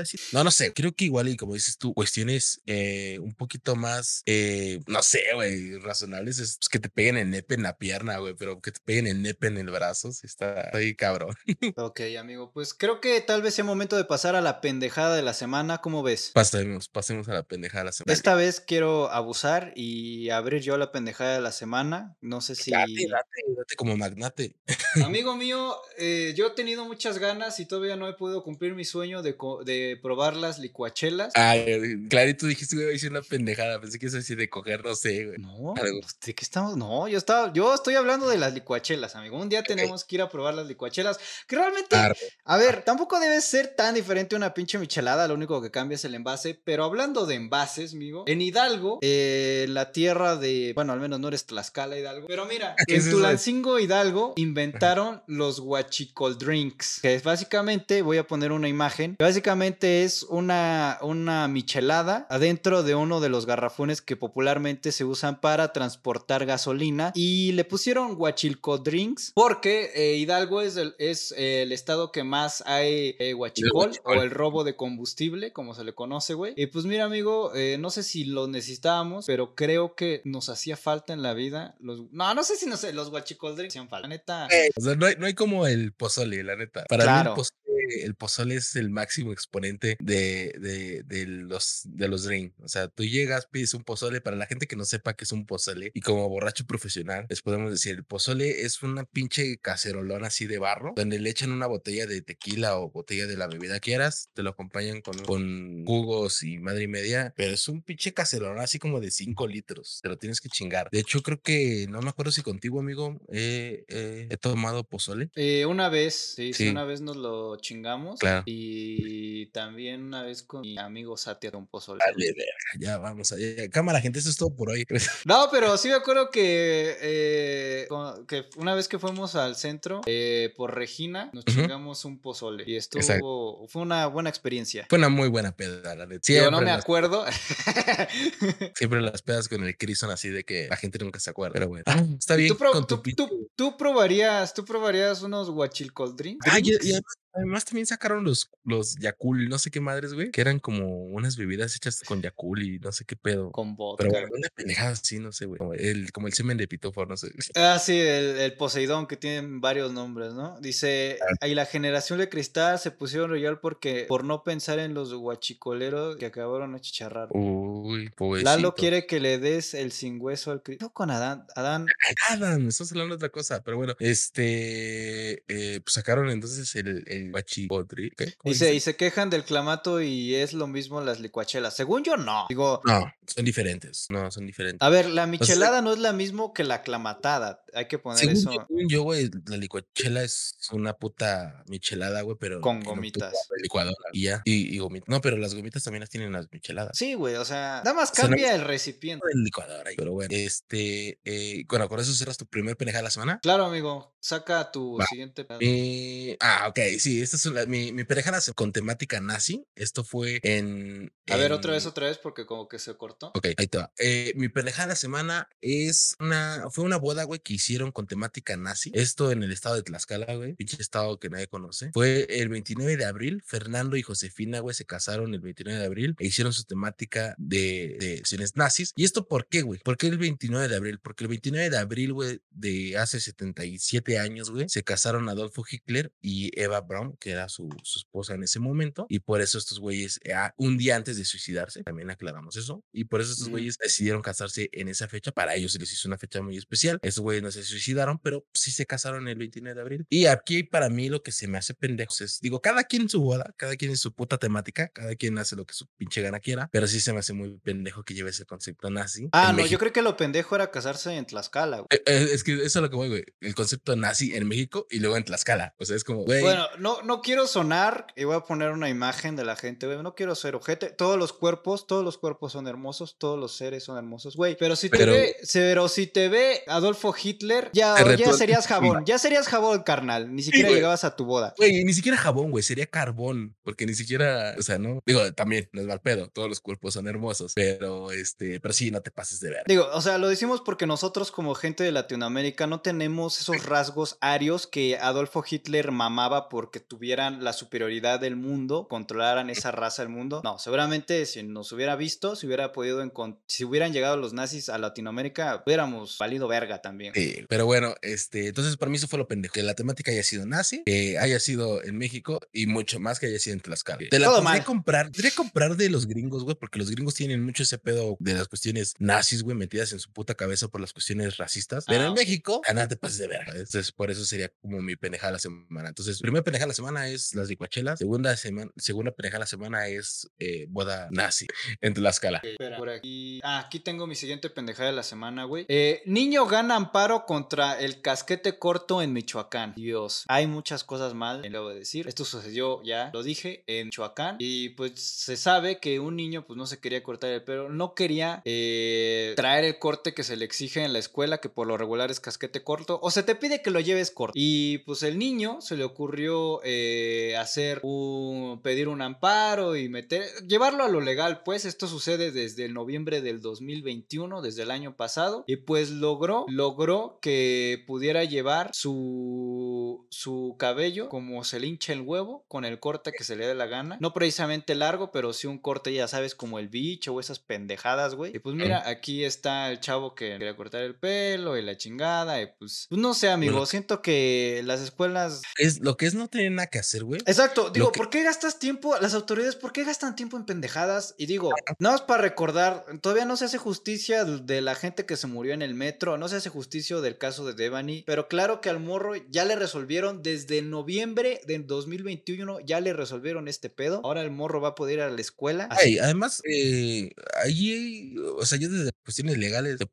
Así. 0.01 0.19
No, 0.33 0.45
no 0.45 0.51
sé. 0.51 0.73
Creo 0.73 0.93
que 0.93 1.05
igual, 1.05 1.29
y 1.29 1.37
como 1.37 1.55
dices 1.55 1.79
tú, 1.79 1.93
cuestiones 1.95 2.61
eh, 2.67 3.19
un 3.21 3.35
poquito 3.35 3.77
más, 3.77 4.23
eh, 4.27 4.81
no 4.87 5.03
sé, 5.03 5.23
güey, 5.35 5.79
razonables 5.79 6.39
es 6.39 6.57
pues, 6.59 6.69
que 6.69 6.79
te 6.79 6.89
peguen 6.89 7.17
el 7.17 7.31
nepe 7.31 7.55
en 7.55 7.63
la 7.63 7.77
pierna, 7.77 8.19
güey, 8.19 8.35
pero 8.35 8.61
que 8.61 8.73
te 8.73 8.81
peguen 8.85 9.07
el 9.07 9.23
nepe 9.23 9.47
en 9.49 9.59
el 9.59 9.71
brazo, 9.71 10.13
sí 10.13 10.27
está 10.27 10.71
ahí 10.73 10.95
cabrón. 10.95 11.35
Ok, 11.77 12.01
amigo, 12.19 12.53
pues 12.53 12.75
creo 12.75 13.01
que 13.01 13.21
tal 13.21 13.43
vez 13.43 13.55
sea 13.55 13.65
momento 13.65 13.97
de 13.97 14.05
pasar 14.05 14.37
a 14.37 14.41
la 14.41 14.61
pendejada 14.61 15.17
de 15.17 15.23
la 15.23 15.35
semana. 15.35 15.79
¿Cómo 15.79 16.03
ves? 16.03 16.31
Pasemos, 16.35 16.89
pasemos 16.89 17.29
a 17.29 17.35
la 17.35 17.43
pendejada 17.43 17.81
de 17.83 17.87
la 17.87 17.93
semana. 17.93 18.13
Esta 18.13 18.35
vez 18.35 18.61
quiero 18.61 19.11
abusar 19.11 19.73
y 19.77 20.31
abrir 20.31 20.63
yo 20.63 20.77
la 20.77 20.93
pendejada 20.93 21.35
de 21.35 21.41
la 21.41 21.53
semana. 21.53 22.12
No 22.21 22.41
sé 22.41 22.55
si. 22.55 22.71
Date, 22.71 22.93
date, 23.09 23.43
date 23.57 23.77
como 23.77 23.97
magnate. 23.97 24.57
Amigo 25.05 25.37
mío, 25.37 25.77
eh, 25.99 26.35
yo 26.37 26.49
he 26.49 26.51
tenido 26.51 26.85
muchas 26.85 27.19
ganas 27.19 27.59
y 27.61 27.67
todavía 27.67 27.97
no 27.97 28.09
he 28.09 28.15
podido 28.15 28.43
cumplir 28.43 28.75
mi 28.75 28.85
sueño 28.85 29.23
de, 29.23 29.37
de 29.65 29.99
probar 30.03 30.37
las 30.37 30.59
licuachelas. 30.59 31.33
Ay, 31.35 32.07
clarito 32.09 32.47
dijiste, 32.47 32.77
güey, 32.77 32.97
hice 32.97 33.09
una 33.09 33.23
pendejada. 33.23 33.81
Pensé 33.81 33.99
que 33.99 34.07
eso 34.07 34.19
así 34.19 34.35
de 34.35 34.49
coger, 34.49 34.85
no 34.85 34.95
sé, 34.95 35.27
güey. 35.27 35.39
No, 35.39 35.75
Algo. 35.77 36.01
¿de 36.25 36.35
qué 36.35 36.45
estamos? 36.45 36.77
No, 36.77 37.09
yo 37.09 37.19
estaba, 37.19 37.53
yo 37.53 37.75
estoy 37.75 37.95
hablando 37.95 38.29
de 38.29 38.39
las 38.39 38.53
licuachelas, 38.55 39.17
amigo. 39.17 39.39
Un 39.39 39.49
día 39.49 39.63
tenemos 39.63 40.05
que 40.05 40.17
ir 40.17 40.23
a 40.23 40.29
probar 40.29 40.55
las 40.55 40.67
licuachelas. 40.67 41.19
Que 41.47 41.57
realmente, 41.57 41.97
Arre. 41.97 42.17
a 42.45 42.57
ver, 42.57 42.83
tampoco 42.85 43.19
debe 43.19 43.41
ser 43.41 43.75
tan 43.75 43.95
diferente 43.95 44.37
una 44.37 44.55
pinche 44.55 44.79
michelada. 44.79 45.29
Lo 45.29 45.35
único 45.35 45.61
que 45.63 45.71
cambia 45.71 45.97
es 45.97 46.05
el 46.05 46.15
envase. 46.15 46.61
Pero 46.65 46.85
hablando 46.85 47.27
de 47.27 47.35
envases, 47.35 47.95
amigo, 47.95 48.25
en 48.27 48.41
Hidalgo, 48.41 48.99
eh, 49.03 49.67
la 49.69 49.93
tierra 49.93 50.37
de, 50.37 50.73
bueno, 50.75 50.93
al 50.93 51.01
menos 51.01 51.21
no 51.21 51.29
eres 51.29 51.47
Tlaxcala 51.47 51.92
Hidalgo. 51.99 52.27
Pero 52.27 52.47
mira, 52.47 52.75
¿Qué 52.87 52.97
es 52.97 53.07
en 53.07 53.13
Tulancingo 53.13 53.79
Hidalgo 53.79 54.35
inventaron 54.37 55.23
los 55.27 55.59
huachicol 55.59 56.39
drinks. 56.39 57.01
Que 57.01 57.15
es 57.15 57.23
básicamente, 57.23 58.03
voy 58.03 58.19
a 58.19 58.27
poner 58.27 58.53
una 58.53 58.69
imagen. 58.69 59.17
Básicamente 59.19 60.05
es 60.05 60.23
una, 60.25 60.99
una 61.03 61.49
michelada 61.49 62.27
adentro 62.31 62.83
de 62.83 62.95
uno 62.95 63.21
de 63.21 63.29
los 63.29 63.47
garrafones 63.47 64.03
que 64.03 64.17
popularmente 64.17 64.93
se 64.93 65.05
usan 65.05 65.41
para 65.41 65.73
transportar 65.73 66.47
gasolina. 66.47 67.13
Y 67.15 67.53
le 67.53 67.65
pusieron 67.65 68.15
huachilco 68.19 68.79
drinks 68.79 69.33
porque 69.35 69.91
eh, 69.95 70.17
Hidalgo 70.17 70.61
es 70.61 70.77
el, 70.77 70.95
es 70.99 71.33
el 71.37 71.73
estado 71.73 72.13
que 72.13 72.25
más 72.25 72.63
hay 72.67 73.17
eh, 73.19 73.35
huachicol 73.35 73.89
huachicol. 73.89 74.19
o 74.19 74.23
el 74.23 74.31
robo 74.31 74.65
de 74.65 74.77
combustible, 74.77 75.53
como 75.53 75.75
se 75.75 75.85
le 75.85 75.95
conoce, 75.95 76.35
güey. 76.35 76.55
Y 76.57 76.67
pues 76.67 76.85
mira, 76.85 77.05
amigo, 77.05 77.55
eh, 77.55 77.77
no 77.79 77.91
sé 77.91 78.03
si 78.03 78.25
lo 78.25 78.47
necesitábamos, 78.49 79.27
pero 79.27 79.55
creo 79.55 79.95
que 79.95 80.23
nos 80.25 80.49
hacía 80.49 80.77
falta 80.77 81.13
en 81.13 81.23
la 81.23 81.35
vida. 81.35 81.75
Los... 81.83 82.01
No, 82.13 82.33
no 82.35 82.43
sé 82.45 82.57
si 82.57 82.67
no 82.67 82.77
sé, 82.77 82.93
los 82.93 83.09
huachicol 83.09 83.57
drinks 83.57 83.73
hacían 83.73 83.89
falta. 83.89 84.09
La 84.09 84.15
neta. 84.15 84.49
O 84.77 84.81
sea, 84.81 84.95
no 84.95 85.07
hay, 85.07 85.17
no 85.19 85.27
hay 85.27 85.35
como 85.35 85.67
el 85.67 85.93
pozole, 85.93 86.43
la 86.43 86.57
neta. 86.57 86.85
Para 86.89 87.03
mí 87.05 87.07
Claro. 87.09 87.31
el 87.31 87.37
pozole, 87.37 87.59
el 88.03 88.15
pozole 88.15 88.57
es 88.57 88.75
el 88.77 88.91
máximo 88.91 89.33
exponente 89.33 89.97
de, 90.01 90.53
de, 90.59 91.03
de 91.05 91.27
los, 91.27 91.83
de 91.85 92.09
los 92.09 92.25
drink. 92.25 92.55
O 92.61 92.69
sea, 92.69 92.89
tú 92.89 93.05
llegas, 93.05 93.47
pides 93.47 93.75
un 93.75 93.85
pozole. 93.85 94.21
Para 94.21 94.37
la 94.37 94.47
gente 94.47 94.67
que 94.67 94.77
no 94.77 94.85
sepa 94.85 95.15
que 95.15 95.25
es 95.25 95.33
un 95.33 95.47
pozole 95.47 95.91
y 95.95 96.01
como 96.01 96.29
borracho 96.29 96.67
profesional, 96.67 97.27
les 97.29 97.43
podemos 97.43 97.71
decir, 97.71 97.95
el 97.95 98.05
pozole 98.05 98.63
es 98.63 98.83
una 98.83 99.05
pinche 99.05 99.59
cacerolón 99.59 100.25
así 100.25 100.47
de 100.47 100.59
barro, 100.59 100.93
donde 100.97 101.19
le 101.19 101.31
echan 101.31 101.53
una 101.53 101.67
botella 101.67 102.07
de 102.07 102.23
tequila 102.23 102.79
o 102.79 102.91
botella 102.91 103.27
de 103.27 103.37
la 103.37 103.47
bebida 103.47 103.79
que 103.81 103.93
quieras, 103.93 104.31
te 104.33 104.43
lo 104.43 104.51
acompañan 104.51 105.03
con, 105.03 105.19
con 105.25 105.85
jugos 105.85 106.43
y 106.43 106.59
madre 106.59 106.85
y 106.85 106.89
media, 106.89 107.35
pero 107.37 107.53
es 107.53 107.69
un 107.69 107.83
pinche 107.83 108.15
cacerolón 108.15 108.59
así 108.61 108.79
como 108.79 109.01
de 109.01 109.11
5 109.11 109.47
litros. 109.47 109.99
Te 110.03 110.09
lo 110.09 110.17
tienes 110.17 110.41
que 110.41 110.49
chingar. 110.49 110.89
De 110.91 111.01
hecho, 111.01 111.21
creo 111.23 111.41
que, 111.43 111.87
no 111.91 112.01
me 112.01 112.09
acuerdo 112.09 112.33
si 112.33 112.41
contigo, 112.43 112.81
amigo, 112.81 113.21
eh, 113.31 113.85
eh, 113.89 114.29
he 114.31 114.37
tomado 114.39 114.85
pozole. 114.85 115.31
Eh, 115.35 115.67
una 115.67 115.89
vez, 115.91 116.15
sí, 116.37 116.55
sí, 116.55 116.63
Sí. 116.65 116.69
una 116.69 116.85
vez 116.85 117.01
nos 117.01 117.17
lo 117.17 117.57
chingamos. 117.63 118.21
Claro. 118.21 118.43
Y 118.45 119.47
también 119.47 120.03
una 120.03 120.23
vez 120.23 120.43
con 120.43 120.61
mi 120.61 120.77
amigo 120.77 121.17
Satia 121.17 121.51
de 121.51 121.57
un 121.57 121.67
verga, 121.73 122.45
ya 122.79 122.99
vamos 122.99 123.33
allá. 123.33 123.71
Cámara, 123.71 124.01
gente, 124.03 124.19
eso 124.19 124.29
es 124.29 124.37
todo 124.37 124.55
por 124.55 124.69
hoy. 124.69 124.85
No, 125.25 125.49
pero 125.51 125.79
sí 125.79 125.89
me 125.89 125.95
acuerdo 125.95 126.31
que, 126.31 126.97
eh, 127.01 127.89
que 128.29 128.45
una 128.57 128.75
vez 128.75 128.89
que 128.89 128.99
fuimos 128.99 129.35
al 129.37 129.57
centro 129.57 130.03
eh, 130.07 130.53
por 130.57 130.75
Regina, 130.75 131.31
nos 131.33 131.45
chingamos 131.47 132.05
un 132.05 132.21
pozole. 132.21 132.65
Y 132.67 132.77
estuvo, 132.77 133.01
Exacto. 133.01 133.67
fue 133.69 133.83
una 133.83 134.07
buena 134.09 134.29
experiencia. 134.29 134.87
Fue 134.91 134.99
una 134.99 135.09
muy 135.09 135.29
buena 135.29 135.57
peda, 135.57 135.95
la. 135.95 136.07
Yo 136.27 136.51
no 136.51 136.61
me 136.61 136.67
las- 136.67 136.83
acuerdo. 136.83 137.25
Siempre 138.75 139.01
las 139.01 139.23
pedas 139.23 139.49
con 139.49 139.65
el 139.65 139.77
Chris 139.77 139.99
son 139.99 140.11
así 140.11 140.29
de 140.29 140.45
que 140.45 140.67
la 140.69 140.77
gente 140.77 140.99
nunca 140.99 141.21
se 141.21 141.31
acuerda. 141.31 141.55
Pero 141.55 141.69
bueno, 141.69 141.85
Ah, 141.87 142.03
está 142.19 142.37
bien 142.37 142.49
¿Tú, 142.49 142.57
pro- 142.57 142.73
con 142.73 142.87
tu 142.87 142.97
tú- 142.97 143.03
pinche- 143.03 143.17
tú- 143.29 143.51
tú 143.55 143.77
probarías, 143.77 144.53
tú 144.55 144.65
probarías 144.65 145.23
unos 145.23 145.51
guachilcoldrin? 145.51 146.39
Ah, 146.45 146.59
y, 146.59 146.71
y 146.71 146.91
además, 146.93 147.15
Además 147.35 147.65
también 147.65 147.87
sacaron 147.87 148.25
los, 148.25 148.51
los 148.65 148.97
Yakul, 148.97 149.49
no 149.49 149.59
sé 149.59 149.71
qué 149.71 149.81
madres, 149.81 150.13
güey, 150.13 150.31
que 150.31 150.41
eran 150.41 150.59
como 150.59 151.05
unas 151.05 151.37
bebidas 151.37 151.75
hechas 151.77 152.03
con 152.03 152.21
Yakul 152.21 152.63
y 152.63 152.79
no 152.79 152.93
sé 152.93 153.05
qué 153.05 153.17
pedo. 153.17 153.51
Con 153.53 153.75
vodka. 153.75 154.07
Pero 154.09 154.27
una 154.31 154.49
pendejada 154.55 154.91
así, 154.91 155.19
no 155.19 155.33
sé, 155.33 155.47
güey. 155.47 155.59
Como 155.59 155.75
el, 155.75 156.13
como 156.13 156.27
el 156.27 156.33
semen 156.33 156.59
de 156.59 156.69
pitufo, 156.69 157.07
no 157.07 157.17
sé. 157.17 157.33
Ah, 157.55 157.79
sí, 157.79 157.99
el, 157.99 158.39
el 158.39 158.55
Poseidón, 158.55 159.07
que 159.07 159.17
tienen 159.17 159.61
varios 159.61 159.93
nombres, 159.93 160.35
¿no? 160.35 160.59
Dice, 160.61 161.19
ahí 161.41 161.55
la 161.55 161.67
generación 161.67 162.19
de 162.19 162.29
cristal 162.29 162.79
se 162.79 162.91
pusieron 162.91 163.31
royal 163.31 163.61
porque 163.61 164.07
por 164.09 164.25
no 164.25 164.43
pensar 164.43 164.79
en 164.79 164.95
los 164.95 165.15
guachicoleros 165.15 166.17
que 166.17 166.27
acabaron 166.27 166.75
a 166.75 166.81
chicharrar. 166.81 167.29
Uy, 167.31 168.11
pobrecito. 168.11 168.51
Lalo 168.51 168.75
quiere 168.75 169.07
que 169.07 169.21
le 169.21 169.39
des 169.39 169.75
el 169.75 169.93
sin 169.93 170.21
hueso 170.21 170.51
al 170.51 170.63
cristal. 170.63 170.93
con 170.93 171.11
Adán, 171.11 171.47
Adán, 171.55 171.87
Adam, 172.29 172.69
estamos 172.69 172.93
hablando 172.93 173.15
de 173.15 173.17
otra 173.17 173.29
cosa, 173.29 173.63
pero 173.63 173.77
bueno, 173.77 173.95
este, 173.99 175.45
eh, 175.49 175.81
pues 175.81 175.95
sacaron 175.95 176.31
entonces 176.31 176.75
el, 176.75 177.05
el 177.07 177.22
guachipotri. 177.31 178.11
¿qué? 178.17 178.33
¿Cómo 178.39 178.53
dice, 178.53 178.67
dice? 178.67 178.75
y 178.77 178.81
se 178.81 178.97
quejan 178.97 179.31
del 179.31 179.45
clamato 179.45 180.01
y 180.03 180.35
es 180.35 180.53
lo 180.53 180.67
mismo 180.67 181.01
las 181.01 181.21
licuachelas. 181.21 181.77
Según 181.77 182.03
yo, 182.05 182.17
no. 182.17 182.47
Digo, 182.49 182.81
No, 182.85 183.13
son 183.27 183.45
diferentes, 183.45 184.07
no, 184.11 184.31
son 184.31 184.47
diferentes. 184.47 184.81
a 184.85 184.89
ver, 184.89 185.09
la 185.09 185.27
michelada 185.27 185.81
no 185.83 185.93
es 185.93 185.99
la 185.99 186.13
mismo 186.13 186.53
que 186.53 186.65
la 186.65 186.83
clamatada. 186.83 187.65
Hay 187.75 187.87
que 187.89 187.99
poner 187.99 188.19
Según 188.19 188.37
eso. 188.37 188.53
yo, 188.53 188.65
según 188.69 188.89
yo, 188.89 189.03
güey, 189.03 189.31
la 189.47 189.57
licuachela 189.57 190.23
es 190.23 190.57
una 190.73 190.95
puta 190.95 191.63
michelada, 191.69 192.23
güey, 192.23 192.37
pero 192.39 192.61
Con 192.61 192.81
gomitas. 192.81 193.33
licuadora 193.63 193.97
y 194.13 194.23
ya. 194.25 194.43
Y, 194.45 194.75
y 194.75 194.79
gomitas. 194.79 195.09
No, 195.09 195.21
pero 195.21 195.37
las 195.37 195.55
gomitas 195.55 195.83
también 195.85 196.01
las 196.01 196.11
tienen 196.11 196.33
las 196.33 196.49
micheladas. 196.53 196.97
Sí, 196.97 197.15
güey, 197.15 197.37
o 197.37 197.45
sea, 197.45 197.83
nada 197.85 197.95
más 197.95 198.11
O 198.11 198.15
sea, 198.15 198.25
no- 198.25 198.31
cambia 198.31 198.55
el 198.55 198.63
recipiente. 198.63 199.25
En 199.33 199.43
licuadora, 199.45 199.91
pero 199.97 200.13
bueno. 200.13 200.35
Este, 200.35 201.19
eh, 201.25 201.65
bueno, 201.69 201.89
con 201.89 202.01
eso 202.01 202.13
cerras 202.13 202.37
tu 202.37 202.47
primer 202.47 202.77
pendeja 202.77 202.99
de 202.99 203.05
la 203.05 203.11
semana. 203.11 203.41
Claro, 203.43 203.65
amigo, 203.65 204.15
saca 204.21 204.71
tu 204.71 204.99
Va. 204.99 205.07
siguiente. 205.07 205.47
Eh, 205.61 206.37
ah, 206.41 206.67
ok, 206.69 206.79
sí, 206.99 207.12
esta 207.21 207.37
es 207.37 207.69
mi, 207.69 207.93
mi 207.93 208.05
pendeja 208.05 208.41
se- 208.41 208.53
con 208.55 208.73
temática 208.73 209.21
nazi. 209.21 209.67
Esto 209.75 210.05
fue 210.05 210.41
en. 210.43 211.13
A 211.29 211.37
ver, 211.37 211.53
otra 211.53 211.73
vez, 211.73 211.87
otra 211.87 212.07
vez, 212.09 212.19
porque 212.19 212.47
como 212.47 212.69
que 212.69 212.79
se 212.79 212.97
cortó. 212.97 213.33
Ok, 213.35 213.49
ahí 213.57 213.67
te 213.67 213.79
va. 213.79 213.93
Eh, 213.99 214.33
mi 214.37 214.49
pendeja 214.49 214.83
de 214.83 214.89
la 214.89 214.97
semana 214.97 215.49
es 215.61 216.17
una, 216.21 216.69
fue 216.71 216.85
una 216.85 216.97
boda, 216.97 217.25
güey, 217.25 217.41
que 217.41 217.55
hicieron 217.55 217.93
con 217.93 218.07
temática 218.07 218.57
nazi. 218.57 218.91
Esto 218.95 219.31
en 219.33 219.43
el 219.43 219.53
estado 219.53 219.77
de 219.77 219.83
Tlaxcala, 219.83 220.35
güey, 220.35 220.55
pinche 220.55 220.77
estado 220.81 221.19
que 221.19 221.29
nadie 221.31 221.47
conoce. 221.49 221.91
Fue 221.93 222.27
el 222.29 222.49
29 222.49 222.97
de 222.97 223.05
abril, 223.05 223.43
Fernando 223.45 223.97
y 223.97 224.03
Josefina, 224.03 224.61
güey, 224.61 224.75
se 224.75 224.85
casaron 224.85 225.35
el 225.35 225.41
29 225.41 225.79
de 225.79 225.87
abril 225.87 226.17
e 226.19 226.27
hicieron 226.27 226.53
su 226.53 226.65
temática 226.65 227.35
de, 227.39 227.97
de 228.01 228.19
acciones 228.19 228.57
nazis. 228.57 228.93
¿Y 228.97 229.05
esto 229.05 229.27
por 229.27 229.47
qué, 229.49 229.63
güey? 229.63 229.81
¿Por 229.81 229.97
qué 229.97 230.07
el 230.09 230.19
29 230.19 230.69
de 230.69 230.77
abril? 230.77 230.99
Porque 231.01 231.25
el 231.25 231.29
29 231.29 231.71
de 231.71 231.79
abril, 231.79 232.13
güey, 232.13 232.41
de 232.51 232.97
hace 232.99 233.21
77 233.21 234.19
años, 234.19 234.51
güey, 234.51 234.69
se 234.69 234.83
casaron 234.85 235.29
Adolfo 235.29 235.65
Hitler 235.69 236.13
y 236.21 236.51
Eva 236.61 236.81
Braun, 236.81 237.02
que 237.19 237.31
era 237.31 237.49
su, 237.49 237.69
su 237.83 237.99
esposa 238.01 238.35
en 238.35 238.43
ese 238.43 238.61
momento, 238.61 239.07
y 239.09 239.21
por 239.21 239.41
eso 239.41 239.59
estos 239.59 239.79
güeyes, 239.79 240.21
eh, 240.25 240.35
un 240.57 240.77
día 240.79 240.97
antes 240.97 241.17
de 241.17 241.25
suicidarse, 241.25 241.83
también 241.83 242.11
aclaramos 242.11 242.57
eso, 242.57 242.85
y 242.93 243.05
por 243.05 243.21
eso 243.21 243.33
estos 243.33 243.49
güeyes 243.49 243.79
decidieron 243.79 244.23
casarse 244.23 244.69
en 244.73 244.89
esa 244.89 245.09
fecha, 245.09 245.33
para 245.33 245.55
ellos 245.55 245.73
se 245.73 245.79
les 245.79 245.93
hizo 245.93 246.09
una 246.09 246.19
fecha 246.19 246.43
muy 246.43 246.57
especial, 246.57 246.99
estos 247.03 247.23
güeyes 247.23 247.43
no 247.43 247.51
se 247.51 247.63
suicidaron, 247.63 248.19
pero 248.19 248.47
sí 248.55 248.71
se 248.71 248.87
casaron 248.87 249.29
el 249.29 249.37
29 249.37 249.75
de 249.75 249.81
abril, 249.81 250.07
y 250.09 250.27
aquí 250.27 250.63
para 250.63 250.89
mí 250.89 251.09
lo 251.09 251.23
que 251.23 251.33
se 251.33 251.49
me 251.49 251.59
hace 251.59 251.75
pendejos 251.75 252.21
es, 252.21 252.41
digo, 252.41 252.61
cada 252.61 252.85
quien 252.85 253.09
su 253.09 253.21
boda, 253.21 253.55
cada 253.57 253.77
quien 253.77 253.91
en 253.91 253.97
su 253.97 254.15
puta 254.15 254.39
temática, 254.39 254.89
cada 254.89 255.15
quien 255.17 255.39
hace 255.39 255.57
lo 255.57 255.65
que 255.67 255.75
su 255.75 255.87
pinche 255.97 256.23
gana 256.23 256.41
quiera, 256.41 256.69
pero 256.73 256.87
sí 256.87 257.01
se 257.01 257.13
me 257.13 257.19
hace 257.19 257.33
muy 257.33 257.59
pendejo 257.59 258.05
que 258.05 258.15
lleve 258.15 258.31
ese 258.31 258.45
concepto 258.45 258.91
nazi. 258.91 259.29
Ah, 259.33 259.53
no, 259.53 259.67
yo 259.67 259.79
creo 259.79 259.93
que 259.93 260.03
lo 260.03 260.17
pendejo 260.17 260.55
era 260.55 260.71
casarse 260.71 261.17
en 261.17 261.27
Tlaxcala, 261.27 261.79
güey. 261.79 261.89
Eh, 261.91 262.03
eh, 262.07 262.29
Es 262.33 262.45
que 262.45 262.55
eso 262.55 262.65
es 262.65 262.83
lo 262.83 262.91
que 262.91 262.97
voy, 262.97 263.09
güey. 263.09 263.25
El 263.41 263.55
concepto 263.55 263.97
nazi 263.97 264.35
en 264.35 264.47
México 264.47 264.87
y 264.91 265.01
luego 265.01 265.17
en 265.17 265.25
Tlaxcala. 265.25 265.75
O 265.79 265.85
sea, 265.85 265.97
es 265.97 266.05
como, 266.05 266.25
güey. 266.25 266.41
Bueno, 266.43 266.67
no, 266.79 266.92
no 267.03 267.23
quiero 267.23 267.47
sonar 267.47 268.07
y 268.17 268.25
voy 268.25 268.37
a 268.37 268.41
poner 268.41 268.71
una 268.71 268.89
imagen 268.89 269.37
de 269.37 269.45
la 269.45 269.57
gente, 269.57 269.87
güey. 269.87 270.03
No 270.03 270.15
quiero 270.15 270.35
ser 270.35 270.55
ojete. 270.55 270.91
Todos 270.91 271.19
los 271.19 271.33
cuerpos, 271.33 271.87
todos 271.87 272.05
los 272.05 272.19
cuerpos 272.19 272.53
son 272.53 272.67
hermosos, 272.67 273.17
todos 273.19 273.39
los 273.39 273.57
seres 273.57 273.85
son 273.85 273.97
hermosos, 273.97 274.37
güey. 274.37 274.57
Pero 274.59 274.77
si 274.77 274.91
te 274.91 275.07
ve, 275.07 275.37
pero 275.53 275.89
si 275.89 276.07
te 276.07 276.29
ve 276.29 276.63
Adolfo 276.67 277.15
Hitler, 277.21 277.71
ya, 277.73 277.95
ya 278.17 278.33
serías 278.33 278.67
jabón, 278.67 279.05
ya 279.05 279.19
serías 279.19 279.49
jabón, 279.49 279.83
carnal. 279.83 280.35
Ni 280.35 280.43
siquiera 280.43 280.71
llegabas 280.71 281.05
a 281.05 281.17
tu 281.17 281.25
boda. 281.25 281.55
Güey, 281.57 281.85
ni 281.85 281.93
siquiera 281.93 282.17
jabón, 282.17 282.51
güey, 282.51 282.63
sería 282.63 282.87
carbón, 282.87 283.57
porque 283.63 283.87
ni 283.87 283.95
siquiera, 283.95 284.55
o 284.59 284.63
sea, 284.63 284.79
no, 284.79 285.01
digo, 285.07 285.33
también, 285.33 285.69
no 285.73 285.81
es 285.81 285.87
mal 285.87 286.01
pedo, 286.01 286.29
todos 286.29 286.49
los 286.49 286.61
cuerpos 286.61 286.95
son 286.95 287.09
hermosos, 287.09 287.53
pero 287.55 288.13
este, 288.13 288.61
pero 288.61 288.73
sí, 288.73 288.91
no 288.91 289.01
te 289.01 289.11
pases 289.11 289.41
de 289.41 289.51
ver. 289.51 289.63
Digo, 289.67 289.89
o 289.93 290.01
sea, 290.01 290.19
lo 290.19 290.29
decimos 290.29 290.61
porque 290.61 290.87
nosotros 290.87 291.31
como 291.31 291.55
gente 291.55 291.85
de 291.85 291.93
Latinoamérica 291.93 292.67
no 292.67 292.81
tenemos 292.81 293.41
esos 293.41 293.65
rasgos 293.67 294.19
arios 294.21 294.67
que 294.67 294.99
Adolfo 294.99 295.45
Hitler 295.49 295.93
mamaba 295.93 296.49
porque 296.49 296.72
tuvieran 296.81 297.43
la 297.45 297.53
superioridad 297.53 298.21
del 298.21 298.37
mundo, 298.37 298.87
controlaran 298.89 299.51
esa 299.51 299.71
raza 299.71 300.03
del 300.03 300.11
mundo. 300.11 300.41
No, 300.45 300.59
seguramente 300.59 301.27
si 301.27 301.43
nos 301.43 301.73
hubiera 301.73 301.97
visto, 301.97 302.37
si 302.37 302.47
hubiera 302.47 302.73
podido 302.73 303.03
si 303.47 303.65
hubieran 303.65 303.93
llegado 303.93 304.17
los 304.17 304.33
nazis 304.33 304.69
a 304.69 304.79
Latinoamérica, 304.79 305.63
hubiéramos 305.67 306.17
valido 306.19 306.49
verga 306.49 306.81
también. 306.83 307.15
Sí, 307.15 307.45
pero 307.49 307.67
bueno, 307.67 307.95
este, 308.03 308.49
entonces 308.49 308.77
para 308.77 308.91
mí 308.91 308.97
eso 308.97 309.09
fue 309.09 309.19
lo 309.19 309.27
pendejo, 309.29 309.55
que 309.55 309.63
la 309.63 309.75
temática 309.75 310.11
haya 310.11 310.23
sido 310.23 310.47
nazi, 310.47 310.83
que 310.85 311.19
haya 311.19 311.39
sido 311.41 311.83
en 311.85 311.97
México 311.99 312.41
y 312.53 312.67
mucho 312.67 313.01
más 313.01 313.19
que 313.19 313.27
haya 313.27 313.39
sido 313.39 313.55
en 313.55 313.61
Tlaxcala. 313.61 313.99
Te 314.11 314.19
la 314.19 314.27
Todo 314.27 314.37
podría 314.37 314.51
mal. 314.59 314.65
comprar, 314.65 315.11
podría 315.11 315.31
comprar 315.33 315.77
de 315.77 315.91
los 315.91 316.07
gringos, 316.07 316.45
güey, 316.45 316.57
porque 316.57 316.79
los 316.79 316.91
gringos 316.91 317.15
tienen 317.15 317.43
mucho 317.45 317.63
ese 317.63 317.79
pedo 317.79 318.17
de 318.21 318.35
las 318.35 318.49
cuestiones 318.49 318.95
nazis, 318.99 319.43
güey, 319.43 319.57
metidas 319.57 319.93
en 319.93 319.99
su 320.01 320.11
puta 320.13 320.35
cabeza 320.35 320.69
por 320.69 320.81
las 320.81 320.93
cuestiones 320.93 321.37
racistas. 321.37 321.85
Pero 321.87 322.03
Ah, 322.03 322.07
en. 322.09 322.15
México, 322.15 322.63
nada 322.73 322.89
te 322.89 322.97
pases 322.97 323.19
de 323.19 323.29
verga. 323.29 323.53
Entonces, 323.53 323.93
por 323.93 324.11
eso 324.11 324.25
sería 324.25 324.49
como 324.61 324.81
mi 324.81 324.97
pendejada 324.97 325.31
de 325.31 325.33
la 325.35 325.39
semana. 325.39 325.89
Entonces, 325.89 326.21
primera 326.21 326.43
pendejada 326.43 326.62
de 326.65 326.69
la 326.69 326.75
semana 326.75 327.09
es 327.09 327.35
las 327.35 327.49
licuachelas, 327.49 327.99
segunda 327.99 328.37
semana, 328.37 328.71
segunda 328.77 329.11
pendejada 329.13 329.39
de 329.39 329.43
la 329.43 329.47
semana 329.47 329.89
es 329.89 330.31
eh, 330.39 330.67
boda 330.69 331.09
nazi 331.11 331.47
en 331.81 331.95
Tlaxcala. 331.95 332.41
Espera, 332.43 332.77
por 332.77 332.89
aquí. 332.89 333.41
Ah, 333.43 333.61
aquí 333.61 333.81
tengo 333.81 334.07
mi 334.07 334.15
siguiente 334.15 334.51
pendejada 334.51 334.91
de 334.91 334.97
la 334.97 335.03
semana, 335.03 335.45
güey. 335.45 335.67
Eh, 335.69 336.03
niño 336.07 336.47
gana 336.47 336.77
amparo 336.77 337.27
contra 337.27 337.81
el 337.81 338.03
casquete 338.03 338.59
corto 338.59 339.03
en 339.03 339.13
Michoacán. 339.13 339.75
Dios, 339.75 340.25
hay 340.29 340.47
muchas 340.47 340.85
cosas 340.85 341.15
mal, 341.15 341.43
debo 341.43 341.69
decir. 341.71 342.09
Esto 342.09 342.25
sucedió 342.25 342.83
ya, 342.83 343.11
lo 343.13 343.23
dije, 343.23 343.65
en 343.67 343.87
Michoacán. 343.87 344.37
Y 344.39 344.71
pues 344.71 345.01
se 345.01 345.37
sabe 345.37 345.79
que 345.79 346.01
un 346.01 346.17
niño 346.17 346.47
pues 346.47 346.57
no 346.57 346.67
se 346.67 346.81
quería 346.81 347.03
cortar 347.03 347.31
el 347.31 347.43
pelo, 347.43 347.69
no 347.69 347.95
quería 347.95 348.43
eh, 348.45 349.35
traer 349.37 349.65
el 349.65 349.79
corte 349.79 350.15
que 350.15 350.25
se 350.25 350.37
le 350.37 350.45
exige 350.45 350.85
en 350.85 350.93
la 350.93 350.99
escuela, 350.99 351.39
que 351.39 351.49
por 351.49 351.67
lo 351.67 351.77
regular 351.77 352.11
es 352.11 352.21
casquete 352.21 352.63
corto, 352.63 352.99
o 353.03 353.11
se 353.11 353.23
te 353.23 353.35
pide 353.35 353.63
que 353.63 353.71
lo 353.71 353.81
lleves 353.81 354.11
corto. 354.11 354.33
Y 354.35 354.79
pues 354.79 355.03
el 355.03 355.19
niño 355.19 355.61
se 355.61 355.77
le 355.77 355.85
ocurrió 355.85 356.52
eh, 356.65 357.37
hacer 357.39 357.81
un, 357.83 358.61
pedir 358.63 358.89
un 358.89 359.03
amparo 359.03 359.77
y 359.77 359.89
meter, 359.89 360.25
llevarlo 360.47 360.85
a 360.85 360.89
lo 360.89 361.01
legal, 361.01 361.43
pues 361.45 361.65
esto 361.65 361.87
sucede 361.87 362.33
desde 362.33 362.65
el 362.65 362.75
noviembre 362.75 363.21
del 363.21 363.41
2021, 363.41 364.43
desde 364.43 364.63
el 364.63 364.71
año 364.71 364.97
pasado, 364.97 365.45
y 365.47 365.57
pues 365.57 365.91
logró, 365.91 366.45
logró 366.49 367.19
que 367.21 367.83
pudiera 367.87 368.25
llevar 368.25 368.71
su, 368.73 370.07
su 370.11 370.57
cabello 370.59 371.09
como 371.09 371.45
se 371.45 371.61
le 371.61 371.67
hincha 371.67 371.93
el 371.93 372.03
huevo, 372.03 372.45
con 372.49 372.65
el 372.65 372.81
corte 372.81 373.13
que 373.13 373.25
se 373.25 373.37
le 373.37 373.47
dé 373.47 373.55
la 373.55 373.67
gana, 373.67 373.97
no 374.01 374.13
precisamente 374.13 374.75
largo, 374.75 375.11
pero 375.13 375.33
sí 375.33 375.47
un 375.47 375.59
corte, 375.59 375.93
ya 375.93 376.09
sabes, 376.09 376.35
como 376.35 376.59
el 376.59 376.69
bicho 376.69 377.15
o 377.15 377.21
esas 377.21 377.39
pendejadas, 377.39 378.15
güey. 378.15 378.35
Y 378.35 378.39
pues 378.39 378.55
mira, 378.55 378.89
aquí 378.89 379.25
está 379.25 379.71
el 379.71 379.81
chavo 379.81 380.15
que 380.15 380.31
quería 380.31 380.57
cortar 380.57 380.83
el 380.83 380.95
pelo 380.95 381.57
y 381.57 381.63
la 381.63 381.77
chingada, 381.77 382.41
y 382.43 382.47
pues, 382.59 382.87
pues 382.89 383.01
no 383.01 383.15
sé, 383.15 383.31
amigo, 383.31 383.65
siento 383.67 384.03
que 384.03 384.63
las 384.65 384.81
escuelas 384.81 385.43
Es, 385.59 385.81
lo 385.81 385.97
que 385.97 386.07
es 386.07 386.15
no 386.15 386.29
tener 386.29 386.42
nada 386.51 386.67
que 386.67 386.79
hacer, 386.79 387.05
güey. 387.05 387.21
Exacto, 387.27 387.71
digo, 387.71 387.93
que- 387.93 387.99
¿por 387.99 388.11
qué 388.11 388.23
gastas 388.23 388.59
tiempo, 388.59 388.95
las 389.01 389.15
autoridades, 389.15 389.57
por 389.57 389.73
qué 389.73 389.85
gastan 389.85 390.17
tiempo 390.17 390.37
en 390.37 390.45
pendejadas? 390.45 391.15
Y 391.19 391.27
digo, 391.27 391.51
nada 391.79 391.95
más 391.97 392.03
para 392.03 392.23
recordar, 392.23 392.85
todavía 393.01 393.25
no 393.25 393.37
se 393.37 393.45
hace 393.47 393.59
justicia 393.59 394.25
de 394.25 394.61
la 394.61 394.75
gente 394.75 395.07
que 395.07 395.17
se 395.17 395.27
murió 395.27 395.55
en 395.55 395.63
el 395.63 395.75
metro, 395.75 396.19
no 396.19 396.29
se 396.29 396.37
hace 396.37 396.49
justicia 396.51 397.01
del 397.01 397.19
caso 397.19 397.47
de 397.47 397.55
Devani, 397.55 398.03
pero 398.07 398.29
claro 398.29 398.61
que 398.61 398.69
al 398.71 398.81
morro 398.81 399.15
ya 399.31 399.45
le 399.45 399.57
resolvieron 399.57 400.23
desde 400.23 400.63
noviembre 400.63 401.41
del 401.47 401.67
2021, 401.67 402.61
ya 402.61 402.81
le 402.81 402.93
resolvieron 402.93 403.49
este 403.49 403.71
pedo, 403.71 404.01
ahora 404.05 404.23
el 404.23 404.31
morro 404.31 404.61
va 404.61 404.69
a 404.71 404.75
poder 404.75 404.95
ir 404.95 405.01
a 405.03 405.11
la 405.11 405.21
escuela. 405.21 405.69
Ay, 405.71 405.99
además, 405.99 406.43
eh, 406.45 407.11
allí, 407.43 408.15
o 408.37 408.45
sea, 408.45 408.59
yo 408.59 408.69
desde 408.69 408.91
cuestiones 409.05 409.39
legales 409.39 409.79
te 409.79 409.87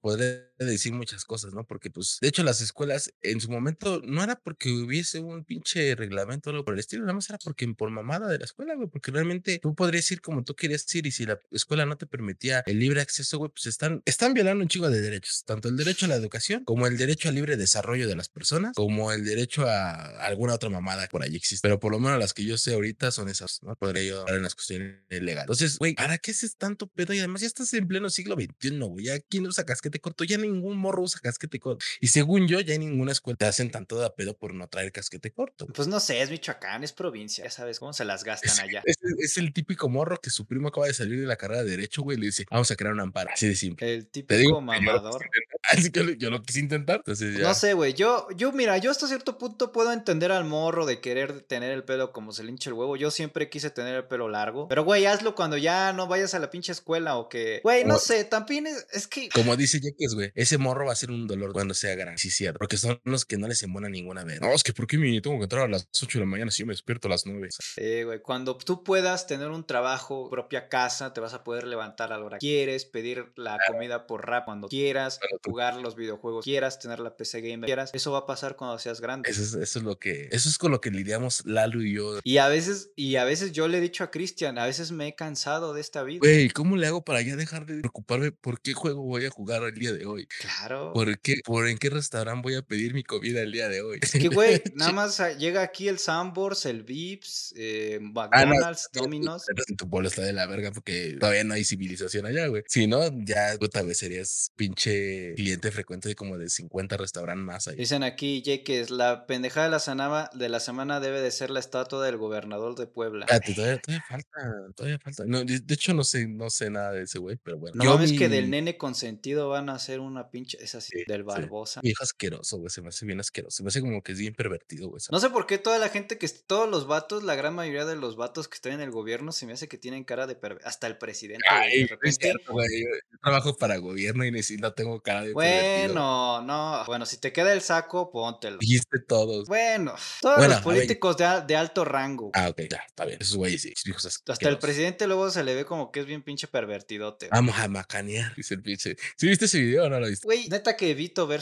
podría 0.59 0.73
decir 0.73 0.93
muchas 0.93 1.23
cosas, 1.23 1.53
¿no? 1.53 1.65
Porque, 1.65 1.89
pues, 1.89 2.17
de 2.21 2.27
hecho, 2.27 2.43
las 2.43 2.59
escuelas 2.59 3.13
en 3.21 3.39
su 3.39 3.49
momento 3.49 4.01
no 4.05 4.21
era 4.21 4.35
porque 4.35 4.69
hubiese 4.69 5.19
un 5.19 5.45
pinche 5.45 5.95
reglamento 5.95 6.49
o 6.49 6.51
algo 6.51 6.65
por 6.65 6.73
el 6.73 6.81
estilo, 6.81 7.03
nada 7.03 7.13
más 7.13 7.29
era 7.29 7.39
porque 7.39 7.67
por 7.69 7.89
mamada 7.91 8.27
de 8.27 8.39
la 8.39 8.45
escuela, 8.45 8.75
güey, 8.75 8.89
porque 8.89 9.11
realmente 9.11 9.59
tú 9.59 9.73
podrías 9.73 10.11
ir 10.11 10.21
como 10.21 10.43
tú 10.43 10.55
querías 10.55 10.93
ir 10.93 11.07
y 11.07 11.11
si 11.11 11.25
la 11.25 11.39
escuela 11.51 11.85
no 11.85 11.97
te 11.97 12.05
permitía 12.05 12.63
el 12.65 12.79
libre 12.79 12.99
acceso, 12.99 13.37
güey, 13.37 13.51
pues 13.51 13.67
están, 13.67 14.01
están 14.05 14.33
violando 14.33 14.61
un 14.63 14.67
chingo 14.67 14.89
de 14.89 14.99
derechos, 14.99 15.43
tanto 15.45 15.69
el 15.69 15.77
derecho 15.77 16.05
a 16.05 16.09
la 16.09 16.15
educación 16.15 16.65
como 16.65 16.87
el 16.87 16.97
derecho 16.97 17.29
al 17.29 17.35
libre 17.35 17.55
desarrollo 17.55 18.07
de 18.07 18.15
las 18.15 18.27
personas, 18.27 18.75
como 18.75 19.13
el 19.13 19.23
derecho 19.23 19.65
a 19.65 20.25
alguna 20.25 20.55
otra 20.55 20.69
mamada 20.69 21.07
por 21.07 21.23
ahí 21.23 21.35
existe. 21.35 21.65
Pero 21.65 21.79
por 21.79 21.91
lo 21.91 21.99
menos 21.99 22.19
las 22.19 22.33
que 22.33 22.43
yo 22.43 22.57
sé 22.57 22.73
ahorita 22.73 23.11
son 23.11 23.29
esas, 23.29 23.63
¿no? 23.63 23.75
Podría 23.75 24.03
yo 24.03 24.21
hablar 24.21 24.35
en 24.37 24.43
las 24.43 24.55
cuestiones 24.55 24.97
legales. 25.09 25.43
Entonces, 25.43 25.77
güey, 25.77 25.93
¿para 25.93 26.17
qué 26.17 26.31
haces 26.31 26.57
tanto 26.57 26.87
pedo? 26.87 27.13
Y 27.13 27.19
además 27.19 27.41
ya 27.41 27.47
estás 27.47 27.73
en 27.73 27.87
pleno 27.87 28.09
siglo 28.09 28.35
XXI, 28.35 28.79
güey. 28.79 29.05
Ya 29.05 29.19
quién 29.19 29.47
usa 29.47 29.63
casquete 29.63 29.99
corto, 29.99 30.23
ya 30.23 30.37
ni 30.37 30.48
ningún 30.53 30.77
morro 30.77 31.03
usa 31.03 31.19
casquete 31.21 31.59
corto. 31.59 31.83
Y 31.99 32.07
según 32.07 32.47
yo, 32.47 32.59
ya 32.59 32.73
en 32.75 32.81
ninguna 32.81 33.11
escuela 33.11 33.37
te 33.37 33.45
hacen 33.45 33.71
tanto 33.71 33.99
de 33.99 34.09
pedo 34.11 34.37
por 34.37 34.53
no 34.53 34.67
traer 34.67 34.91
casquete 34.91 35.31
corto. 35.31 35.67
Pues 35.67 35.87
no 35.87 35.99
sé, 35.99 36.21
es 36.21 36.29
Michoacán, 36.29 36.83
es 36.83 36.91
provincia, 36.93 37.43
ya 37.43 37.51
sabes 37.51 37.79
cómo 37.79 37.93
se 37.93 38.05
las 38.05 38.23
gastan 38.23 38.51
Es, 38.51 38.59
allá. 38.59 38.81
es- 38.85 38.97
es 39.19 39.37
el 39.37 39.53
típico 39.53 39.89
morro 39.89 40.19
que 40.21 40.29
su 40.29 40.45
primo 40.45 40.69
acaba 40.69 40.87
de 40.87 40.93
salir 40.93 41.19
de 41.19 41.25
la 41.27 41.35
carrera 41.35 41.63
de 41.63 41.69
Derecho, 41.71 42.01
güey, 42.01 42.17
le 42.17 42.27
dice, 42.27 42.45
vamos 42.49 42.69
a 42.71 42.75
crear 42.75 42.93
un 42.93 42.99
amparo. 42.99 43.29
Así 43.33 43.47
de 43.47 43.55
simple. 43.55 43.93
El 43.93 43.99
digo, 44.01 44.09
típico 44.11 44.51
lo 44.51 44.61
mamador. 44.61 45.21
Así 45.71 45.91
que 45.91 46.15
yo 46.17 46.29
lo 46.29 46.41
quise 46.41 46.59
intentar. 46.59 46.97
Entonces 46.97 47.37
ya. 47.37 47.43
No 47.43 47.53
sé, 47.53 47.73
güey. 47.73 47.93
Yo, 47.93 48.27
yo, 48.35 48.51
mira, 48.51 48.77
yo 48.77 48.89
hasta 48.91 49.07
cierto 49.07 49.37
punto 49.37 49.71
puedo 49.71 49.91
entender 49.91 50.31
al 50.31 50.45
morro 50.45 50.85
de 50.85 50.99
querer 50.99 51.41
tener 51.41 51.71
el 51.71 51.83
pelo 51.83 52.11
como 52.11 52.31
se 52.31 52.43
le 52.43 52.49
hincha 52.51 52.69
el 52.69 52.73
huevo. 52.73 52.95
Yo 52.95 53.11
siempre 53.11 53.49
quise 53.49 53.69
tener 53.69 53.95
el 53.95 54.05
pelo 54.05 54.29
largo. 54.29 54.67
Pero, 54.67 54.83
güey, 54.83 55.05
hazlo 55.05 55.35
cuando 55.35 55.57
ya 55.57 55.93
no 55.93 56.07
vayas 56.07 56.33
a 56.33 56.39
la 56.39 56.49
pinche 56.49 56.71
escuela 56.71 57.17
o 57.17 57.29
que. 57.29 57.59
Güey, 57.63 57.83
no 57.85 57.99
sé, 57.99 58.23
también 58.23 58.67
es, 58.67 58.87
es 58.91 59.07
que. 59.07 59.29
Como 59.29 59.55
dice 59.55 59.79
Jeques, 59.79 60.15
güey, 60.15 60.31
ese 60.39 60.57
morro 60.57 60.85
va 60.85 60.93
a 60.93 60.95
ser 60.95 61.11
un 61.11 61.27
dolor 61.27 61.51
cuando 61.51 61.73
sea 61.73 61.95
grande. 61.95 62.17
Sí, 62.17 62.29
cierto. 62.29 62.59
Porque 62.59 62.77
son 62.77 62.99
los 63.03 63.25
que 63.25 63.37
no 63.37 63.47
les 63.49 63.61
embona 63.63 63.89
ninguna 63.89 64.23
vez. 64.23 64.39
No, 64.39 64.53
es 64.53 64.63
que 64.63 64.71
¿por 64.71 64.87
qué 64.87 64.97
mi 64.97 65.19
tengo 65.19 65.37
que 65.37 65.43
entrar 65.43 65.65
a 65.65 65.67
las 65.67 65.89
8 66.01 66.19
de 66.19 66.25
la 66.25 66.31
mañana 66.31 66.49
si 66.49 66.63
yo 66.63 66.65
me 66.65 66.71
despierto 66.71 67.09
a 67.09 67.11
las 67.11 67.25
9? 67.25 67.49
Eh, 67.75 68.03
güey, 68.05 68.21
cuando 68.21 68.55
tú 68.57 68.81
puedas 68.81 69.27
tener 69.27 69.49
un 69.49 69.65
trabajo, 69.65 70.29
propia 70.29 70.69
casa, 70.69 71.13
te 71.13 71.19
vas 71.19 71.33
a 71.33 71.43
poder 71.43 71.65
levantar 71.65 72.13
a 72.13 72.17
la 72.17 72.23
hora 72.23 72.37
que 72.37 72.47
quieres, 72.47 72.85
pedir 72.85 73.33
la 73.35 73.57
comida 73.67 74.07
por 74.07 74.25
rap 74.25 74.45
cuando 74.45 74.69
quieras, 74.69 75.19
Claro, 75.19 75.39
jugar 75.45 75.75
los 75.75 75.97
videojuegos 75.97 76.45
quieras, 76.45 76.79
tener 76.79 77.01
la 77.01 77.17
PC 77.17 77.41
gamer 77.41 77.67
quieras. 77.67 77.91
Eso 77.93 78.13
va 78.13 78.19
a 78.19 78.25
pasar 78.25 78.55
cuando 78.55 78.79
seas 78.79 79.01
grande. 79.01 79.29
Eso 79.29 79.41
es, 79.41 79.53
eso 79.55 79.79
es 79.79 79.83
lo 79.83 79.99
que, 79.99 80.29
eso 80.31 80.47
es 80.47 80.57
con 80.57 80.71
lo 80.71 80.79
que 80.79 80.89
lidiamos 80.89 81.45
Lalo 81.45 81.81
y 81.81 81.95
yo. 81.95 82.19
Y 82.23 82.37
a 82.37 82.47
veces, 82.47 82.91
y 82.95 83.17
a 83.17 83.25
veces 83.25 83.51
yo 83.51 83.67
le 83.67 83.79
he 83.79 83.81
dicho 83.81 84.05
a 84.05 84.11
Cristian, 84.11 84.57
a 84.57 84.65
veces 84.65 84.93
me 84.93 85.09
he 85.09 85.15
cansado 85.15 85.73
de 85.73 85.81
esta 85.81 86.03
vida. 86.03 86.19
Güey, 86.19 86.49
¿cómo 86.49 86.77
le 86.77 86.87
hago 86.87 87.03
para 87.03 87.21
ya 87.21 87.35
dejar 87.35 87.65
de 87.65 87.79
preocuparme 87.79 88.31
por 88.31 88.61
qué 88.61 88.71
juego 88.71 89.03
voy 89.03 89.25
a 89.25 89.29
jugar 89.29 89.63
el 89.63 89.75
día 89.75 89.91
de 89.91 90.05
hoy? 90.05 90.28
Claro. 90.39 90.93
¿Por 90.93 91.19
qué, 91.19 91.35
por 91.43 91.67
en 91.67 91.77
qué 91.77 91.89
restaurante 91.89 92.41
voy 92.43 92.55
a 92.55 92.61
pedir 92.61 92.93
mi 92.93 93.03
comida 93.03 93.41
el 93.41 93.51
día 93.51 93.67
de 93.67 93.81
hoy? 93.81 93.99
Es 94.01 94.11
que, 94.11 94.27
güey, 94.27 94.61
nada 94.75 94.91
más 94.91 95.19
ah, 95.19 95.31
llega 95.33 95.61
aquí 95.61 95.87
el 95.87 95.97
Sambors, 95.99 96.65
el 96.65 96.83
Vips, 96.83 97.53
eh, 97.57 97.99
Ah, 97.99 97.99
no, 98.45 98.51
McDonald's, 98.51 98.89
Domino's. 98.93 99.43
En 99.67 99.75
tu 99.75 99.89
pueblo 99.89 100.07
está 100.09 100.21
de 100.21 100.33
la 100.33 100.45
verga 100.45 100.71
porque 100.71 101.17
todavía 101.19 101.43
no 101.43 101.53
hay 101.55 101.63
civilización 101.63 102.25
allá, 102.25 102.47
güey. 102.47 102.63
Si 102.67 102.87
no, 102.87 103.01
ya, 103.25 103.55
puta, 103.59 103.81
güey, 103.81 103.95
serías 103.95 104.51
pinche 104.55 105.33
cliente 105.35 105.71
frecuente 105.71 106.09
de 106.09 106.15
como 106.15 106.37
de 106.37 106.49
50 106.49 106.97
restaurantes 106.97 107.45
más 107.45 107.67
ahí. 107.67 107.75
Dicen 107.77 108.03
aquí, 108.03 108.41
Jake, 108.41 108.79
es 108.81 108.89
la 108.91 109.25
pendejada 109.25 109.65
de 109.65 109.71
la, 109.71 109.79
sanaba- 109.79 110.29
de 110.33 110.49
la 110.49 110.59
semana 110.59 110.99
debe 110.99 111.21
de 111.21 111.31
ser 111.31 111.49
la 111.49 111.59
estatua 111.59 112.05
del 112.05 112.17
gobernador 112.17 112.75
de 112.75 112.87
Puebla. 112.87 113.25
Espérate, 113.25 113.53
todavía, 113.53 113.79
todavía 113.81 114.05
falta, 114.07 114.73
todavía 114.75 114.99
falta. 114.99 115.23
No, 115.25 115.43
de, 115.43 115.59
de 115.59 115.73
hecho, 115.73 115.93
no 115.93 116.03
sé, 116.03 116.27
no 116.27 116.49
sé 116.49 116.69
nada 116.69 116.91
de 116.91 117.03
ese 117.03 117.19
güey, 117.19 117.37
pero 117.41 117.57
bueno. 117.57 117.75
No 117.83 117.93
mames 117.95 118.11
que 118.13 118.29
mi- 118.29 118.35
del 118.35 118.49
nene 118.49 118.77
consentido 118.77 119.49
van 119.49 119.69
a 119.69 119.73
hacer 119.75 119.99
una 119.99 120.18
pinche, 120.29 120.57
es 120.61 120.75
así, 120.75 120.97
Sí, 120.97 121.03
del. 121.07 121.23
Barbosa. 121.23 121.81
Viejo 121.81 122.03
asqueroso, 122.03 122.57
güey, 122.57 122.69
se 122.69 122.81
me 122.81 122.89
hace 122.89 123.05
bien 123.05 123.19
asqueroso. 123.19 123.57
Se 123.57 123.63
me 123.63 123.69
hace 123.69 123.81
como 123.81 124.01
que 124.01 124.13
es 124.13 124.17
bien 124.19 124.33
pervertido, 124.33 124.89
güey. 124.89 125.01
No 125.11 125.19
sé 125.19 125.29
por 125.29 125.45
qué 125.45 125.57
toda 125.57 125.77
la 125.77 125.89
gente 125.89 126.17
que, 126.17 126.27
todos 126.27 126.67
los 126.69 126.87
vatos, 126.87 127.23
la 127.23 127.35
gran 127.35 127.53
mayoría 127.55 127.85
de 127.85 127.95
los 127.95 128.15
vatos 128.15 128.47
que 128.47 128.55
están 128.55 128.73
en 128.73 128.81
el 128.81 128.91
gobierno 128.91 129.31
se 129.31 129.45
me 129.45 129.53
hace 129.53 129.67
que 129.67 129.77
tienen 129.77 130.03
cara 130.03 130.27
de 130.27 130.39
perver- 130.39 130.61
hasta 130.63 130.87
el 130.87 130.97
presidente. 130.97 131.45
Ay, 131.49 131.85
de 131.85 131.97
es 132.03 132.15
cierto, 132.15 132.51
güey. 132.53 132.67
Yo, 132.81 132.87
trabajo 133.21 133.55
para 133.57 133.77
gobierno 133.77 134.25
y 134.25 134.31
ni 134.31 134.43
si- 134.43 134.57
no 134.57 134.73
tengo 134.73 135.01
cara 135.01 135.21
de 135.23 135.33
pervertido. 135.33 135.93
Bueno, 135.93 136.41
no, 136.41 136.83
bueno, 136.85 137.05
si 137.05 137.17
te 137.17 137.31
queda 137.33 137.53
el 137.53 137.61
saco, 137.61 138.11
póntelo. 138.11 138.57
Dijiste 138.59 138.99
todos. 139.07 139.47
Bueno, 139.47 139.93
todos 140.21 140.37
Bueno, 140.37 140.53
los 140.55 140.63
políticos 140.63 141.17
de, 141.17 141.25
al- 141.25 141.45
de 141.47 141.55
alto 141.55 141.85
rango. 141.85 142.31
Ah, 142.33 142.49
ok, 142.49 142.61
ya, 142.69 142.77
está 142.87 143.05
bien. 143.05 143.17
Esos 143.21 143.35
güeyes 143.37 143.61
sí, 143.61 143.73
viejos 143.85 144.05
Hasta 144.27 144.49
el 144.49 144.57
presidente 144.57 145.05
luego 145.07 145.29
se 145.31 145.43
le 145.43 145.53
ve 145.55 145.65
como 145.65 145.91
que 145.91 145.99
es 145.99 146.05
bien 146.05 146.23
pinche 146.23 146.47
pervertidote. 146.47 147.27
güey. 147.27 147.37
Vamos 147.39 147.57
a 147.59 147.67
macanear, 147.67 148.33
dice 148.35 148.55
el 148.55 148.61
pinche. 148.61 148.95
¿Sí 149.17 149.27
viste 149.27 149.45
ese 149.45 149.59
video 149.59 149.85
o 149.85 149.89
no 149.89 149.98
Güey, 150.23 150.47
neta 150.49 150.75
que 150.77 150.91
evito 150.91 151.27
ver 151.27 151.41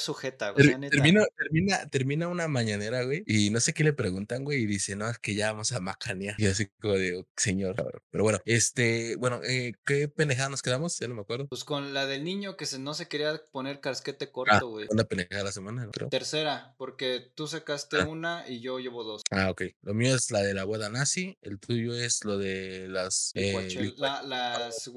güey. 0.52 0.64
sea, 0.68 0.72
Ter- 0.74 0.80
neta. 0.80 0.96
termina, 0.96 1.26
termina, 1.38 1.90
termina 1.90 2.28
una 2.28 2.48
mañanera, 2.48 3.04
güey, 3.04 3.24
y 3.26 3.50
no 3.50 3.60
sé 3.60 3.74
qué 3.74 3.84
le 3.84 3.94
preguntan, 3.94 4.44
güey, 4.44 4.62
y 4.64 4.66
dice, 4.66 4.96
no, 4.96 5.10
es 5.10 5.20
que 5.20 5.36
ya 5.36 5.52
vamos 5.52 5.72
a 5.72 5.80
macanear. 5.80 6.36
Y 6.38 6.46
así 6.48 6.68
como 6.82 6.94
de, 6.96 7.18
"Oh, 7.18 7.28
señor, 7.36 7.76
cabrón". 7.76 8.02
Pero 8.12 8.24
bueno, 8.24 8.40
este, 8.46 9.16
bueno, 9.18 9.42
eh, 9.44 9.74
¿qué 9.86 10.08
pendejada 10.08 10.50
nos 10.50 10.62
quedamos? 10.62 10.98
Ya 11.00 11.08
no 11.08 11.16
me 11.16 11.22
acuerdo. 11.22 11.48
Pues 11.48 11.64
con 11.64 11.94
la 11.94 12.06
del 12.06 12.24
niño 12.24 12.58
que 12.58 12.66
se, 12.66 12.80
no 12.80 12.94
se 12.94 13.08
quería 13.08 13.42
poner 13.52 13.80
casquete 13.80 14.26
Ah, 14.26 14.32
corto, 14.32 14.70
güey. 14.70 14.88
una 14.90 15.04
pendejada 15.04 15.42
a 15.42 15.46
la 15.46 15.52
semana, 15.52 15.88
creo. 15.92 16.10
Tercera, 16.10 16.76
porque 16.78 17.32
tú 17.36 17.48
sacaste 17.48 18.04
una 18.04 18.44
y 18.48 18.62
yo 18.62 18.80
llevo 18.80 19.04
dos. 19.04 19.22
Ah, 19.32 19.50
ok. 19.52 19.64
Lo 19.82 19.94
mío 19.94 20.16
es 20.16 20.32
la 20.32 20.42
de 20.42 20.54
la 20.54 20.64
boda 20.64 20.90
nazi, 20.90 21.38
el 21.42 21.60
tuyo 21.60 21.94
es 21.94 22.24
lo 22.24 22.38
de 22.38 22.88
las 22.88 23.32
eh, 23.36 23.94
la- 23.98 24.24
las 24.24 24.88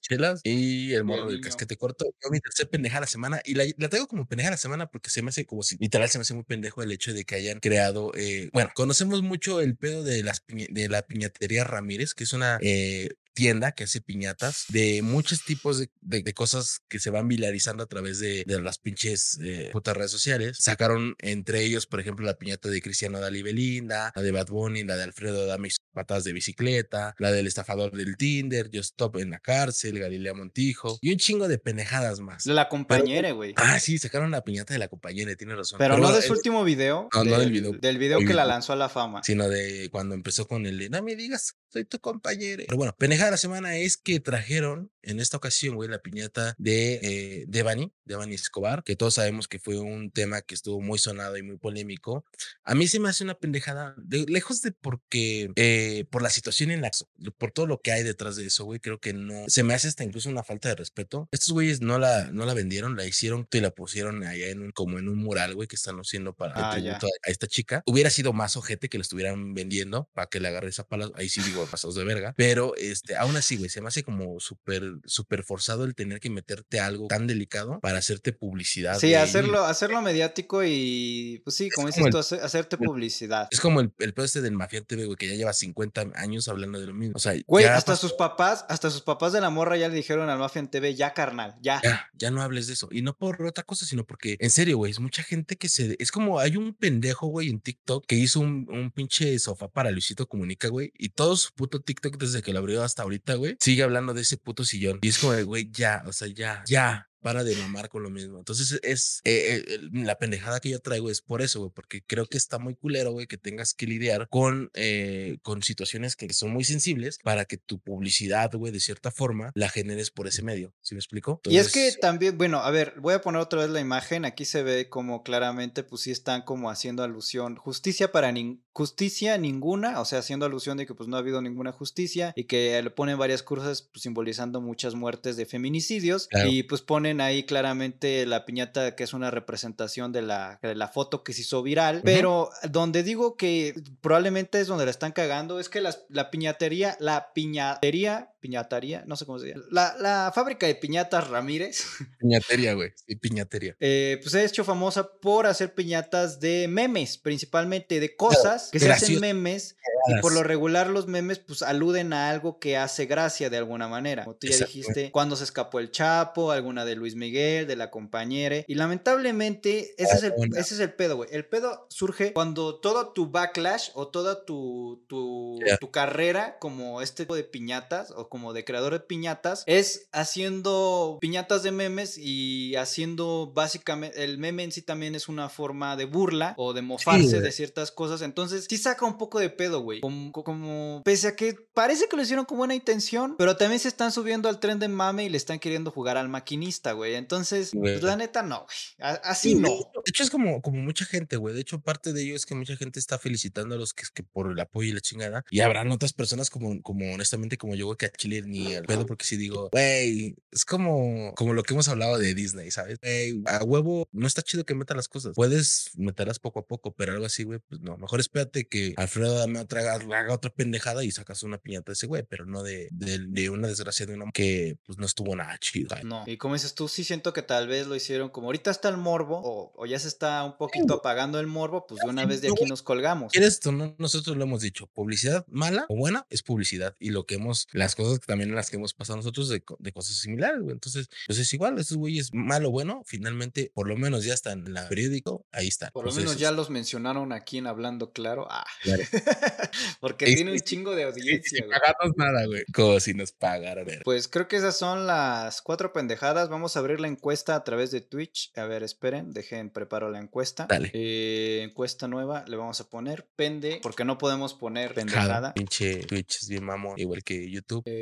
chelas 0.00 0.40
y 0.44 0.92
el 0.94 1.04
morro 1.04 1.26
del 1.30 1.40
casquete 1.40 1.76
corto. 1.76 2.06
Mi 2.30 2.40
tercer 2.40 2.68
pendeja 2.68 2.96
de 2.96 3.00
la 3.02 3.06
semana 3.06 3.40
y 3.44 3.54
la, 3.54 3.64
la 3.76 3.88
traigo 3.88 4.06
como 4.08 4.26
pendeja 4.26 4.48
de 4.50 4.54
la 4.54 4.56
semana 4.58 4.86
porque 4.90 5.10
se 5.10 5.22
me 5.22 5.30
hace 5.30 5.46
como 5.46 5.62
si 5.62 5.76
literal 5.78 6.08
se 6.08 6.18
me 6.18 6.22
hace 6.22 6.34
muy 6.34 6.44
pendejo 6.44 6.82
el 6.82 6.92
hecho 6.92 7.12
de 7.12 7.24
que 7.24 7.34
hayan 7.36 7.60
creado. 7.60 8.12
eh, 8.14 8.50
bueno, 8.52 8.70
conocemos 8.74 9.22
mucho 9.22 9.60
el 9.60 9.76
pedo 9.76 10.02
de, 10.02 10.22
las, 10.22 10.42
de 10.48 10.88
la 10.88 11.02
piñatería 11.02 11.64
Ramírez, 11.64 12.14
que 12.14 12.24
es 12.24 12.32
una. 12.32 12.58
eh, 12.62 13.10
tienda 13.34 13.70
que 13.70 13.84
hace 13.84 14.00
piñatas 14.00 14.64
de 14.68 15.00
muchos 15.00 15.44
tipos 15.44 15.78
de, 15.78 15.88
de- 16.00 16.34
cosas 16.34 16.80
que 16.88 16.98
se 16.98 17.10
van 17.10 17.28
viralizando 17.28 17.84
a 17.84 17.86
través 17.86 18.18
de, 18.18 18.42
de 18.44 18.60
las 18.60 18.78
pinches 18.78 19.38
eh, 19.40 19.70
putas 19.72 19.96
redes 19.96 20.10
sociales. 20.10 20.56
Sacaron 20.60 21.14
entre 21.20 21.62
ellos, 21.62 21.86
por 21.86 22.00
ejemplo, 22.00 22.26
la 22.26 22.36
piñata 22.36 22.68
de 22.68 22.82
Cristiano 22.82 23.20
Dali 23.20 23.42
Belinda, 23.42 24.10
la 24.16 24.22
de 24.22 24.32
Bad 24.32 24.48
Bunny, 24.48 24.82
la 24.82 24.96
de 24.96 25.04
Alfredo 25.04 25.46
Dame 25.46 25.68
patadas 25.98 26.22
de 26.22 26.32
bicicleta, 26.32 27.14
la 27.18 27.32
del 27.32 27.48
estafador 27.48 27.90
del 27.96 28.16
Tinder, 28.16 28.66
Just 28.72 28.90
Stop 28.92 29.16
en 29.16 29.30
la 29.30 29.40
cárcel, 29.40 29.98
Galilea 29.98 30.32
Montijo 30.32 30.96
y 31.00 31.10
un 31.10 31.16
chingo 31.18 31.48
de 31.48 31.58
penejadas 31.58 32.20
más. 32.20 32.46
La 32.46 32.68
compañera, 32.68 33.32
güey. 33.32 33.54
Ah, 33.56 33.80
sí, 33.80 33.98
sacaron 33.98 34.30
la 34.30 34.44
piñata 34.44 34.74
de 34.74 34.78
la 34.78 34.86
compañera, 34.88 35.34
tiene 35.34 35.56
razón. 35.56 35.78
Pero, 35.78 35.98
no 35.98 36.12
de 36.12 36.22
su 36.22 36.32
es- 36.32 36.38
último 36.38 36.62
video. 36.62 37.08
No, 37.12 37.24
no 37.24 37.30
del 37.32 37.40
del 37.40 37.50
video. 37.50 37.72
Del 37.72 37.98
video 37.98 38.18
que 38.20 38.34
la 38.34 38.44
lanzó 38.44 38.72
a 38.72 38.76
la 38.76 38.88
fama. 38.88 39.22
sino 39.24 39.48
de 39.48 39.88
cuando 39.90 40.14
empezó 40.14 40.46
con 40.46 40.66
el 40.66 40.78
de 40.78 40.88
no 40.90 41.02
me 41.02 41.16
digas, 41.16 41.56
soy 41.72 41.84
tu 41.84 41.98
compañero. 41.98 42.62
Pero 42.66 42.76
bueno, 42.76 42.94
pendeja 42.96 43.24
de 43.24 43.32
la 43.32 43.36
semana 43.36 43.76
es 43.76 43.96
que 43.96 44.20
trajeron 44.20 44.90
en 45.02 45.18
esta 45.20 45.36
ocasión, 45.38 45.74
güey, 45.74 45.88
la 45.88 45.98
piñata 45.98 46.54
de 46.58 47.00
eh, 47.02 47.44
Devani, 47.48 47.92
Devani 48.04 48.34
Escobar, 48.34 48.84
que 48.84 48.94
todos 48.94 49.14
sabemos 49.14 49.48
que 49.48 49.58
fue 49.58 49.78
un 49.78 50.10
tema 50.10 50.42
que 50.42 50.54
estuvo 50.54 50.80
muy 50.80 50.98
sonado 50.98 51.36
y 51.36 51.42
muy 51.42 51.56
polémico. 51.58 52.24
A 52.64 52.74
mí 52.74 52.86
se 52.88 53.00
me 53.00 53.08
hace 53.08 53.24
una 53.24 53.34
pendejada, 53.34 53.94
de- 53.98 54.26
lejos 54.28 54.60
de 54.62 54.72
porque, 54.72 55.50
eh, 55.56 55.87
por 56.10 56.22
la 56.22 56.30
situación 56.30 56.70
en 56.70 56.82
la, 56.82 56.90
por 57.38 57.50
todo 57.52 57.66
lo 57.66 57.80
que 57.80 57.92
hay 57.92 58.02
detrás 58.02 58.36
de 58.36 58.46
eso, 58.46 58.64
güey, 58.64 58.80
creo 58.80 58.98
que 59.00 59.12
no, 59.12 59.44
se 59.48 59.62
me 59.62 59.74
hace 59.74 59.88
hasta 59.88 60.04
incluso 60.04 60.28
una 60.28 60.42
falta 60.44 60.68
de 60.68 60.74
respeto. 60.76 61.28
Estos 61.32 61.50
güeyes 61.50 61.80
no 61.80 61.98
la, 61.98 62.24
no 62.32 62.44
la 62.46 62.54
vendieron, 62.54 62.96
la 62.96 63.04
hicieron 63.06 63.46
y 63.52 63.60
la 63.60 63.70
pusieron 63.70 64.24
allá 64.24 64.48
en 64.48 64.60
un, 64.62 64.70
como 64.72 64.98
en 64.98 65.08
un 65.08 65.18
mural, 65.18 65.54
güey, 65.54 65.68
que 65.68 65.76
están 65.76 65.96
haciendo 65.98 66.34
para 66.34 66.54
el 66.54 66.64
Ah, 66.64 66.70
tributo 66.72 67.06
a, 67.06 67.28
a 67.28 67.30
esta 67.30 67.46
chica. 67.46 67.82
Hubiera 67.86 68.10
sido 68.10 68.32
más 68.32 68.56
ojete 68.56 68.88
que 68.88 68.98
lo 68.98 69.02
estuvieran 69.02 69.54
vendiendo 69.54 70.08
para 70.14 70.28
que 70.28 70.40
le 70.40 70.48
agarre 70.48 70.68
esa 70.68 70.86
pala. 70.86 71.10
Ahí 71.14 71.28
sí 71.28 71.40
digo, 71.42 71.66
pasados 71.66 71.94
de 71.96 72.04
verga. 72.04 72.34
Pero 72.36 72.74
este, 72.76 73.16
aún 73.16 73.36
así, 73.36 73.56
güey, 73.56 73.70
se 73.70 73.80
me 73.80 73.88
hace 73.88 74.02
como 74.02 74.38
súper, 74.40 74.84
súper 75.04 75.42
forzado 75.44 75.84
el 75.84 75.94
tener 75.94 76.20
que 76.20 76.30
meterte 76.30 76.80
a 76.80 76.86
algo 76.86 77.08
tan 77.08 77.26
delicado 77.26 77.80
para 77.80 77.98
hacerte 77.98 78.32
publicidad. 78.32 78.94
Sí, 78.98 79.08
güey. 79.08 79.14
hacerlo, 79.14 79.64
hacerlo 79.64 80.00
mediático 80.02 80.62
y, 80.64 81.40
pues 81.44 81.56
sí, 81.56 81.70
como 81.70 81.88
Es 81.88 81.94
dices 81.94 82.06
el- 82.06 82.12
tú, 82.12 82.18
hace- 82.18 82.40
hacerte 82.40 82.76
el- 82.76 82.86
publicidad. 82.86 83.48
Es 83.50 83.60
como 83.60 83.80
el, 83.80 83.92
el 83.98 84.14
pedo 84.14 84.24
este 84.26 84.40
del 84.40 84.52
Mafiante, 84.52 84.96
güey, 84.96 85.16
que 85.16 85.28
ya 85.28 85.34
lleva 85.34 85.52
50 85.52 85.77
años 86.14 86.48
hablando 86.48 86.78
de 86.80 86.86
lo 86.86 86.94
mismo. 86.94 87.14
O 87.16 87.18
sea, 87.18 87.34
Güey, 87.46 87.64
hasta 87.64 87.92
pasó. 87.92 88.08
sus 88.08 88.16
papás, 88.16 88.64
hasta 88.68 88.90
sus 88.90 89.02
papás 89.02 89.32
de 89.32 89.40
la 89.40 89.50
morra 89.50 89.76
ya 89.76 89.88
le 89.88 89.94
dijeron 89.94 90.28
al 90.30 90.38
Mafia 90.38 90.60
en 90.60 90.68
TV, 90.68 90.94
ya 90.94 91.14
carnal, 91.14 91.56
ya. 91.60 91.80
Ya, 91.82 92.08
ya 92.14 92.30
no 92.30 92.42
hables 92.42 92.66
de 92.66 92.74
eso. 92.74 92.88
Y 92.90 93.02
no 93.02 93.16
por 93.16 93.42
otra 93.44 93.64
cosa, 93.64 93.86
sino 93.86 94.04
porque, 94.04 94.36
en 94.40 94.50
serio, 94.50 94.76
güey, 94.76 94.92
es 94.92 95.00
mucha 95.00 95.22
gente 95.22 95.56
que 95.56 95.68
se. 95.68 95.96
Es 95.98 96.10
como 96.10 96.38
hay 96.40 96.56
un 96.56 96.74
pendejo, 96.74 97.26
güey, 97.28 97.48
en 97.48 97.60
TikTok 97.60 98.06
que 98.06 98.16
hizo 98.16 98.40
un, 98.40 98.66
un 98.70 98.90
pinche 98.90 99.38
sofá 99.38 99.68
para 99.68 99.90
Luisito 99.90 100.26
Comunica, 100.28 100.68
güey. 100.68 100.92
Y 100.96 101.10
todo 101.10 101.36
su 101.36 101.52
puto 101.52 101.80
TikTok 101.80 102.16
desde 102.18 102.42
que 102.42 102.52
lo 102.52 102.58
abrió 102.60 102.82
hasta 102.82 103.02
ahorita, 103.02 103.34
güey, 103.34 103.56
sigue 103.60 103.82
hablando 103.82 104.14
de 104.14 104.22
ese 104.22 104.36
puto 104.36 104.64
sillón. 104.64 104.98
Y 105.02 105.08
es 105.08 105.18
como 105.18 105.38
güey, 105.44 105.70
ya, 105.70 106.02
o 106.06 106.12
sea, 106.12 106.28
ya, 106.28 106.62
ya. 106.66 107.07
Para 107.20 107.44
de 107.44 107.56
mamar 107.56 107.88
con 107.88 108.02
lo 108.02 108.10
mismo. 108.10 108.38
Entonces, 108.38 108.78
es 108.82 109.20
eh, 109.24 109.64
eh, 109.66 109.78
la 109.92 110.18
pendejada 110.18 110.60
que 110.60 110.70
yo 110.70 110.80
traigo 110.80 111.10
es 111.10 111.20
por 111.20 111.42
eso, 111.42 111.60
güey, 111.60 111.72
porque 111.74 112.02
creo 112.06 112.26
que 112.26 112.36
está 112.38 112.58
muy 112.58 112.74
culero, 112.74 113.12
güey, 113.12 113.26
que 113.26 113.38
tengas 113.38 113.74
que 113.74 113.86
lidiar 113.86 114.28
con, 114.28 114.70
eh, 114.74 115.38
con 115.42 115.62
situaciones 115.62 116.14
que 116.16 116.32
son 116.32 116.50
muy 116.50 116.64
sensibles 116.64 117.18
para 117.22 117.44
que 117.44 117.56
tu 117.56 117.80
publicidad, 117.80 118.52
güey, 118.52 118.72
de 118.72 118.80
cierta 118.80 119.10
forma, 119.10 119.50
la 119.54 119.68
generes 119.68 120.10
por 120.10 120.26
ese 120.28 120.42
medio. 120.42 120.74
¿Sí 120.80 120.94
me 120.94 121.00
explico? 121.00 121.40
Y 121.44 121.56
es 121.58 121.72
que 121.72 121.92
también, 122.00 122.38
bueno, 122.38 122.58
a 122.58 122.70
ver, 122.70 122.94
voy 123.00 123.14
a 123.14 123.20
poner 123.20 123.40
otra 123.40 123.60
vez 123.62 123.70
la 123.70 123.80
imagen. 123.80 124.24
Aquí 124.24 124.44
se 124.44 124.62
ve 124.62 124.88
como 124.88 125.22
claramente, 125.22 125.82
pues 125.82 126.02
sí 126.02 126.10
están 126.10 126.42
como 126.42 126.70
haciendo 126.70 127.02
alusión. 127.02 127.56
Justicia 127.56 128.12
para 128.12 128.30
nin- 128.32 128.62
justicia 128.72 129.38
ninguna, 129.38 130.00
o 130.00 130.04
sea, 130.04 130.20
haciendo 130.20 130.46
alusión 130.46 130.76
de 130.78 130.86
que 130.86 130.94
pues 130.94 131.08
no 131.08 131.16
ha 131.16 131.18
habido 131.20 131.42
ninguna 131.42 131.72
justicia 131.72 132.32
y 132.36 132.44
que 132.44 132.80
le 132.80 132.90
ponen 132.90 133.18
varias 133.18 133.42
cruces 133.42 133.82
pues, 133.82 134.02
simbolizando 134.02 134.60
muchas 134.60 134.94
muertes 134.94 135.36
de 135.36 135.46
feminicidios. 135.46 136.28
Claro. 136.28 136.48
Y 136.50 136.62
pues 136.62 136.82
ponen 137.08 137.20
ahí 137.20 137.44
claramente 137.44 138.26
la 138.26 138.44
piñata 138.44 138.94
que 138.94 139.04
es 139.04 139.12
una 139.14 139.30
representación 139.30 140.12
de 140.12 140.22
la, 140.22 140.58
de 140.62 140.74
la 140.74 140.88
foto 140.88 141.22
que 141.24 141.32
se 141.32 141.40
hizo 141.42 141.62
viral. 141.62 142.02
Pero 142.04 142.50
donde 142.70 143.02
digo 143.02 143.36
que 143.36 143.74
probablemente 144.00 144.60
es 144.60 144.66
donde 144.66 144.84
la 144.84 144.90
están 144.90 145.12
cagando 145.12 145.58
es 145.60 145.68
que 145.68 145.80
las- 145.80 146.04
la 146.08 146.30
piñatería, 146.30 146.96
la 147.00 147.32
piñatería 147.34 148.32
piñataría, 148.40 149.04
no 149.06 149.16
sé 149.16 149.26
cómo 149.26 149.38
se 149.38 149.48
llama. 149.48 149.64
La, 149.70 149.94
la 149.98 150.32
fábrica 150.34 150.66
de 150.66 150.74
piñatas 150.74 151.28
Ramírez, 151.28 151.84
Piñatería, 152.18 152.74
güey. 152.74 152.92
Sí, 153.06 153.16
piñatería. 153.16 153.76
eh, 153.80 154.18
pues 154.20 154.32
se 154.32 154.40
ha 154.40 154.44
hecho 154.44 154.64
famosa 154.64 155.10
por 155.20 155.46
hacer 155.46 155.74
piñatas 155.74 156.40
de 156.40 156.66
memes, 156.68 157.18
principalmente 157.18 158.00
de 158.00 158.16
cosas 158.16 158.70
que 158.70 158.78
se 158.80 158.90
hacen 158.90 159.20
memes 159.20 159.76
y 160.08 160.20
por 160.20 160.32
lo 160.32 160.42
regular 160.42 160.88
los 160.88 161.06
memes 161.06 161.38
pues 161.38 161.62
aluden 161.62 162.12
a 162.12 162.30
algo 162.30 162.58
que 162.58 162.76
hace 162.76 163.06
gracia 163.06 163.50
de 163.50 163.56
alguna 163.56 163.88
manera. 163.88 164.24
Como 164.24 164.36
tú 164.36 164.46
ya 164.46 164.52
Exacto. 164.54 164.72
dijiste, 164.72 165.10
cuando 165.10 165.36
se 165.36 165.44
escapó 165.44 165.80
el 165.80 165.90
Chapo, 165.90 166.50
alguna 166.52 166.84
de 166.84 166.94
Luis 166.94 167.14
Miguel, 167.16 167.66
de 167.66 167.76
la 167.76 167.90
compañera. 167.90 168.64
Y 168.66 168.74
lamentablemente 168.74 169.94
ese 169.98 170.14
es 170.16 170.22
el, 170.22 170.32
ese 170.56 170.74
es 170.74 170.80
el 170.80 170.92
pedo, 170.92 171.16
güey. 171.16 171.28
El 171.32 171.44
pedo 171.46 171.86
surge 171.90 172.32
cuando 172.32 172.78
todo 172.80 173.12
tu 173.12 173.30
backlash 173.30 173.90
o 173.94 174.08
toda 174.08 174.44
tu, 174.44 175.04
tu, 175.08 175.58
tu 175.80 175.90
carrera 175.90 176.58
como 176.60 177.02
este 177.02 177.24
tipo 177.24 177.34
de 177.34 177.44
piñatas 177.44 178.10
o 178.12 178.27
como 178.28 178.52
de 178.52 178.64
creador 178.64 178.92
de 178.92 179.00
piñatas 179.00 179.64
es 179.66 180.08
haciendo 180.12 181.18
piñatas 181.20 181.62
de 181.62 181.72
memes 181.72 182.16
y 182.18 182.76
haciendo 182.76 183.52
básicamente 183.54 184.24
el 184.24 184.38
meme 184.38 184.62
en 184.64 184.72
sí 184.72 184.82
también 184.82 185.14
es 185.14 185.28
una 185.28 185.48
forma 185.48 185.96
de 185.96 186.04
burla 186.04 186.54
o 186.56 186.72
de 186.72 186.82
mofarse 186.82 187.40
de 187.40 187.52
ciertas 187.52 187.90
cosas. 187.90 188.22
Entonces, 188.22 188.66
sí 188.68 188.76
saca 188.78 189.04
un 189.06 189.18
poco 189.18 189.38
de 189.38 189.50
pedo, 189.50 189.80
güey. 189.80 190.00
Como, 190.00 190.32
como- 190.32 191.02
pese 191.04 191.28
a 191.28 191.36
que 191.36 191.54
parece 191.74 192.08
que 192.08 192.16
lo 192.16 192.22
hicieron 192.22 192.44
con 192.44 192.58
buena 192.58 192.74
intención, 192.74 193.34
pero 193.38 193.56
también 193.56 193.80
se 193.80 193.88
están 193.88 194.12
subiendo 194.12 194.48
al 194.48 194.60
tren 194.60 194.78
de 194.78 194.88
mame 194.88 195.24
y 195.24 195.28
le 195.28 195.36
están 195.36 195.58
queriendo 195.58 195.90
jugar 195.90 196.16
al 196.16 196.28
maquinista, 196.28 196.92
güey. 196.92 197.14
Entonces, 197.14 197.70
pues, 197.72 198.02
la 198.02 198.16
neta, 198.16 198.42
no, 198.42 198.64
güey. 198.66 199.18
Así 199.24 199.50
Sí, 199.50 199.54
no. 199.54 199.68
De 199.68 200.10
hecho, 200.10 200.22
es 200.22 200.30
como, 200.30 200.60
como 200.62 200.78
mucha 200.80 201.04
gente, 201.04 201.36
güey. 201.36 201.54
De 201.54 201.60
hecho, 201.60 201.80
parte 201.80 202.12
de 202.12 202.22
ello 202.22 202.36
es 202.36 202.44
que 202.46 202.54
mucha 202.54 202.76
gente 202.76 202.98
está 202.98 203.18
felicitando 203.18 203.74
a 203.74 203.78
los 203.78 203.94
que, 203.94 204.04
que 204.12 204.22
por 204.22 204.50
el 204.50 204.58
apoyo 204.60 204.88
y 204.90 204.92
la 204.92 205.00
chingada. 205.00 205.44
Y 205.50 205.60
habrán 205.60 205.90
otras 205.90 206.12
personas 206.12 206.50
como, 206.50 206.82
como 206.82 207.12
honestamente, 207.14 207.56
como 207.56 207.74
yo, 207.74 207.86
güey, 207.86 207.96
que 207.96 208.10
Chile 208.18 208.42
ni 208.42 208.74
al 208.74 208.84
pedo, 208.84 209.06
porque 209.06 209.24
si 209.24 209.36
digo, 209.36 209.70
güey, 209.72 210.36
es 210.52 210.64
como, 210.64 211.32
como 211.34 211.54
lo 211.54 211.62
que 211.62 211.72
hemos 211.72 211.88
hablado 211.88 212.18
de 212.18 212.34
Disney, 212.34 212.70
¿sabes? 212.70 212.98
Güey, 213.00 213.42
a 213.46 213.64
huevo, 213.64 214.08
no 214.12 214.26
está 214.26 214.42
chido 214.42 214.64
que 214.64 214.74
meta 214.74 214.94
las 214.94 215.08
cosas. 215.08 215.32
Puedes 215.34 215.90
meterlas 215.96 216.38
poco 216.38 216.60
a 216.60 216.66
poco, 216.66 216.92
pero 216.92 217.12
algo 217.12 217.24
así, 217.24 217.44
güey, 217.44 217.60
pues 217.60 217.80
no. 217.80 217.96
Mejor 217.96 218.20
espérate 218.20 218.68
que 218.68 218.92
Alfredo 218.96 219.38
dame 219.38 219.60
otra, 219.60 219.94
haga 219.94 220.34
otra 220.34 220.50
pendejada 220.50 221.04
y 221.04 221.10
sacas 221.10 221.42
una 221.42 221.58
piñata 221.58 221.92
de 221.92 221.94
ese 221.94 222.06
güey, 222.06 222.24
pero 222.28 222.44
no 222.44 222.62
de, 222.62 222.88
de, 222.90 223.18
de 223.26 223.50
una 223.50 223.68
desgracia 223.68 224.04
de 224.04 224.14
una 224.14 224.30
que 224.32 224.76
pues 224.84 224.98
no 224.98 225.06
estuvo 225.06 225.34
nada 225.34 225.56
chido. 225.58 225.90
¿sabes? 225.90 226.04
No. 226.04 226.24
Y 226.26 226.36
como 226.36 226.54
dices 226.54 226.74
tú, 226.74 226.88
sí 226.88 227.04
siento 227.04 227.32
que 227.32 227.42
tal 227.42 227.68
vez 227.68 227.86
lo 227.86 227.94
hicieron 227.94 228.28
como 228.28 228.48
ahorita 228.48 228.70
está 228.70 228.88
el 228.88 228.96
morbo 228.96 229.40
o, 229.42 229.72
o 229.76 229.86
ya 229.86 229.98
se 229.98 230.08
está 230.08 230.44
un 230.44 230.56
poquito 230.56 230.94
apagando 230.94 231.38
el 231.38 231.46
morbo, 231.46 231.86
pues 231.86 232.00
de 232.00 232.10
una 232.10 232.26
vez 232.26 232.40
de 232.40 232.48
aquí 232.48 232.64
nos 232.64 232.82
colgamos. 232.82 233.32
¿Quieres 233.32 233.60
o 233.66 233.72
no? 233.72 233.94
Nosotros 233.98 234.36
lo 234.36 234.44
hemos 234.44 234.62
dicho. 234.62 234.86
Publicidad 234.88 235.46
mala 235.48 235.86
o 235.88 235.96
buena 235.96 236.26
es 236.30 236.42
publicidad. 236.42 236.96
Y 236.98 237.10
lo 237.10 237.26
que 237.26 237.36
hemos, 237.36 237.68
las 237.72 237.94
cosas 237.94 238.07
que 238.14 238.26
también 238.26 238.50
en 238.50 238.56
las 238.56 238.70
que 238.70 238.76
hemos 238.76 238.94
pasado 238.94 239.16
nosotros 239.18 239.48
de, 239.48 239.60
co- 239.62 239.76
de 239.80 239.92
cosas 239.92 240.16
similares, 240.16 240.60
güey. 240.60 240.72
Entonces, 240.72 241.08
pues 241.26 241.38
es 241.38 241.52
igual. 241.54 241.78
Esos 241.78 241.96
güeyes 241.98 242.32
malo 242.32 242.68
o 242.68 242.70
bueno, 242.70 243.02
finalmente, 243.04 243.70
por 243.74 243.88
lo 243.88 243.96
menos 243.96 244.24
ya 244.24 244.34
están 244.34 244.66
en 244.66 244.74
la 244.74 244.88
periódico. 244.88 245.44
Ahí 245.52 245.68
está. 245.68 245.90
Por 245.90 246.04
lo 246.04 246.10
Entonces, 246.10 246.24
menos 246.30 246.40
ya 246.40 246.50
los 246.52 246.70
mencionaron 246.70 247.32
aquí 247.32 247.58
en 247.58 247.66
Hablando 247.66 248.12
Claro. 248.12 248.46
Ah. 248.50 248.64
Claro. 248.82 249.02
Porque 250.00 250.26
tiene 250.26 250.52
un 250.52 250.60
chingo 250.60 250.94
de 250.94 251.04
audiencia, 251.04 251.64
güey. 251.64 251.78
pagarnos 251.78 252.16
nada, 252.16 252.46
güey. 252.46 252.64
Como 252.72 252.98
si 253.00 253.14
nos 253.14 253.32
pagaran. 253.32 253.86
Pues 254.04 254.28
creo 254.28 254.48
que 254.48 254.56
esas 254.56 254.76
son 254.76 255.06
las 255.06 255.62
cuatro 255.62 255.92
pendejadas. 255.92 256.48
Vamos 256.48 256.76
a 256.76 256.80
abrir 256.80 257.00
la 257.00 257.08
encuesta 257.08 257.54
a 257.54 257.64
través 257.64 257.90
de 257.90 258.00
Twitch. 258.00 258.50
A 258.56 258.64
ver, 258.64 258.82
esperen, 258.82 259.32
dejen, 259.32 259.70
preparo 259.70 260.10
la 260.10 260.18
encuesta. 260.18 260.66
Dale. 260.68 260.90
Eh, 260.94 261.62
encuesta 261.62 262.08
nueva, 262.08 262.44
le 262.46 262.56
vamos 262.56 262.80
a 262.80 262.88
poner 262.88 263.26
pende, 263.36 263.80
porque 263.82 264.04
no 264.04 264.18
podemos 264.18 264.54
poner 264.54 264.94
pendejada. 264.94 265.54
Pinche 265.54 266.00
Twitch 266.04 266.38
es 266.42 266.48
bien 266.48 266.64
mamón, 266.64 266.98
igual 266.98 267.22
que 267.24 267.50
YouTube. 267.50 267.82
Eh, 267.86 267.97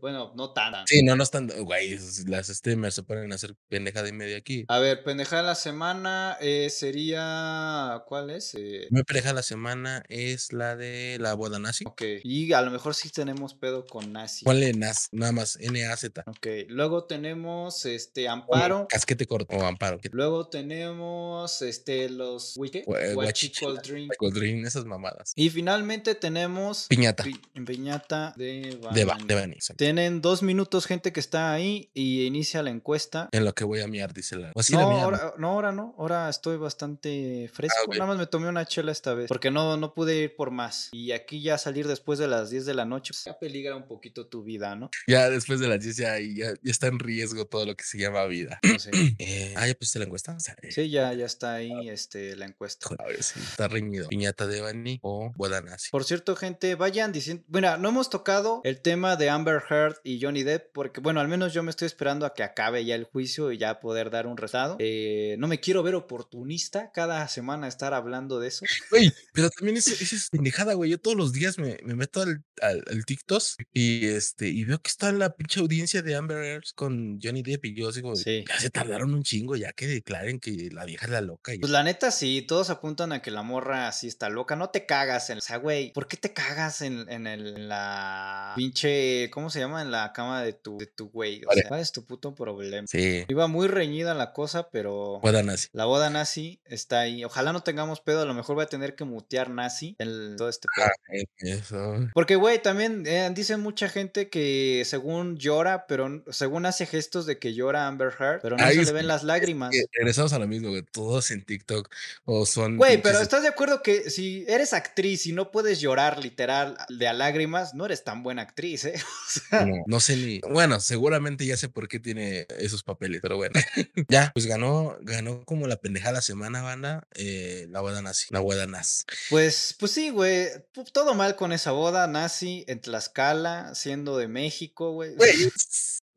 bueno, 0.00 0.32
no 0.36 0.52
tan. 0.52 0.74
Sí, 0.86 1.02
no, 1.02 1.16
no 1.16 1.22
están, 1.22 1.48
güey, 1.64 1.98
las 2.26 2.48
streamers 2.48 2.94
se 2.94 3.02
ponen 3.02 3.32
a 3.32 3.34
hacer 3.36 3.54
pendejada 3.68 4.08
y 4.08 4.12
media 4.12 4.36
aquí. 4.38 4.64
A 4.68 4.78
ver, 4.78 5.02
pendejada 5.04 5.42
de 5.42 5.48
la 5.48 5.54
semana 5.54 6.36
eh, 6.40 6.70
sería. 6.70 8.02
¿Cuál 8.06 8.30
es? 8.30 8.54
Eh, 8.54 8.86
Mi 8.90 9.02
pendeja 9.02 9.28
de 9.28 9.34
la 9.34 9.42
semana 9.42 10.02
es 10.08 10.52
la 10.52 10.76
de 10.76 11.18
la 11.20 11.34
boda 11.34 11.58
nazi. 11.58 11.84
ok. 11.86 12.02
Y 12.22 12.52
a 12.52 12.62
lo 12.62 12.70
mejor 12.70 12.94
sí 12.94 13.10
tenemos 13.10 13.54
pedo 13.54 13.84
con 13.86 14.12
Nazi. 14.12 14.44
Ponle 14.44 14.72
NAZ, 14.72 15.08
nada 15.12 15.32
más, 15.32 15.56
N-A-Z. 15.60 16.24
Ok. 16.26 16.46
Luego 16.68 17.04
tenemos 17.04 17.84
este 17.86 18.28
Amparo. 18.28 18.86
Casquete 18.88 19.26
corto 19.26 19.56
o 19.56 19.64
amparo. 19.64 19.98
Luego 20.12 20.48
tenemos 20.48 21.62
este 21.62 22.08
los 22.10 22.56
Huachicoldrink. 22.56 23.14
guachichila, 23.14 23.82
Coldrin, 24.18 24.66
esas 24.66 24.84
mamadas. 24.84 25.32
Y 25.36 25.50
finalmente 25.50 26.14
tenemos 26.14 26.86
Piñata. 26.88 27.24
pi- 27.24 27.40
piñata 27.66 28.34
de 28.36 28.78
De, 28.94 29.04
ba- 29.04 29.14
Bani. 29.14 29.26
de 29.26 29.34
Tienen 29.76 30.20
dos 30.20 30.42
minutos, 30.42 30.86
gente 30.86 31.12
que 31.12 31.20
está 31.20 31.52
ahí, 31.52 31.90
y 31.94 32.24
inicia 32.24 32.62
la 32.62 32.70
encuesta. 32.70 33.28
En 33.32 33.44
lo 33.44 33.54
que 33.54 33.64
voy 33.64 33.80
a 33.80 33.86
miar, 33.86 34.12
dice 34.12 34.36
la. 34.36 34.52
Así 34.54 34.72
No 34.72 34.80
la 34.80 35.02
ahora, 35.02 35.34
no, 35.38 35.48
ahora 35.48 35.72
no. 35.72 35.94
Ahora 35.98 36.28
estoy 36.28 36.56
bastante 36.56 37.50
fresco. 37.52 37.78
ok. 37.86 37.94
Nada 37.94 38.06
más 38.06 38.18
me 38.18 38.26
tomé 38.26 38.48
una 38.48 38.66
chela 38.66 38.92
esta 38.92 39.14
vez. 39.14 39.28
Porque 39.28 39.50
no, 39.50 39.76
no 39.76 39.94
pude 39.94 40.16
ir 40.16 40.36
por 40.36 40.50
más. 40.50 40.88
Y 40.92 41.12
aquí 41.12 41.42
ya 41.42 41.58
salir 41.58 41.86
después 41.86 42.18
de 42.18 42.28
las 42.28 42.50
10 42.50 42.66
de 42.66 42.74
la 42.74 42.84
noche. 42.84 43.12
pues, 43.12 43.24
ya 43.24 43.38
peligra 43.38 43.76
un 43.76 43.86
poquito 43.86 44.26
tu 44.26 44.42
vida, 44.42 44.74
¿no? 44.76 44.90
Ya 45.06 45.30
después 45.30 45.60
de 45.60 45.68
las 45.68 45.80
10 45.80 45.96
ya, 45.96 46.18
ya, 46.18 46.54
ya 46.62 46.70
está 46.70 46.86
en 46.88 46.98
riesgo 46.98 47.46
todo 47.46 47.66
lo 47.66 47.76
que 47.76 47.84
se 47.84 47.98
llama 47.98 48.24
vida. 48.26 48.58
No 48.62 48.78
sé. 48.78 48.90
Eh, 49.20 49.54
ah, 49.56 49.66
ya 49.66 49.74
pusiste 49.74 49.98
la 49.98 50.04
encuesta. 50.04 50.32
O 50.34 50.40
sea, 50.40 50.54
eh, 50.62 50.70
Sí, 50.70 50.90
ya, 50.90 51.12
ya 51.12 51.26
está 51.26 51.54
ahí 51.54 51.88
este, 51.88 52.36
la 52.36 52.46
encuesta. 52.46 52.86
joder, 52.88 53.22
sí, 53.22 53.40
está 53.40 53.66
reñido. 53.68 54.08
Piñata 54.08 54.46
de 54.46 54.60
Bani 54.60 54.98
o 55.02 55.32
boda 55.34 55.60
nazi. 55.60 55.90
Por 55.90 56.04
cierto, 56.04 56.36
gente, 56.36 56.74
vayan 56.74 57.10
diciendo. 57.12 57.44
Mira, 57.48 57.76
no 57.78 57.88
hemos 57.88 58.10
tocado 58.10 58.60
el 58.64 58.80
tema 58.80 59.16
de 59.16 59.27
Amber 59.28 59.62
Heard 59.68 59.96
y 60.04 60.20
Johnny 60.22 60.42
Depp, 60.42 60.72
porque, 60.72 61.00
bueno, 61.00 61.20
al 61.20 61.28
menos 61.28 61.52
yo 61.52 61.62
me 61.62 61.70
estoy 61.70 61.86
esperando 61.86 62.26
a 62.26 62.34
que 62.34 62.42
acabe 62.42 62.84
ya 62.84 62.94
el 62.94 63.04
juicio 63.04 63.52
y 63.52 63.58
ya 63.58 63.80
poder 63.80 64.10
dar 64.10 64.26
un 64.26 64.36
resultado. 64.36 64.76
Eh, 64.78 65.36
no 65.38 65.46
me 65.48 65.60
quiero 65.60 65.82
ver 65.82 65.94
oportunista 65.94 66.90
cada 66.92 67.26
semana 67.28 67.68
estar 67.68 67.94
hablando 67.94 68.38
de 68.40 68.48
eso. 68.48 68.64
Güey, 68.90 69.12
pero 69.32 69.50
también 69.50 69.76
eso 69.76 69.90
es 69.92 70.28
pendejada, 70.30 70.74
güey. 70.74 70.90
Yo 70.90 70.98
todos 70.98 71.16
los 71.16 71.32
días 71.32 71.58
me, 71.58 71.78
me 71.84 71.94
meto 71.94 72.22
al, 72.22 72.42
al, 72.62 72.82
al 72.90 73.04
TikTok 73.04 73.42
y 73.72 74.06
este 74.06 74.48
y 74.48 74.64
veo 74.64 74.78
que 74.80 74.88
está 74.88 75.12
la 75.12 75.34
pinche 75.34 75.60
audiencia 75.60 76.02
de 76.02 76.14
Amber 76.16 76.44
Heard 76.44 76.64
con 76.74 77.18
Johnny 77.22 77.42
Depp 77.42 77.64
y 77.66 77.74
yo 77.74 77.92
digo, 77.92 78.16
Sí. 78.16 78.44
ya 78.48 78.58
se 78.58 78.70
tardaron 78.70 79.14
un 79.14 79.22
chingo 79.22 79.56
ya 79.56 79.72
que 79.72 79.86
declaren 79.86 80.40
que 80.40 80.70
la 80.72 80.84
vieja 80.84 81.06
es 81.06 81.12
la 81.12 81.20
loca. 81.20 81.54
Y 81.54 81.58
Pues 81.58 81.70
la 81.72 81.82
neta, 81.82 82.10
sí, 82.10 82.42
todos 82.42 82.70
apuntan 82.70 83.12
a 83.12 83.20
que 83.22 83.30
la 83.30 83.42
morra 83.42 83.90
sí 83.92 84.06
está 84.08 84.28
loca. 84.30 84.56
No 84.56 84.70
te 84.70 84.86
cagas 84.86 85.30
en. 85.30 85.38
O 85.38 85.40
sea, 85.40 85.56
güey, 85.58 85.92
¿por 85.92 86.08
qué 86.08 86.16
te 86.16 86.32
cagas 86.32 86.80
en, 86.82 87.08
en 87.08 87.26
el, 87.26 87.56
en 87.56 87.68
la 87.68 88.52
pinche. 88.56 89.17
¿Cómo 89.32 89.50
se 89.50 89.58
llama? 89.60 89.82
En 89.82 89.90
la 89.90 90.12
cama 90.12 90.42
de 90.42 90.52
tu, 90.52 90.78
de 90.78 90.86
tu 90.86 91.10
güey. 91.10 91.42
O 91.44 91.48
Vale. 91.48 91.60
sea, 91.62 91.68
¿cuál 91.68 91.80
es 91.80 91.92
tu 91.92 92.04
puto 92.04 92.34
problema? 92.34 92.86
sí, 92.86 93.24
Iba 93.28 93.46
muy 93.48 93.68
reñida 93.68 94.14
la 94.14 94.32
cosa, 94.32 94.70
pero. 94.70 95.20
boda 95.20 95.42
nazi. 95.42 95.68
La 95.72 95.84
boda 95.84 96.10
nazi 96.10 96.60
está 96.64 97.00
ahí. 97.00 97.24
Ojalá 97.24 97.52
no 97.52 97.60
tengamos 97.62 98.00
pedo. 98.00 98.22
A 98.22 98.24
lo 98.24 98.34
mejor 98.34 98.54
voy 98.56 98.64
a 98.64 98.68
tener 98.68 98.94
que 98.94 99.04
mutear 99.04 99.50
nazi 99.50 99.96
en 99.98 100.36
todo 100.36 100.48
este 100.48 100.68
pedo. 100.74 100.86
Ah, 100.86 101.22
eso. 101.38 101.94
Porque, 102.14 102.36
güey, 102.36 102.60
también 102.62 103.04
eh, 103.06 103.30
dice 103.34 103.56
mucha 103.56 103.88
gente 103.88 104.28
que 104.30 104.82
según 104.86 105.36
llora, 105.38 105.86
pero 105.86 106.22
según 106.30 106.66
hace 106.66 106.86
gestos 106.86 107.26
de 107.26 107.38
que 107.38 107.54
llora 107.54 107.86
Amber 107.86 108.12
Heard, 108.18 108.40
pero 108.42 108.56
no 108.56 108.64
Ay, 108.64 108.76
se 108.76 108.84
le 108.84 108.92
ven 108.92 109.02
que- 109.02 109.06
las 109.08 109.24
lágrimas. 109.24 109.70
Que 109.70 109.84
regresamos 109.92 110.32
a 110.32 110.38
lo 110.38 110.46
mismo, 110.46 110.68
güey. 110.70 110.82
Todos 110.82 111.30
en 111.30 111.44
TikTok 111.44 111.88
o 112.24 112.46
son. 112.46 112.76
Güey, 112.76 113.00
pero 113.02 113.20
¿estás 113.20 113.42
de 113.42 113.48
acuerdo 113.48 113.82
que 113.82 114.10
si 114.10 114.44
eres 114.48 114.72
actriz 114.72 115.26
y 115.26 115.32
no 115.32 115.50
puedes 115.50 115.80
llorar 115.80 116.22
literal 116.22 116.76
de 116.88 117.08
a 117.08 117.12
lágrimas, 117.12 117.74
no 117.74 117.86
eres 117.86 118.04
tan 118.04 118.22
buena 118.22 118.42
actriz, 118.42 118.84
eh? 118.84 118.94
O 119.28 119.30
sea, 119.30 119.66
No, 119.66 119.84
no 119.86 120.00
sé 120.00 120.16
ni. 120.16 120.40
Bueno, 120.40 120.80
seguramente 120.80 121.44
ya 121.44 121.56
sé 121.58 121.68
por 121.68 121.86
qué 121.86 122.00
tiene 122.00 122.46
esos 122.58 122.82
papeles, 122.82 123.20
pero 123.20 123.36
bueno. 123.36 123.52
ya, 124.08 124.30
pues 124.32 124.46
ganó, 124.46 124.96
ganó 125.02 125.44
como 125.44 125.66
la 125.66 125.76
pendejada 125.76 126.14
la 126.14 126.22
semana, 126.22 126.62
banda. 126.62 127.06
eh, 127.14 127.66
la 127.68 127.80
boda 127.80 128.00
nazi. 128.00 128.26
La 128.30 128.40
boda 128.40 128.66
nazi. 128.66 129.02
Pues, 129.28 129.76
pues 129.78 129.92
sí, 129.92 130.08
güey. 130.10 130.48
Todo 130.92 131.14
mal 131.14 131.36
con 131.36 131.52
esa 131.52 131.72
boda 131.72 132.06
nazi 132.06 132.64
en 132.68 132.80
Tlaxcala, 132.80 133.74
siendo 133.74 134.16
de 134.16 134.28
México, 134.28 134.92
güey. 134.92 135.14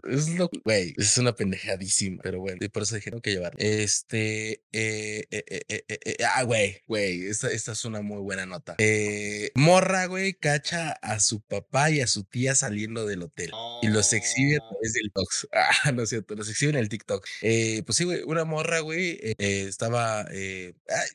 Es, 0.10 0.30
lo, 0.30 0.49
güey, 0.64 0.93
es 0.97 1.18
una 1.18 1.36
pendejadísima, 1.36 2.22
pero 2.24 2.39
bueno, 2.39 2.58
y 2.62 2.70
por 2.70 2.84
eso 2.84 2.95
dijeron 2.95 3.22
que 3.22 3.32
llevar. 3.32 3.54
Este, 3.58 4.64
eh, 4.72 5.26
eh, 5.32 5.43
eh, 5.68 6.18
ah, 6.36 6.43
güey, 6.43 6.82
güey, 6.88 7.28
esta, 7.28 7.52
esta 7.52 7.74
es 7.74 7.86
una 7.86 8.02
muy 8.02 8.20
buena 8.20 8.45
nota. 8.45 8.76
Morra, 9.56 10.06
güey, 10.06 10.34
cacha 10.34 10.91
a 10.91 11.20
su 11.20 11.41
papá 11.41 11.91
y 11.91 12.02
a 12.02 12.08
su 12.08 12.24
tía 12.24 12.56
saliendo 12.56 13.06
del 13.06 13.24
hotel. 13.24 13.52
Y 13.82 13.88
los 13.88 14.14
exhibe 14.14 14.58
a 14.58 14.70
través 14.70 14.93
del 14.93 15.04
TikTok. 15.04 15.32
Ah, 15.84 15.91
no 15.91 16.04
es 16.04 16.10
cierto, 16.10 16.36
los 16.36 16.49
exhibe 16.49 16.72
en 16.72 16.78
el 16.78 16.89
TikTok. 16.89 17.26
Pues 17.41 17.95
sí, 17.97 18.04
güey, 18.04 18.22
una 18.24 18.45
morra, 18.45 18.80
güey, 18.80 19.20
estaba. 19.38 20.22
ah, 20.22 20.26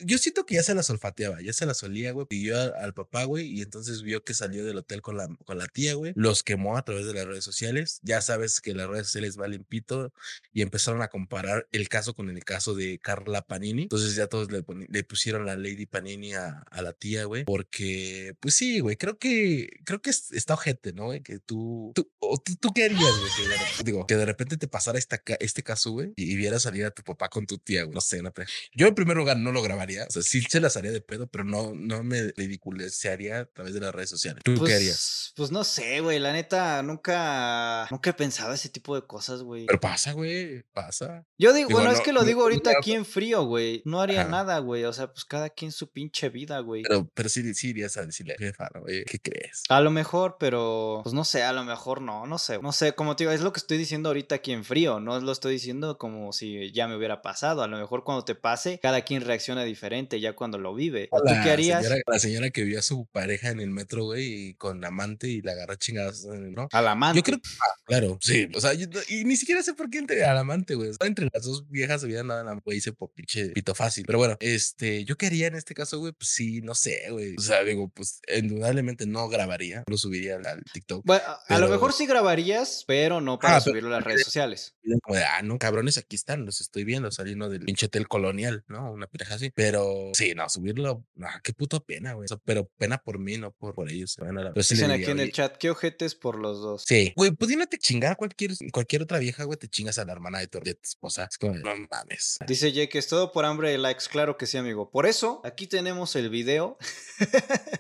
yo 0.01 0.19
siento 0.19 0.47
que 0.47 0.57
ya 0.57 0.63
se 0.63 0.75
la 0.75 0.83
solfateaba, 0.83 1.41
ya 1.43 1.53
se 1.53 1.67
la 1.67 1.75
solía, 1.75 2.13
güey. 2.13 2.27
Pidió 2.27 2.61
al, 2.61 2.75
al 2.75 2.95
papá, 2.95 3.25
güey, 3.25 3.47
y 3.47 3.63
entonces 3.63 4.03
vio 4.03 4.25
que 4.25 4.35
salió 4.35 4.65
del 4.65 4.79
hotel 4.79 5.03
con 5.03 5.17
la, 5.17 5.29
con 5.45 5.59
la 5.59 5.67
tía, 5.67 5.95
güey. 5.95 6.13
Los 6.15 6.43
quemó 6.43 6.77
a 6.77 6.85
través 6.85 7.07
de 7.07 7.15
las 7.15 7.27
redes 7.27 7.45
sociales. 7.45 8.01
Ya 8.03 8.21
sabes 8.21 8.61
que 8.61 8.75
las 8.77 8.89
redes 8.89 9.07
sociales 9.07 9.37
valen 9.37 9.65
pito 9.65 10.13
y 10.53 10.63
empezaron 10.63 11.03
a 11.03 11.09
comparar 11.09 11.69
el 11.73 11.89
caso 11.89 12.15
con 12.15 12.31
el 12.31 12.45
caso 12.45 12.75
de 12.75 12.99
Carla 12.99 13.43
Panini. 13.43 13.83
Entonces 13.85 14.15
ya 14.15 14.27
todos 14.27 14.51
le, 14.51 14.65
le 14.89 15.05
pusieron 15.05 15.47
la 15.47 15.57
Lady 15.57 15.87
Panini 15.87 16.35
a, 16.35 16.65
a 16.71 16.83
la 16.83 16.93
tía, 16.93 17.25
güey, 17.25 17.45
porque, 17.45 18.35
pues 18.41 18.55
sí, 18.55 18.81
güey, 18.81 18.97
creo 18.97 19.19
que, 19.19 19.69
creo 19.85 20.01
que 20.01 20.11
es- 20.11 20.31
está 20.33 20.55
ojete, 20.55 20.93
¿no? 20.93 21.07
güey? 21.07 21.23
Que 21.23 21.39
tú, 21.39 21.93
tú, 21.95 22.11
o 22.19 22.39
tú, 22.39 22.57
tú 22.57 22.73
qué 22.75 22.85
harías, 22.85 23.01
güey, 23.01 23.31
que 23.79 23.85
digo, 23.85 24.07
que 24.07 24.17
de 24.17 24.25
repente 24.27 24.57
te 24.57 24.69
pasara 24.69 24.99
esta, 24.99 25.21
este 25.41 25.63
caso, 25.63 25.91
güey, 25.93 26.13
y, 26.17 26.33
y 26.33 26.37
vieras 26.37 26.63
salir 26.63 26.85
a 26.85 26.91
tu 26.91 27.03
papá 27.03 27.29
con 27.29 27.47
tu 27.47 27.59
tía, 27.59 27.85
güey, 27.85 27.95
no 27.95 28.01
sé, 28.01 28.21
una 28.21 28.31
pe- 28.31 28.47
Yo 28.75 28.87
en 28.87 28.95
primer 28.95 29.17
lugar 29.17 29.37
no 29.39 29.53
lo 29.53 29.63
grabaría, 29.63 30.05
o 30.09 30.11
sea, 30.11 30.23
sí 30.23 30.43
se 30.43 30.61
las 30.61 30.77
haría 30.77 30.91
de 30.93 31.01
pedo, 31.01 31.27
pero 31.27 31.45
no, 31.45 31.73
no 31.75 32.03
me 32.03 32.33
ridiculizaría 32.37 33.41
a 33.41 33.45
través 33.47 33.75
de 33.75 33.81
las 33.81 33.95
redes 33.95 34.11
sociales. 34.11 34.43
¿Tú 34.45 34.63
qué 34.65 34.75
harías? 34.75 35.33
Pues, 35.37 35.47
pues 35.47 35.51
no 35.53 35.65
sé, 35.65 36.01
güey. 36.01 36.19
La 36.19 36.33
neta, 36.33 36.83
nunca, 36.83 37.87
nunca 37.91 38.11
he 38.11 38.15
pensado 38.15 38.53
ese 38.67 38.73
tipo 38.73 38.95
de 38.95 39.07
cosas, 39.07 39.43
güey. 39.43 39.67
Pero 39.67 39.81
pasa, 39.81 40.13
güey, 40.13 40.63
pasa. 40.73 41.25
Yo 41.39 41.53
digo, 41.53 41.69
digo, 41.69 41.79
bueno, 41.79 41.93
es 41.93 41.99
no- 41.99 42.05
que 42.05 42.13
lo 42.13 42.21
no- 42.21 42.27
digo 42.27 42.43
ahorita 42.43 42.71
aquí 42.77 42.93
en 42.93 43.05
frío, 43.05 43.45
güey. 43.45 43.83
No 43.85 44.01
haría 44.01 44.23
Ajá. 44.23 44.31
nada, 44.31 44.59
güey. 44.59 44.85
O 44.85 44.93
sea, 44.93 45.13
pues 45.13 45.25
cada 45.25 45.51
quien 45.51 45.73
su 45.73 45.91
pinche 45.91 46.29
vida, 46.29 46.59
güey. 46.61 46.83
Pero, 46.83 47.09
pero 47.15 47.29
sí, 47.29 47.55
sí 47.55 47.69
irías 47.71 47.97
a 47.97 48.05
decirle, 48.07 48.35
jefa. 48.39 48.69
Oye, 48.85 49.05
¿qué 49.05 49.19
crees? 49.21 49.63
A 49.69 49.81
lo 49.81 49.91
mejor, 49.91 50.37
pero 50.39 51.01
pues 51.05 51.15
no 51.15 51.25
sé, 51.25 51.43
a 51.43 51.53
lo 51.53 51.65
mejor 51.65 52.01
no, 52.03 52.27
no 52.27 52.39
sé. 52.39 52.59
No 52.61 52.73
sé, 52.73 52.93
como 52.95 53.17
te 53.17 53.25
digo, 53.25 53.33
es 53.33 53.41
lo 53.41 53.53
que 53.53 53.59
estoy 53.61 53.79
diciendo 53.79 54.09
ahorita 54.09 54.35
aquí 54.37 54.53
en 54.53 54.65
frío. 54.65 55.01
No 55.01 55.19
lo 55.21 55.33
estoy 55.33 55.55
diciendo 55.55 55.99
como 55.99 56.33
si 56.33 56.73
ya 56.73 56.89
me 56.89 56.97
hubiera 56.97 57.23
pasado. 57.23 57.63
A 57.63 57.69
lo 57.69 57.79
mejor 57.79 58.05
cuando 58.05 58.25
te 58.25 58.35
pase, 58.35 58.79
cada 58.83 59.03
quien 59.03 59.23
reacciona 59.23 59.65
diferente 59.65 60.21
ya 60.21 60.35
cuando 60.35 60.59
lo 60.59 60.75
vive. 60.75 61.09
¿Tú 61.11 61.23
La 61.25 61.43
qué 61.43 61.51
harías? 61.51 61.83
Señora, 61.83 62.03
la 62.07 62.19
señora 62.19 62.51
que 62.51 62.65
vio 62.65 62.79
a 62.79 62.83
su 62.83 63.07
pareja 63.07 63.51
en 63.51 63.61
el 63.61 63.71
metro, 63.71 64.05
güey, 64.05 64.49
y 64.49 64.55
con 64.55 64.85
amante 64.85 65.29
y 65.29 65.43
la 65.43 65.53
agarró 65.53 65.77
chingadas, 65.77 66.25
¿no? 66.25 66.69
Al 66.73 66.89
amante. 66.89 67.19
Yo 67.19 67.23
creo 67.23 67.39
que, 67.39 67.49
ah, 67.61 67.75
claro, 67.85 68.19
sí. 68.21 68.49
O 68.57 68.61
sea, 68.61 68.73
yo 68.75 68.87
y 69.09 69.25
ni 69.25 69.37
siquiera 69.37 69.63
sé 69.63 69.75
por 69.75 69.91
qué 69.91 69.99
entre 69.99 70.25
al 70.25 70.39
amante, 70.39 70.75
güey. 70.75 70.91
Entre 71.01 71.29
las 71.33 71.45
dos 71.45 71.69
viejas 71.69 72.01
se 72.01 72.07
habían 72.07 72.29
dado 72.29 72.43
la 72.45 72.55
güey, 72.65 72.79
hice 72.79 72.93
por 72.93 73.13
pinche 73.13 73.51
pito 73.51 73.75
fácil. 73.75 74.05
Pero 74.07 74.19
bueno, 74.19 74.37
este, 74.41 75.05
yo 75.05 75.17
quería 75.17 75.47
en 75.49 75.55
este 75.55 75.75
caso, 75.75 75.99
güey, 75.99 76.13
pues 76.13 76.31
sí, 76.31 76.61
no 76.63 76.75
sé, 76.75 77.03
güey. 77.11 77.35
O 77.37 77.41
sea, 77.41 77.63
digo, 77.65 77.89
pues 77.89 78.21
indudablemente 78.35 79.07
no 79.07 79.29
grabaría, 79.29 79.85
lo 79.89 79.97
subiría 79.99 80.37
al, 80.37 80.47
al 80.47 80.63
TikTok. 80.73 81.05
Bueno, 81.05 81.23
a- 81.27 81.55
a 81.55 81.59
lo 81.59 81.69
mejor 81.69 81.93
sí 81.93 82.07
grabarías, 82.07 82.85
pero 82.87 83.21
no 83.21 83.39
para 83.39 83.57
Ah, 83.57 83.61
pero- 83.63 83.73
subirlo 83.73 83.89
a 83.91 83.99
las 83.99 84.05
redes 84.05 84.25
sociales. 84.25 84.75
Como 85.03 85.17
de, 85.17 85.25
ah, 85.25 85.43
no, 85.43 85.59
cabrones, 85.59 85.99
aquí 85.99 86.17
están, 86.17 86.45
los 86.47 86.61
estoy 86.61 86.85
viendo 86.85 87.11
saliendo 87.11 87.49
del 87.49 87.65
pinche 87.65 87.87
hotel 87.87 88.09
colonial, 88.09 88.65
¿no? 88.69 88.93
Una 88.93 89.07
pareja 89.07 89.35
así. 89.35 89.51
Pero 89.55 90.11
sí, 90.15 90.33
no, 90.35 90.49
subirlo, 90.49 91.05
no, 91.15 91.27
qué 91.43 91.53
puta 91.53 91.81
pena, 91.81 92.15
güey. 92.15 92.25
O 92.25 92.29
sea, 92.29 92.39
pero 92.45 92.71
pena 92.79 92.99
por 92.99 93.19
mí, 93.19 93.37
no 93.37 93.53
por, 93.53 93.75
por 93.75 93.91
ellos. 93.91 94.13
se 94.13 94.23
van 94.23 94.39
a 94.39 94.45
la- 94.45 94.63
sí 94.63 94.75
Dicen 94.75 94.91
aquí 94.91 95.05
en 95.05 95.19
el 95.21 95.25
"Oye, 95.25 95.33
chat, 95.33 95.57
qué 95.57 95.71
ojetes 95.71 96.15
por 96.15 96.39
los 96.39 96.61
dos. 96.61 96.85
Sí, 96.87 97.13
güey, 97.17 97.31
pudiéndote 97.33 97.79
chingar 97.79 98.13
a 98.13 98.15
cualquier, 98.49 98.71
cualquier 98.73 99.03
otra 99.03 99.19
vieja, 99.19 99.45
güey, 99.45 99.59
te 99.59 99.69
chingas 99.69 99.99
a 99.99 100.05
la 100.05 100.13
hermana 100.13 100.39
de 100.39 100.47
tu, 100.49 100.61
de 100.61 100.75
tu 100.75 100.83
esposa. 100.89 101.27
Es 101.31 101.39
como, 101.39 101.55
de, 101.55 101.61
no 101.61 101.75
mames. 101.91 102.39
Dice 102.47 102.73
Jake, 102.73 102.99
es 102.99 103.09
todo 103.09 103.33
por 103.33 103.45
hambre 103.45 103.71
de 103.71 103.79
likes. 103.79 104.05
Claro 104.11 104.37
que 104.37 104.47
sí, 104.47 104.57
amigo. 104.59 104.91
Por 104.91 105.07
eso, 105.07 105.41
aquí 105.45 105.67
tenemos 105.67 106.15
el 106.17 106.31
video. 106.31 106.79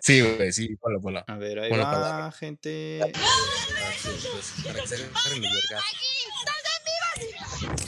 Sí, 0.00 0.20
güey, 0.22 0.52
sí, 0.52 0.76
ponlo, 0.76 1.00
ponlo. 1.00 1.24
A 1.26 1.34
ver, 1.36 1.58
ahí 1.60 1.70
Ponlo 1.70 1.84
va, 1.84 1.90
para- 1.92 2.32
gente. 2.32 3.00
Ah, 3.02 3.08
pues, 3.12 4.52
para 4.64 4.80
que 4.80 4.88
se 4.88 4.94
agarren 4.96 5.42
vergas. 5.42 5.84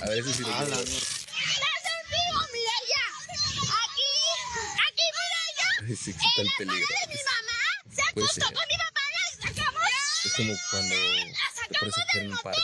A 0.02 0.08
ver, 0.08 0.18
ese 0.18 0.32
sí 0.34 0.42
lo 0.42 0.54
A 0.54 0.64
la. 0.64 0.76
Se 5.86 6.10
excita 6.10 6.42
el 6.42 6.48
peligro. 6.58 6.86
Puede 8.14 8.28
ser. 8.28 8.44
Es 10.24 10.34
como 10.34 10.52
cuando 10.70 10.94
te 11.68 11.78
pones 11.78 11.98
a 11.98 12.02
coger 12.06 12.22
en 12.22 12.32
un 12.32 12.38
parque. 12.38 12.60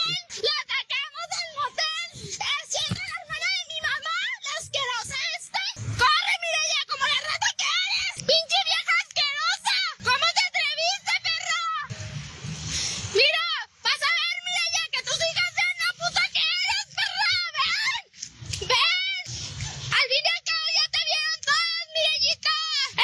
Al 18.61 20.05
fin 20.11 20.23
y 20.23 20.29
al 20.35 20.43
cabo 20.43 20.67
ya 20.75 20.85
te 20.91 20.99
vieron 21.09 21.37
todas, 21.45 21.85
Mirellita. 21.95 22.55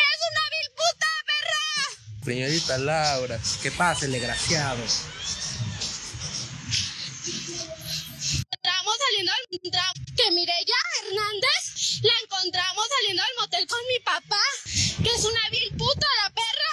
Eres 0.01 0.21
una 0.31 0.43
vil 0.51 0.69
puta, 0.79 1.09
perra. 1.29 1.65
Señorita 2.25 2.77
Laura, 2.77 3.39
¿qué 3.61 3.71
pasa, 3.71 4.05
el 4.05 4.11
desgraciado? 4.13 4.83
encontramos 8.51 8.95
saliendo 9.05 9.31
al 9.31 9.39
encontra- 9.51 9.93
que 10.15 10.31
Mireya 10.31 10.75
Hernández 11.01 12.01
la 12.03 12.13
encontramos 12.23 12.85
saliendo 12.99 13.23
al 13.23 13.35
motel 13.39 13.67
con 13.67 13.79
mi 13.87 13.99
papá, 14.03 14.41
que 15.03 15.09
es 15.15 15.23
una 15.25 15.49
vil 15.49 15.71
puta 15.77 16.07
la 16.23 16.29
perra. 16.33 16.71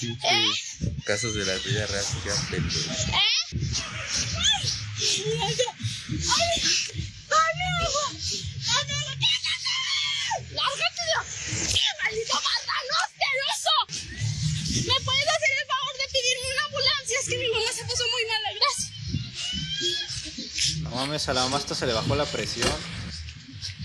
Pinche 0.00 0.92
Casos 1.04 1.34
de 1.34 1.44
la 1.44 1.54
vida 1.56 1.86
real, 1.86 2.04
se 2.04 2.18
quedan 2.20 2.46
pendejos. 2.46 2.86
¿Eh? 3.08 3.34
Mireya. 5.24 5.70
¡Ay! 6.08 6.48
¡Ay, 7.28 7.52
mi 7.58 7.64
agua! 7.84 8.06
¡Ay, 8.08 8.82
no, 8.88 8.96
no, 9.04 9.12
quítate! 9.20 9.74
¡Lárgate 10.54 11.02
de 11.04 11.14
aquí, 11.20 11.80
maldito 12.02 12.34
marrano 12.40 12.94
asqueroso! 13.04 13.74
¿Me 14.88 14.96
puedes 15.04 15.28
hacer 15.28 15.50
el 15.60 15.66
favor 15.68 15.94
de 15.98 16.06
pedirme 16.10 16.46
una 16.54 16.64
ambulancia? 16.64 17.16
Es 17.20 17.26
que 17.28 17.36
mi 17.38 17.48
mamá 17.48 17.70
se 17.72 17.84
puso 17.84 18.04
muy 18.08 18.24
mala, 18.24 18.48
gracias. 18.58 18.90
No 20.80 20.90
mames, 20.90 21.28
a 21.28 21.32
la 21.34 21.42
mamá 21.42 21.56
hasta 21.58 21.74
se 21.74 21.86
le 21.86 21.92
bajó 21.92 22.14
la 22.16 22.24
presión. 22.24 22.72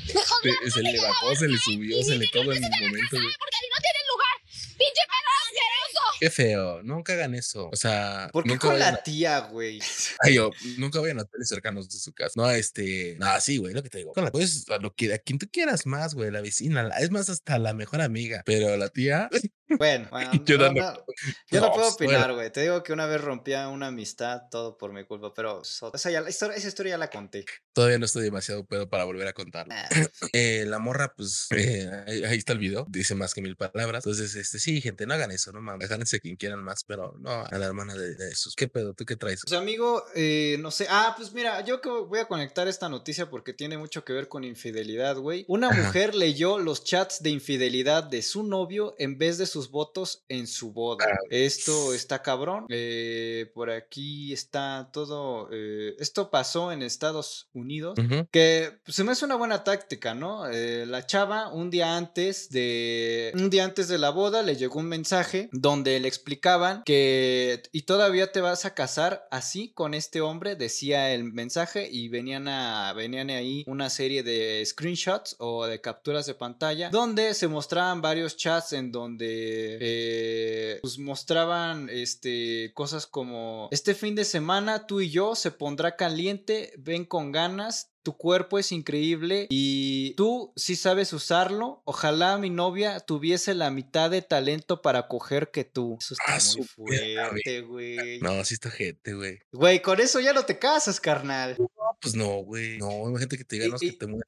Se, 0.08 0.72
se 0.72 0.82
le 0.82 1.00
bajó, 1.02 1.36
se 1.36 1.48
le 1.50 1.58
subió, 1.60 2.02
se 2.02 2.16
le 2.16 2.28
todo 2.28 2.54
en 2.54 2.64
el 2.64 2.72
momento. 2.72 3.10
casa, 3.12 3.22
güey. 3.22 3.36
Porque 3.38 3.58
ahí 3.60 3.70
no 3.70 3.80
tiene 3.84 4.00
lugar. 4.08 4.36
¡Pinche 4.80 5.04
perro 5.12 5.32
asqueroso! 5.44 6.04
Qué 6.20 6.30
feo, 6.30 6.84
nunca 6.84 7.14
hagan 7.14 7.34
eso. 7.34 7.70
O 7.72 7.76
sea, 7.76 8.30
¿Por 8.34 8.44
qué 8.44 8.50
nunca 8.50 8.68
con 8.68 8.80
la 8.80 8.90
a- 8.90 9.04
tía, 9.04 9.40
güey? 9.40 9.80
Ay, 10.22 10.36
yo, 10.36 10.52
nunca 10.78 11.00
vayan 11.00 11.20
a 11.20 11.22
hoteles 11.24 11.48
cercanos 11.48 11.90
de 11.90 11.98
su 11.98 12.12
casa. 12.14 12.34
No, 12.36 12.50
este, 12.52 13.16
no, 13.20 13.28
sí, 13.40 13.58
güey, 13.58 13.74
lo 13.74 13.82
que 13.84 13.90
te 13.90 14.00
digo. 14.00 14.12
Con 14.14 14.26
la, 14.26 14.32
pues, 14.32 14.66
a 14.70 14.78
lo 14.78 14.94
que, 14.94 15.14
a 15.14 15.18
quien 15.20 15.40
tú 15.40 15.48
quieras 15.52 15.86
más, 15.86 16.14
güey, 16.16 16.30
la 16.32 16.42
vecina, 16.42 16.84
la- 16.84 16.98
es 17.00 17.10
más, 17.12 17.30
hasta 17.30 17.58
la 17.60 17.74
mejor 17.74 18.02
amiga. 18.02 18.44
Pero 18.46 18.76
la 18.76 18.90
tía, 18.90 19.30
Bueno, 19.78 20.08
bueno, 20.12 20.32
Yo 20.46 20.58
no, 20.58 20.72
no, 20.72 21.06
yo 21.52 21.62
no 21.62 21.68
No, 21.68 21.74
puedo 21.74 21.96
pues, 21.98 22.10
opinar, 22.10 22.34
güey. 22.34 22.52
Te 22.52 22.62
digo 22.62 22.84
que 22.84 22.94
una 22.94 23.06
vez 23.06 23.22
rompía 23.22 23.68
una 23.70 23.88
amistad, 23.88 24.44
todo 24.50 24.78
por 24.78 24.92
mi 24.94 25.04
culpa, 25.06 25.34
pero 25.34 25.62
esa, 25.62 26.12
ya, 26.12 26.20
esa 26.22 26.56
historia 26.56 26.92
ya 26.92 26.98
la 26.98 27.10
conté. 27.10 27.46
todavía 27.74 27.98
no 28.00 28.06
estoy 28.06 28.24
demasiado 28.24 28.66
pedo 28.66 28.90
para 28.90 29.04
volver 29.06 29.28
a 29.28 29.34
contarla. 29.34 29.76
Ah, 29.78 29.90
Eh, 30.34 30.66
la 30.68 30.80
morra, 30.80 31.14
pues, 31.16 31.48
eh, 31.52 31.90
ahí, 32.08 32.24
ahí 32.24 32.38
está 32.38 32.54
el 32.54 32.60
video, 32.60 32.86
dice 32.90 33.16
más 33.16 33.34
que 33.34 33.42
mil 33.42 33.56
palabras. 33.56 34.06
Entonces, 34.06 34.36
este, 34.36 34.60
sí, 34.60 34.82
gente, 34.82 35.06
no 35.06 35.14
hagan 35.14 35.32
eso, 35.32 35.52
no 35.52 35.62
mames, 35.62 35.86
agárrense 35.88 36.20
quien 36.20 36.36
quieran 36.36 36.64
más, 36.64 36.84
pero 36.84 37.16
no 37.20 37.46
a 37.46 37.58
la 37.58 37.66
hermana 37.66 37.96
de, 37.96 38.16
de 38.16 38.30
esos. 38.30 38.56
¿Qué 38.56 38.68
pedo? 38.68 38.94
¿Tú 38.94 39.06
qué 39.06 39.16
traes? 39.16 39.42
Pues 39.48 39.60
amigo, 39.60 40.04
eh, 40.16 40.58
no 40.60 40.72
sé. 40.72 40.88
Ah, 40.90 41.14
pues 41.18 41.32
mira, 41.34 41.62
yo 41.66 41.82
que 41.82 41.90
voy 41.90 42.20
a 42.20 42.26
conectar 42.26 42.68
esta 42.68 42.90
noticia 42.90 43.30
porque 43.30 43.54
tiene 43.54 43.78
mucho 43.78 44.04
que 44.04 44.14
ver 44.14 44.28
con 44.28 44.44
infidelidad, 44.44 45.18
güey. 45.18 45.46
Una 45.48 45.70
Ajá. 45.70 45.82
mujer 45.84 46.16
leyó 46.16 46.58
los 46.60 46.84
chats 46.84 47.22
de 47.24 47.30
infidelidad 47.32 48.04
de 48.04 48.22
su 48.22 48.44
novio 48.44 48.96
en 49.00 49.18
vez 49.18 49.38
de 49.38 49.46
sus 49.60 49.72
votos 49.72 50.24
en 50.30 50.48
su 50.48 50.72
boda. 50.72 51.06
Ah. 51.06 51.18
Esto 51.30 51.94
está 51.94 52.22
cabrón. 52.22 52.66
Eh, 52.70 53.52
por 53.54 53.70
aquí 53.70 54.32
está 54.32 54.90
todo. 54.94 55.50
eh, 55.52 55.96
esto 56.00 56.30
pasó 56.32 56.72
en 56.72 56.82
Estados 56.82 57.50
Unidos. 57.54 58.00
Que 58.32 58.80
pues, 58.86 58.96
se 58.96 59.04
me 59.04 59.12
hace 59.12 59.26
una 59.26 59.36
buena 59.36 59.64
táctica, 59.66 60.14
¿no? 60.16 60.48
Eh, 60.50 60.86
la 60.86 61.06
chava, 61.06 61.52
un 61.52 61.70
día 61.70 61.98
antes 61.98 62.50
de. 62.50 63.34
Un 63.36 63.50
día 63.50 63.66
antes 63.66 63.90
de 63.90 63.98
la 63.98 64.12
boda, 64.12 64.44
le 64.44 64.56
llegó 64.56 64.80
un 64.80 64.88
mensaje 64.88 65.50
donde 65.52 66.00
le 66.00 66.08
explicaban 66.08 66.84
que. 66.86 67.62
Y 67.74 67.82
todavía 67.82 68.32
te 68.32 68.40
vas 68.40 68.64
a 68.64 68.74
casar 68.74 69.28
así 69.30 69.74
con 69.74 69.94
este 69.94 70.22
hombre, 70.22 70.56
decía 70.56 71.14
el 71.14 71.26
mensaje, 71.26 71.90
y 71.92 72.08
venían 72.08 72.48
a. 72.48 72.94
Venían 72.94 73.30
ahí 73.30 73.66
una 73.68 73.90
serie 73.90 74.24
de 74.24 74.64
screenshots 74.66 75.36
o 75.40 75.66
de 75.66 75.82
capturas 75.82 76.26
de 76.26 76.34
pantalla. 76.34 76.90
Donde 76.90 77.34
se 77.34 77.50
mostraban 77.50 78.02
varios 78.02 78.38
chats 78.38 78.72
en 78.74 78.92
donde. 78.94 79.49
Eh, 79.82 80.80
pues 80.82 80.98
mostraban 81.00 81.90
este. 81.90 82.72
cosas 82.74 83.06
como. 83.08 83.70
Este 83.72 83.94
fin 83.96 84.16
de 84.16 84.26
semana, 84.26 84.88
tú 84.88 85.02
y 85.02 85.10
yo 85.10 85.36
se 85.36 85.52
pondrá 85.52 85.96
caliente, 85.96 86.74
ven 86.78 87.06
con 87.06 87.32
ganas, 87.32 87.92
tu 88.04 88.16
cuerpo 88.18 88.58
es 88.58 88.72
increíble 88.72 89.48
y 89.50 90.14
tú 90.16 90.54
sí 90.56 90.76
sabes 90.76 91.12
usarlo. 91.14 91.82
Ojalá 91.86 92.38
mi 92.38 92.50
novia 92.50 93.00
tuviese 93.02 93.54
la 93.54 93.70
mitad 93.72 94.10
de 94.10 94.22
talento 94.22 94.82
para 94.82 95.08
coger 95.08 95.52
que 95.52 95.66
tú. 95.66 95.98
Eso 96.00 96.14
está 96.14 96.36
Ah, 96.36 96.40
muy 96.58 96.66
fuerte, 96.66 97.62
güey. 97.62 98.20
No, 98.22 98.44
sí 98.46 98.54
está 98.56 98.72
gente, 98.72 99.14
güey. 99.14 99.40
Güey, 99.52 99.82
con 99.82 100.00
eso 100.00 100.20
ya 100.20 100.34
no 100.34 100.44
te 100.44 100.58
casas, 100.60 101.00
carnal. 101.00 101.58
Pues 102.02 102.16
no, 102.16 102.38
güey. 102.44 102.78
No, 102.78 103.10
imagínate 103.10 103.38
que 103.38 103.44
te 103.44 103.58
digan, 103.58 103.74
es 103.76 103.82
que 103.82 103.92
te 103.94 104.08
mueves. 104.08 104.26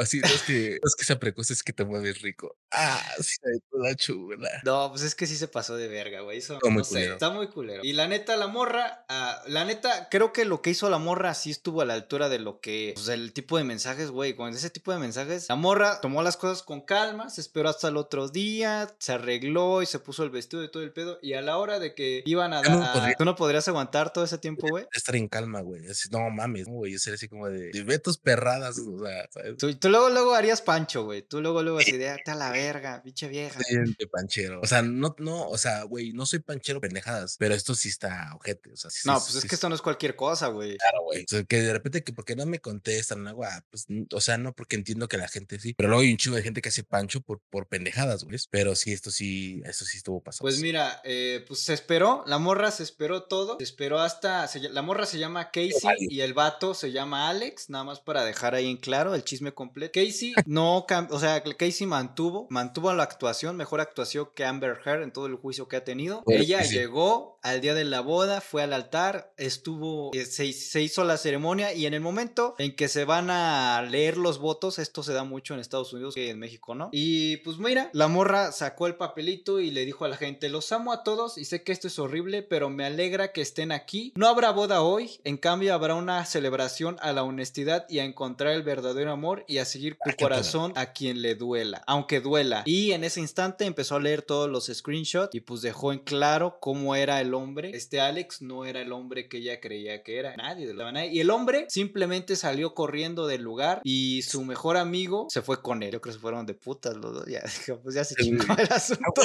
Así, 0.00 0.20
no 0.20 0.26
es 0.26 0.42
que, 0.42 0.78
no 0.82 0.86
es 0.88 0.94
que 0.96 1.04
sea 1.04 1.18
precoz, 1.18 1.50
es 1.50 1.62
que 1.62 1.72
te 1.72 1.84
mueves 1.84 2.22
rico. 2.22 2.56
Ah, 2.72 3.00
sí, 3.20 3.36
toda 3.70 3.94
chula. 3.94 4.50
No, 4.64 4.90
pues 4.90 5.02
es 5.02 5.14
que 5.14 5.26
sí 5.26 5.36
se 5.36 5.48
pasó 5.48 5.76
de 5.76 5.88
verga, 5.88 6.20
güey. 6.22 6.38
Eso 6.38 6.54
Está 6.54 6.68
muy 6.68 6.78
no 6.78 6.84
sé, 6.84 6.90
culero. 6.90 7.12
está 7.14 7.30
muy 7.30 7.48
culero. 7.48 7.84
Y 7.84 7.92
la 7.92 8.08
neta, 8.08 8.36
la 8.36 8.48
morra, 8.48 9.04
ah, 9.08 9.42
la 9.46 9.64
neta, 9.64 10.08
creo 10.10 10.32
que 10.32 10.44
lo 10.44 10.60
que 10.60 10.70
hizo 10.70 10.90
la 10.90 10.98
morra 10.98 11.34
sí 11.34 11.50
estuvo 11.50 11.82
a 11.82 11.84
la 11.84 11.94
altura 11.94 12.28
de 12.28 12.38
lo 12.40 12.60
que, 12.60 12.92
pues, 12.94 13.08
el 13.08 13.32
tipo 13.32 13.58
de 13.58 13.64
mensajes, 13.64 14.10
güey. 14.10 14.34
Con 14.34 14.52
ese 14.52 14.70
tipo 14.70 14.92
de 14.92 14.98
mensajes, 14.98 15.48
la 15.48 15.56
morra 15.56 16.00
tomó 16.00 16.22
las 16.22 16.36
cosas 16.36 16.62
con 16.62 16.80
calma, 16.80 17.30
se 17.30 17.40
esperó 17.40 17.68
hasta 17.68 17.88
el 17.88 17.96
otro 17.96 18.28
día, 18.28 18.92
se 18.98 19.12
arregló 19.12 19.82
y 19.82 19.86
se 19.86 20.00
puso 20.00 20.24
el 20.24 20.30
vestido 20.30 20.64
y 20.64 20.70
todo 20.70 20.82
el 20.82 20.92
pedo. 20.92 21.18
Y 21.22 21.34
a 21.34 21.42
la 21.42 21.58
hora 21.58 21.78
de 21.78 21.94
que 21.94 22.22
iban 22.26 22.52
a 22.52 22.62
no 22.62 22.80
dar, 22.80 22.92
podría. 22.92 23.14
¿tú 23.14 23.24
no 23.24 23.36
podrías 23.36 23.68
aguantar 23.68 24.12
todo 24.12 24.24
ese 24.24 24.38
tiempo, 24.38 24.66
güey? 24.68 24.86
Estar 24.92 25.14
en 25.14 25.28
calma, 25.28 25.60
güey. 25.60 25.82
No 26.10 26.30
mames, 26.30 26.66
no, 26.68 26.87
güey. 26.88 26.92
Yo 26.92 26.98
sería 26.98 27.16
así 27.16 27.28
como 27.28 27.48
de, 27.48 27.70
de 27.70 27.82
ve 27.82 27.98
tus 27.98 28.18
perradas, 28.18 28.78
o 28.78 29.04
sea, 29.04 29.28
¿sabes? 29.30 29.56
Tú, 29.56 29.74
tú 29.76 29.88
luego, 29.88 30.10
luego 30.10 30.34
harías 30.34 30.62
pancho, 30.62 31.04
güey. 31.04 31.22
Tú 31.22 31.40
luego, 31.40 31.62
luego 31.62 31.78
así 31.78 31.92
de, 31.92 32.10
"Vete 32.10 32.30
a 32.30 32.34
la 32.34 32.50
verga, 32.50 33.02
pinche 33.02 33.28
vieja. 33.28 33.58
de 33.68 34.06
panchero. 34.06 34.60
O 34.62 34.66
sea, 34.66 34.82
no, 34.82 35.14
no, 35.18 35.48
o 35.48 35.58
sea, 35.58 35.82
güey, 35.84 36.12
no 36.12 36.26
soy 36.26 36.40
panchero 36.40 36.80
pendejadas, 36.80 37.36
pero 37.38 37.54
esto 37.54 37.74
sí 37.74 37.88
está 37.88 38.32
ojete. 38.34 38.72
O 38.72 38.76
sea, 38.76 38.90
sí, 38.90 39.06
No, 39.06 39.18
sí, 39.18 39.24
pues 39.26 39.34
es 39.36 39.42
sí 39.42 39.48
que 39.48 39.54
esto 39.54 39.68
no 39.68 39.74
es 39.74 39.82
cualquier 39.82 40.16
cosa, 40.16 40.48
güey. 40.48 40.76
Claro, 40.78 41.02
güey. 41.04 41.22
O 41.22 41.26
sea, 41.28 41.44
que 41.44 41.60
de 41.62 41.72
repente 41.72 42.02
que 42.04 42.12
porque 42.12 42.36
no 42.36 42.46
me 42.46 42.60
contestan 42.60 43.26
algo, 43.26 43.44
ah, 43.44 43.64
pues, 43.70 43.86
o 44.12 44.20
sea, 44.20 44.38
no 44.38 44.54
porque 44.54 44.76
entiendo 44.76 45.08
que 45.08 45.16
la 45.16 45.28
gente 45.28 45.58
sí, 45.58 45.74
pero 45.74 45.88
luego 45.88 46.02
hay 46.02 46.10
un 46.10 46.16
chivo 46.16 46.36
de 46.36 46.42
gente 46.42 46.62
que 46.62 46.68
hace 46.68 46.84
pancho 46.84 47.20
por, 47.20 47.40
por 47.50 47.66
pendejadas, 47.68 48.24
güey. 48.24 48.38
Pero 48.50 48.74
sí, 48.74 48.92
esto 48.92 49.10
sí, 49.10 49.62
esto 49.64 49.84
sí 49.84 49.96
estuvo 49.98 50.22
pasado. 50.22 50.42
Pues 50.42 50.60
mira, 50.60 51.00
eh, 51.04 51.44
pues 51.46 51.60
se 51.60 51.74
esperó, 51.74 52.22
la 52.26 52.38
morra 52.38 52.70
se 52.70 52.82
esperó 52.82 53.24
todo, 53.24 53.56
se 53.58 53.64
esperó 53.64 53.98
hasta, 54.00 54.46
se 54.48 54.60
la 54.60 54.82
morra 54.82 55.06
se 55.06 55.18
llama 55.18 55.50
Casey 55.50 55.96
y 55.98 56.20
el 56.20 56.34
vato 56.34 56.74
se 56.78 56.92
llama 56.92 57.28
Alex, 57.28 57.70
nada 57.70 57.84
más 57.84 58.00
para 58.00 58.24
dejar 58.24 58.54
ahí 58.54 58.68
en 58.68 58.76
claro 58.76 59.14
el 59.14 59.24
chisme 59.24 59.52
completo. 59.52 59.92
Casey 59.94 60.34
no, 60.46 60.86
o 61.10 61.18
sea, 61.18 61.42
Casey 61.42 61.86
mantuvo, 61.86 62.46
mantuvo 62.50 62.92
la 62.94 63.02
actuación, 63.02 63.56
mejor 63.56 63.80
actuación 63.80 64.28
que 64.34 64.44
Amber 64.44 64.78
Heard 64.84 65.02
en 65.02 65.12
todo 65.12 65.26
el 65.26 65.36
juicio 65.36 65.68
que 65.68 65.76
ha 65.76 65.84
tenido. 65.84 66.22
Ella 66.26 66.64
sí, 66.64 66.74
llegó 66.74 67.38
al 67.42 67.60
día 67.60 67.74
de 67.74 67.84
la 67.84 68.00
boda, 68.00 68.40
fue 68.40 68.62
al 68.62 68.72
altar, 68.72 69.32
estuvo, 69.36 70.10
eh, 70.14 70.24
se, 70.24 70.52
se 70.52 70.82
hizo 70.82 71.04
la 71.04 71.16
ceremonia 71.16 71.72
y 71.72 71.86
en 71.86 71.94
el 71.94 72.00
momento 72.00 72.54
en 72.58 72.74
que 72.74 72.88
se 72.88 73.04
van 73.04 73.30
a 73.30 73.82
leer 73.82 74.16
los 74.16 74.38
votos, 74.38 74.78
esto 74.78 75.02
se 75.02 75.12
da 75.12 75.24
mucho 75.24 75.54
en 75.54 75.60
Estados 75.60 75.92
Unidos 75.92 76.14
que 76.14 76.30
en 76.30 76.38
México, 76.38 76.74
¿no? 76.74 76.90
Y 76.92 77.38
pues 77.38 77.58
mira, 77.58 77.90
la 77.92 78.08
morra 78.08 78.52
sacó 78.52 78.86
el 78.86 78.96
papelito 78.96 79.60
y 79.60 79.70
le 79.70 79.84
dijo 79.84 80.04
a 80.04 80.08
la 80.08 80.16
gente, 80.16 80.48
los 80.48 80.70
amo 80.72 80.92
a 80.92 81.02
todos 81.02 81.38
y 81.38 81.44
sé 81.44 81.62
que 81.62 81.72
esto 81.72 81.88
es 81.88 81.98
horrible, 81.98 82.42
pero 82.42 82.70
me 82.70 82.84
alegra 82.84 83.32
que 83.32 83.40
estén 83.40 83.72
aquí. 83.72 84.12
No 84.16 84.28
habrá 84.28 84.50
boda 84.50 84.82
hoy, 84.82 85.20
en 85.24 85.36
cambio 85.36 85.74
habrá 85.74 85.94
una 85.94 86.24
celebración 86.24 86.67
a 87.00 87.12
la 87.12 87.22
honestidad 87.22 87.86
y 87.88 87.98
a 88.00 88.04
encontrar 88.04 88.54
el 88.54 88.62
verdadero 88.62 89.12
amor 89.12 89.44
y 89.46 89.58
a 89.58 89.64
seguir 89.64 89.96
tu 90.02 90.10
Ah, 90.10 90.14
corazón 90.18 90.72
a 90.76 90.92
quien 90.92 91.22
le 91.22 91.34
duela, 91.34 91.82
aunque 91.86 92.20
duela. 92.20 92.62
Y 92.66 92.92
en 92.92 93.04
ese 93.04 93.20
instante 93.20 93.64
empezó 93.64 93.96
a 93.96 94.00
leer 94.00 94.22
todos 94.22 94.48
los 94.50 94.66
screenshots 94.66 95.34
y 95.34 95.40
pues 95.40 95.62
dejó 95.62 95.92
en 95.92 96.00
claro 96.00 96.58
cómo 96.60 96.94
era 96.96 97.20
el 97.20 97.34
hombre. 97.34 97.70
Este 97.74 98.00
Alex 98.00 98.42
no 98.42 98.64
era 98.64 98.80
el 98.80 98.92
hombre 98.92 99.28
que 99.28 99.38
ella 99.38 99.60
creía 99.60 100.02
que 100.02 100.18
era, 100.18 100.36
nadie 100.36 100.66
de 100.66 100.74
la. 100.74 100.88
Y 101.06 101.20
el 101.20 101.30
hombre 101.30 101.66
simplemente 101.68 102.36
salió 102.36 102.74
corriendo 102.74 103.26
del 103.26 103.42
lugar 103.42 103.80
y 103.84 104.22
su 104.22 104.44
mejor 104.44 104.76
amigo 104.76 105.26
se 105.28 105.42
fue 105.42 105.60
con 105.62 105.82
él. 105.82 105.92
Yo 105.92 106.00
creo 106.00 106.12
que 106.12 106.16
se 106.16 106.20
fueron 106.20 106.46
de 106.46 106.54
putas 106.54 106.96
los 106.96 107.12
dos. 107.12 107.26
Ya, 107.26 107.42
pues 107.82 107.94
ya 107.94 108.04
se 108.04 108.14
chingó 108.14 108.44
el 108.56 108.68
asunto. 108.72 109.22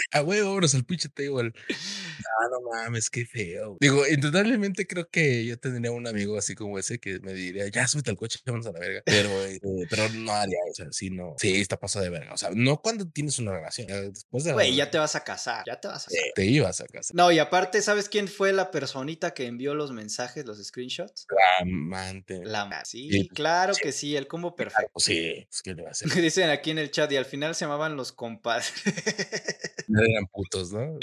A 0.12 0.22
huevo, 0.22 0.48
vámonos 0.48 0.74
al 0.74 0.84
pinche 0.84 1.08
table. 1.08 1.52
Ah, 1.68 2.46
no 2.50 2.60
mames, 2.70 3.10
qué 3.10 3.26
feo. 3.26 3.76
Digo, 3.80 4.06
indudablemente 4.06 4.86
creo 4.86 5.08
que 5.08 5.44
yo 5.44 5.58
tendría 5.58 5.92
un 5.92 6.06
amigo 6.06 6.36
así 6.38 6.54
como 6.54 6.78
ese 6.78 6.98
que 6.98 7.20
me 7.20 7.32
diría, 7.32 7.68
ya 7.68 7.86
súbete 7.86 8.10
al 8.10 8.16
coche, 8.16 8.38
vámonos 8.44 8.66
a 8.66 8.72
la 8.72 8.80
verga. 8.80 9.02
Pero, 9.04 9.44
eh, 9.44 9.60
pero 9.88 10.08
no 10.10 10.32
haría 10.32 10.58
eso, 10.72 10.84
sí, 10.90 11.10
no. 11.10 11.34
Sí, 11.38 11.60
está 11.60 11.78
pasado 11.78 12.04
de 12.04 12.10
verga. 12.10 12.32
O 12.32 12.36
sea, 12.38 12.50
no 12.54 12.80
cuando 12.80 13.08
tienes 13.08 13.38
una 13.38 13.52
relación. 13.52 13.86
ya 13.88 14.00
Después 14.00 14.44
de 14.44 14.50
la 14.50 14.54
Güey, 14.54 14.74
ya 14.74 14.90
te 14.90 14.98
vas 14.98 15.14
a 15.16 15.24
casar, 15.24 15.64
ya 15.66 15.80
te 15.80 15.88
vas 15.88 16.06
a 16.06 16.10
casar. 16.10 16.24
te 16.34 16.44
ibas 16.46 16.80
a 16.80 16.86
casa. 16.86 17.12
No, 17.14 17.30
y 17.30 17.38
aparte, 17.38 17.82
¿sabes 17.82 18.08
quién 18.08 18.28
fue 18.28 18.52
la 18.52 18.70
personita 18.70 19.34
que 19.34 19.46
envió 19.46 19.74
los 19.74 19.92
mensajes, 19.92 20.44
los 20.46 20.64
screenshots? 20.64 21.26
Amante. 21.60 22.40
La 22.44 22.60
sí, 22.84 23.08
Sí, 23.10 23.28
claro 23.28 23.74
sí. 23.74 23.80
que 23.82 23.92
sí, 23.92 24.16
el 24.16 24.26
combo 24.26 24.54
perfecto. 24.54 24.90
Pues 24.92 25.04
sí, 25.04 25.46
pues 25.48 25.62
qué 25.62 25.74
le 25.74 25.82
va 25.82 25.88
a 25.88 25.92
hacer. 25.92 26.08
Dicen 26.22 26.50
aquí 26.50 26.70
en 26.70 26.78
el 26.78 26.90
chat 26.90 27.10
y 27.12 27.16
al 27.16 27.24
final 27.24 27.54
se 27.54 27.64
llamaban 27.64 27.96
los 27.96 28.12
compadres. 28.12 28.72
No 29.90 30.02
eran 30.02 30.26
putos, 30.26 30.72
¿no? 30.72 30.98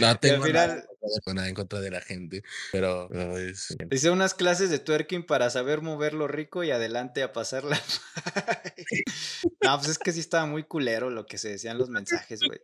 No 0.00 0.16
tengo 0.18 0.46
nada, 0.46 0.46
final- 0.46 0.88
de- 1.26 1.34
nada 1.34 1.48
en 1.48 1.54
contra 1.54 1.80
de 1.80 1.90
la 1.90 2.00
gente, 2.00 2.42
pero, 2.72 3.08
pero 3.10 3.38
es- 3.38 3.76
Hice 3.90 4.10
unas 4.10 4.34
clases 4.34 4.70
de 4.70 4.78
twerking 4.78 5.24
para 5.24 5.48
saber 5.50 5.80
moverlo 5.80 6.26
rico 6.28 6.64
y 6.64 6.70
adelante 6.70 7.22
a 7.22 7.32
pasarla. 7.32 7.80
no, 9.62 9.76
pues 9.78 9.90
es 9.90 9.98
que 9.98 10.12
sí 10.12 10.20
estaba 10.20 10.46
muy 10.46 10.64
culero 10.64 11.10
lo 11.10 11.26
que 11.26 11.38
se 11.38 11.48
decían 11.50 11.78
los 11.78 11.88
mensajes, 11.88 12.40
güey. 12.46 12.60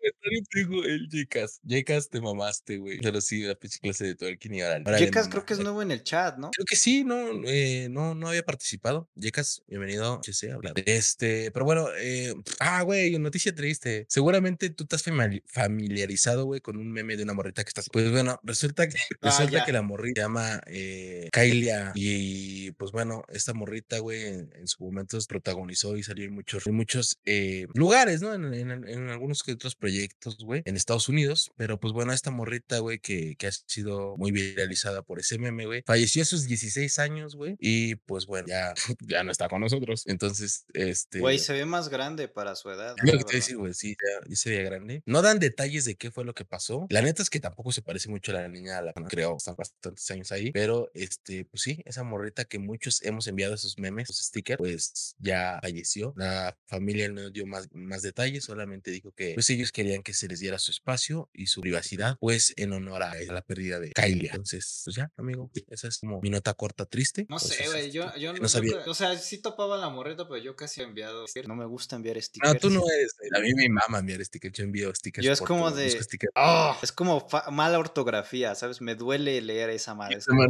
Tengo 0.50 0.84
el 0.84 1.08
Jecas. 1.10 1.60
Jecas 1.66 2.08
te 2.08 2.20
mamaste, 2.20 2.78
güey. 2.78 2.98
Pero 3.00 3.20
sí, 3.20 3.42
la 3.42 3.54
pinche 3.54 3.78
clase 3.80 4.04
de 4.06 4.14
twerking 4.14 4.54
y 4.54 4.60
ahora. 4.62 4.78
le 4.78 5.10
creo 5.10 5.44
que 5.46 5.52
es 5.54 5.58
nuevo 5.60 5.82
en 5.82 5.90
el 5.90 6.02
chat, 6.02 6.36
¿no? 6.38 6.50
Creo 6.50 6.64
que 6.66 6.76
sí, 6.76 7.04
no, 7.04 7.16
eh, 7.46 7.88
no, 7.90 8.14
no 8.14 8.28
había 8.28 8.42
participado. 8.44 9.08
Yecas, 9.14 9.62
bienvenido. 9.66 10.20
HC, 10.26 10.52
hablar. 10.52 10.74
Este, 10.86 11.50
pero 11.52 11.64
bueno, 11.64 11.88
eh, 11.98 12.34
ah, 12.60 12.82
güey, 12.82 13.18
noticia 13.18 13.54
triste. 13.54 14.06
Seguramente 14.08 14.70
tú 14.70 14.84
estás 14.84 15.04
famili- 15.06 15.42
familiarizado, 15.46 16.44
güey, 16.44 16.60
con 16.60 16.76
un 16.76 16.90
meme 16.92 17.16
de 17.16 17.22
una 17.22 17.34
morrita 17.34 17.64
que 17.64 17.68
estás. 17.68 17.88
Pues 17.92 18.10
bueno, 18.10 18.40
resulta 18.42 18.88
que, 18.88 18.96
Ah, 19.20 19.30
resulta 19.30 19.58
ya. 19.58 19.64
que 19.64 19.72
la 19.72 19.82
morrita 19.82 20.20
se 20.20 20.24
llama 20.24 20.60
eh, 20.66 21.28
Kylia. 21.32 21.92
Y 21.94 22.70
pues 22.72 22.92
bueno, 22.92 23.22
esta 23.28 23.54
morrita, 23.54 23.98
güey, 23.98 24.24
en, 24.26 24.50
en 24.54 24.66
su 24.66 24.82
momento 24.84 25.18
protagonizó 25.28 25.96
y 25.96 26.02
salió 26.02 26.24
en 26.24 26.34
muchos, 26.34 26.66
en 26.66 26.74
muchos 26.74 27.18
eh, 27.24 27.66
lugares, 27.74 28.20
¿no? 28.22 28.34
En, 28.34 28.52
en- 28.54 28.88
en 28.88 29.08
algunos 29.08 29.42
que 29.42 29.52
otros 29.52 29.74
proyectos, 29.74 30.17
güey, 30.44 30.62
en 30.64 30.76
Estados 30.76 31.08
Unidos. 31.08 31.52
Pero 31.56 31.78
pues 31.78 31.92
bueno, 31.92 32.12
esta 32.12 32.30
morrita, 32.30 32.78
güey, 32.78 32.98
que, 32.98 33.36
que 33.36 33.46
ha 33.46 33.52
sido 33.52 34.16
muy 34.16 34.30
viralizada 34.30 35.02
por 35.02 35.18
ese 35.18 35.38
meme, 35.38 35.66
güey, 35.66 35.82
falleció 35.86 36.22
a 36.22 36.26
sus 36.26 36.46
16 36.46 36.98
años, 36.98 37.36
güey. 37.36 37.56
Y 37.60 37.96
pues 37.96 38.26
bueno, 38.26 38.48
ya, 38.48 38.74
ya 39.00 39.24
no 39.24 39.30
está 39.30 39.48
con 39.48 39.60
nosotros. 39.60 40.04
Entonces, 40.06 40.64
este. 40.74 41.20
Güey, 41.20 41.38
se 41.38 41.52
ve 41.52 41.64
más 41.64 41.88
grande 41.88 42.28
para 42.28 42.54
su 42.54 42.70
edad. 42.70 42.94
Lo 43.02 43.12
la 43.12 43.18
que 43.18 43.40
te 43.40 43.54
güey, 43.54 43.74
sí, 43.74 43.90
ya, 43.90 44.28
ya 44.28 44.36
se 44.36 44.50
veía 44.50 44.62
grande. 44.62 45.02
No 45.06 45.22
dan 45.22 45.38
detalles 45.38 45.84
de 45.84 45.96
qué 45.96 46.10
fue 46.10 46.24
lo 46.24 46.34
que 46.34 46.44
pasó. 46.44 46.86
La 46.90 47.02
neta 47.02 47.22
es 47.22 47.30
que 47.30 47.40
tampoco 47.40 47.72
se 47.72 47.82
parece 47.82 48.08
mucho 48.08 48.32
a 48.32 48.36
la 48.36 48.48
niña 48.48 48.78
a 48.78 48.82
la 48.82 48.92
que 48.92 49.02
creo, 49.04 49.36
están 49.36 49.56
bastantes 49.56 50.10
años 50.10 50.32
ahí. 50.32 50.52
Pero, 50.52 50.90
este, 50.94 51.44
pues 51.44 51.62
sí, 51.62 51.82
esa 51.84 52.02
morrita 52.02 52.44
que 52.44 52.58
muchos 52.58 53.02
hemos 53.02 53.26
enviado 53.26 53.54
esos 53.54 53.78
memes, 53.78 54.10
esos 54.10 54.26
stickers, 54.26 54.58
pues 54.58 55.16
ya 55.18 55.58
falleció. 55.62 56.14
La 56.16 56.56
familia 56.66 57.08
no 57.08 57.30
dio 57.30 57.46
más, 57.46 57.68
más 57.72 58.02
detalles, 58.02 58.44
solamente 58.44 58.90
dijo 58.90 59.12
que 59.12 59.34
pues 59.34 59.48
ellos 59.50 59.72
querían 59.72 60.02
que 60.08 60.14
se 60.14 60.26
les 60.26 60.40
diera 60.40 60.58
su 60.58 60.70
espacio 60.70 61.28
y 61.34 61.48
su 61.48 61.60
privacidad, 61.60 62.16
pues 62.18 62.54
en 62.56 62.72
honor 62.72 63.02
a, 63.02 63.14
la 63.14 63.42
pérdida 63.42 63.78
de 63.78 63.90
Kylie. 63.92 64.30
Entonces, 64.30 64.80
pues 64.86 64.96
ya, 64.96 65.12
amigo, 65.18 65.50
esa 65.68 65.88
es 65.88 65.98
como 65.98 66.18
mi 66.22 66.30
nota 66.30 66.54
corta 66.54 66.86
triste. 66.86 67.26
No 67.28 67.38
sé, 67.38 67.52
Entonces, 67.62 67.72
güey, 67.74 67.90
yo, 67.90 68.16
yo 68.16 68.32
no 68.32 68.48
sabía. 68.48 68.78
O 68.86 68.94
sea, 68.94 69.18
sí 69.18 69.36
topaba 69.36 69.76
la 69.76 69.90
morreta, 69.90 70.26
pero 70.26 70.42
yo 70.42 70.56
casi 70.56 70.80
he 70.80 70.84
enviado. 70.84 71.26
No 71.46 71.56
me 71.56 71.66
gusta 71.66 71.96
enviar 71.96 72.16
No, 72.16 72.22
stickers. 72.22 72.58
tú 72.58 72.70
no 72.70 72.82
eres. 72.90 73.16
A 73.36 73.40
mí 73.40 73.52
me 73.52 73.68
mama 73.68 73.98
enviar 73.98 74.24
stickers. 74.24 74.56
Yo 74.56 74.64
envío 74.64 74.94
stickers. 74.94 75.26
Yo 75.26 75.30
es 75.30 75.40
por 75.40 75.48
como 75.48 75.66
todo, 75.68 75.76
de. 75.76 75.84
busco 75.84 76.02
stickers. 76.04 76.32
Ah, 76.34 76.78
es 76.82 76.90
como 76.90 77.26
mala 77.52 77.78
ortografía, 77.78 78.54
¿sabes? 78.54 78.80
Me 78.80 78.94
duele 78.94 79.42
leer 79.42 79.68
esa 79.68 79.94
madre. 79.94 80.20
como- 80.26 80.46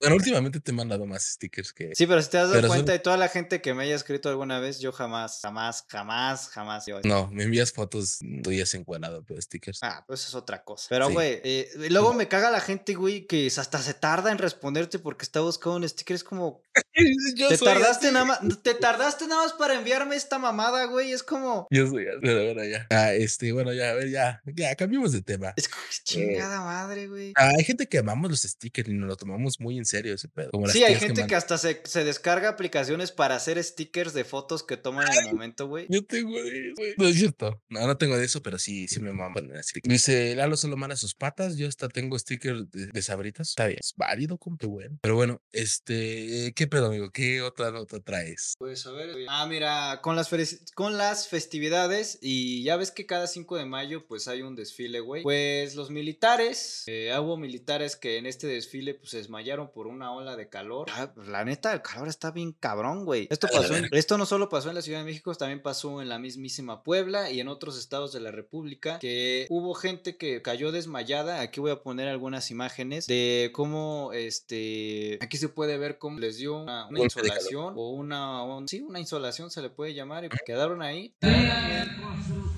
Bueno, 0.00 0.16
últimamente 0.16 0.58
te 0.60 0.70
he 0.70 0.74
mandado 0.74 1.04
más 1.04 1.22
stickers 1.32 1.74
que. 1.74 1.94
Sí, 1.94 2.06
pero 2.06 2.22
si 2.22 2.30
te 2.30 2.38
has 2.38 2.44
dado 2.44 2.54
Pero 2.54 2.68
son- 2.68 2.76
cuenta 2.78 2.92
de 2.92 2.98
toda 3.00 3.18
la 3.18 3.28
gente 3.28 3.60
que 3.60 3.74
me 3.74 3.82
haya 3.82 3.94
escrito 3.94 4.30
alguna 4.30 4.58
vez, 4.58 4.80
yo 4.80 4.90
jamás, 4.90 5.40
jamás, 5.42 5.84
jamás, 5.86 6.48
jamás. 6.48 6.86
Yo... 6.86 7.00
No, 7.04 7.28
me 7.30 7.44
envías 7.44 7.72
fotos 7.72 8.20
tuyas 8.42 8.72
encuadrado, 8.74 8.85
pero 9.26 9.40
stickers. 9.42 9.80
Ah, 9.82 10.04
pues 10.06 10.26
es 10.26 10.34
otra 10.34 10.62
cosa. 10.64 10.86
Pero, 10.88 11.08
Sí. 11.08 11.12
güey, 11.14 11.40
eh, 11.44 11.68
y 11.84 11.88
luego 11.90 12.14
me 12.14 12.28
caga 12.28 12.50
la 12.50 12.60
gente, 12.60 12.94
güey, 12.94 13.26
que 13.26 13.46
hasta 13.56 13.78
se 13.82 13.94
tarda 13.94 14.30
en 14.30 14.38
responderte 14.38 14.98
porque 14.98 15.24
está 15.24 15.40
buscando 15.40 15.76
un 15.78 15.88
sticker. 15.88 16.14
Es 16.16 16.24
como, 16.24 16.62
Yo 17.36 17.48
te 17.48 17.56
soy 17.56 17.66
tardaste 17.68 18.06
así. 18.06 18.14
nada 18.14 18.24
más, 18.24 18.40
te 18.62 18.74
tardaste 18.74 19.26
nada 19.26 19.42
más 19.42 19.52
para 19.54 19.74
enviarme 19.74 20.16
esta 20.16 20.38
mamada, 20.38 20.84
güey. 20.86 21.12
Es 21.12 21.22
como, 21.22 21.66
Yo 21.70 21.86
soy 21.88 22.06
así, 22.06 22.18
pero 22.22 22.44
bueno, 22.44 22.64
ya. 22.64 22.86
Ah, 22.90 23.12
este, 23.12 23.52
bueno, 23.52 23.72
ya, 23.72 23.90
a 23.90 23.94
ver, 23.94 24.10
ya, 24.10 24.42
ya, 24.46 24.74
cambiemos 24.76 25.12
de 25.12 25.22
tema. 25.22 25.52
es 25.56 25.68
como, 25.68 25.82
chingada 26.04 26.60
madre, 26.60 27.08
güey. 27.08 27.32
Ah, 27.36 27.52
hay 27.58 27.64
gente 27.64 27.86
que 27.88 27.98
amamos 27.98 28.30
los 28.30 28.42
stickers 28.42 28.88
y 28.88 28.92
nos 28.94 29.08
lo 29.08 29.16
tomamos 29.16 29.60
muy 29.60 29.78
en 29.78 29.84
serio 29.84 30.14
ese 30.14 30.28
pedo. 30.28 30.50
Como 30.50 30.68
Sí, 30.68 30.84
hay 30.84 30.96
gente 30.96 31.26
que, 31.26 31.34
hasta 31.34 31.58
se, 31.58 31.82
se 31.84 32.04
descarga 32.04 32.48
aplicaciones 32.50 33.12
para 33.12 33.36
hacer 33.36 33.62
stickers 33.62 34.12
de 34.14 34.24
fotos 34.24 34.62
que 34.62 34.76
toman 34.76 35.06
en 35.12 35.26
el 35.26 35.34
momento, 35.34 35.66
güey. 35.66 35.86
Yo 35.88 36.04
tengo 36.04 36.32
de 36.42 36.68
eso, 36.68 36.74
güey. 36.76 36.94
No 36.98 37.06
es 37.08 37.16
cierto. 37.16 37.62
No, 37.68 37.86
no 37.86 37.96
tengo 37.96 38.16
de 38.16 38.24
eso, 38.24 38.42
pero 38.42 38.58
sí 38.58 38.75
sí, 38.86 38.88
sí 38.88 39.00
me 39.00 39.12
mama 39.12 39.34
poner 39.34 39.56
así. 39.58 39.80
Dice, 39.82 40.34
Lalo 40.34 40.56
solo 40.56 40.76
manda 40.76 40.96
sus 40.96 41.14
patas, 41.14 41.56
yo 41.56 41.68
hasta 41.68 41.88
tengo 41.88 42.18
stickers 42.18 42.70
de, 42.70 42.86
de 42.88 43.02
sabritas. 43.02 43.48
Está 43.50 43.66
bien, 43.66 43.78
es 43.80 43.94
válido, 43.96 44.38
compa, 44.38 44.66
bueno. 44.66 44.98
Pero 45.00 45.14
bueno, 45.14 45.40
este, 45.52 46.52
¿qué 46.54 46.66
pedo, 46.66 46.86
amigo? 46.86 47.10
¿Qué 47.10 47.42
otra 47.42 47.70
nota 47.70 48.00
traes? 48.00 48.54
Pues 48.58 48.86
a 48.86 48.92
ver. 48.92 49.16
Ah, 49.28 49.46
mira, 49.46 50.00
con 50.02 50.16
las, 50.16 50.28
con 50.74 50.96
las 50.96 51.28
festividades 51.28 52.18
y 52.20 52.62
ya 52.64 52.76
ves 52.76 52.90
que 52.90 53.06
cada 53.06 53.26
5 53.26 53.56
de 53.56 53.66
mayo 53.66 54.06
pues 54.06 54.28
hay 54.28 54.42
un 54.42 54.56
desfile, 54.56 55.00
güey. 55.00 55.22
Pues 55.22 55.74
los 55.74 55.90
militares, 55.90 56.82
eh, 56.86 57.12
hubo 57.18 57.36
militares 57.36 57.96
que 57.96 58.18
en 58.18 58.26
este 58.26 58.46
desfile 58.46 58.94
pues 58.94 59.10
se 59.10 59.18
desmayaron 59.18 59.70
por 59.72 59.86
una 59.86 60.12
ola 60.12 60.36
de 60.36 60.48
calor. 60.48 60.86
Ah, 60.92 61.12
pues, 61.14 61.28
la 61.28 61.44
neta, 61.44 61.72
el 61.72 61.82
calor 61.82 62.08
está 62.08 62.30
bien 62.30 62.52
cabrón, 62.52 63.04
güey. 63.04 63.28
Esto 63.30 63.48
pasó, 63.52 63.76
en- 63.76 63.88
esto 63.92 64.18
no 64.18 64.26
solo 64.26 64.48
pasó 64.48 64.68
en 64.68 64.74
la 64.74 64.82
Ciudad 64.82 64.98
de 65.00 65.04
México, 65.04 65.34
también 65.34 65.62
pasó 65.62 66.00
en 66.02 66.08
la 66.08 66.18
mismísima 66.18 66.82
Puebla 66.82 67.30
y 67.30 67.40
en 67.40 67.48
otros 67.48 67.78
estados 67.78 68.12
de 68.12 68.20
la 68.20 68.30
República 68.30 68.65
que 69.00 69.46
hubo 69.48 69.74
gente 69.74 70.16
que 70.16 70.42
cayó 70.42 70.72
desmayada. 70.72 71.40
Aquí 71.40 71.60
voy 71.60 71.70
a 71.70 71.82
poner 71.82 72.08
algunas 72.08 72.50
imágenes 72.50 73.06
de 73.06 73.50
cómo, 73.52 74.10
este, 74.12 75.18
aquí 75.20 75.36
se 75.36 75.48
puede 75.48 75.78
ver 75.78 75.98
cómo 75.98 76.18
les 76.18 76.36
dio 76.38 76.56
una, 76.62 76.88
insolación 77.02 77.74
o 77.76 77.90
una, 77.90 78.42
un- 78.42 78.68
sí, 78.68 78.80
una 78.80 79.00
insolación 79.00 79.50
se 79.50 79.62
le 79.62 79.70
puede 79.70 79.94
llamar 79.94 80.24
y 80.24 80.28
quedaron 80.44 80.82
ahí. 80.82 81.14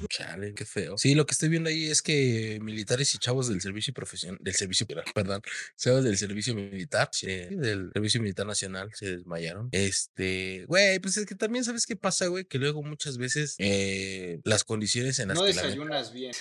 Chale, 0.08 0.54
qué 0.54 0.64
feo. 0.64 0.96
Sí, 0.96 1.14
lo 1.14 1.26
que 1.26 1.32
estoy 1.32 1.48
viendo 1.48 1.68
ahí 1.68 1.86
es 1.86 2.02
que 2.02 2.58
militares 2.62 3.14
y 3.14 3.18
chavos 3.18 3.48
del 3.48 3.60
servicio 3.60 3.92
profesional, 3.92 4.38
del 4.40 4.54
servicio, 4.54 4.86
perdón, 5.14 5.42
chavos 5.76 6.04
del 6.04 6.16
servicio 6.16 6.54
militar, 6.54 7.10
sí, 7.12 7.26
del 7.26 7.90
servicio 7.92 8.20
militar 8.20 8.46
nacional 8.46 8.90
se 8.94 9.16
desmayaron. 9.18 9.68
Este, 9.72 10.64
güey, 10.66 10.98
pues 10.98 11.16
es 11.16 11.26
que 11.26 11.34
también 11.34 11.64
sabes 11.64 11.84
qué 11.86 11.96
pasa, 11.96 12.26
güey, 12.28 12.44
que 12.44 12.58
luego 12.58 12.82
muchas 12.82 13.18
veces 13.18 13.54
eh, 13.58 14.40
las 14.44 14.64
condiciones 14.64 15.18
en 15.18 15.28
las 15.28 15.38
No 15.38 15.44
que 15.44 15.52
la 15.52 15.62
bien. 16.12 16.32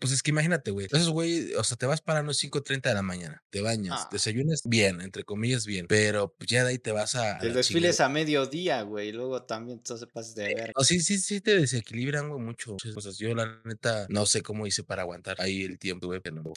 Pues 0.00 0.12
es 0.12 0.22
que 0.22 0.30
imagínate, 0.30 0.70
güey. 0.70 0.86
Esos 0.86 1.10
güey, 1.10 1.52
o 1.54 1.64
sea, 1.64 1.76
te 1.76 1.86
vas 1.86 2.00
parando 2.00 2.32
5.30 2.32 2.82
de 2.90 2.94
la 2.94 3.02
mañana, 3.02 3.42
te 3.50 3.60
bañas, 3.60 4.02
Ah. 4.04 4.08
desayunas 4.12 4.62
bien, 4.64 5.00
entre 5.00 5.24
comillas 5.24 5.66
bien, 5.66 5.86
pero 5.86 6.34
pues 6.36 6.48
ya 6.50 6.64
de 6.64 6.70
ahí 6.70 6.78
te 6.78 6.92
vas 6.92 7.14
a. 7.14 7.36
a 7.36 7.38
El 7.38 7.48
la 7.48 7.54
desfile 7.56 7.88
es 7.88 7.96
chingada. 7.96 8.10
a 8.10 8.12
mediodía, 8.12 8.82
güey. 8.82 9.12
Luego 9.12 9.42
también 9.44 9.78
entonces 9.78 10.08
pasas 10.12 10.34
de 10.34 10.54
ver. 10.54 10.72
No, 10.76 10.84
sí, 10.84 11.00
sí, 11.00 11.18
sí 11.18 11.40
te 11.40 11.56
desequilibran, 11.58 12.28
güey, 12.28 12.40
mucho. 12.42 12.72
muchas 12.72 12.94
cosas. 12.94 13.18
Yo, 13.18 13.34
la 13.34 13.60
neta, 13.64 14.06
no 14.08 14.26
sé 14.26 14.42
cómo 14.42 14.66
hice 14.66 14.82
para 14.84 15.02
aguantar 15.02 15.36
ahí 15.40 15.62
el 15.62 15.78
tiempo, 15.78 16.06
güey, 16.08 16.20
pero 16.20 16.36
no. 16.36 16.52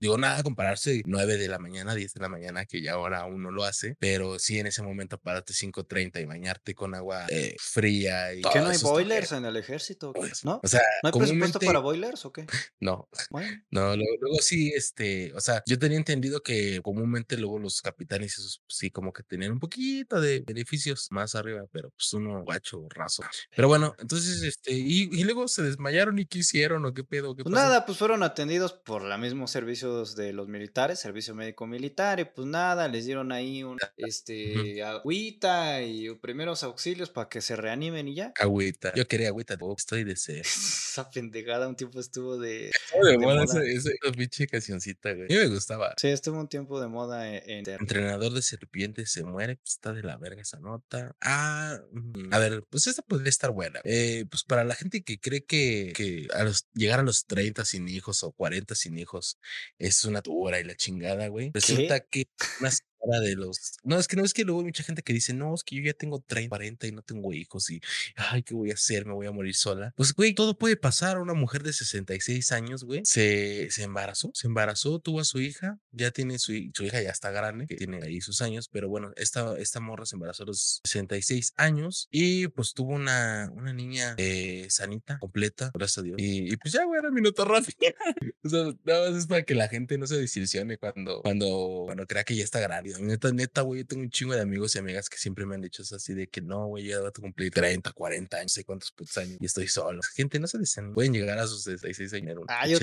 Digo, 0.00 0.18
nada, 0.18 0.42
compararse 0.42 1.02
9 1.06 1.36
de 1.36 1.48
la 1.48 1.58
mañana, 1.58 1.94
10 1.94 2.14
de 2.14 2.20
la 2.20 2.28
mañana, 2.28 2.64
que 2.66 2.82
ya 2.82 2.92
ahora 2.92 3.24
uno 3.26 3.50
lo 3.50 3.64
hace, 3.64 3.96
pero 3.98 4.38
sí 4.38 4.58
en 4.58 4.66
ese 4.66 4.82
momento 4.82 5.18
pararte 5.18 5.52
5.30 5.52 6.20
y 6.20 6.24
bañarte 6.24 6.74
con 6.74 6.94
agua 6.94 7.26
eh, 7.28 7.56
fría. 7.58 8.32
Y 8.34 8.42
¿Que 8.42 8.60
no 8.60 8.68
hay 8.68 8.78
boilers 8.78 9.32
en 9.32 9.44
el 9.44 9.56
ejército? 9.56 10.12
pues. 10.12 10.44
¿No? 10.44 10.60
O 10.62 10.68
sea, 10.68 10.80
¿No 11.02 11.08
hay 11.08 11.12
comúnmente- 11.58 11.66
para 11.66 11.78
boilers 11.80 12.24
o 12.24 12.32
qué? 12.32 12.46
No, 12.80 13.08
Bueno, 13.30 13.48
no, 13.70 13.96
luego, 13.96 14.16
luego 14.20 14.38
sí, 14.40 14.72
este, 14.74 15.32
o 15.34 15.40
sea, 15.40 15.62
yo 15.66 15.78
tenía 15.78 15.98
entendido 15.98 16.42
que 16.42 16.80
comúnmente 16.82 17.36
luego 17.36 17.58
los 17.58 17.80
capitanes 17.82 18.38
esos, 18.38 18.62
pues, 18.66 18.76
sí, 18.78 18.90
como 18.90 19.12
que 19.12 19.22
tenían 19.22 19.52
un 19.52 19.60
poquito 19.60 20.20
de 20.20 20.40
beneficios 20.46 21.08
más 21.10 21.34
arriba, 21.34 21.64
pero 21.72 21.90
pues 21.90 22.12
uno 22.14 22.42
guacho, 22.44 22.86
raso. 22.90 23.22
Pero 23.54 23.68
bueno, 23.68 23.94
entonces, 23.98 24.42
este, 24.42 24.72
y, 24.72 25.08
y 25.12 25.24
luego 25.24 25.48
se 25.48 25.62
desmayaron 25.62 26.18
y 26.18 26.26
qué 26.26 26.38
hicieron 26.38 26.84
o 26.86 26.94
qué 26.94 27.04
pedo, 27.04 27.34
qué 27.36 27.42
pues 27.44 27.54
pasó? 27.54 27.66
nada, 27.66 27.86
pues 27.86 27.98
fueron 27.98 28.22
atendidos 28.22 28.72
por 28.72 29.02
los 29.02 29.18
mismos 29.18 29.50
servicios 29.50 30.16
de 30.16 30.32
los 30.32 30.48
militares, 30.48 30.98
servicio 31.00 31.34
médico 31.34 31.66
militar, 31.66 32.20
y 32.20 32.24
pues 32.24 32.46
nada, 32.46 32.88
les 32.88 33.06
dieron 33.06 33.32
ahí 33.32 33.62
un, 33.62 33.78
este, 33.96 34.82
agüita 34.82 35.82
y 35.82 36.14
primeros 36.16 36.62
auxilios 36.62 37.10
para 37.10 37.28
que 37.28 37.40
se 37.40 37.56
reanimen 37.56 38.08
y 38.08 38.14
ya. 38.14 38.32
Agüita. 38.38 38.92
Yo 38.94 39.06
quería 39.06 39.28
agüita, 39.28 39.56
oh, 39.60 39.74
estoy 39.76 40.04
de 40.04 40.16
sed. 40.16 40.40
Esa 40.90 41.08
pendejada 41.40 41.68
un 41.68 41.76
tiempo 41.76 42.00
estuvo 42.00 42.38
de... 42.38 42.68
Estaba 42.70 43.04
de 43.04 43.10
de 43.12 43.18
moda 43.18 43.44
moda. 43.44 43.62
esa, 43.64 43.90
pinche 44.16 44.46
cancioncita, 44.46 45.12
güey. 45.12 45.24
A 45.24 45.28
mí 45.28 45.34
me 45.36 45.46
gustaba. 45.48 45.94
Sí, 45.96 46.08
estuvo 46.08 46.38
un 46.38 46.48
tiempo 46.48 46.80
de 46.80 46.88
moda 46.88 47.28
en... 47.28 47.66
en- 47.68 47.80
Entrenador 47.80 48.32
de 48.32 48.42
serpientes 48.42 49.10
se 49.12 49.24
muere, 49.24 49.56
pues 49.56 49.72
está 49.74 49.92
de 49.92 50.02
la 50.02 50.16
verga 50.16 50.42
esa 50.42 50.58
nota. 50.60 51.16
Ah, 51.20 51.78
mm, 51.92 52.32
a 52.32 52.38
ver, 52.38 52.64
pues 52.68 52.86
esta 52.86 53.02
podría 53.02 53.28
estar 53.30 53.50
buena. 53.50 53.80
Eh, 53.84 54.24
pues 54.30 54.44
para 54.44 54.64
la 54.64 54.74
gente 54.74 55.02
que 55.02 55.18
cree 55.18 55.44
que, 55.44 55.92
que 55.96 56.28
a 56.34 56.44
los, 56.44 56.66
llegar 56.74 57.00
a 57.00 57.02
los 57.04 57.26
30 57.26 57.64
sin 57.64 57.88
hijos 57.88 58.22
o 58.22 58.32
40 58.32 58.74
sin 58.74 58.98
hijos 58.98 59.38
es 59.78 60.04
una 60.04 60.20
dura 60.20 60.60
y 60.60 60.64
la 60.64 60.74
chingada, 60.76 61.28
güey. 61.28 61.50
Resulta 61.54 62.00
que 62.00 62.28
una 62.60 62.70
señora 63.00 63.20
de 63.20 63.36
los. 63.36 63.78
No, 63.82 63.98
es 63.98 64.08
que 64.08 64.16
no 64.16 64.24
es 64.24 64.34
que 64.34 64.44
luego 64.44 64.60
hay 64.60 64.66
mucha 64.66 64.82
gente 64.82 65.02
que 65.02 65.12
dice, 65.12 65.32
no, 65.34 65.54
es 65.54 65.64
que 65.64 65.76
yo 65.76 65.82
ya 65.82 65.92
tengo 65.92 66.20
30, 66.20 66.48
40 66.48 66.86
y 66.86 66.92
no 66.92 67.02
tengo 67.02 67.32
hijos 67.32 67.70
y, 67.70 67.80
ay, 68.16 68.42
¿qué 68.42 68.54
voy 68.54 68.70
a 68.70 68.74
hacer? 68.74 69.06
Me 69.06 69.12
voy 69.12 69.26
a 69.26 69.32
morir 69.32 69.54
sola. 69.54 69.92
Pues, 69.96 70.14
güey, 70.14 70.34
todo 70.34 70.58
puede 70.58 70.76
pasar. 70.76 71.18
Una 71.18 71.34
mujer 71.34 71.62
de 71.62 71.72
66 71.72 72.52
años, 72.52 72.84
güey, 72.84 73.02
se, 73.04 73.70
se 73.70 73.82
embarazó, 73.82 74.30
se 74.34 74.46
embarazó, 74.46 74.98
tuvo 75.00 75.20
a 75.20 75.24
su 75.24 75.40
hija, 75.40 75.78
ya 75.92 76.10
tiene 76.10 76.38
su, 76.38 76.52
su 76.74 76.84
hija, 76.84 77.02
ya 77.02 77.10
está 77.10 77.30
grande, 77.30 77.66
que 77.66 77.76
tiene 77.76 78.00
ahí 78.02 78.20
sus 78.20 78.40
años, 78.42 78.68
pero 78.68 78.88
bueno, 78.88 79.12
esta, 79.16 79.58
esta 79.58 79.80
morra 79.80 80.06
se 80.06 80.16
embarazó 80.16 80.44
a 80.44 80.46
los 80.46 80.80
66 80.84 81.52
años 81.56 82.08
y 82.10 82.48
pues 82.48 82.74
tuvo 82.74 82.94
una, 82.94 83.50
una 83.54 83.72
niña 83.72 84.14
eh, 84.18 84.66
sanita, 84.70 85.18
completa, 85.18 85.70
gracias 85.74 85.98
a 85.98 86.02
Dios. 86.02 86.16
Y, 86.18 86.52
y 86.52 86.56
pues 86.56 86.72
ya, 86.72 86.84
güey, 86.84 86.98
era 86.98 87.10
mi 87.10 87.20
nota 87.20 87.44
rápida. 87.44 87.94
o 88.44 88.48
sea, 88.48 88.64
nada 88.84 89.10
más 89.10 89.18
es 89.18 89.26
para 89.26 89.42
que 89.42 89.54
la 89.54 89.68
gente 89.68 89.98
no 89.98 90.06
se 90.06 90.16
desilusione 90.16 90.78
cuando, 90.78 91.22
cuando, 91.22 91.82
cuando 91.86 92.06
crea 92.06 92.24
que 92.24 92.36
ya 92.36 92.44
está 92.44 92.60
grande. 92.60 92.89
Neta, 92.98 93.32
neta, 93.32 93.62
güey, 93.62 93.80
yo 93.82 93.86
tengo 93.86 94.02
un 94.02 94.10
chingo 94.10 94.34
de 94.34 94.40
amigos 94.40 94.74
y 94.74 94.78
amigas 94.78 95.08
que 95.08 95.16
siempre 95.18 95.46
me 95.46 95.54
han 95.54 95.60
dicho 95.60 95.82
eso 95.82 95.96
así 95.96 96.14
de 96.14 96.28
que 96.28 96.40
no, 96.40 96.66
güey, 96.66 96.86
ya 96.86 96.98
voy 97.00 97.08
a 97.08 97.12
cumplir 97.12 97.50
30, 97.52 97.92
40 97.92 98.36
años, 98.38 98.52
no 98.52 98.54
sé 98.54 98.64
cuántos 98.64 98.90
putos 98.92 99.16
años 99.18 99.36
y 99.40 99.46
estoy 99.46 99.68
solo. 99.68 100.00
Gente, 100.14 100.38
no 100.40 100.46
se 100.46 100.58
desen, 100.58 100.92
pueden 100.94 101.12
llegar 101.12 101.38
a 101.38 101.46
sus 101.46 101.62
66 101.64 102.12
años. 102.14 102.38
Ah, 102.48 102.66
yo, 102.66 102.78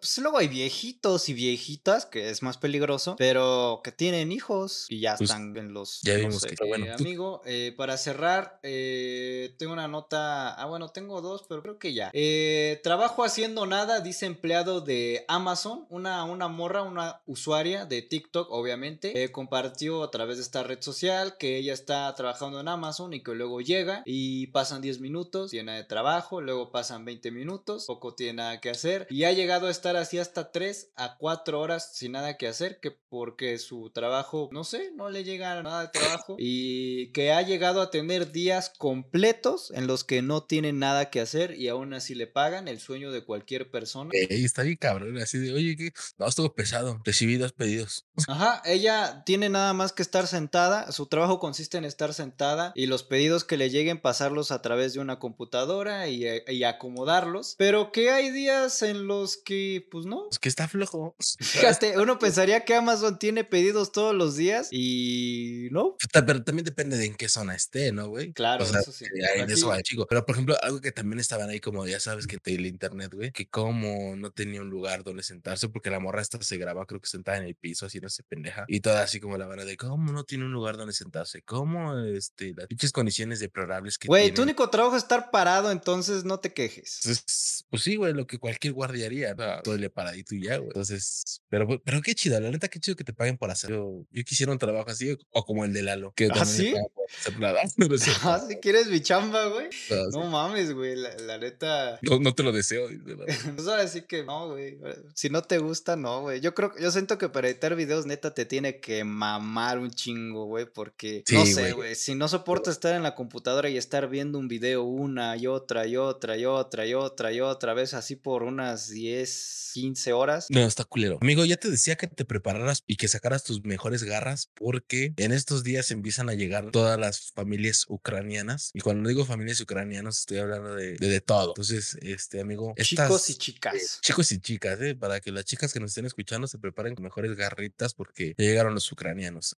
pues 0.00 0.18
luego 0.18 0.38
hay 0.38 0.48
viejitos 0.48 1.28
y 1.28 1.34
viejitas, 1.34 2.06
que 2.06 2.30
es 2.30 2.42
más 2.42 2.58
peligroso, 2.58 3.16
pero 3.16 3.80
que 3.82 3.92
tienen 3.92 4.32
hijos 4.32 4.86
y 4.88 5.00
ya 5.00 5.16
Pues, 5.16 5.30
están 5.30 5.56
en 5.56 5.72
los... 5.72 6.00
ya 6.02 6.14
no 6.14 6.18
vimos 6.20 6.40
sé. 6.42 6.48
que- 6.54 6.64
bueno, 6.66 6.86
Eh, 6.86 6.92
tú- 6.96 7.02
amigo, 7.04 7.42
eh, 7.46 7.74
para 7.76 7.96
cerrar, 7.96 8.58
eh, 8.62 9.54
tengo 9.58 9.72
una 9.72 9.88
nota, 9.88 10.54
ah, 10.54 10.66
bueno, 10.66 10.88
tengo 10.90 11.20
dos, 11.20 11.44
pero 11.48 11.62
creo 11.62 11.78
que 11.78 11.94
ya. 11.94 12.10
Eh, 12.12 12.80
trabajo 12.82 13.24
haciendo 13.24 13.66
nada, 13.66 14.00
dice 14.00 14.26
empleado 14.26 14.80
de 14.80 15.24
Amazon, 15.28 15.86
una, 15.90 16.24
una 16.24 16.48
morra, 16.48 16.82
una 16.82 17.20
usuaria 17.26 17.86
de 17.86 18.02
TikTok, 18.02 18.48
obviamente, 18.50 19.22
eh, 19.24 19.30
compartió 19.40 20.02
a 20.02 20.10
través 20.10 20.36
de 20.36 20.42
esta 20.42 20.62
red 20.64 20.82
social 20.82 21.38
que 21.38 21.56
ella 21.56 21.72
está 21.72 22.14
trabajando 22.14 22.60
en 22.60 22.68
Amazon 22.68 23.14
y 23.14 23.22
que 23.22 23.34
luego 23.34 23.62
llega 23.62 24.02
y 24.04 24.48
pasan 24.48 24.82
10 24.82 25.00
minutos, 25.00 25.50
llena 25.50 25.76
de 25.76 25.84
trabajo, 25.84 26.42
luego 26.42 26.70
pasan 26.70 27.06
20 27.06 27.30
minutos, 27.30 27.86
poco 27.86 28.14
tiene 28.14 28.34
nada 28.34 28.60
que 28.60 28.68
hacer 28.68 29.06
y 29.08 29.24
ha 29.24 29.32
llegado 29.32 29.68
a 29.68 29.70
estar 29.70 29.96
así 29.96 30.18
hasta 30.18 30.52
3 30.52 30.92
a 30.94 31.16
4 31.16 31.58
horas 31.58 31.92
sin 31.94 32.12
nada 32.12 32.36
que 32.36 32.48
hacer, 32.48 32.80
que 32.80 32.90
porque 32.90 33.56
su 33.56 33.88
trabajo, 33.88 34.50
no 34.52 34.62
sé, 34.62 34.92
no 34.94 35.08
le 35.08 35.24
llega 35.24 35.62
nada 35.62 35.84
de 35.84 35.88
trabajo 35.88 36.36
y 36.38 37.10
que 37.12 37.32
ha 37.32 37.40
llegado 37.40 37.80
a 37.80 37.90
tener 37.90 38.32
días 38.32 38.70
completos 38.76 39.72
en 39.74 39.86
los 39.86 40.04
que 40.04 40.20
no 40.20 40.42
tiene 40.42 40.74
nada 40.74 41.08
que 41.08 41.20
hacer 41.20 41.58
y 41.58 41.68
aún 41.68 41.94
así 41.94 42.14
le 42.14 42.26
pagan 42.26 42.68
el 42.68 42.78
sueño 42.78 43.10
de 43.10 43.24
cualquier 43.24 43.70
persona. 43.70 44.10
Ey, 44.12 44.44
está 44.44 44.64
bien 44.64 44.76
cabrón, 44.76 45.16
así 45.16 45.38
de, 45.38 45.54
oye, 45.54 45.76
¿qué? 45.78 45.92
No, 46.18 46.28
estuvo 46.28 46.52
pesado. 46.54 47.00
Recibí 47.06 47.38
dos 47.38 47.52
pedidos. 47.52 48.04
Ajá, 48.28 48.60
ella 48.66 49.22
tiene 49.30 49.48
nada 49.48 49.72
más 49.74 49.92
que 49.92 50.02
estar 50.02 50.26
sentada, 50.26 50.90
su 50.90 51.06
trabajo 51.06 51.38
consiste 51.38 51.78
en 51.78 51.84
estar 51.84 52.12
sentada 52.14 52.72
y 52.74 52.86
los 52.86 53.04
pedidos 53.04 53.44
que 53.44 53.56
le 53.56 53.70
lleguen 53.70 54.00
pasarlos 54.00 54.50
a 54.50 54.60
través 54.60 54.92
de 54.92 54.98
una 54.98 55.20
computadora 55.20 56.08
y, 56.08 56.26
eh, 56.26 56.42
y 56.48 56.64
acomodarlos, 56.64 57.54
pero 57.56 57.92
que 57.92 58.10
hay 58.10 58.32
días 58.32 58.82
en 58.82 59.06
los 59.06 59.36
que 59.36 59.86
pues 59.88 60.04
no. 60.04 60.26
Es 60.32 60.40
que 60.40 60.48
está 60.48 60.66
flojo. 60.66 61.14
Fíjate, 61.38 61.96
uno 61.96 62.18
pensaría 62.18 62.64
que 62.64 62.74
Amazon 62.74 63.20
tiene 63.20 63.44
pedidos 63.44 63.92
todos 63.92 64.16
los 64.16 64.34
días 64.34 64.66
y 64.72 65.68
no. 65.70 65.94
Pero 66.12 66.42
también 66.42 66.64
depende 66.64 66.96
de 66.96 67.06
en 67.06 67.14
qué 67.14 67.28
zona 67.28 67.54
esté, 67.54 67.92
¿no, 67.92 68.08
güey? 68.08 68.32
Claro, 68.32 68.64
o 68.64 68.66
sea, 68.66 68.80
eso 68.80 68.90
sí. 68.90 69.04
hay 69.32 69.46
de 69.46 69.54
eso 69.54 69.70
hay, 69.70 69.82
chico. 69.82 70.08
Pero, 70.08 70.26
por 70.26 70.34
ejemplo, 70.34 70.56
algo 70.60 70.80
que 70.80 70.90
también 70.90 71.20
estaban 71.20 71.48
ahí, 71.50 71.60
como 71.60 71.86
ya 71.86 72.00
sabes 72.00 72.26
que 72.26 72.40
el 72.46 72.66
internet, 72.66 73.14
güey, 73.14 73.30
que 73.30 73.48
como 73.48 74.16
no 74.16 74.32
tenía 74.32 74.60
un 74.60 74.70
lugar 74.70 75.04
donde 75.04 75.22
sentarse, 75.22 75.68
porque 75.68 75.88
la 75.88 76.00
morra 76.00 76.20
esta 76.20 76.42
se 76.42 76.56
graba, 76.56 76.84
creo 76.84 77.00
que 77.00 77.06
sentada 77.06 77.38
en 77.38 77.44
el 77.44 77.54
piso, 77.54 77.86
haciéndose 77.86 78.24
pendeja. 78.24 78.64
Y 78.66 78.80
toda 78.80 79.04
así 79.04 79.19
como 79.20 79.38
la 79.38 79.46
vara 79.46 79.64
de 79.64 79.76
cómo 79.76 80.12
no 80.12 80.24
tiene 80.24 80.44
un 80.44 80.52
lugar 80.52 80.76
donde 80.76 80.92
sentarse, 80.92 81.42
cómo 81.42 81.98
este, 81.98 82.54
las 82.56 82.66
pinches 82.66 82.92
condiciones 82.92 83.40
deplorables 83.40 83.98
que 83.98 84.08
Güey, 84.08 84.32
tu 84.32 84.42
único 84.42 84.68
trabajo 84.70 84.96
es 84.96 85.02
estar 85.02 85.30
parado, 85.30 85.70
entonces 85.70 86.24
no 86.24 86.40
te 86.40 86.52
quejes. 86.52 87.00
Entonces, 87.02 87.66
pues 87.70 87.82
sí, 87.82 87.96
güey, 87.96 88.12
lo 88.12 88.26
que 88.26 88.38
cualquier 88.38 88.72
guardia 88.72 89.06
haría, 89.06 89.34
¿no? 89.34 89.62
Todo 89.62 89.74
el 89.74 89.90
paradito 89.90 90.34
y 90.34 90.44
ya, 90.44 90.56
güey. 90.56 90.68
Entonces, 90.68 91.42
pero, 91.48 91.66
pero 91.82 92.00
qué 92.02 92.14
chido, 92.14 92.40
la 92.40 92.50
neta, 92.50 92.68
qué 92.68 92.80
chido 92.80 92.96
que 92.96 93.04
te 93.04 93.12
paguen 93.12 93.38
por 93.38 93.50
hacer. 93.50 93.70
Yo, 93.70 94.04
yo 94.10 94.24
quisiera 94.24 94.52
un 94.52 94.58
trabajo 94.58 94.90
así, 94.90 95.16
o 95.30 95.44
como 95.44 95.64
el 95.64 95.72
de 95.72 95.82
Lalo, 95.82 96.12
que 96.14 96.28
¿Ah, 96.32 96.44
sí? 96.44 96.70
cierto. 96.70 97.00
Ah, 98.22 98.38
si 98.46 98.56
quieres 98.56 98.86
mi 98.88 99.00
chamba, 99.00 99.46
güey. 99.46 99.68
No, 99.90 100.10
sí. 100.10 100.28
Mames, 100.30 100.72
güey, 100.72 100.96
la, 100.96 101.14
la 101.16 101.38
neta. 101.38 101.98
No, 102.02 102.18
no 102.20 102.34
te 102.34 102.42
lo 102.42 102.52
deseo. 102.52 102.88
Pues 103.56 103.66
ahora 103.66 103.86
sí 103.88 104.02
que 104.02 104.24
no, 104.24 104.50
güey. 104.50 104.78
Si 105.14 105.28
no 105.28 105.42
te 105.42 105.58
gusta, 105.58 105.96
no, 105.96 106.22
güey. 106.22 106.40
Yo 106.40 106.54
creo, 106.54 106.72
yo 106.78 106.90
siento 106.90 107.18
que 107.18 107.28
para 107.28 107.48
editar 107.48 107.74
videos, 107.74 108.06
neta, 108.06 108.32
te 108.32 108.44
tiene 108.44 108.80
que 108.80 109.04
mamar 109.10 109.78
un 109.78 109.90
chingo, 109.90 110.46
güey, 110.46 110.66
porque 110.72 111.22
Sí, 111.26 111.34
no 111.34 111.44
sé, 111.46 111.72
güey. 111.72 111.94
si 111.94 112.14
no 112.14 112.28
soporto 112.28 112.70
estar 112.70 112.94
en 112.94 113.02
la 113.02 113.14
computadora 113.14 113.68
y 113.68 113.76
estar 113.76 114.08
viendo 114.08 114.38
un 114.38 114.48
video 114.48 114.82
una 114.84 115.36
y 115.36 115.46
otra 115.46 115.86
y 115.86 115.96
otra 115.96 116.36
y 116.36 116.44
otra 116.44 116.86
y 116.86 116.94
otra 116.94 117.32
y 117.32 117.40
otra 117.40 117.74
vez 117.74 117.94
así 117.94 118.16
por 118.16 118.42
unas 118.42 118.88
10, 118.88 119.70
15 119.74 120.12
horas. 120.12 120.46
No, 120.50 120.60
está 120.60 120.84
culero. 120.84 121.18
Amigo, 121.20 121.44
ya 121.44 121.56
te 121.56 121.70
decía 121.70 121.96
que 121.96 122.06
te 122.06 122.24
prepararas 122.24 122.82
y 122.86 122.96
que 122.96 123.08
sacaras 123.08 123.44
tus 123.44 123.64
mejores 123.64 124.02
garras 124.04 124.50
porque 124.54 125.12
en 125.16 125.32
estos 125.32 125.62
días 125.62 125.90
empiezan 125.90 126.28
a 126.28 126.34
llegar 126.34 126.70
todas 126.70 126.98
las 126.98 127.30
familias 127.32 127.84
ucranianas. 127.88 128.70
Y 128.74 128.80
cuando 128.80 129.08
digo 129.08 129.24
familias 129.24 129.60
ucranianas, 129.60 130.20
estoy 130.20 130.38
hablando 130.38 130.74
de, 130.74 130.94
de, 130.94 131.08
de 131.08 131.20
todo. 131.20 131.50
Entonces, 131.50 131.96
este 132.02 132.40
amigo, 132.40 132.74
Chicos 132.80 133.28
y 133.28 133.32
estas- 133.32 133.38
chicas. 133.38 133.98
Chicos 134.02 134.32
y 134.32 134.38
chicas, 134.40 134.80
¿eh? 134.80 134.94
para 134.94 135.20
que 135.20 135.30
las 135.32 135.44
chicas 135.44 135.72
que 135.72 135.80
nos 135.80 135.90
estén 135.90 136.06
escuchando 136.06 136.46
se 136.46 136.58
preparen 136.58 136.94
con 136.94 137.04
mejores 137.04 137.36
garritas 137.36 137.94
porque 137.94 138.34
ya 138.36 138.44
llegaron 138.44 138.74
los 138.74 138.90
ucranianos. 138.90 138.99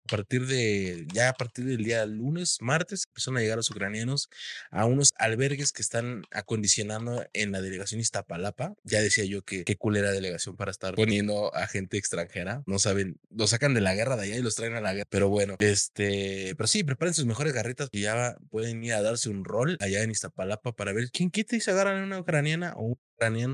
A 0.06 0.08
partir 0.08 0.46
de, 0.46 1.06
ya 1.12 1.28
a 1.28 1.32
partir 1.32 1.64
del 1.64 1.84
día 1.84 2.06
lunes, 2.06 2.58
martes, 2.60 3.04
empezaron 3.08 3.38
a 3.38 3.40
llegar 3.40 3.56
los 3.56 3.70
ucranianos 3.70 4.28
a 4.70 4.86
unos 4.86 5.10
albergues 5.16 5.72
que 5.72 5.82
están 5.82 6.24
acondicionando 6.30 7.26
en 7.32 7.52
la 7.52 7.60
delegación 7.60 8.00
Iztapalapa. 8.00 8.74
Ya 8.84 9.00
decía 9.00 9.24
yo 9.24 9.42
que 9.42 9.64
qué 9.64 9.76
culera 9.76 10.12
delegación 10.12 10.56
para 10.56 10.70
estar 10.70 10.94
poniendo 10.94 11.54
a 11.54 11.66
gente 11.66 11.96
extranjera. 11.96 12.62
No 12.66 12.78
saben, 12.78 13.18
los 13.30 13.50
sacan 13.50 13.74
de 13.74 13.80
la 13.80 13.94
guerra 13.94 14.16
de 14.16 14.24
allá 14.24 14.36
y 14.36 14.42
los 14.42 14.54
traen 14.54 14.74
a 14.74 14.80
la 14.80 14.94
guerra. 14.94 15.08
Pero 15.10 15.28
bueno, 15.28 15.56
este, 15.58 16.54
pero 16.56 16.66
sí, 16.66 16.84
preparen 16.84 17.14
sus 17.14 17.26
mejores 17.26 17.52
garritas 17.52 17.88
y 17.92 18.02
ya 18.02 18.36
pueden 18.50 18.82
ir 18.84 18.94
a 18.94 19.02
darse 19.02 19.28
un 19.28 19.44
rol 19.44 19.76
allá 19.80 20.02
en 20.02 20.10
Iztapalapa 20.10 20.72
para 20.72 20.92
ver 20.92 21.10
quién 21.10 21.30
quita 21.30 21.56
y 21.56 21.60
se 21.60 21.70
agarran 21.70 22.02
una 22.02 22.20
ucraniana 22.20 22.74
o 22.76 22.82
un 22.82 22.98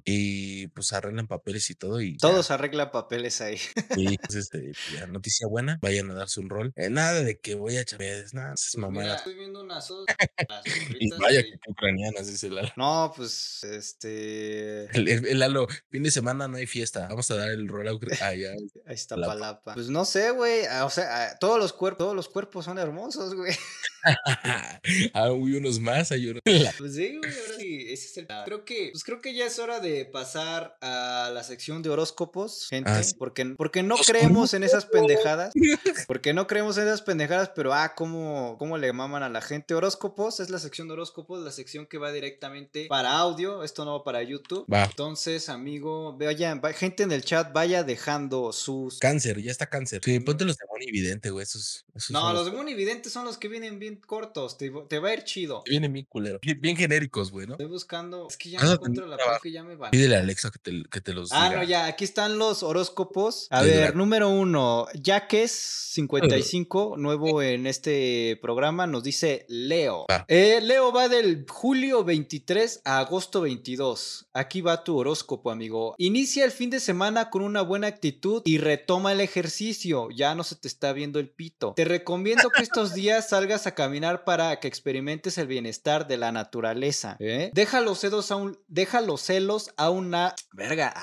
y 0.04 0.68
pues 0.68 0.92
arreglan 0.92 1.26
papeles 1.26 1.68
y 1.70 1.74
todo 1.74 2.00
y 2.00 2.12
ya. 2.12 2.18
Todos 2.18 2.50
arreglan 2.50 2.90
papeles 2.90 3.40
ahí. 3.40 3.58
Y 3.96 4.16
pues, 4.18 4.34
este, 4.34 4.72
ya, 4.94 5.06
noticia 5.06 5.46
buena, 5.46 5.78
vayan 5.82 6.10
a 6.10 6.14
darse 6.14 6.40
un 6.40 6.48
rol. 6.48 6.72
Eh, 6.76 6.90
nada 6.90 7.22
de 7.22 7.38
que 7.38 7.54
voy 7.54 7.76
a 7.76 7.84
chaves, 7.84 8.34
nada, 8.34 8.54
esas 8.54 8.72
Pues 8.74 8.76
mira, 8.76 8.88
mamadas. 9.02 9.18
estoy 9.18 9.34
viendo 9.34 9.60
unas 9.62 9.88
las 10.48 10.66
Y 10.66 10.70
gorritas 10.84 11.18
vaya 11.18 11.40
y- 11.40 11.70
ucranianas, 11.70 12.26
dice 12.26 12.50
Lalo. 12.50 12.72
No, 12.76 13.12
pues 13.16 13.64
este 13.64 14.84
El, 14.96 15.08
el- 15.08 15.26
el 15.26 15.38
Lalo, 15.38 15.66
fin 15.90 16.02
de 16.02 16.10
semana 16.10 16.48
no 16.48 16.56
hay 16.56 16.66
fiesta. 16.66 17.06
Vamos 17.08 17.30
a 17.30 17.36
dar 17.36 17.50
el 17.50 17.68
rol 17.68 17.88
a 17.88 17.92
Ucra- 17.92 18.16
allá. 18.22 18.50
ahí 18.86 18.94
está 18.94 19.14
Palapa. 19.16 19.32
Palapa. 19.34 19.74
Pues 19.74 19.88
no 19.88 20.04
sé, 20.04 20.30
güey, 20.30 20.66
ah, 20.66 20.84
o 20.84 20.90
sea, 20.90 21.04
ah, 21.32 21.38
todos 21.38 21.58
los 21.58 21.72
cuerpos, 21.72 21.98
todos 21.98 22.16
los 22.16 22.28
cuerpos 22.28 22.64
son 22.64 22.78
hermosos, 22.78 23.34
güey. 23.34 23.54
ah, 24.44 24.80
hay 25.14 25.30
unos 25.30 25.80
más, 25.80 26.12
hay 26.12 26.28
unos. 26.28 26.42
Pues 26.44 26.94
sí, 26.94 27.18
güey, 27.18 27.30
ahora 27.30 27.54
sí, 27.58 27.86
ese 27.90 28.06
es 28.06 28.16
el 28.18 28.26
creo 28.44 28.64
que 28.64 28.90
pues 28.92 29.04
creo 29.04 29.20
que 29.20 29.34
ya 29.34 29.46
es 29.46 29.58
hora 29.58 29.80
de 29.80 30.04
pasar 30.04 30.76
a 30.80 31.30
la 31.32 31.42
sección 31.42 31.82
de 31.82 31.90
horóscopos, 31.90 32.66
gente, 32.68 32.90
Ah, 32.90 33.02
sí. 33.02 33.14
porque 33.18 33.44
porque 33.56 33.82
no 33.82 33.96
creemos 33.96 34.54
en 34.54 34.62
esas 34.62 34.86
pendejadas. 34.86 35.52
Porque 36.06 36.32
no 36.32 36.46
creemos 36.46 36.78
en 36.78 36.84
esas 36.84 37.02
pendejadas, 37.02 37.50
pero 37.54 37.74
ah, 37.74 37.94
cómo, 37.94 38.56
cómo 38.58 38.78
le 38.78 38.92
maman 38.92 39.22
a 39.22 39.28
la 39.28 39.40
gente. 39.42 39.74
Horóscopos 39.74 40.40
es 40.40 40.48
la 40.50 40.58
sección 40.58 40.88
de 40.88 40.94
horóscopos, 40.94 41.42
la 41.42 41.50
sección 41.52 41.86
que 41.86 41.98
va 41.98 42.12
directamente 42.12 42.86
para 42.88 43.12
audio, 43.18 43.62
esto 43.62 43.84
no 43.84 43.98
va 43.98 44.04
para 44.04 44.22
YouTube. 44.22 44.64
Va. 44.72 44.84
Entonces, 44.84 45.48
amigo, 45.48 46.16
vayan, 46.16 46.60
va- 46.64 46.72
gente 46.72 47.02
en 47.02 47.12
el 47.12 47.24
chat, 47.24 47.52
vaya 47.52 47.82
dejando 47.84 48.52
sus. 48.52 48.98
Cáncer, 48.98 49.40
ya 49.42 49.50
está 49.50 49.68
cáncer. 49.68 50.00
Sí, 50.04 50.18
ponte 50.20 50.44
los 50.44 50.56
de 50.56 50.64
Evidente, 50.86 51.30
güey. 51.30 51.42
Esos, 51.42 51.84
esos 51.94 52.10
No, 52.10 52.32
los 52.32 52.46
de 52.46 52.52
Munividentes 52.52 53.12
son 53.12 53.24
los 53.24 53.36
que 53.36 53.48
vienen 53.48 53.78
bien 53.78 53.88
cortos, 53.97 54.56
te, 54.59 54.70
te 54.89 54.98
va 54.98 55.09
a 55.09 55.15
ir 55.15 55.24
chido. 55.24 55.62
Vienen 55.66 55.93
bien 55.93 56.06
culeros. 56.09 56.40
Bien, 56.43 56.60
bien 56.60 56.77
genéricos, 56.77 57.31
güey, 57.31 57.47
¿no? 57.47 57.55
Estoy 57.55 57.66
buscando. 57.66 58.27
Es 58.28 58.36
que 58.36 58.51
ya 58.51 58.60
no 58.62 58.73
encuentro 58.73 59.06
la 59.06 59.16
página 59.16 59.39
que 59.43 59.52
ya 59.52 59.65
me 59.65 59.77
vale. 59.77 59.90
Pídele 59.90 60.16
a 60.16 60.20
Alexa 60.20 60.51
que 60.51 60.59
te, 60.59 60.82
que 60.90 61.01
te 61.01 61.12
los 61.12 61.31
Ah, 61.32 61.48
diga. 61.48 61.62
no, 61.62 61.69
ya, 61.69 61.86
aquí 61.86 62.05
están 62.05 62.39
los 62.39 62.62
horóscopos. 62.62 63.47
A 63.51 63.62
ver, 63.62 63.97
número 63.97 64.28
uno, 64.28 64.86
Jaques 65.05 65.52
55, 65.52 66.94
nuevo 66.97 67.43
en 67.43 67.66
este 67.66 68.39
programa, 68.40 68.86
nos 68.86 69.02
dice 69.02 69.44
Leo. 69.48 70.06
Eh, 70.28 70.60
Leo 70.62 70.93
va 70.93 71.09
del 71.09 71.44
julio 71.48 72.05
23 72.05 72.82
a 72.85 72.98
agosto 73.01 73.40
22. 73.40 74.28
Aquí 74.32 74.60
va 74.60 74.85
tu 74.85 74.97
horóscopo, 74.98 75.51
amigo. 75.51 75.94
Inicia 75.98 76.44
el 76.44 76.51
fin 76.52 76.70
de 76.70 76.81
semana 76.81 77.31
con 77.31 77.43
una 77.43 77.62
buena 77.62 77.86
actitud 77.86 78.43
y 78.44 78.59
retoma 78.59 79.12
el 79.12 79.20
ejercicio. 79.20 80.09
Ya 80.15 80.35
no 80.35 80.44
se 80.44 80.56
te 80.56 80.69
está 80.69 80.93
viendo 80.93 81.19
el 81.19 81.31
pito. 81.31 81.73
Te 81.74 81.85
recomiendo 81.85 82.48
que 82.51 82.62
estos 82.62 82.94
días 82.94 83.28
salgas 83.31 83.66
a 83.66 83.74
caminar 83.78 84.24
para 84.24 84.59
que 84.59 84.66
experimentes 84.66 85.38
el 85.38 85.46
bienestar 85.46 86.09
de 86.09 86.16
la 86.16 86.32
naturaleza. 86.32 87.16
¿eh? 87.20 87.50
Deja 87.55 87.80
los 87.80 88.00
celos 88.00 88.32
a 88.32 88.36
un, 88.36 88.59
deja 88.66 89.00
los 89.00 89.20
celos 89.22 89.70
a 89.76 89.88
una 89.90 90.34
verga. 90.52 90.94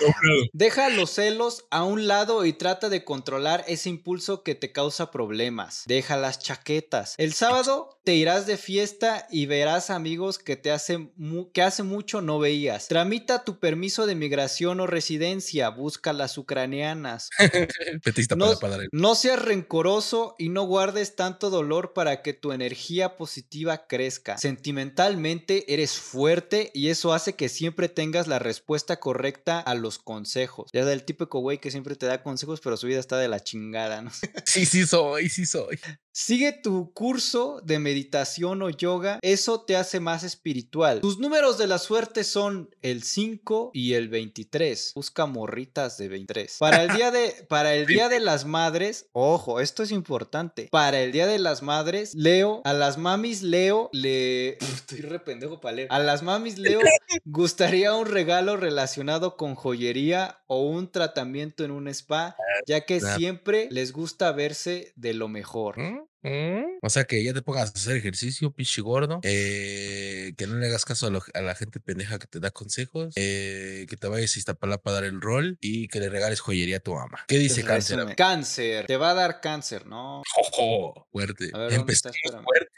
Deja 0.51 0.89
los 0.89 1.11
celos 1.11 1.65
a 1.71 1.85
un 1.85 2.07
lado 2.07 2.43
y 2.43 2.51
trata 2.51 2.89
de 2.89 3.05
controlar 3.05 3.63
ese 3.69 3.87
impulso 3.89 4.43
que 4.43 4.55
te 4.55 4.73
causa 4.73 5.09
problemas. 5.09 5.83
Deja 5.87 6.17
las 6.17 6.39
chaquetas. 6.39 7.15
El 7.17 7.31
sábado 7.33 7.97
te 8.03 8.13
irás 8.15 8.45
de 8.45 8.57
fiesta 8.57 9.25
y 9.31 9.45
verás 9.45 9.89
amigos 9.89 10.37
que 10.37 10.57
te 10.57 10.71
hace 10.71 10.97
mu- 11.15 11.49
que 11.53 11.61
hace 11.61 11.83
mucho 11.83 12.21
no 12.21 12.39
veías. 12.39 12.89
Tramita 12.89 13.45
tu 13.45 13.57
permiso 13.59 14.05
de 14.05 14.15
migración 14.15 14.81
o 14.81 14.85
residencia. 14.87 15.69
Busca 15.69 16.11
las 16.11 16.37
ucranianas. 16.37 17.29
Petista 18.03 18.35
No, 18.35 18.59
para, 18.59 18.77
no 18.91 19.15
seas 19.15 19.41
rencoroso 19.41 20.35
y 20.37 20.49
no 20.49 20.63
guardes 20.63 21.15
tanto 21.15 21.49
dolor 21.49 21.93
para 21.93 22.21
que 22.21 22.33
tu 22.33 22.51
energía 22.65 23.15
positiva 23.15 23.85
crezca. 23.85 24.37
Sentimentalmente 24.39 25.71
eres 25.71 25.99
fuerte 25.99 26.71
y 26.73 26.89
eso 26.89 27.13
hace 27.13 27.35
que 27.35 27.47
siempre 27.47 27.89
tengas 27.89 28.27
la 28.27 28.39
respuesta 28.39 28.99
correcta 28.99 29.59
a 29.59 29.75
los 29.75 29.99
consejos. 29.99 30.71
Ya 30.73 30.83
del 30.83 31.03
típico 31.03 31.39
güey 31.39 31.59
que 31.59 31.69
siempre 31.69 31.95
te 31.95 32.07
da 32.07 32.23
consejos, 32.23 32.61
pero 32.61 32.75
su 32.75 32.87
vida 32.87 32.99
está 32.99 33.17
de 33.17 33.27
la 33.27 33.39
chingada, 33.39 34.01
¿no? 34.01 34.11
Sí, 34.45 34.65
sí 34.65 34.85
soy, 34.85 35.29
sí 35.29 35.45
soy. 35.45 35.79
Sigue 36.17 36.53
tu 36.53 36.93
curso 36.93 37.59
de 37.65 37.77
meditación 37.77 38.61
o 38.61 38.69
yoga, 38.69 39.19
eso 39.21 39.65
te 39.65 39.75
hace 39.75 39.99
más 39.99 40.23
espiritual. 40.23 41.01
Tus 41.01 41.19
números 41.19 41.57
de 41.57 41.67
la 41.67 41.77
suerte 41.77 42.23
son 42.23 42.69
el 42.81 43.03
5 43.03 43.71
y 43.73 43.95
el 43.95 44.07
23. 44.07 44.93
Busca 44.95 45.25
morritas 45.25 45.97
de 45.97 46.07
23. 46.07 46.55
Para 46.57 46.83
el 46.83 46.95
día 46.95 47.11
de 47.11 47.45
para 47.49 47.75
el 47.75 47.85
día 47.85 48.07
de 48.07 48.21
las 48.21 48.45
madres, 48.45 49.07
ojo, 49.11 49.59
esto 49.59 49.83
es 49.83 49.91
importante. 49.91 50.69
Para 50.71 51.01
el 51.01 51.11
día 51.11 51.27
de 51.27 51.37
las 51.37 51.61
madres, 51.61 52.13
Leo, 52.15 52.54
a 52.63 52.73
las 52.73 52.97
mamis 52.97 53.41
Leo 53.41 53.89
le 53.91 54.57
estoy 54.59 55.01
re 55.01 55.19
pendejo 55.19 55.59
para 55.59 55.75
leer. 55.75 55.87
A 55.91 55.99
las 55.99 56.23
mamis 56.23 56.57
Leo 56.57 56.79
gustaría 57.25 57.93
un 57.93 58.07
regalo 58.07 58.57
relacionado 58.57 59.37
con 59.37 59.55
joyería 59.55 60.39
o 60.47 60.61
un 60.61 60.91
tratamiento 60.91 61.63
en 61.63 61.71
un 61.71 61.87
spa, 61.87 62.35
ya 62.65 62.81
que 62.81 63.01
siempre 63.01 63.67
les 63.71 63.91
gusta 63.91 64.31
verse 64.31 64.93
de 64.95 65.13
lo 65.13 65.27
mejor. 65.27 65.79
¿Mm? 65.79 66.07
¿Mm? 66.23 66.79
O 66.81 66.89
sea 66.89 67.03
que 67.05 67.23
ya 67.23 67.33
te 67.33 67.41
pongas 67.41 67.69
a 67.69 67.73
hacer 67.73 67.95
ejercicio, 67.97 68.51
pinche 68.51 68.81
gordo. 68.81 69.19
eh, 69.23 70.33
que 70.37 70.47
no 70.47 70.55
le 70.55 70.67
hagas 70.67 70.83
caso 70.85 71.07
a, 71.07 71.09
lo- 71.11 71.23
a 71.33 71.41
la 71.41 71.53
gente 71.55 71.79
pendeja 71.79 72.17
que 72.19 72.27
te 72.27 72.39
da 72.39 72.49
consejos. 72.51 73.13
eh, 73.15 73.85
que 73.89 73.95
te 73.97 74.07
vayas 74.07 74.35
a 74.35 74.39
Iztapalapa 74.39 74.89
a 74.89 74.93
dar 74.93 75.03
el 75.03 75.21
rol 75.21 75.57
y 75.61 75.87
que 75.87 75.99
le 75.99 76.09
regales 76.09 76.39
joyería 76.39 76.77
a 76.77 76.79
tu 76.79 76.93
mamá. 76.93 77.19
¿Qué 77.27 77.37
dice 77.37 77.63
cáncer? 77.63 78.15
Cáncer. 78.15 78.85
Te 78.87 78.97
va 78.97 79.11
a 79.11 79.13
dar 79.13 79.39
cáncer, 79.41 79.85
¿no? 79.85 80.21
Ojo, 80.39 81.07
fuerte. 81.11 81.51
A 81.53 81.69
fuerte. 81.69 82.71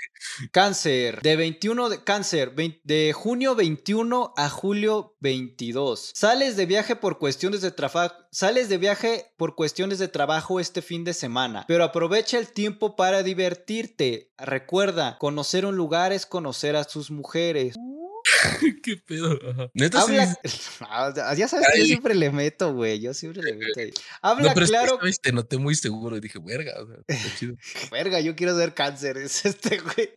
Cáncer. 0.51 1.21
De 1.21 1.35
21 1.35 1.89
de 1.89 2.03
cáncer. 2.03 2.53
de 2.55 3.13
junio 3.13 3.55
21 3.55 4.33
a 4.35 4.49
julio 4.49 5.15
22. 5.19 6.11
Sales 6.15 6.57
de 6.57 6.65
viaje 6.65 6.95
por 6.95 7.17
cuestiones 7.17 7.61
de 7.61 7.71
trabajo. 7.71 8.15
Sales 8.31 8.69
de 8.69 8.77
viaje 8.77 9.25
por 9.37 9.55
cuestiones 9.55 9.99
de 9.99 10.07
trabajo 10.07 10.59
este 10.59 10.81
fin 10.81 11.03
de 11.03 11.13
semana. 11.13 11.65
Pero 11.67 11.83
aprovecha 11.83 12.37
el 12.37 12.51
tiempo 12.51 12.95
para 12.95 13.23
divertirte. 13.37 14.31
Recuerda, 14.39 15.17
conocer 15.19 15.65
un 15.65 15.77
lugar 15.77 16.11
es 16.11 16.25
conocer 16.25 16.75
a 16.75 16.83
sus 16.83 17.11
mujeres. 17.11 17.75
¿Qué 18.83 18.97
pedo? 18.97 19.39
Ajá. 19.49 19.69
Neta, 19.73 20.01
sí 20.01 20.17
Habla. 20.17 20.37
Ah, 20.89 21.33
ya 21.35 21.47
sabes 21.47 21.67
que 21.73 21.79
yo 21.79 21.85
siempre 21.85 22.15
le 22.15 22.31
meto, 22.31 22.73
güey. 22.73 22.99
Yo 22.99 23.13
siempre 23.13 23.43
le 23.43 23.53
meto 23.53 23.79
ahí. 23.79 23.89
No, 23.89 24.29
Habla 24.29 24.47
es 24.49 24.59
que 24.59 24.65
claro. 24.65 24.97
vez 24.99 25.19
te 25.19 25.31
noté 25.31 25.57
muy 25.57 25.75
seguro 25.75 26.17
y 26.17 26.19
dije, 26.19 26.39
verga, 26.39 26.73
o 26.81 26.87
sea, 26.87 26.95
está 27.07 27.37
chido. 27.37 27.55
Verga, 27.91 28.19
yo 28.19 28.35
quiero 28.35 28.57
ser 28.57 28.73
cáncer. 28.73 29.17
Es 29.17 29.45
este, 29.45 29.79
güey. 29.79 30.11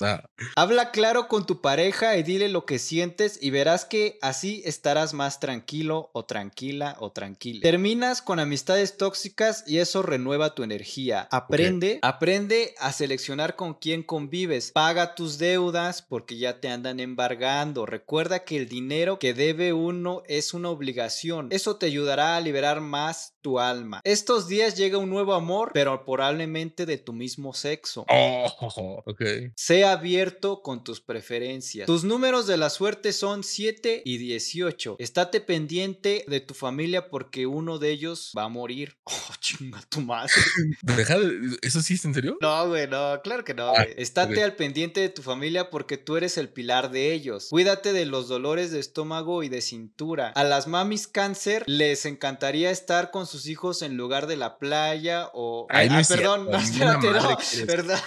Ah, 0.00 0.28
Habla 0.56 0.90
claro 0.90 1.28
con 1.28 1.46
tu 1.46 1.60
pareja 1.60 2.16
y 2.16 2.22
dile 2.22 2.48
lo 2.48 2.66
que 2.66 2.78
sientes 2.78 3.38
y 3.40 3.50
verás 3.50 3.84
que 3.84 4.18
así 4.22 4.62
estarás 4.64 5.14
más 5.14 5.40
tranquilo 5.40 6.10
o 6.12 6.24
tranquila 6.24 6.96
o 7.00 7.12
tranquila. 7.12 7.60
Terminas 7.62 8.22
con 8.22 8.40
amistades 8.40 8.96
tóxicas 8.96 9.64
y 9.66 9.78
eso 9.78 10.02
renueva 10.02 10.54
tu 10.54 10.62
energía. 10.62 11.28
Aprende, 11.30 11.98
aprende 12.02 12.74
a 12.78 12.92
seleccionar 12.92 13.56
con 13.56 13.74
quién 13.74 14.02
convives. 14.02 14.72
Paga 14.72 15.14
tus 15.14 15.38
deudas 15.38 16.02
porque 16.02 16.36
ya 16.36 16.60
te 16.60 16.68
andan 16.68 17.00
embargando. 17.00 17.65
Recuerda 17.74 18.44
que 18.44 18.56
el 18.56 18.68
dinero 18.68 19.18
que 19.18 19.34
debe 19.34 19.72
uno 19.72 20.22
es 20.26 20.54
una 20.54 20.70
obligación. 20.70 21.48
Eso 21.50 21.76
te 21.76 21.86
ayudará 21.86 22.36
a 22.36 22.40
liberar 22.40 22.80
más 22.80 23.35
tu 23.46 23.60
alma. 23.60 24.00
Estos 24.02 24.48
días 24.48 24.76
llega 24.76 24.98
un 24.98 25.08
nuevo 25.08 25.32
amor, 25.32 25.70
pero 25.72 26.04
probablemente 26.04 26.84
de 26.84 26.98
tu 26.98 27.12
mismo 27.12 27.54
sexo. 27.54 28.04
Oh, 28.58 29.02
ok. 29.06 29.22
Sé 29.54 29.84
abierto 29.84 30.62
con 30.62 30.82
tus 30.82 31.00
preferencias. 31.00 31.86
Tus 31.86 32.02
números 32.02 32.46
de 32.48 32.56
la 32.56 32.70
suerte 32.70 33.12
son 33.12 33.44
7 33.44 34.02
y 34.04 34.18
18. 34.18 34.96
Estate 34.98 35.40
pendiente 35.40 36.24
de 36.26 36.40
tu 36.40 36.54
familia 36.54 37.08
porque 37.08 37.46
uno 37.46 37.78
de 37.78 37.90
ellos 37.90 38.32
va 38.36 38.44
a 38.44 38.48
morir. 38.48 38.96
Oh, 39.28 39.34
chinga 39.40 39.80
tu 39.88 40.00
madre. 40.00 40.32
Deja 40.82 41.18
de- 41.18 41.56
¿Eso 41.62 41.80
sí 41.82 41.94
es 41.94 42.04
en 42.04 42.14
serio? 42.14 42.38
No, 42.40 42.68
güey, 42.68 42.86
no, 42.88 43.20
claro 43.22 43.44
que 43.44 43.54
no, 43.54 43.68
Ah, 43.68 43.84
güey. 43.84 43.94
Estate 43.96 44.42
al 44.42 44.54
pendiente 44.56 45.00
de 45.00 45.08
tu 45.08 45.22
familia 45.22 45.68
porque 45.70 45.96
tú 45.96 46.16
eres 46.16 46.36
el 46.38 46.48
pilar 46.48 46.90
de 46.90 47.12
ellos. 47.12 47.48
Cuídate 47.50 47.92
de 47.92 48.06
los 48.06 48.28
dolores 48.28 48.70
de 48.72 48.80
estómago 48.80 49.42
y 49.42 49.48
de 49.48 49.60
cintura. 49.60 50.28
A 50.34 50.44
las 50.44 50.66
mamis 50.68 51.06
cáncer 51.08 51.64
les 51.66 52.06
encantaría 52.06 52.70
estar 52.70 53.10
con 53.10 53.26
sus 53.26 53.35
hijos 53.44 53.82
en 53.82 53.98
lugar 53.98 54.26
de 54.26 54.36
la 54.38 54.56
playa 54.56 55.28
o... 55.34 55.66
Ay, 55.68 55.90
no 55.90 55.96
ah, 55.98 56.02
perdón, 56.08 56.46
no, 56.50 56.56
espérate, 56.56 57.10
no, 57.10 57.36
perdón, 57.66 57.98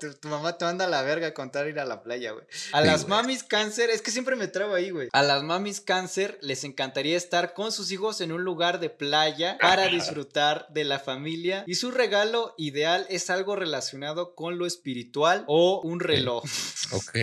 tu, 0.00 0.14
tu 0.14 0.28
mamá 0.28 0.56
te 0.56 0.64
manda 0.64 0.86
a 0.86 0.88
la 0.88 1.02
verga 1.02 1.26
a 1.26 1.34
contar 1.34 1.68
ir 1.68 1.78
a 1.78 1.84
la 1.84 2.02
playa, 2.02 2.32
güey. 2.32 2.46
A 2.72 2.80
Sí, 2.80 2.86
las 2.86 3.02
güey. 3.04 3.10
mamis 3.10 3.42
cáncer, 3.42 3.90
es 3.90 4.00
que 4.00 4.10
siempre 4.10 4.36
me 4.36 4.48
trabo 4.48 4.74
ahí, 4.74 4.88
güey. 4.88 5.08
A 5.12 5.22
las 5.22 5.42
mamis 5.42 5.82
cáncer 5.82 6.38
les 6.40 6.64
encantaría 6.64 7.18
estar 7.18 7.52
con 7.52 7.70
sus 7.72 7.90
hijos 7.92 8.22
en 8.22 8.32
un 8.32 8.44
lugar 8.44 8.80
de 8.80 8.88
playa 8.88 9.58
para 9.60 9.88
disfrutar 9.88 10.66
de 10.70 10.84
la 10.84 10.98
familia 10.98 11.64
y 11.66 11.74
su 11.74 11.90
regalo 11.90 12.54
ideal 12.56 13.04
es 13.10 13.28
algo 13.28 13.56
relacionado 13.56 14.34
con 14.34 14.56
lo 14.56 14.64
espiritual 14.64 15.44
o 15.48 15.80
un 15.82 16.00
reloj, 16.00 16.44
Ok. 16.92 17.18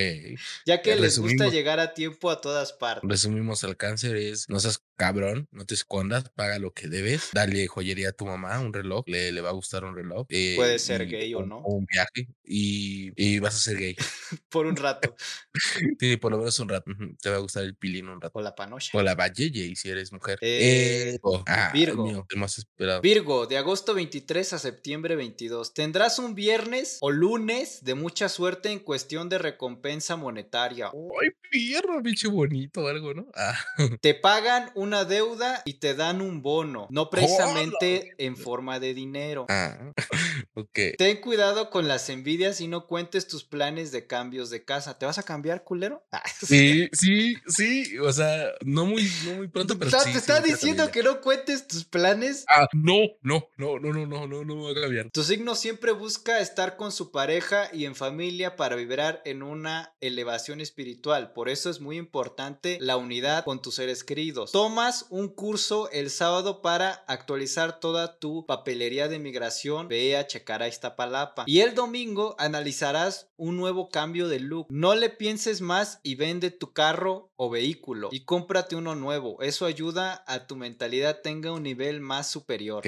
ya 0.66 0.82
que 0.82 0.96
les 0.98 1.18
gusta 1.18 1.48
llegar 1.48 1.80
a 1.80 1.94
tiempo 1.94 2.30
a 2.30 2.42
todas 2.42 2.74
partes. 2.74 3.10
Resumimos 3.10 3.64
al 3.64 3.78
cáncer 3.78 4.16
es, 4.18 4.50
no 4.50 4.60
seas 4.60 4.82
cabrón, 4.96 5.48
no 5.52 5.66
te 5.66 5.74
escondas, 5.74 6.30
paga 6.36 6.60
lo 6.60 6.72
que 6.74 6.88
debes, 6.88 7.30
dale 7.34 7.68
joyería 7.68 8.10
a 8.10 8.12
tu 8.14 8.26
mamá, 8.26 8.60
un 8.60 8.74
reloj, 8.74 9.04
le, 9.08 9.32
le 9.32 9.42
va 9.42 9.50
a 9.50 9.54
gustar 9.54 9.84
un 9.86 9.96
reloj. 9.96 10.26
eh, 10.30 10.54
Puede 10.56 10.80
ser 10.80 11.04
y- 11.04 11.12
gay 11.12 11.34
o 11.36 11.46
no. 11.46 11.58
O 11.60 11.74
un 11.76 11.86
viaje 11.86 12.28
y, 12.44 13.12
y 13.16 13.40
vas 13.40 13.56
a 13.56 13.60
ser 13.60 13.78
gay. 13.78 13.96
Por 14.50 14.66
un 14.66 14.76
rato. 14.76 15.16
Sí, 16.00 16.18
por 16.18 16.32
lo 16.32 16.38
menos 16.40 16.60
un 16.60 16.68
rato. 16.70 16.92
Te 17.22 17.30
va 17.30 17.38
a 17.38 17.40
gustar 17.40 17.64
el 17.64 17.76
pilín 17.76 18.10
un 18.10 18.20
rato. 18.20 18.38
O 18.38 18.42
la 18.42 18.54
panocha. 18.56 18.98
O 18.98 19.02
la 19.02 19.16
valleye 19.16 19.74
si 19.76 19.90
eres 19.90 20.12
mujer. 20.12 20.38
Eh, 20.42 21.18
oh, 21.22 21.44
ah, 21.48 21.72
Virgo. 21.74 22.06
mío, 22.06 22.26
el 22.30 22.40
más 22.40 22.58
esperado. 22.58 23.02
Virgo, 23.02 23.48
de 23.48 23.58
agosto 23.58 23.94
23 23.94 24.52
a 24.54 24.60
septiembre 24.60 25.16
22. 25.16 25.74
Tendrás 25.74 26.20
un 26.20 26.36
viernes 26.36 26.98
o 27.02 27.10
lunes 27.12 27.84
de 27.84 27.96
mucha 27.96 28.28
suerte 28.30 28.70
en 28.72 28.80
cuestión 28.80 29.30
de 29.30 29.38
recompensa 29.38 30.16
monetaria. 30.18 30.88
Ay, 30.88 31.30
pierro, 31.50 32.02
bicho 32.02 32.30
bonito 32.32 32.82
o 32.84 32.88
algo, 32.88 33.14
¿no? 33.14 33.28
Ah, 33.36 33.58
Te 34.02 34.14
pagan 34.14 34.72
una 34.86 35.04
deuda 35.06 35.62
y 35.66 35.76
te 35.76 35.96
dan 35.96 36.22
un 36.22 36.42
bono, 36.42 36.88
no 36.90 37.10
precisamente 37.10 38.14
en 38.18 38.38
forma 38.38 38.80
de 38.80 38.94
dinero. 38.94 39.46
ah, 39.50 39.92
ok. 40.54 40.80
Ten 40.98 41.22
cuidado 41.22 41.70
con 41.70 41.88
las 41.88 42.10
envidias 42.10 42.62
y 42.62 42.68
no 42.68 42.88
cuentes 42.88 43.28
tus 43.28 43.44
planes 43.44 43.92
de 43.92 44.08
cambios 44.08 44.50
de 44.50 44.64
casa. 44.64 44.98
¿Te 44.98 45.06
vas 45.06 45.18
a 45.18 45.24
cambiar, 45.24 45.64
culero? 45.64 46.04
Ah, 46.12 46.22
Sí, 46.42 46.88
sí, 46.94 47.36
sí, 47.48 47.98
o 47.98 48.12
sea, 48.14 48.52
no 48.64 48.86
muy, 48.86 49.10
no 49.26 49.34
muy 49.36 49.48
pronto, 49.50 49.78
pero 49.78 49.88
O 49.88 49.92
sea, 49.92 50.02
sí. 50.02 50.14
te 50.14 50.18
está 50.18 50.40
diciendo 50.40 50.90
que 50.92 51.04
no 51.04 51.20
cuentes 51.20 51.68
tus 51.68 51.84
planes. 51.84 52.46
Ah, 52.50 52.68
no, 52.74 53.00
no, 53.22 53.50
no, 53.58 53.80
no, 53.80 53.92
no, 53.92 54.06
no, 54.06 54.28
no, 54.28 54.46
no 54.46 54.56
me 54.56 54.62
voy 54.62 54.78
a 54.78 54.82
cambiar. 54.82 55.10
Tu 55.12 55.24
signo 55.24 55.56
siempre 55.56 55.92
busca 55.92 56.40
estar 56.40 56.78
con 56.78 56.92
su 56.92 57.12
pareja 57.12 57.70
y 57.74 57.86
en 57.86 57.96
familia 57.96 58.56
para 58.56 58.76
vibrar 58.76 59.22
en 59.26 59.44
una 59.44 59.94
elevación 60.00 60.62
espiritual. 60.62 61.34
Por 61.34 61.50
eso 61.50 61.70
es 61.70 61.82
muy 61.82 61.98
importante 61.98 62.78
la 62.80 62.98
unidad 62.98 63.44
con 63.44 63.62
tus 63.62 63.76
seres 63.76 64.04
queridos. 64.04 64.52
Tomas 64.76 65.06
un 65.10 65.30
curso 65.30 65.90
el 65.92 66.10
sábado 66.10 66.62
para 66.62 67.06
actualizar 67.08 67.80
toda 67.80 68.20
tu 68.20 68.46
papelería 68.46 69.08
de 69.08 69.20
migración. 69.20 69.88
Ve 69.88 70.18
a 70.18 70.28
checar 70.28 70.62
a 70.62 70.68
Iztapalapa. 70.68 71.46
Y 71.48 71.62
el 71.62 71.76
domingo 71.76 72.36
analizarás 72.40 73.30
un 73.38 73.56
nuevo 73.56 73.88
cambio 73.88 74.28
de 74.28 74.42
look. 74.42 74.68
No 74.70 74.94
le 74.96 75.10
pienses 75.10 75.62
más 75.62 76.02
y 76.04 76.16
vende 76.16 76.52
tu 76.52 76.74
carro 76.74 77.32
o 77.38 77.50
vehículo 77.50 78.10
y 78.12 78.26
cómprate 78.26 78.76
uno 78.76 78.96
nuevo. 78.96 79.42
Eso 79.42 79.66
ayuda 79.66 80.24
a 80.28 80.48
tu 80.48 80.56
mentalidad 80.56 81.22
tenga 81.22 81.52
un 81.52 81.64
nivel 81.64 82.02
más 82.02 82.30
superior. 82.30 82.84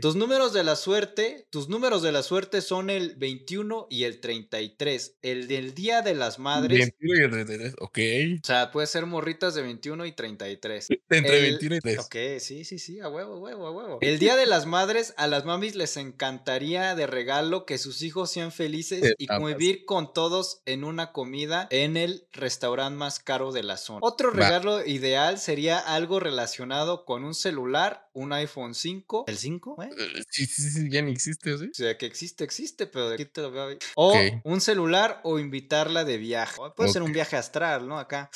Tus 0.00 0.16
números 0.16 0.52
de 0.52 0.64
la 0.64 0.76
suerte, 0.76 1.46
tus 1.50 1.68
números 1.68 2.02
de 2.02 2.12
la 2.12 2.22
suerte 2.22 2.60
son 2.60 2.90
el 2.90 3.14
21 3.16 3.86
y 3.90 4.04
el 4.04 4.20
33. 4.20 5.16
El 5.22 5.48
del 5.48 5.74
Día 5.74 6.02
de 6.02 6.14
las 6.14 6.38
Madres, 6.38 6.78
21 7.00 7.26
y 7.26 7.30
33, 7.30 7.74
ok. 7.80 7.98
o 8.42 8.46
sea, 8.46 8.70
puede 8.70 8.86
ser 8.86 9.06
morritas 9.06 9.54
de 9.54 9.62
21 9.62 10.04
y 10.06 10.12
33. 10.12 10.88
Entre 11.10 11.38
El- 11.38 11.42
21 11.44 11.76
y 11.76 11.80
3. 11.80 11.98
Ok, 12.00 12.16
sí, 12.40 12.64
sí, 12.64 12.78
sí, 12.78 13.00
a 13.00 13.08
huevo, 13.08 13.34
a 13.34 13.38
huevo, 13.40 13.66
a 13.66 13.70
huevo. 13.72 13.98
El 14.00 14.18
Día 14.18 14.36
de 14.36 14.46
las 14.46 14.66
Madres, 14.66 15.14
a 15.16 15.26
las 15.26 15.44
mamis 15.44 15.74
les 15.74 15.96
encantaría 15.96 16.94
de 16.94 17.06
regalo 17.06 17.64
que 17.66 17.78
sus 17.78 18.02
hijos 18.02 18.30
sean 18.30 18.52
felices 18.52 19.14
y 19.18 19.26
papas. 19.26 19.42
convivir 19.42 19.84
con 19.84 20.12
todos 20.12 20.60
en 20.66 20.84
una 20.84 21.12
comida 21.12 21.66
en 21.70 21.96
el 21.96 22.26
restaurante 22.32 22.96
más 22.96 23.18
caro 23.20 23.52
de 23.52 23.62
la 23.62 23.76
Otro 24.00 24.30
Va. 24.30 24.36
regalo 24.36 24.84
ideal 24.84 25.38
sería 25.38 25.78
algo 25.78 26.20
relacionado 26.20 27.04
con 27.04 27.24
un 27.24 27.34
celular, 27.34 28.08
un 28.12 28.32
iPhone 28.32 28.74
5. 28.74 29.24
¿El 29.26 29.38
5? 29.38 29.82
¿Eh? 29.82 29.90
Sí, 30.30 30.46
sí, 30.46 30.70
sí, 30.70 30.90
ya 30.90 31.02
ni 31.02 31.12
existe, 31.12 31.56
¿sí? 31.58 31.66
O 31.70 31.74
sea, 31.74 31.96
que 31.96 32.06
existe, 32.06 32.44
existe, 32.44 32.86
pero 32.86 33.08
de 33.08 33.14
aquí 33.14 33.24
te 33.24 33.42
lo 33.42 33.50
veo. 33.50 33.78
O 33.94 34.14
un 34.44 34.60
celular 34.60 35.20
o 35.24 35.38
invitarla 35.38 36.04
de 36.04 36.18
viaje. 36.18 36.56
Puede 36.74 36.90
ser 36.90 37.02
un 37.02 37.12
viaje 37.12 37.36
astral, 37.36 37.88
¿no? 37.88 37.98
Acá. 37.98 38.30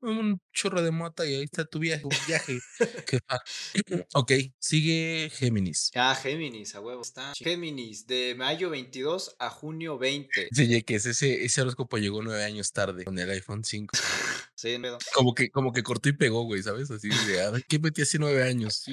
Un 0.00 0.40
chorro 0.52 0.82
de 0.82 0.90
mota 0.90 1.26
y 1.26 1.34
ahí 1.34 1.42
está 1.44 1.64
tu 1.64 1.78
viaje. 1.78 2.04
Un 2.04 2.10
viaje. 2.26 2.58
Fa- 3.28 3.42
ok, 4.14 4.32
sigue 4.58 5.30
Géminis. 5.34 5.90
Ah, 5.94 6.14
Géminis, 6.14 6.74
a 6.74 6.80
huevo 6.80 7.02
está. 7.02 7.32
Géminis, 7.34 8.06
de 8.06 8.34
mayo 8.36 8.70
22 8.70 9.36
a 9.38 9.50
junio 9.50 9.98
20. 9.98 10.48
Sí, 10.52 10.82
que 10.82 10.94
es 10.96 11.06
ese, 11.06 11.44
ese 11.44 11.60
horóscopo 11.62 11.98
llegó 11.98 12.22
nueve 12.22 12.44
años 12.44 12.72
tarde 12.72 13.04
con 13.04 13.18
el 13.18 13.30
iPhone 13.30 13.64
5. 13.64 13.92
Sí, 14.54 14.78
no. 14.78 14.96
Como 15.12 15.34
que, 15.34 15.50
como 15.50 15.72
que 15.72 15.82
cortó 15.82 16.08
y 16.08 16.12
pegó, 16.12 16.44
güey, 16.44 16.62
¿sabes? 16.62 16.88
Así 16.88 17.08
de, 17.08 17.64
¿qué 17.68 17.80
metí 17.80 18.02
hace 18.02 18.16
nueve 18.20 18.44
años? 18.44 18.84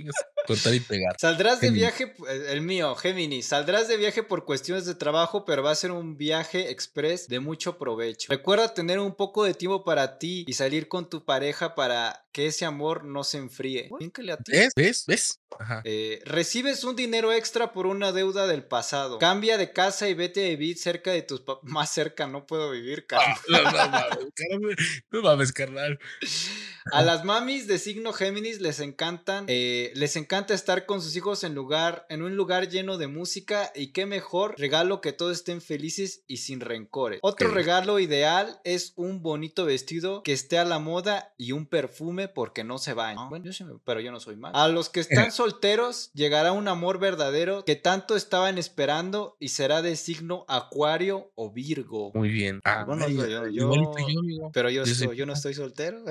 Cortar 0.48 0.73
y 0.73 0.80
pegar. 0.80 1.15
Saldrás 1.19 1.61
de 1.61 1.69
viaje, 1.69 2.15
eh, 2.27 2.45
el 2.49 2.61
mío, 2.61 2.95
Géminis, 2.95 3.45
saldrás 3.45 3.88
de 3.88 3.98
viaje 3.98 4.23
por 4.23 4.45
cuestiones 4.45 4.88
de 4.88 4.95
trabajo, 4.95 5.45
pero 5.45 5.61
va 5.61 5.69
a 5.69 5.76
ser 5.76 5.91
un 5.91 6.18
viaje 6.18 6.72
express 6.72 7.27
de 7.27 7.40
mucho 7.40 7.77
provecho. 7.77 8.31
Recuerda 8.31 8.73
tener 8.73 8.98
un 8.98 9.14
poco 9.14 9.44
de 9.44 9.53
tiempo 9.53 9.84
para 9.84 10.18
ti 10.18 10.44
y 10.50 10.54
salir 10.54 10.88
con 10.88 11.08
tu 11.12 11.26
pareja 11.26 11.76
para 11.76 12.26
que 12.32 12.48
ese 12.48 12.66
amor 12.66 13.04
no 13.06 13.24
se 13.24 13.38
enfríe. 13.38 13.88
Bien 14.00 14.10
que 14.10 14.24
le 14.24 14.34
ati- 14.34 14.52
¿Ves? 14.52 14.74
¿Ves? 14.76 15.04
¿Ves? 15.06 15.42
Ajá. 15.60 15.82
Eh, 15.86 16.22
recibes 16.26 16.84
un 16.84 16.96
dinero 16.96 17.32
extra 17.32 17.72
por 17.72 17.86
una 17.86 18.12
deuda 18.12 18.48
del 18.48 18.64
pasado. 18.64 19.20
Cambia 19.20 19.60
de 19.60 19.72
casa 19.74 20.10
y 20.10 20.16
vete 20.16 20.44
a 20.48 20.50
vivir 20.50 20.76
cerca 20.80 21.12
de 21.12 21.22
tus 21.22 21.42
papás. 21.42 21.64
Más 21.72 21.92
cerca 21.92 22.26
no 22.26 22.48
puedo 22.48 22.72
vivir, 22.72 23.06
carnal. 23.06 23.38
No, 23.48 23.62
no, 23.62 23.72
mames, 23.72 24.34
carnal, 24.36 24.76
no 25.12 25.22
mames, 25.22 25.52
carnal. 25.54 26.00
A 26.91 27.01
las 27.01 27.23
mamis 27.26 27.68
de 27.68 27.77
signo 27.77 28.14
Géminis 28.14 28.61
les 28.61 28.80
encantan, 28.80 29.45
eh, 29.47 29.91
les 29.95 30.15
encanta 30.15 30.53
estar 30.53 30.85
con 30.85 31.01
sus 31.01 31.15
hijos 31.15 31.43
en 31.43 31.53
lugar, 31.56 32.06
en 32.10 32.22
un 32.22 32.35
lugar 32.35 32.69
lleno 32.69 32.97
de 32.97 33.07
música 33.07 33.72
y 33.76 33.88
qué 33.88 34.06
mejor 34.06 34.56
regalo 34.57 35.01
que 35.01 35.14
todos 35.14 35.38
estén 35.38 35.61
felices 35.61 36.23
y 36.27 36.38
sin 36.38 36.60
rencores. 36.61 37.19
Otro 37.22 37.49
regalo 37.51 37.99
ideal 37.99 38.60
es 38.64 38.93
un 38.95 39.22
bonito 39.22 39.65
vestido 39.65 40.23
que 40.23 40.34
esté 40.34 40.57
a 40.57 40.65
la 40.65 40.80
moda 40.80 41.34
y 41.38 41.51
un 41.51 41.65
perfume 41.65 42.27
porque 42.27 42.64
no 42.64 42.77
se 42.77 42.93
baña. 42.93 43.27
Bueno, 43.30 43.45
yo 43.45 43.53
sí 43.53 43.64
me- 43.64 43.77
pero 43.84 43.99
yo 43.99 44.11
no 44.11 44.19
soy 44.19 44.35
mal. 44.35 44.51
A 44.56 44.68
los 44.68 44.89
que 44.89 44.99
están 45.01 45.31
solteros 45.31 46.11
llegará 46.14 46.51
un 46.51 46.68
amor 46.68 46.99
verdadero 46.99 47.65
que 47.65 47.76
tanto 47.76 48.15
estaban 48.15 48.57
esperando 48.57 49.35
y 49.39 49.49
será 49.49 49.81
de 49.81 49.95
signo 49.95 50.45
Acuario 50.47 51.31
o 51.35 51.51
Virgo. 51.51 52.11
Muy 52.14 52.30
bien. 52.30 52.61
Ah, 52.64 52.84
Bueno, 52.85 53.07
yo-. 53.07 54.49
Pero 54.53 54.69
yo, 54.69 54.85
soy 54.85 55.15
yo 55.18 55.26
no 55.26 55.34
estoy 55.34 55.53
soltero. 55.53 56.03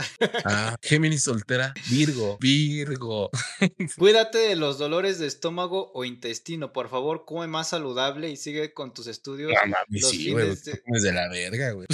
Ah, 0.44 0.57
Géminis 0.82 1.22
soltera, 1.22 1.74
Virgo, 1.90 2.39
Virgo. 2.40 3.30
Cuídate 3.98 4.39
de 4.39 4.56
los 4.56 4.78
dolores 4.78 5.18
de 5.18 5.26
estómago 5.26 5.90
o 5.94 6.05
intestino. 6.05 6.72
Por 6.72 6.89
favor, 6.89 7.24
come 7.26 7.47
más 7.47 7.68
saludable 7.70 8.30
y 8.30 8.36
sigue 8.36 8.72
con 8.72 8.93
tus 8.94 9.06
estudios. 9.06 9.52
Los 9.89 10.10
sí, 10.10 10.32
güey. 10.32 10.48
de- 10.55 10.80
de 11.01 11.12
la 11.12 11.28
verga, 11.28 11.72
güey. 11.72 11.86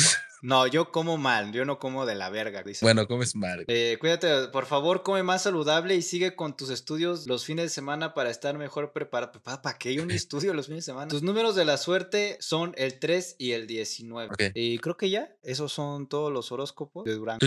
No, 0.44 0.66
yo 0.66 0.92
como 0.92 1.16
mal, 1.16 1.52
yo 1.52 1.64
no 1.64 1.78
como 1.78 2.04
de 2.04 2.14
la 2.14 2.28
verga. 2.28 2.62
Dice. 2.62 2.84
Bueno, 2.84 3.08
comes 3.08 3.34
mal. 3.34 3.64
Eh, 3.66 3.96
cuídate, 3.98 4.48
por 4.48 4.66
favor, 4.66 5.02
come 5.02 5.22
más 5.22 5.44
saludable 5.44 5.96
y 5.96 6.02
sigue 6.02 6.36
con 6.36 6.54
tus 6.54 6.68
estudios 6.68 7.26
los 7.26 7.46
fines 7.46 7.64
de 7.64 7.68
semana 7.70 8.12
para 8.12 8.28
estar 8.28 8.58
mejor 8.58 8.92
preparado. 8.92 9.32
¿Para, 9.42 9.62
¿Para 9.62 9.78
qué 9.78 9.88
hay 9.88 9.98
un 10.00 10.10
estudio 10.10 10.52
los 10.52 10.66
fines 10.66 10.84
de 10.84 10.92
semana? 10.92 11.08
Tus 11.08 11.22
números 11.22 11.56
de 11.56 11.64
la 11.64 11.78
suerte 11.78 12.36
son 12.40 12.74
el 12.76 12.98
3 12.98 13.36
y 13.38 13.52
el 13.52 13.66
19. 13.66 14.52
Y 14.54 14.78
creo 14.80 14.98
que 14.98 15.08
ya, 15.08 15.34
esos 15.42 15.72
son 15.72 16.10
todos 16.10 16.30
los 16.30 16.52
horóscopos 16.52 17.06
de 17.06 17.14
Durango. 17.14 17.38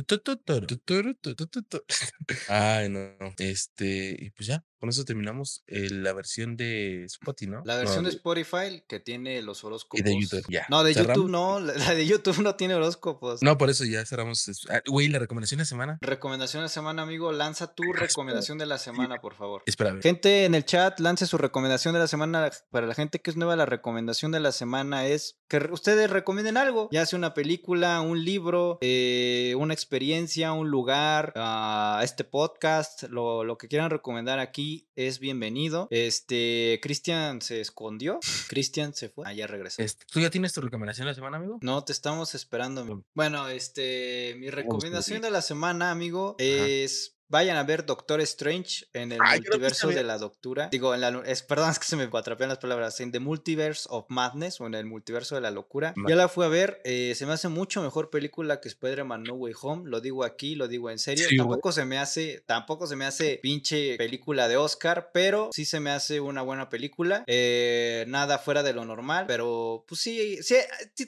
Ay, 2.49 2.89
no. 2.89 3.11
Este, 3.37 4.17
y 4.19 4.31
pues 4.31 4.47
ya, 4.47 4.65
con 4.79 4.89
eso 4.89 5.03
terminamos 5.05 5.63
eh, 5.67 5.89
la 5.89 6.13
versión 6.13 6.55
de 6.57 7.03
Spotify, 7.05 7.49
¿no? 7.51 7.61
La 7.65 7.73
No, 7.75 7.79
versión 7.79 8.03
de 8.03 8.11
Spotify 8.11 8.83
que 8.87 8.99
tiene 8.99 9.41
los 9.41 9.63
horóscopos. 9.63 9.99
Y 9.99 10.03
de 10.03 10.19
YouTube, 10.19 10.45
ya. 10.49 10.65
No, 10.69 10.83
de 10.83 10.93
¿Cerramos? 10.93 11.15
YouTube 11.17 11.31
no. 11.31 11.59
La 11.59 11.95
de 11.95 12.05
YouTube 12.05 12.39
no 12.41 12.55
tiene 12.55 12.75
horóscopos. 12.75 13.41
No, 13.41 13.57
por 13.57 13.69
eso 13.69 13.85
ya 13.85 14.05
cerramos. 14.05 14.47
ah, 14.69 14.81
Güey, 14.87 15.07
la 15.09 15.19
recomendación 15.19 15.59
de 15.59 15.65
semana. 15.65 15.97
Recomendación 16.01 16.63
de 16.63 16.69
semana, 16.69 17.01
amigo. 17.03 17.31
Lanza 17.31 17.73
tu 17.73 17.83
recomendación 17.93 18.57
de 18.57 18.65
la 18.65 18.77
semana, 18.77 19.19
por 19.21 19.33
favor. 19.35 19.63
Espera, 19.65 19.89
a 19.91 19.93
ver. 19.93 20.03
Gente 20.03 20.45
en 20.45 20.53
el 20.55 20.65
chat, 20.65 20.99
lance 20.99 21.25
su 21.25 21.37
recomendación 21.37 21.93
de 21.93 21.99
la 21.99 22.07
semana. 22.07 22.49
Para 22.69 22.85
la 22.87 22.93
gente 22.93 23.19
que 23.19 23.31
es 23.31 23.37
nueva, 23.37 23.55
la 23.55 23.65
recomendación 23.65 24.31
de 24.31 24.39
la 24.39 24.51
semana 24.51 25.07
es 25.07 25.37
que 25.47 25.57
ustedes 25.71 26.09
recomienden 26.09 26.57
algo. 26.57 26.89
Ya 26.91 27.05
sea 27.05 27.17
una 27.17 27.33
película, 27.33 28.01
un 28.01 28.23
libro, 28.23 28.77
eh, 28.81 29.55
una 29.57 29.73
experiencia, 29.73 30.53
un 30.53 30.69
lugar, 30.69 31.33
ah, 31.35 32.01
este 32.03 32.23
podcast, 32.23 33.03
lo, 33.03 33.43
lo 33.43 33.57
que 33.57 33.67
quieran 33.67 33.89
recomendar 33.89 34.39
aquí 34.39 34.66
es 34.95 35.19
bienvenido. 35.19 35.87
Este, 35.91 36.79
Cristian 36.81 37.41
se 37.41 37.61
escondió. 37.61 38.19
Cristian 38.47 38.93
se 38.93 39.09
fue. 39.09 39.25
Ah, 39.27 39.33
ya 39.33 39.47
regresó. 39.47 39.81
Este, 39.81 40.05
¿Tú 40.11 40.19
ya 40.19 40.29
tienes 40.29 40.53
tu 40.53 40.61
recomendación 40.61 41.05
de 41.05 41.11
la 41.11 41.15
semana, 41.15 41.37
amigo? 41.37 41.59
No, 41.61 41.83
te 41.83 41.91
estamos 41.91 42.35
esperando. 42.35 42.81
amigo. 42.81 43.03
Bueno, 43.13 43.49
este, 43.49 44.35
mi 44.37 44.49
recomendación 44.49 45.21
de 45.21 45.31
la 45.31 45.41
semana, 45.41 45.91
amigo, 45.91 46.35
es 46.37 47.16
vayan 47.29 47.57
a 47.57 47.63
ver 47.63 47.85
Doctor 47.85 48.21
Strange 48.21 48.85
en 48.93 49.11
el 49.11 49.21
Ay, 49.23 49.39
multiverso 49.41 49.89
de 49.89 50.03
la 50.03 50.17
doctura. 50.17 50.69
Digo, 50.71 50.93
en 50.93 51.01
la, 51.01 51.21
es, 51.25 51.43
perdón, 51.43 51.69
es 51.71 51.79
que 51.79 51.85
se 51.85 51.95
me 51.95 52.03
atrapean 52.11 52.49
las 52.49 52.59
palabras. 52.59 52.99
En 52.99 53.11
The 53.11 53.19
Multiverse 53.19 53.87
of 53.89 54.05
Madness 54.09 54.59
o 54.61 54.67
en 54.67 54.73
el 54.75 54.85
multiverso 54.85 55.35
de 55.35 55.41
la 55.41 55.51
locura. 55.51 55.93
Ma- 55.95 56.09
Yo 56.09 56.15
la 56.15 56.27
fui 56.29 56.45
a 56.45 56.47
ver, 56.47 56.81
eh, 56.83 57.13
se 57.15 57.25
me 57.25 57.33
hace 57.33 57.47
mucho 57.47 57.81
mejor 57.81 58.09
película 58.09 58.59
que 58.61 58.67
Spider-Man 58.67 59.23
No 59.23 59.33
Way 59.35 59.53
Home. 59.61 59.89
Lo 59.89 60.01
digo 60.01 60.23
aquí, 60.23 60.55
lo 60.55 60.67
digo 60.67 60.89
en 60.89 60.99
serio. 60.99 61.27
Sí, 61.27 61.37
tampoco 61.37 61.71
se 61.71 61.85
me 61.85 61.97
hace, 61.97 62.43
tampoco 62.45 62.87
se 62.87 62.95
me 62.95 63.05
hace 63.05 63.39
pinche 63.41 63.97
película 63.97 64.47
de 64.47 64.57
Oscar, 64.57 65.11
pero 65.13 65.49
sí 65.51 65.65
se 65.65 65.79
me 65.79 65.91
hace 65.91 66.19
una 66.19 66.41
buena 66.41 66.69
película. 66.69 67.23
Eh, 67.27 68.05
nada 68.07 68.37
fuera 68.39 68.63
de 68.63 68.73
lo 68.73 68.85
normal, 68.85 69.25
pero 69.27 69.85
pues 69.87 70.01
sí, 70.01 70.41
sí, 70.43 70.55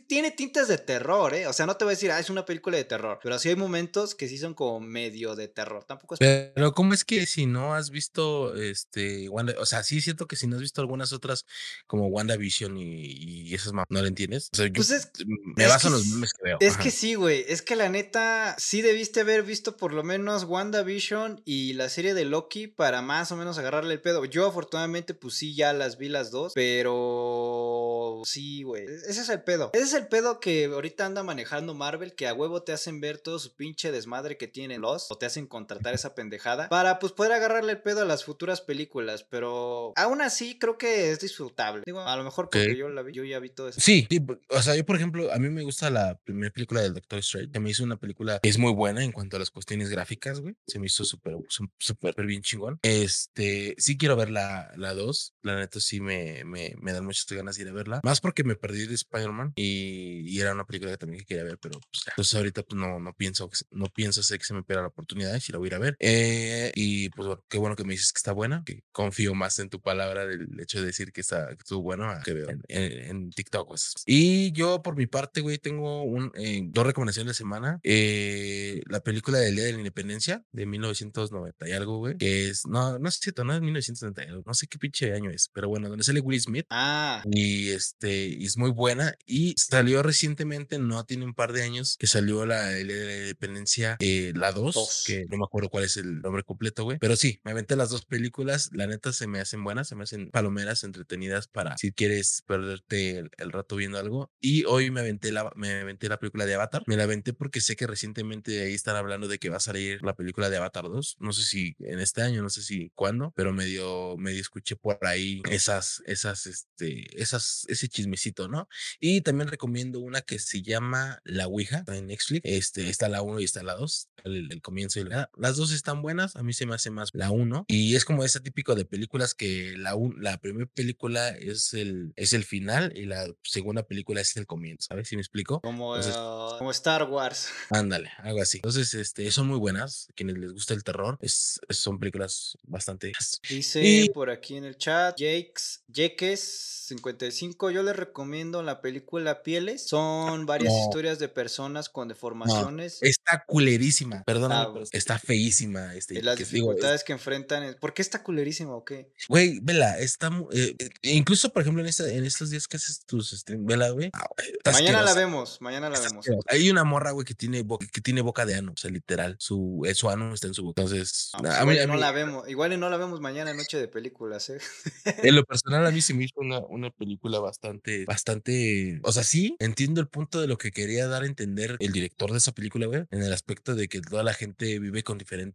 tiene 0.07 0.31
tintes 0.31 0.67
de 0.67 0.77
terror, 0.77 1.33
¿eh? 1.33 1.47
O 1.47 1.53
sea, 1.53 1.65
no 1.65 1.75
te 1.77 1.85
voy 1.85 1.91
a 1.91 1.95
decir, 1.95 2.11
ah, 2.11 2.19
es 2.19 2.29
una 2.29 2.45
película 2.45 2.77
de 2.77 2.83
terror, 2.83 3.19
pero 3.21 3.37
sí 3.39 3.49
hay 3.49 3.55
momentos 3.55 4.15
que 4.15 4.27
sí 4.27 4.37
son 4.37 4.53
como 4.53 4.79
medio 4.79 5.35
de 5.35 5.47
terror. 5.47 5.83
Tampoco 5.85 6.09
es... 6.15 6.19
Pero 6.19 6.73
¿cómo 6.73 6.94
es 6.94 7.03
que 7.03 7.26
si 7.26 7.45
no 7.45 7.73
has 7.76 7.90
visto 7.90 8.56
este 8.56 9.30
Wanda, 9.30 9.53
o 9.60 9.65
sea, 9.65 9.84
sí 9.84 10.02
siento 10.02 10.27
que 10.27 10.36
si 10.36 10.48
no 10.48 10.56
has 10.56 10.61
visto 10.61 10.81
algunas 10.81 11.14
otras 11.14 11.45
como 11.88 12.07
WandaVision 12.07 12.77
y, 12.77 13.06
y 13.48 13.53
esas 13.53 13.73
ma- 13.73 13.86
no 13.90 14.02
le 14.02 14.07
entiendes? 14.07 14.49
O 14.53 14.57
sea, 14.57 14.65
yo 14.68 14.73
Pues 14.73 14.91
es- 14.91 15.11
me 15.56 15.64
es 15.64 15.69
baso 15.69 15.88
en 15.88 15.94
los 15.94 16.06
memes 16.07 16.34
que 16.34 16.44
veo. 16.44 16.57
Es 16.60 16.73
ajá. 16.76 16.84
que 16.84 16.91
sí, 16.91 17.15
güey. 17.15 17.45
Es 17.48 17.61
que 17.61 17.76
la 17.76 17.90
neta, 17.90 18.56
sí 18.57 18.81
debiste 18.81 19.22
haber 19.22 19.44
visto 19.44 19.77
por 19.77 19.94
lo 19.94 20.03
menos 20.03 20.44
WandaVision 20.45 21.41
y 21.45 21.73
la 21.73 21.90
serie 21.90 22.14
de 22.14 22.26
Loki 22.26 22.68
para 22.68 23.02
más 23.02 23.31
o 23.31 23.36
menos 23.36 23.57
agarrarle 23.57 23.94
el 23.94 24.02
pedo. 24.02 24.26
Yo 24.26 24.48
afortunadamente, 24.48 25.14
pues 25.14 25.36
sí, 25.36 25.56
ya 25.56 25.73
las 25.73 25.98
vi 25.98 26.10
las 26.10 26.31
dos, 26.31 26.53
pero 26.53 28.22
sí, 28.26 28.64
güey. 28.64 28.86
Ese 28.86 29.22
es 29.22 29.30
el 29.30 29.44
pedo. 29.44 29.69
Ese 29.73 29.84
es 29.84 29.94
el 29.94 30.07
pedo 30.07 30.40
que 30.40 30.65
ahorita 30.65 31.06
anda 31.06 31.23
manejando 31.23 31.73
Marvel, 31.73 32.14
que 32.15 32.27
a 32.27 32.34
huevo 32.34 32.64
te 32.64 32.72
hacen 32.73 33.02
ver 33.02 33.18
todo 33.19 33.40
su 33.40 33.56
pinche 33.56 33.91
desmadre 33.91 34.38
que 34.38 34.48
tienen 34.48 34.81
los, 34.81 35.10
o 35.11 35.18
te 35.18 35.26
hacen 35.26 35.48
contratar 35.48 35.94
esa 35.99 36.15
pendejada, 36.15 36.69
para 36.69 36.99
pues 36.99 37.13
poder 37.13 37.31
agarrarle 37.34 37.71
el 37.73 37.81
pedo 37.81 38.01
a 38.01 38.05
las 38.05 38.23
futuras 38.23 38.61
películas, 38.61 39.23
pero 39.30 39.93
aún 39.95 40.21
así 40.21 40.57
creo 40.57 40.77
que 40.77 41.11
es 41.11 41.19
disfrutable. 41.19 41.84
Digo, 41.85 42.01
a 42.01 42.15
lo 42.17 42.23
mejor 42.23 42.49
porque 42.49 42.76
yo, 42.76 42.89
la 42.89 43.01
vi, 43.01 43.13
yo 43.13 43.23
ya 43.23 43.39
vi 43.39 43.49
todo 43.49 43.69
eso. 43.69 43.80
Sí, 43.81 44.07
o 44.49 44.61
sea, 44.61 44.76
yo 44.76 44.85
por 44.85 44.95
ejemplo, 44.95 45.31
a 45.31 45.38
mí 45.38 45.49
me 45.49 45.63
gusta 45.63 45.89
la 45.89 46.17
primera 46.23 46.51
película 46.51 46.81
del 46.81 46.93
Doctor 46.93 47.19
Strange. 47.19 47.49
Se 47.53 47.59
me 47.59 47.69
hizo 47.69 47.84
una 47.84 47.97
película 47.97 48.39
que 48.41 48.49
es 48.49 48.57
muy 48.57 48.71
buena 48.73 49.03
en 49.03 49.11
cuanto 49.11 49.35
a 49.35 49.39
las 49.39 49.51
cuestiones 49.51 49.89
gráficas, 49.89 50.39
güey. 50.39 50.55
Se 50.67 50.80
me 50.80 50.85
hizo 50.88 51.03
súper, 51.05 51.35
sú- 51.49 51.69
súper 51.77 52.26
bien 52.26 52.41
chingón. 52.41 52.80
Este, 52.81 53.76
sí 53.77 53.97
quiero 53.97 54.15
ver 54.15 54.30
la, 54.30 54.71
la 54.77 54.93
2. 54.93 55.34
La 55.41 55.55
neta 55.55 55.80
sí 55.80 55.99
me, 56.01 56.43
me, 56.45 56.73
me 56.80 56.93
dan 56.93 57.05
muchas 57.05 57.26
ganas 57.30 57.55
de 57.55 57.63
ir 57.63 57.69
a 57.69 57.73
verla. 57.73 58.01
Más 58.03 58.21
porque 58.21 58.43
me 58.43 58.55
perdí 58.55 58.85
de 58.88 58.95
Spider-Man 58.95 59.53
y, 59.55 60.21
y 60.30 60.39
era 60.39 60.53
una 60.53 60.65
película 60.65 60.91
que 60.91 60.97
también 60.97 61.26
quería 61.26 61.43
ver, 61.43 61.57
pero 61.59 61.80
pues, 61.80 62.03
entonces 62.07 62.35
ahorita 62.35 62.63
pues 62.63 62.80
no, 62.80 62.99
no 62.99 63.13
pienso, 63.13 63.49
que 63.49 63.57
no 63.71 63.88
pienso 63.88 64.21
hacer 64.21 64.38
que 64.39 64.45
se 64.45 64.53
me 64.53 64.63
pierda 64.63 64.84
la 64.84 64.89
oportunidad 64.89 65.35
y 65.35 65.41
si 65.41 65.51
la 65.51 65.57
voy 65.57 65.67
a 65.67 65.69
ir 65.69 65.76
a 65.76 65.80
ver. 65.80 65.89
Eh, 65.99 66.72
y 66.76 67.10
pues 67.10 67.28
bueno, 67.28 67.44
qué 67.49 67.57
bueno 67.57 67.76
que 67.76 67.84
me 67.84 67.94
dices 67.94 68.11
que 68.14 68.18
está 68.20 68.32
buena, 68.32 68.64
que 68.66 68.84
confío 68.91 69.34
más 69.36 69.60
en 69.60 69.70
tu 69.70 69.82
palabra 69.82 70.26
del 70.28 70.48
hecho 70.60 70.80
de 70.80 70.88
decir 70.88 71.11
que 71.11 71.22
está 71.22 71.52
estuvo 71.52 71.82
bueno 71.82 72.07
que 72.24 72.34
veo 72.34 72.49
en, 72.49 72.61
en- 72.68 72.91
en 73.10 73.30
TikTok. 73.32 73.68
pues. 73.68 73.94
Y 74.06 74.52
yo 74.52 74.82
por 74.82 74.95
mi 74.95 75.07
parte, 75.07 75.41
güey, 75.41 75.57
tengo 75.57 76.03
un, 76.03 76.32
eh, 76.36 76.61
dos 76.66 76.86
recomendaciones 76.86 77.32
de 77.32 77.34
semana. 77.36 77.80
Eh, 77.84 78.82
la 78.88 78.99
película 79.02 79.38
del 79.40 79.56
Día 79.56 79.66
de 79.66 79.74
la 79.74 79.78
Independencia 79.80 80.44
de 80.52 80.66
1990 80.66 81.68
y 81.68 81.72
algo, 81.74 81.98
güey, 81.99 82.18
que 82.18 82.49
es, 82.49 82.66
no, 82.68 82.98
no 82.99 83.10
es 83.10 83.16
cierto, 83.16 83.44
no 83.44 83.53
es 83.53 83.61
1990, 83.61 84.24
y 84.24 84.28
algo, 84.28 84.44
no 84.45 84.53
sé 84.53 84.68
qué 84.68 84.78
pinche 84.78 85.14
año 85.14 85.30
es, 85.32 85.49
pero 85.53 85.70
bueno, 85.70 85.90
donde 85.90 86.03
sale 86.03 86.20
Will 86.20 86.40
Smith. 86.41 86.66
Ah, 86.70 87.24
Y 87.32 87.70
este, 87.70 88.28
y 88.28 88.45
es 88.45 88.57
muy 88.57 88.72
buena. 88.72 89.16
Y 89.26 89.53
salió 89.57 90.02
recientemente, 90.03 90.80
no 90.80 91.03
tiene 91.06 91.26
un 91.26 91.34
par 91.34 91.53
de 91.53 91.64
años, 91.64 91.95
que 91.99 92.07
salió 92.07 92.45
la, 92.45 92.78
el- 92.78 92.88
la 92.88 93.18
Independencia, 93.20 93.98
eh, 93.99 94.32
la 94.36 94.52
2, 94.52 94.76
Dos. 94.76 95.03
que 95.06 95.26
no 95.30 95.38
me 95.38 95.44
acuerdo 95.45 95.70
cuál 95.70 95.78
es 95.81 95.97
el 95.97 96.22
nombre 96.22 96.43
completo, 96.43 96.84
güey. 96.84 96.97
Pero 96.99 97.15
sí, 97.15 97.39
me 97.43 97.51
aventé 97.51 97.76
las 97.76 97.89
dos 97.89 98.06
películas. 98.06 98.69
La 98.73 98.88
neta 98.88 99.14
se 99.14 99.27
me 99.27 99.39
hacen 99.39 99.64
buenas, 99.64 99.88
se 99.88 99.95
me 99.95 100.03
hacen 100.03 100.30
palomeras 100.31 100.84
entretenidas 100.84 101.47
para 101.47 101.77
si 101.77 101.91
quieres 101.91 102.43
perderte 102.45 103.18
el, 103.18 103.31
el 103.38 103.51
rato 103.51 103.76
viendo 103.76 103.97
algo. 103.97 104.31
Y 104.39 104.65
hoy 104.65 104.91
me 104.91 105.01
aventé 105.01 105.31
la, 105.31 105.51
me 105.56 105.81
aventé 105.81 106.10
la 106.10 106.19
película 106.19 106.45
de 106.45 106.56
Avatar. 106.56 106.84
Me 106.88 106.97
la 106.97 107.03
aventé 107.03 107.34
porque 107.34 107.61
sé 107.61 107.76
que 107.76 107.88
recientemente 107.88 108.61
ahí 108.61 108.73
están 108.73 108.95
hablando 108.95 109.27
de 109.27 109.39
que 109.39 109.49
va 109.49 109.57
a 109.57 109.61
salir 109.61 110.01
la 110.03 110.15
película 110.15 110.49
de 110.49 110.57
Avatar 110.57 110.85
2. 110.85 111.18
No 111.19 111.34
sé 111.34 111.43
si 111.43 111.76
en 111.80 111.99
este 111.99 112.22
año, 112.22 112.41
no 112.41 112.49
sé 112.49 112.61
si 112.61 112.91
cuándo, 112.95 113.34
pero 113.35 113.53
medio, 113.53 114.18
medio 114.18 114.41
escuché 114.41 114.76
por 114.76 115.06
ahí 115.06 115.41
esas, 115.49 116.01
esas, 116.06 116.45
este, 116.45 117.22
esas, 117.22 117.65
ese 117.68 117.88
chismecito, 117.88 118.47
¿no? 118.47 118.68
Y 118.99 119.22
también 119.22 119.49
recomiendo 119.49 119.99
una 119.99 120.22
que 120.22 120.39
se 120.39 120.61
llama 120.61 121.19
La 121.23 121.47
Ouija 121.47 121.84
en 121.88 122.07
Netflix. 122.07 122.41
Este, 122.43 122.89
está 122.89 123.10
la 123.10 123.22
1 123.22 123.39
y 123.39 123.43
está 123.43 123.64
la 123.64 123.76
2. 123.76 124.10
El, 124.26 124.51
el 124.51 124.61
comienzo 124.61 124.99
y 124.99 125.06
la, 125.06 125.30
las 125.38 125.56
dos 125.56 125.68
están 125.71 126.01
buenas. 126.01 126.35
A 126.35 126.43
mí 126.43 126.53
se 126.53 126.65
me 126.65 126.75
hace 126.75 126.89
más 126.91 127.09
la 127.13 127.31
1. 127.31 127.65
Y 127.67 127.95
es 127.95 128.05
como 128.05 128.23
ese 128.23 128.39
típico 128.39 128.75
de 128.75 128.85
películas 128.85 129.33
que 129.33 129.75
la, 129.77 129.95
un- 129.95 130.15
la 130.21 130.37
primera 130.37 130.65
película 130.73 131.29
es 131.29 131.73
el, 131.73 132.13
es 132.15 132.33
el 132.33 132.43
final 132.43 132.93
y 132.95 133.05
la 133.05 133.25
segunda 133.43 133.83
película 133.83 134.21
es 134.21 134.35
el 134.37 134.45
comienzo. 134.47 134.87
¿Sabes 134.89 135.07
si 135.07 135.15
me 135.15 135.21
explico? 135.21 135.59
como, 135.61 135.95
Entonces- 135.95 136.15
ah, 136.17 136.55
como 136.57 136.71
Star 136.71 137.03
Wars. 137.03 137.47
Ándale, 137.69 138.09
algo 138.19 138.41
así. 138.41 138.57
Entonces, 138.57 138.93
este, 138.93 139.29
son 139.31 139.47
muy 139.47 139.57
buenas. 139.57 140.07
A 140.09 140.13
quienes 140.13 140.37
les 140.37 140.51
gusta 140.53 140.73
el 140.73 140.83
terror, 140.83 141.17
es, 141.21 141.59
son 141.69 141.99
películas 141.99 142.57
bastante. 142.63 143.11
Dice 143.49 143.81
Y- 143.83 144.09
por 144.09 144.29
aquí 144.29 144.55
en 144.55 144.63
el 144.65 144.77
chat, 144.77 145.15
Jakes, 145.19 145.83
Jeques 145.93 146.75
55, 146.89 147.71
yo 147.71 147.83
les 147.83 147.95
recomiendo 147.95 148.63
la 148.63 148.81
película 148.81 149.43
Pieles. 149.43 149.87
Son 149.87 150.45
varias 150.45 150.73
No. 150.73 150.79
historias 150.83 151.19
de 151.19 151.29
personas 151.29 151.87
con 151.89 152.07
deformaciones 152.07 152.97
Está 153.01 153.43
culerísima. 153.45 154.23
Perdóname, 154.23 154.79
Ah, 154.79 154.83
está 154.91 155.19
feísima. 155.19 155.59
Este, 155.95 156.15
y 156.19 156.22
las 156.22 156.38
que 156.38 156.44
digo, 156.45 156.72
es- 156.72 156.76
dificultades 156.77 157.03
que 157.03 157.14
enfrentan. 157.14 157.64
en- 157.64 157.73
¿Por 157.76 157.94
qué 157.94 158.02
está 158.02 158.23
culerísima 158.23 158.73
o 158.76 158.84
qué? 158.86 159.11
Güey, 159.27 159.60
vela, 159.61 159.98
está. 159.99 160.30
eh, 160.52 160.76
eh, 160.80 160.90
incluso, 161.03 161.52
por 161.52 161.61
ejemplo, 161.61 161.81
en, 161.81 161.88
esta, 161.90 162.10
en 162.11 162.23
estos 162.26 162.49
días 162.49 162.68
que 162.68 162.77
haces 162.77 163.06
tus 163.06 163.31
streams, 163.31 163.65
vela, 163.65 163.90
güey. 163.90 164.10
ah, 164.14 164.27
Mañana 164.72 165.02
la 165.03 165.14
vemos, 165.14 165.57
mañana 165.61 165.90
la 165.90 165.99
vemos. 165.99 166.19
asquerosa. 166.26 166.48
Hay 166.49 166.69
una 166.69 166.84
morra, 166.84 167.11
güey, 167.11 167.26
que 167.26 167.34
tiene, 167.36 167.61
boca, 167.64 167.86
que 167.91 168.02
tiene 168.02 168.22
boca 168.22 168.45
de 168.45 168.56
ano, 168.56 168.72
o 168.73 168.77
sea, 168.77 168.90
literal. 168.91 169.36
Su, 169.40 169.84
eh, 169.86 169.94
su 169.95 170.10
ano 170.10 170.34
está 170.34 170.48
en 170.48 170.53
su 170.53 170.64
boca. 170.64 170.81
Entonces, 170.81 171.31
pues 171.38 171.53
a 171.53 171.65
mí, 171.65 171.72
igual 171.73 171.76
y 171.76 171.80
a 171.80 171.88
no 171.88 171.94
mí- 171.95 171.99
la 171.99 172.11
vemos, 172.11 172.49
igual 172.49 172.73
y 172.73 172.77
no 172.77 172.90
la 172.90 172.98
vemos 172.98 173.19
mañana 173.22 173.53
noche 173.53 173.77
de 173.77 173.88
películas, 173.88 174.49
¿eh? 174.49 174.60
en 175.06 175.36
lo 175.36 175.44
personal, 175.45 175.86
a 175.86 175.91
mí 175.91 176.02
se 176.02 176.14
me 176.14 176.23
hizo 176.26 176.36
una, 176.40 176.60
una 176.60 176.90
película 176.91 177.40
bastante, 177.40 178.06
bastante. 178.06 178.99
O 179.03 179.11
sea, 179.11 179.23
sí, 179.23 179.56
entiendo 179.60 180.02
el 180.02 180.07
punto 180.07 180.40
de 180.41 180.48
lo 180.48 180.57
que 180.57 180.72
quería 180.72 181.07
dar 181.07 181.23
a 181.23 181.26
entender 181.26 181.77
el 181.80 181.91
director 181.91 182.31
de 182.31 182.38
esa 182.38 182.52
película, 182.53 182.86
güey, 182.88 183.03
en 183.11 183.22
el 183.23 183.34
aspecto 183.34 183.76
de 183.76 183.88
que 183.88 184.02
toda 184.02 184.23
la 184.23 184.34
gente 184.34 184.80
vive 184.80 185.03
con 185.03 185.18
diferentes 185.18 185.48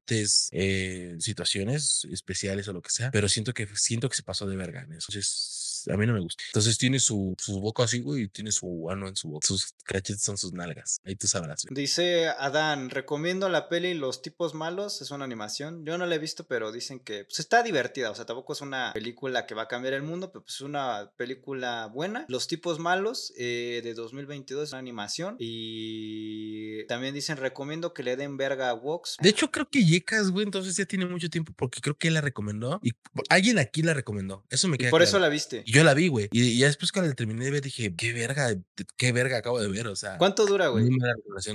eh, 0.52 1.16
situaciones 1.18 2.06
especiales 2.10 2.68
o 2.68 2.72
lo 2.72 2.82
que 2.82 2.90
sea, 2.90 3.10
pero 3.10 3.28
siento 3.28 3.54
que 3.54 3.66
siento 3.74 4.08
que 4.08 4.16
se 4.16 4.22
pasó 4.22 4.46
de 4.46 4.56
verga 4.56 4.82
en 4.82 4.92
eso. 4.92 5.06
Entonces, 5.10 5.63
a 5.92 5.96
mí 5.96 6.06
no 6.06 6.12
me 6.12 6.20
gusta. 6.20 6.42
Entonces 6.48 6.78
tiene 6.78 6.98
su, 6.98 7.34
su 7.38 7.60
boca 7.60 7.84
así, 7.84 8.00
güey, 8.00 8.22
y 8.22 8.28
tiene 8.28 8.52
su 8.52 8.88
ano 8.90 9.08
en 9.08 9.16
su 9.16 9.28
boca. 9.28 9.46
Sus 9.46 9.74
cachetes 9.84 10.22
son 10.22 10.36
sus 10.36 10.52
nalgas. 10.52 11.00
Ahí 11.04 11.16
tú 11.16 11.26
sabrás. 11.26 11.64
güey. 11.64 11.80
Dice 11.80 12.28
Adán, 12.38 12.90
recomiendo 12.90 13.48
la 13.48 13.68
peli 13.68 13.94
Los 13.94 14.22
tipos 14.22 14.54
malos, 14.54 15.02
es 15.02 15.10
una 15.10 15.24
animación. 15.24 15.84
Yo 15.84 15.98
no 15.98 16.06
la 16.06 16.14
he 16.14 16.18
visto, 16.18 16.44
pero 16.46 16.72
dicen 16.72 17.00
que 17.00 17.24
pues, 17.24 17.40
está 17.40 17.62
divertida. 17.62 18.10
O 18.10 18.14
sea, 18.14 18.24
tampoco 18.24 18.52
es 18.52 18.60
una 18.60 18.92
película 18.92 19.46
que 19.46 19.54
va 19.54 19.62
a 19.62 19.68
cambiar 19.68 19.94
el 19.94 20.02
mundo, 20.02 20.30
pero 20.32 20.42
pues, 20.44 20.56
es 20.56 20.60
una 20.60 21.12
película 21.16 21.86
buena. 21.86 22.24
Los 22.28 22.48
tipos 22.48 22.78
malos 22.78 23.32
eh, 23.36 23.80
de 23.82 23.94
2022 23.94 24.64
es 24.64 24.72
una 24.72 24.78
animación. 24.78 25.36
Y 25.38 26.84
también 26.86 27.14
dicen, 27.14 27.36
recomiendo 27.36 27.92
que 27.94 28.02
le 28.02 28.16
den 28.16 28.36
verga 28.36 28.70
a 28.70 28.72
Vox. 28.72 29.16
De 29.20 29.28
hecho, 29.28 29.50
creo 29.50 29.68
que 29.68 29.84
Yecas, 29.84 30.30
güey, 30.30 30.44
entonces 30.44 30.76
ya 30.76 30.84
tiene 30.86 31.06
mucho 31.06 31.28
tiempo 31.28 31.52
porque 31.56 31.80
creo 31.80 31.96
que 31.96 32.08
él 32.08 32.14
la 32.14 32.20
recomendó 32.20 32.80
y 32.82 32.92
alguien 33.28 33.58
aquí 33.58 33.82
la 33.82 33.94
recomendó. 33.94 34.44
Eso 34.50 34.68
me 34.68 34.76
Y 34.76 34.78
queda 34.78 34.90
por 34.90 35.02
eso 35.02 35.18
la 35.18 35.28
viste. 35.28 35.62
Y 35.66 35.72
Yo 35.74 35.82
la 35.82 35.92
vi, 35.94 36.08
güey. 36.08 36.28
Y, 36.30 36.42
y 36.42 36.58
ya 36.58 36.66
después 36.66 36.92
cuando 36.92 37.08
la 37.08 37.14
terminé 37.16 37.44
de 37.44 37.50
ver 37.50 37.60
dije, 37.60 37.94
qué 37.96 38.12
verga, 38.12 38.54
qué 38.96 39.12
verga 39.12 39.38
acabo 39.38 39.60
de 39.60 39.68
ver. 39.68 39.88
O 39.88 39.96
sea, 39.96 40.18
¿Cuánto 40.18 40.46
dura, 40.46 40.68
güey? 40.68 40.88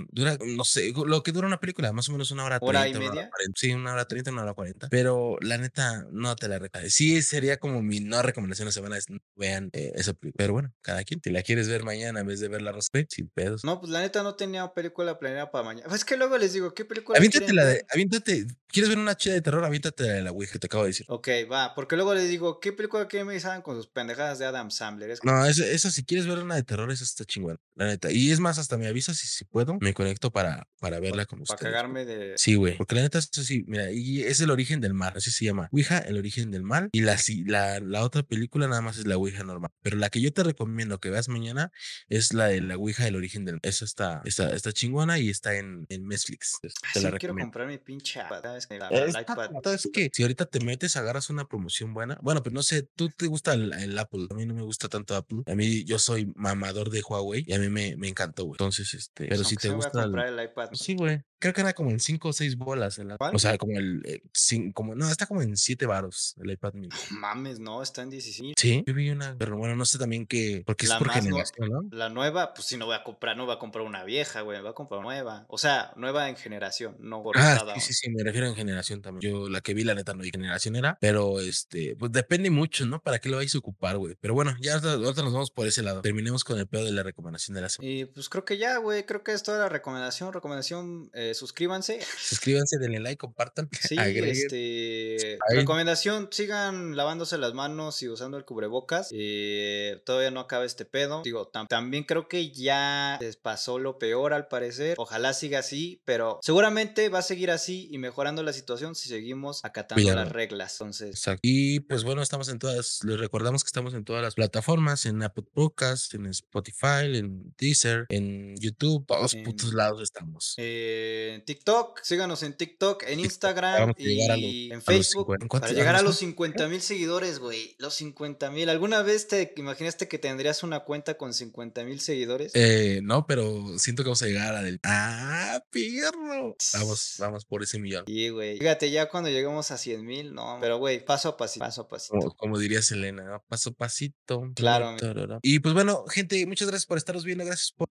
Dura, 0.09 0.37
no 0.45 0.65
sé, 0.65 0.93
lo 0.93 1.23
que 1.23 1.31
dura 1.31 1.47
una 1.47 1.59
película, 1.59 1.93
más 1.93 2.09
o 2.09 2.11
menos 2.11 2.29
una 2.31 2.43
hora 2.43 2.57
¿Hora 2.59 2.87
y 2.87 2.91
treinta, 2.91 2.99
una 2.99 3.05
hora 3.07 3.15
media? 3.15 3.29
cuarenta. 3.29 3.59
Sí, 3.59 3.71
una 3.71 3.93
hora 3.93 4.07
treinta, 4.07 4.31
una 4.31 4.43
hora 4.43 4.53
cuarenta. 4.53 4.87
Pero 4.89 5.37
la 5.41 5.57
neta, 5.57 6.05
no 6.11 6.35
te 6.35 6.47
la 6.47 6.59
recomiendo. 6.59 6.91
Sí, 6.91 7.21
sería 7.21 7.57
como 7.57 7.81
mi 7.81 8.01
no 8.01 8.21
recomendación 8.21 8.67
de 8.67 8.71
semana. 8.73 8.97
es 8.97 9.05
vean 9.35 9.69
eh, 9.73 9.93
esa 9.95 10.13
película. 10.13 10.37
Pero 10.37 10.53
bueno, 10.53 10.73
cada 10.81 11.03
quien. 11.03 11.21
Si 11.23 11.29
la 11.29 11.41
quieres 11.41 11.69
ver 11.69 11.83
mañana 11.83 12.19
en 12.19 12.27
vez 12.27 12.39
de 12.41 12.49
verla 12.49 12.71
Rosa, 12.73 12.89
sin 13.07 13.29
pedos. 13.29 13.63
No, 13.63 13.79
pues 13.79 13.91
la 13.91 14.01
neta 14.01 14.21
no 14.23 14.35
tenía 14.35 14.73
película 14.73 15.17
planeada 15.17 15.49
para 15.49 15.63
mañana. 15.63 15.87
Pues 15.87 16.01
es 16.01 16.05
que 16.05 16.17
luego 16.17 16.37
les 16.37 16.53
digo, 16.53 16.73
¿qué 16.73 16.85
película 16.85 17.17
Aviéntate 17.17 17.53
la 17.53 17.65
de, 17.65 17.85
aviéntate, 17.93 18.47
¿quieres 18.67 18.89
ver 18.89 18.97
una 18.97 19.15
chida 19.15 19.33
de 19.33 19.41
terror? 19.41 19.63
Aviéntate 19.63 20.03
la 20.03 20.13
de 20.13 20.21
la 20.23 20.31
Ouija 20.31 20.53
que 20.53 20.59
te 20.59 20.67
acabo 20.67 20.83
de 20.83 20.89
decir. 20.89 21.05
Ok, 21.09 21.27
va, 21.51 21.73
porque 21.73 21.95
luego 21.95 22.13
les 22.13 22.27
digo, 22.29 22.59
¿qué 22.59 22.73
película 22.73 23.07
quieren 23.07 23.27
ver? 23.27 23.37
Y 23.37 23.39
salen 23.39 23.61
con 23.61 23.75
sus 23.77 23.87
pendejadas 24.09 24.39
de 24.39 24.45
Adam 24.45 24.71
Sandler. 24.71 25.11
Es 25.11 25.23
No, 25.23 25.45
esa, 25.45 25.65
esa 25.67 25.91
si 25.91 26.03
quieres 26.03 26.25
ver 26.27 26.39
una 26.39 26.55
de 26.55 26.63
terror, 26.63 26.91
esa 26.91 27.03
está 27.03 27.25
chingona, 27.25 27.57
la 27.75 27.85
neta. 27.87 28.11
Y 28.11 28.31
es 28.31 28.39
más, 28.39 28.57
hasta 28.57 28.77
me 28.77 28.87
avisas 28.87 29.17
si, 29.17 29.27
si 29.27 29.45
puedo, 29.45 29.77
me 29.79 29.93
conecto 29.93 30.31
para, 30.31 30.67
para 30.79 30.99
verla 30.99 31.25
con 31.25 31.39
para 31.43 31.53
ustedes. 31.55 31.71
cagarme 31.71 32.05
de... 32.05 32.33
Sí, 32.37 32.55
güey. 32.55 32.77
Porque 32.77 32.95
la 32.95 33.01
neta, 33.01 33.19
eso 33.19 33.43
sí, 33.43 33.63
mira, 33.67 33.91
y 33.91 34.23
es 34.23 34.39
el 34.41 34.49
origen 34.49 34.81
del 34.81 34.93
mal, 34.93 35.13
así 35.15 35.31
se 35.31 35.45
llama. 35.45 35.69
Ouija, 35.71 35.99
el 35.99 36.17
origen 36.17 36.49
del 36.51 36.63
mal. 36.63 36.89
Y 36.91 37.01
la, 37.01 37.17
la, 37.45 37.79
la 37.79 38.03
otra 38.03 38.23
película 38.23 38.67
nada 38.67 38.81
más 38.81 38.97
es 38.97 39.05
la 39.05 39.17
Ouija 39.17 39.43
normal. 39.43 39.71
Pero 39.81 39.97
la 39.97 40.09
que 40.09 40.21
yo 40.21 40.33
te 40.33 40.43
recomiendo 40.43 40.99
que 40.99 41.09
veas 41.09 41.29
mañana 41.29 41.71
es 42.07 42.33
la 42.33 42.47
de 42.47 42.61
la 42.61 42.75
Ouija, 42.77 43.07
el 43.07 43.15
origen 43.15 43.45
del 43.45 43.59
Esa 43.61 43.85
está, 43.85 44.21
está, 44.25 44.49
está 44.55 44.71
chingona 44.71 45.19
y 45.19 45.29
está 45.29 45.55
en, 45.55 45.85
en 45.89 46.07
Netflix. 46.07 46.57
Te 46.61 46.69
Ah, 46.69 46.71
sí, 46.93 46.99
la 47.01 47.09
quiero 47.11 47.33
recomiendo. 47.35 47.45
comprar 47.45 47.67
mi 47.67 47.77
pinche 47.77 48.19
¿sabes? 48.27 48.67
La- 48.71 48.87
el 48.89 49.09
está- 49.09 49.21
iPad. 49.21 49.73
es 49.73 49.89
que 49.93 50.09
si 50.13 50.23
ahorita 50.23 50.45
te 50.45 50.59
metes, 50.61 50.95
agarras 50.95 51.29
una 51.29 51.45
promoción 51.45 51.93
buena. 51.93 52.17
Bueno, 52.21 52.41
pero 52.41 52.53
no 52.53 52.63
sé, 52.63 52.83
tú 52.95 53.09
te 53.09 53.27
gusta 53.27 53.53
el, 53.53 53.73
el 53.73 53.98
Apple. 53.99 54.27
A 54.29 54.33
mí 54.33 54.45
no 54.45 54.53
me 54.53 54.61
gusta 54.61 54.89
tanto 54.89 55.15
Apple. 55.15 55.43
A 55.45 55.55
mí 55.55 55.83
yo 55.85 55.99
soy 55.99 56.31
mamador 56.35 56.89
de 56.89 57.01
Huawei 57.01 57.43
y 57.47 57.53
a 57.53 57.59
mí 57.59 57.69
me, 57.69 57.95
me 57.97 58.07
encantó, 58.07 58.43
güey. 58.45 58.53
Entonces, 58.55 58.93
este, 58.93 59.27
pero 59.27 59.43
si 59.43 59.55
Aunque 59.55 59.67
te 59.67 59.67
voy 59.69 59.73
a 59.73 59.85
gusta. 59.87 60.03
comprar 60.03 60.27
el 60.27 60.43
iPad. 60.43 60.69
Sí, 60.73 60.95
güey. 60.95 61.21
Creo 61.39 61.53
que 61.53 61.61
era 61.61 61.73
como 61.73 61.89
en 61.91 61.99
5 61.99 62.29
o 62.29 62.33
6 62.33 62.57
bolas. 62.57 62.97
El, 62.99 63.15
o 63.19 63.39
sea, 63.39 63.57
como 63.57 63.77
el. 63.77 64.01
eh, 64.05 64.21
cin- 64.33 64.73
como, 64.73 64.93
no, 64.95 65.09
está 65.09 65.25
como 65.25 65.41
en 65.41 65.55
7 65.57 65.85
varos 65.85 66.35
el 66.41 66.51
iPad 66.51 66.73
mini. 66.73 66.89
Mames, 67.11 67.59
no, 67.59 67.81
está 67.81 68.01
en 68.01 68.09
16. 68.09 68.53
Sí, 68.57 68.83
yo 68.85 68.93
vi 68.93 69.09
una. 69.09 69.35
Pero 69.37 69.57
bueno, 69.57 69.75
no 69.75 69.85
sé 69.85 69.97
también 69.97 70.25
qué. 70.27 70.63
Porque 70.65 70.85
es 70.85 70.93
por 70.93 71.07
no- 71.07 71.13
generación, 71.13 71.69
¿no? 71.69 71.81
La 71.91 72.09
nueva, 72.09 72.53
pues 72.53 72.67
si 72.67 72.77
no 72.77 72.85
voy 72.85 72.95
a 72.95 73.03
comprar, 73.03 73.37
no 73.37 73.45
voy 73.45 73.55
a 73.55 73.59
comprar 73.59 73.85
una 73.85 74.03
vieja, 74.03 74.41
güey, 74.41 74.59
voy 74.59 74.69
a 74.69 74.73
comprar 74.73 75.01
nueva. 75.01 75.45
O 75.49 75.57
sea, 75.57 75.93
nueva 75.95 76.29
en 76.29 76.35
generación, 76.35 76.97
no 76.99 77.23
por 77.23 77.37
Ah, 77.37 77.73
sí, 77.75 77.81
sí, 77.81 77.93
sí, 77.93 78.09
me 78.11 78.23
refiero 78.23 78.47
en 78.47 78.55
generación 78.55 79.01
también. 79.01 79.31
Yo 79.31 79.49
la 79.49 79.61
que 79.61 79.73
vi, 79.73 79.83
la 79.83 79.95
neta, 79.95 80.13
no 80.13 80.21
vi 80.23 80.31
generación 80.31 80.75
era, 80.75 80.97
pero 80.99 81.39
este, 81.39 81.95
pues 81.97 82.11
depende 82.11 82.49
mucho, 82.49 82.85
¿no? 82.85 83.01
¿Para 83.01 83.19
qué 83.19 83.29
lo 83.29 83.37
vais 83.37 83.53
a 83.55 83.57
ocupar, 83.59 83.97
güey? 83.97 84.15
Pero 84.19 84.33
bueno, 84.33 84.55
ya 84.59 84.73
ahorita, 84.73 84.93
ahorita 84.93 85.23
nos 85.23 85.33
vamos 85.33 85.51
por 85.51 85.67
ese 85.67 85.83
lado. 85.83 86.01
Terminemos 86.01 86.43
con 86.43 86.59
el 86.59 86.67
pedo 86.67 86.83
de 86.85 86.91
la 86.91 87.03
recomendación 87.03 87.55
de 87.55 87.61
la 87.61 87.69
semana. 87.69 87.91
Y 87.93 88.05
pues 88.05 88.27
creo 88.29 88.43
que 88.45 88.57
ya, 88.57 88.77
güey, 88.77 89.05
creo 89.05 89.23
que 89.23 89.31
es 89.33 89.43
toda 89.43 89.59
la 89.59 89.69
recomendación. 89.69 90.33
Recomendación, 90.33 91.09
eh, 91.13 91.28
suscríbanse. 91.33 91.99
Suscríbanse, 92.19 92.77
denle 92.79 92.99
like, 92.99 93.17
compartan, 93.17 93.69
Sí, 93.81 93.95
este. 93.97 95.37
Recomendación: 95.49 96.29
sigan 96.31 96.95
lavándose 96.95 97.37
las 97.37 97.53
manos 97.53 98.01
y 98.03 98.09
usando 98.09 98.37
el 98.37 98.45
cubrebocas. 98.45 99.09
Eh, 99.11 100.01
todavía 100.05 100.31
no 100.31 100.39
acaba 100.39 100.65
este 100.65 100.85
pedo. 100.85 101.21
Digo, 101.23 101.51
tam- 101.51 101.67
también 101.67 102.03
creo 102.03 102.27
que 102.27 102.51
ya 102.51 103.17
les 103.21 103.35
pasó 103.35 103.79
lo 103.79 103.97
peor 103.99 104.33
al 104.33 104.47
parecer. 104.47 104.95
Ojalá 104.97 105.33
siga 105.33 105.59
así, 105.59 106.01
pero 106.05 106.39
seguramente 106.41 107.09
va 107.09 107.19
a 107.19 107.23
seguir 107.23 107.51
así 107.51 107.87
y 107.91 107.97
mejorando 107.97 108.43
la 108.43 108.53
situación 108.53 108.95
si 108.95 109.09
seguimos 109.09 109.63
acatando 109.65 110.01
Cuidado. 110.01 110.23
las 110.23 110.31
reglas. 110.31 110.73
Entonces, 110.79 111.09
Exacto. 111.09 111.39
Y 111.43 111.81
pues 111.81 112.03
bueno, 112.03 112.21
estamos 112.21 112.49
en 112.49 112.59
todas, 112.59 112.99
les 113.03 113.19
recordamos 113.19 113.63
que 113.63 113.67
estamos 113.67 113.93
en 113.93 114.03
todas 114.05 114.21
las 114.23 114.35
plataformas, 114.35 115.05
en 115.05 115.21
Apple 115.23 115.45
Podcasts, 115.53 116.13
en 116.13 116.25
Spotify, 116.27 117.15
en 117.17 117.53
Deezer, 117.57 118.05
en 118.09 118.55
YouTube, 118.57 119.05
todos 119.07 119.33
En- 119.33 119.43
putos 119.43 119.73
lados 119.73 120.01
estamos. 120.01 120.53
eh, 120.57 121.18
en 121.35 121.45
TikTok, 121.45 122.01
síganos 122.03 122.43
en 122.43 122.53
TikTok, 122.57 123.03
en 123.07 123.19
Instagram 123.19 123.93
y 123.97 124.27
los- 124.27 124.37
en 124.75 124.81
Facebook 124.81 125.25
50. 125.37 125.47
¿Cuántos 125.47 125.69
para 125.71 125.79
llegar 125.79 125.95
a 125.95 126.01
los 126.01 126.17
50 126.17 126.67
mil 126.67 126.81
seguidores, 126.81 127.39
güey. 127.39 127.75
Los 127.77 127.93
50 127.95 128.49
mil. 128.51 128.69
¿Alguna 128.69 129.01
vez 129.01 129.27
te 129.27 129.53
imaginaste 129.57 130.07
que 130.07 130.17
tendrías 130.17 130.63
una 130.63 130.81
cuenta 130.81 131.15
con 131.17 131.33
50 131.33 131.83
mil 131.83 131.99
seguidores? 131.99 132.51
Eh, 132.55 133.01
no, 133.03 133.25
pero 133.27 133.77
siento 133.77 134.03
que 134.03 134.07
vamos 134.07 134.21
a 134.23 134.27
llegar 134.27 134.55
a 134.55 134.61
del. 134.61 134.79
¡Ah, 134.83 135.63
perro! 135.69 136.55
Vamos, 136.73 137.15
vamos 137.19 137.45
por 137.45 137.63
ese 137.63 137.79
millón. 137.79 138.05
Sí, 138.07 138.29
güey. 138.29 138.57
Fíjate, 138.59 138.91
ya 138.91 139.09
cuando 139.09 139.29
lleguemos 139.29 139.71
a 139.71 139.77
100 139.77 140.05
mil, 140.05 140.33
no. 140.33 140.57
Pero, 140.61 140.77
güey, 140.77 141.03
paso 141.03 141.29
a 141.29 141.37
pasito, 141.37 141.65
paso 141.65 141.81
a 141.81 141.87
pasito. 141.87 142.17
Como, 142.17 142.35
como 142.35 142.59
diría 142.59 142.81
Selena, 142.81 143.23
¿no? 143.23 143.43
paso 143.47 143.69
a 143.71 143.73
pasito. 143.73 144.51
Claro. 144.55 144.95
Y 145.41 145.59
pues 145.59 145.73
bueno, 145.73 146.05
gente, 146.07 146.45
muchas 146.45 146.67
gracias 146.67 146.85
por 146.85 146.97
estaros 146.97 147.23
viendo, 147.25 147.45
gracias 147.45 147.71
por 147.75 147.89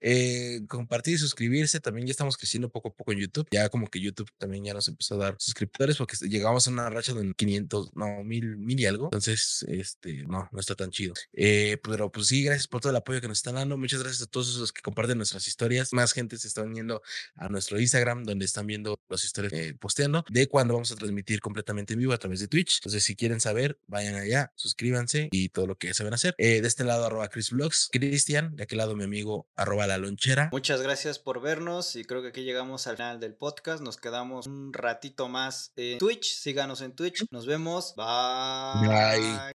eh, 0.00 0.60
compartir 0.68 1.14
y 1.14 1.18
suscribirse. 1.18 1.80
También 1.80 2.06
ya 2.06 2.12
estamos 2.12 2.36
creciendo 2.36 2.63
poco 2.68 2.88
a 2.88 2.92
poco 2.92 3.12
en 3.12 3.18
YouTube. 3.18 3.48
Ya 3.50 3.68
como 3.68 3.88
que 3.88 4.00
YouTube 4.00 4.30
también 4.38 4.64
ya 4.64 4.74
nos 4.74 4.88
empezó 4.88 5.14
a 5.14 5.18
dar 5.18 5.36
suscriptores 5.38 5.96
porque 5.96 6.16
llegamos 6.28 6.66
a 6.66 6.70
una 6.70 6.90
racha 6.90 7.14
de 7.14 7.32
500, 7.34 7.90
no, 7.94 8.24
mil, 8.24 8.56
mil 8.56 8.78
y 8.80 8.86
algo. 8.86 9.06
Entonces, 9.06 9.64
este, 9.68 10.24
no, 10.26 10.48
no 10.50 10.60
está 10.60 10.74
tan 10.74 10.90
chido. 10.90 11.14
Eh, 11.32 11.78
pero 11.82 12.10
pues 12.10 12.28
sí, 12.28 12.44
gracias 12.44 12.68
por 12.68 12.80
todo 12.80 12.90
el 12.90 12.96
apoyo 12.96 13.20
que 13.20 13.28
nos 13.28 13.38
están 13.38 13.54
dando. 13.54 13.76
Muchas 13.76 14.02
gracias 14.02 14.22
a 14.22 14.26
todos 14.26 14.56
los 14.56 14.72
que 14.72 14.82
comparten 14.82 15.18
nuestras 15.18 15.46
historias. 15.46 15.92
Más 15.92 16.12
gente 16.12 16.36
se 16.38 16.48
está 16.48 16.62
uniendo 16.62 17.02
a 17.36 17.48
nuestro 17.48 17.80
Instagram 17.80 18.24
donde 18.24 18.44
están 18.44 18.66
viendo 18.66 19.00
las 19.08 19.24
historias 19.24 19.52
eh, 19.52 19.74
posteando 19.78 20.24
de 20.30 20.48
cuando 20.48 20.74
vamos 20.74 20.92
a 20.92 20.96
transmitir 20.96 21.40
completamente 21.40 21.94
en 21.94 22.00
vivo 22.00 22.12
a 22.12 22.18
través 22.18 22.40
de 22.40 22.48
Twitch. 22.48 22.78
Entonces, 22.78 23.04
si 23.04 23.16
quieren 23.16 23.40
saber, 23.40 23.78
vayan 23.86 24.14
allá, 24.14 24.52
suscríbanse 24.54 25.28
y 25.30 25.48
todo 25.48 25.66
lo 25.66 25.76
que 25.76 25.92
saben 25.94 26.14
hacer. 26.14 26.34
Eh, 26.38 26.60
de 26.60 26.68
este 26.68 26.84
lado, 26.84 27.04
arroba 27.04 27.28
Chris 27.28 27.50
Cristian, 27.90 28.56
de 28.56 28.64
aquel 28.64 28.78
lado, 28.78 28.96
mi 28.96 29.04
amigo, 29.04 29.48
arroba 29.56 29.86
la 29.86 29.98
lonchera. 29.98 30.48
Muchas 30.52 30.82
gracias 30.82 31.18
por 31.18 31.40
vernos 31.40 31.96
y 31.96 32.04
creo 32.04 32.22
que 32.22 32.28
aquí 32.28 32.44
llegamos 32.54 32.86
al 32.86 32.96
final 32.96 33.18
del 33.18 33.34
podcast. 33.34 33.82
Nos 33.82 33.96
quedamos 33.96 34.46
un 34.46 34.72
ratito 34.72 35.28
más 35.28 35.72
en 35.74 35.98
Twitch. 35.98 36.36
Síganos 36.36 36.82
en 36.82 36.92
Twitch. 36.92 37.26
Nos 37.32 37.46
vemos. 37.46 37.94
Bye. 37.96 38.88
Bye. 38.88 39.52